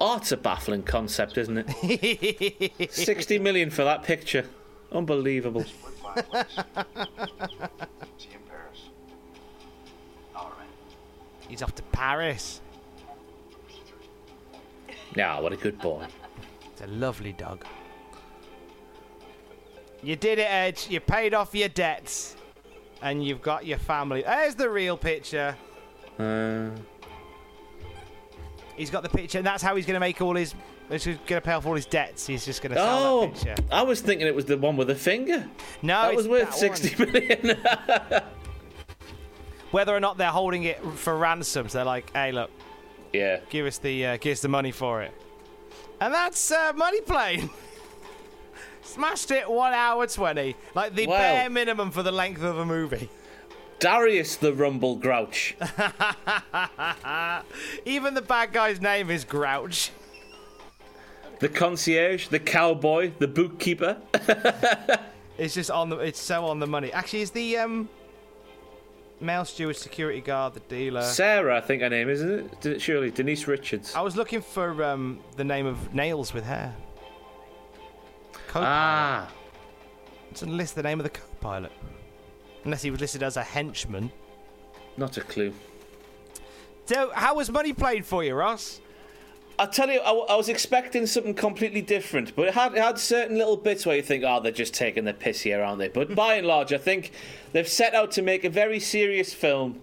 Art's 0.00 0.32
a 0.32 0.36
baffling 0.36 0.82
concept, 0.82 1.36
isn't 1.36 1.58
it? 1.58 2.90
60 2.92 3.38
million 3.38 3.70
for 3.70 3.84
that 3.84 4.02
picture. 4.02 4.46
Unbelievable. 4.92 5.64
See 5.64 5.74
you 6.16 6.24
in 8.34 8.42
Paris. 8.48 8.88
All 10.34 10.52
right. 10.58 10.66
He's 11.50 11.62
off 11.62 11.74
to 11.74 11.82
Paris. 11.82 12.60
Yeah, 15.16 15.40
what 15.40 15.52
a 15.52 15.56
good 15.56 15.80
boy. 15.80 16.06
It's 16.70 16.80
a 16.82 16.86
lovely 16.86 17.32
dog. 17.32 17.64
You 20.00 20.14
did 20.14 20.38
it, 20.38 20.46
Edge. 20.48 20.86
You 20.88 21.00
paid 21.00 21.34
off 21.34 21.52
your 21.52 21.68
debts. 21.68 22.36
And 23.02 23.24
you've 23.24 23.42
got 23.42 23.66
your 23.66 23.78
family. 23.78 24.22
There's 24.22 24.54
the 24.54 24.70
real 24.70 24.96
picture. 24.96 25.56
Uh, 26.18 26.68
He's 28.76 28.90
got 28.90 29.02
the 29.02 29.08
picture, 29.08 29.38
and 29.38 29.46
that's 29.46 29.62
how 29.62 29.74
he's 29.74 29.84
going 29.84 29.94
to 29.94 30.00
make 30.00 30.22
all 30.22 30.36
his. 30.36 30.54
He's 30.88 31.04
going 31.04 31.18
to 31.18 31.40
pay 31.40 31.52
off 31.52 31.66
all 31.66 31.74
his 31.74 31.86
debts. 31.86 32.26
He's 32.26 32.44
just 32.44 32.62
going 32.62 32.70
to 32.70 32.78
sell 32.78 32.98
oh, 33.02 33.20
that 33.26 33.34
picture. 33.34 33.54
I 33.70 33.82
was 33.82 34.00
thinking 34.00 34.26
it 34.26 34.34
was 34.34 34.44
the 34.44 34.56
one 34.56 34.76
with 34.76 34.88
the 34.88 34.94
finger. 34.94 35.46
No, 35.82 36.02
that 36.02 36.14
was 36.14 36.28
worth 36.28 36.50
that 36.50 36.54
60 36.54 37.04
million. 37.04 37.58
Whether 39.70 39.94
or 39.94 40.00
not 40.00 40.18
they're 40.18 40.28
holding 40.28 40.64
it 40.64 40.82
for 40.96 41.16
ransoms, 41.16 41.72
they're 41.72 41.84
like, 41.84 42.12
"Hey, 42.12 42.32
look, 42.32 42.50
yeah, 43.12 43.40
give 43.50 43.66
us 43.66 43.78
the 43.78 44.06
uh, 44.06 44.16
give 44.16 44.32
us 44.32 44.40
the 44.40 44.48
money 44.48 44.72
for 44.72 45.02
it." 45.02 45.12
And 46.00 46.12
that's 46.12 46.50
uh, 46.50 46.72
Money 46.74 47.00
Plane. 47.02 47.50
Smashed 48.82 49.30
it 49.30 49.48
one 49.48 49.72
hour 49.72 50.06
twenty, 50.06 50.56
like 50.74 50.94
the 50.94 51.06
Wow. 51.06 51.18
bare 51.18 51.50
minimum 51.50 51.90
for 51.92 52.02
the 52.02 52.12
length 52.12 52.42
of 52.42 52.58
a 52.58 52.66
movie. 52.66 53.08
Darius 53.78 54.36
the 54.36 54.52
Rumble 54.52 54.96
Grouch. 54.96 55.56
Even 57.84 58.14
the 58.14 58.22
bad 58.22 58.52
guy's 58.52 58.80
name 58.80 59.10
is 59.10 59.24
Grouch. 59.24 59.90
The 61.38 61.48
concierge, 61.48 62.28
the 62.28 62.38
cowboy, 62.38 63.12
the 63.18 63.28
bookkeeper. 63.28 63.96
It's 65.38 65.54
just 65.54 65.70
on 65.70 65.88
the. 65.88 65.96
It's 65.96 66.20
so 66.20 66.44
on 66.44 66.58
the 66.58 66.66
money. 66.66 66.92
Actually, 66.92 67.22
is 67.22 67.30
the 67.30 67.56
um, 67.56 67.88
male 69.20 69.44
steward, 69.44 69.76
security 69.76 70.20
guard, 70.20 70.54
the 70.54 70.60
dealer? 70.60 71.02
Sarah, 71.02 71.56
I 71.56 71.60
think 71.60 71.82
her 71.82 71.88
name, 71.88 72.08
isn't 72.08 72.64
it? 72.64 72.80
Surely, 72.80 73.10
Denise 73.10 73.46
Richards. 73.46 73.94
I 73.94 74.00
was 74.00 74.16
looking 74.16 74.40
for 74.40 74.82
um, 74.84 75.20
the 75.36 75.44
name 75.44 75.66
of 75.66 75.94
nails 75.94 76.32
with 76.32 76.44
hair. 76.44 76.74
Co-pilot. 78.48 78.66
Ah. 78.66 79.32
It 80.30 80.34
doesn't 80.34 80.56
list 80.56 80.74
the 80.74 80.82
name 80.82 81.00
of 81.00 81.04
the 81.04 81.10
co-pilot, 81.10 81.72
unless 82.64 82.82
he 82.82 82.90
was 82.90 83.00
listed 83.00 83.22
as 83.22 83.36
a 83.36 83.42
henchman. 83.42 84.10
Not 84.96 85.16
a 85.16 85.20
clue. 85.22 85.52
So, 86.86 87.10
how 87.14 87.36
was 87.36 87.50
money 87.50 87.72
played 87.72 88.04
for 88.04 88.24
you, 88.24 88.34
Ross? 88.34 88.80
I 89.60 89.66
tell 89.66 89.90
you, 89.90 90.00
I, 90.00 90.10
I 90.10 90.36
was 90.36 90.48
expecting 90.48 91.06
something 91.06 91.34
completely 91.34 91.82
different, 91.82 92.34
but 92.34 92.48
it 92.48 92.54
had, 92.54 92.72
it 92.72 92.82
had 92.82 92.98
certain 92.98 93.36
little 93.36 93.58
bits 93.58 93.84
where 93.84 93.94
you 93.94 94.00
think, 94.00 94.24
oh, 94.26 94.40
they're 94.40 94.52
just 94.52 94.72
taking 94.72 95.04
the 95.04 95.12
piss 95.12 95.42
here, 95.42 95.62
aren't 95.62 95.78
they? 95.78 95.88
But 95.88 96.14
by 96.16 96.36
and 96.36 96.46
large, 96.46 96.72
I 96.72 96.78
think 96.78 97.12
they've 97.52 97.68
set 97.68 97.94
out 97.94 98.10
to 98.12 98.22
make 98.22 98.44
a 98.44 98.48
very 98.48 98.80
serious 98.80 99.34
film, 99.34 99.82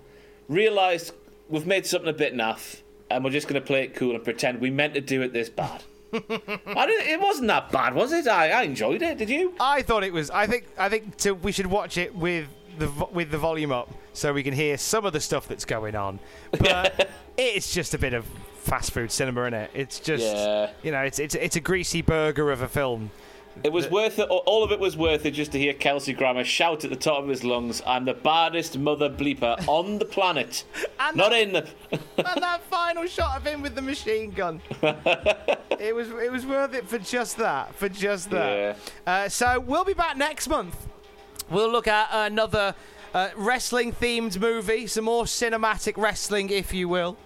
realised 0.50 1.14
we've 1.48 1.68
made 1.68 1.86
something 1.86 2.10
a 2.10 2.14
bit 2.14 2.34
naff, 2.34 2.82
and 3.12 3.24
we're 3.24 3.30
just 3.30 3.48
going 3.48 3.62
to 3.62 3.66
play 3.66 3.84
it 3.84 3.94
cool 3.94 4.16
and 4.16 4.24
pretend 4.24 4.60
we 4.60 4.72
meant 4.72 4.96
to 4.96 5.02
do 5.02 5.22
it 5.22 5.32
this 5.32 5.48
bad. 5.48 5.84
I 6.12 6.18
didn't, 6.18 7.08
it 7.08 7.22
wasn't 7.22 7.50
that 7.50 7.72
bad, 7.72 7.94
was 7.94 8.14
it? 8.14 8.28
I, 8.28 8.50
I 8.50 8.64
enjoyed 8.64 9.04
it. 9.04 9.20
Did 9.20 9.30
you? 9.30 9.54
I 9.60 9.84
thought 9.84 10.04
it 10.04 10.14
was. 10.14 10.32
I 10.32 10.48
think. 10.48 10.66
I 10.78 10.90
think 10.90 11.18
to, 11.18 11.34
we 11.36 11.52
should 11.52 11.68
watch 11.68 11.98
it 11.98 12.16
with 12.16 12.48
the 12.80 12.88
with 13.12 13.30
the 13.30 13.38
volume 13.38 13.72
up 13.72 13.94
so 14.14 14.34
we 14.34 14.42
can 14.42 14.54
hear 14.54 14.78
some 14.78 15.06
of 15.06 15.14
the 15.14 15.20
stuff 15.20 15.48
that's 15.48 15.66
going 15.66 15.96
on. 15.96 16.20
But 16.52 17.10
it's 17.38 17.74
just 17.74 17.94
a 17.94 17.98
bit 17.98 18.14
of 18.14 18.26
fast 18.68 18.92
food 18.92 19.12
cinema, 19.12 19.46
is 19.46 19.54
it? 19.54 19.72
It's 19.74 20.00
just 20.00 20.24
Yeah. 20.26 20.70
you 20.84 20.92
know, 20.92 21.02
it's 21.02 21.20
it's 21.20 21.36
it's 21.36 21.56
a 21.56 21.60
greasy 21.62 22.02
burger 22.02 22.52
of 22.52 22.62
a 22.62 22.68
film. 22.68 23.12
It 23.64 23.72
was 23.74 23.90
worth 23.90 24.20
it. 24.20 24.30
All 24.30 24.64
of 24.64 24.72
it 24.72 24.80
was 24.80 24.96
worth 24.96 25.26
it 25.26 25.32
just 25.32 25.52
to 25.54 25.58
hear 25.58 25.74
Kelsey 25.74 26.14
Grammer 26.14 26.44
shout 26.44 26.84
at 26.84 26.92
the 26.92 26.96
top 26.96 27.24
of 27.24 27.28
his 27.28 27.44
lungs, 27.44 27.82
"I'm 27.88 28.06
the 28.06 28.14
baddest 28.14 28.78
mother 28.78 29.10
bleeper 29.10 29.68
on 29.68 29.98
the 29.98 30.06
planet, 30.06 30.64
and 31.00 31.16
not 31.18 31.34
in 31.34 31.54
the." 31.54 31.68
and 31.92 32.02
that 32.44 32.62
final 32.70 33.08
shot 33.08 33.38
of 33.38 33.48
him 33.48 33.64
with 33.64 33.74
the 33.74 33.82
machine 33.82 34.30
gun. 34.32 34.62
it 34.84 35.96
was 35.96 36.10
it 36.10 36.32
was 36.32 36.46
worth 36.46 36.76
it 36.76 36.88
for 36.88 37.00
just 37.00 37.38
that. 37.38 37.74
For 37.74 37.90
just 37.90 38.30
that. 38.30 38.78
Uh, 39.08 39.28
so 39.30 39.60
we'll 39.60 39.86
be 39.86 39.94
back 39.96 40.18
next 40.18 40.48
month. 40.48 40.76
We'll 41.50 41.72
look 41.72 41.88
at 41.88 42.10
another 42.12 42.76
uh, 43.14 43.30
wrestling 43.36 43.92
themed 43.94 44.40
movie, 44.40 44.86
some 44.86 45.06
more 45.06 45.24
cinematic 45.24 45.98
wrestling, 45.98 46.50
if 46.52 46.74
you 46.74 46.88
will. 46.90 47.18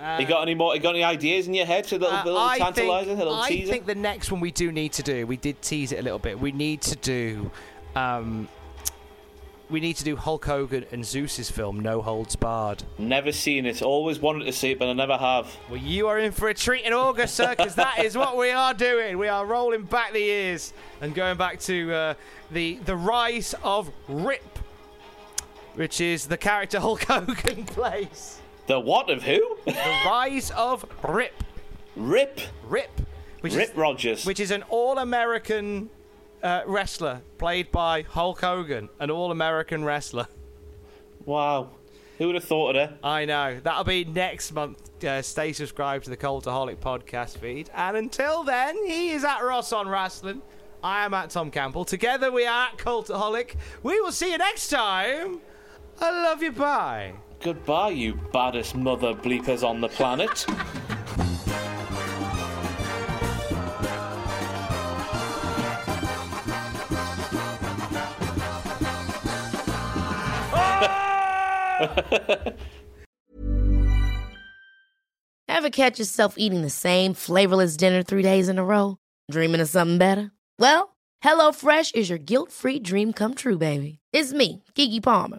Uh, 0.00 0.18
you 0.20 0.26
got 0.26 0.42
any 0.42 0.54
more? 0.54 0.74
You 0.74 0.80
got 0.80 0.94
any 0.94 1.04
ideas 1.04 1.46
in 1.48 1.54
your 1.54 1.66
head? 1.66 1.90
A 1.90 1.96
little, 1.96 2.08
uh, 2.14 2.24
little 2.24 2.38
I 2.38 2.58
tantalizer, 2.58 3.04
think, 3.06 3.16
a 3.16 3.24
little 3.24 3.34
I 3.34 3.48
teaser. 3.48 3.72
think 3.72 3.86
the 3.86 3.94
next 3.94 4.30
one 4.30 4.40
we 4.40 4.50
do 4.50 4.70
need 4.70 4.92
to 4.94 5.02
do. 5.02 5.26
We 5.26 5.36
did 5.36 5.60
tease 5.62 5.92
it 5.92 5.98
a 5.98 6.02
little 6.02 6.18
bit. 6.18 6.38
We 6.38 6.52
need 6.52 6.82
to 6.82 6.96
do. 6.96 7.50
Um, 7.94 8.48
we 9.68 9.80
need 9.80 9.96
to 9.96 10.04
do 10.04 10.14
Hulk 10.14 10.44
Hogan 10.44 10.84
and 10.92 11.04
Zeus's 11.04 11.50
film 11.50 11.80
No 11.80 12.00
Holds 12.00 12.36
Barred. 12.36 12.84
Never 12.98 13.32
seen 13.32 13.66
it. 13.66 13.82
Always 13.82 14.20
wanted 14.20 14.44
to 14.44 14.52
see 14.52 14.72
it, 14.72 14.78
but 14.78 14.88
I 14.88 14.92
never 14.92 15.16
have. 15.16 15.56
Well, 15.68 15.80
you 15.80 16.06
are 16.06 16.18
in 16.20 16.30
for 16.30 16.48
a 16.48 16.54
treat 16.54 16.84
in 16.84 16.92
August, 16.92 17.34
sir, 17.34 17.54
because 17.56 17.74
that 17.74 18.04
is 18.04 18.16
what 18.16 18.36
we 18.36 18.50
are 18.50 18.74
doing. 18.74 19.18
We 19.18 19.28
are 19.28 19.44
rolling 19.44 19.82
back 19.82 20.12
the 20.12 20.20
years 20.20 20.72
and 21.00 21.14
going 21.14 21.36
back 21.36 21.58
to 21.60 21.92
uh, 21.92 22.14
the 22.52 22.74
the 22.84 22.94
rise 22.94 23.54
of 23.64 23.90
Rip, 24.08 24.58
which 25.74 26.00
is 26.00 26.26
the 26.26 26.36
character 26.36 26.78
Hulk 26.78 27.02
Hogan 27.08 27.64
plays. 27.64 28.40
The 28.66 28.80
what 28.80 29.10
of 29.10 29.22
who? 29.22 29.58
the 29.64 29.72
rise 30.04 30.50
of 30.50 30.84
Rip. 31.06 31.44
Rip. 31.94 32.40
Rip. 32.64 32.90
Which 33.40 33.54
Rip 33.54 33.70
is, 33.70 33.76
Rogers. 33.76 34.26
Which 34.26 34.40
is 34.40 34.50
an 34.50 34.64
all-American 34.64 35.88
uh, 36.42 36.62
wrestler 36.66 37.22
played 37.38 37.70
by 37.70 38.02
Hulk 38.02 38.40
Hogan, 38.40 38.88
an 38.98 39.10
all-American 39.10 39.84
wrestler. 39.84 40.26
Wow. 41.24 41.70
Who 42.18 42.26
would 42.26 42.34
have 42.34 42.44
thought 42.44 42.76
of 42.76 42.90
it? 42.90 42.98
I 43.04 43.24
know. 43.24 43.60
That'll 43.62 43.84
be 43.84 44.04
next 44.04 44.52
month. 44.52 45.04
Uh, 45.04 45.20
stay 45.20 45.52
subscribed 45.52 46.04
to 46.04 46.10
the 46.10 46.16
Cultaholic 46.16 46.76
podcast 46.76 47.38
feed. 47.38 47.70
And 47.74 47.96
until 47.96 48.42
then, 48.42 48.74
he 48.86 49.10
is 49.10 49.22
at 49.22 49.40
Ross 49.40 49.72
on 49.72 49.88
Wrestling. 49.88 50.40
I 50.82 51.04
am 51.04 51.12
at 51.14 51.30
Tom 51.30 51.50
Campbell. 51.50 51.84
Together 51.84 52.32
we 52.32 52.46
are 52.46 52.68
at 52.68 52.78
Cultaholic. 52.78 53.56
We 53.82 54.00
will 54.00 54.12
see 54.12 54.32
you 54.32 54.38
next 54.38 54.68
time. 54.68 55.40
I 56.00 56.10
love 56.10 56.42
you. 56.42 56.52
Bye. 56.52 57.14
Goodbye, 57.40 57.90
you 57.90 58.14
baddest 58.32 58.74
mother 58.74 59.14
bleepers 59.14 59.62
on 59.62 59.80
the 59.80 59.88
planet. 59.88 60.46
Ever 75.48 75.70
catch 75.70 75.98
yourself 75.98 76.34
eating 76.36 76.62
the 76.62 76.70
same 76.70 77.14
flavorless 77.14 77.76
dinner 77.76 78.02
three 78.02 78.22
days 78.22 78.48
in 78.48 78.58
a 78.58 78.64
row? 78.64 78.98
Dreaming 79.30 79.60
of 79.60 79.68
something 79.68 79.98
better? 79.98 80.30
Well, 80.58 80.96
HelloFresh 81.24 81.94
is 81.94 82.08
your 82.08 82.18
guilt 82.18 82.52
free 82.52 82.78
dream 82.78 83.12
come 83.12 83.34
true, 83.34 83.58
baby. 83.58 83.98
It's 84.12 84.32
me, 84.32 84.62
Keke 84.74 85.02
Palmer. 85.02 85.38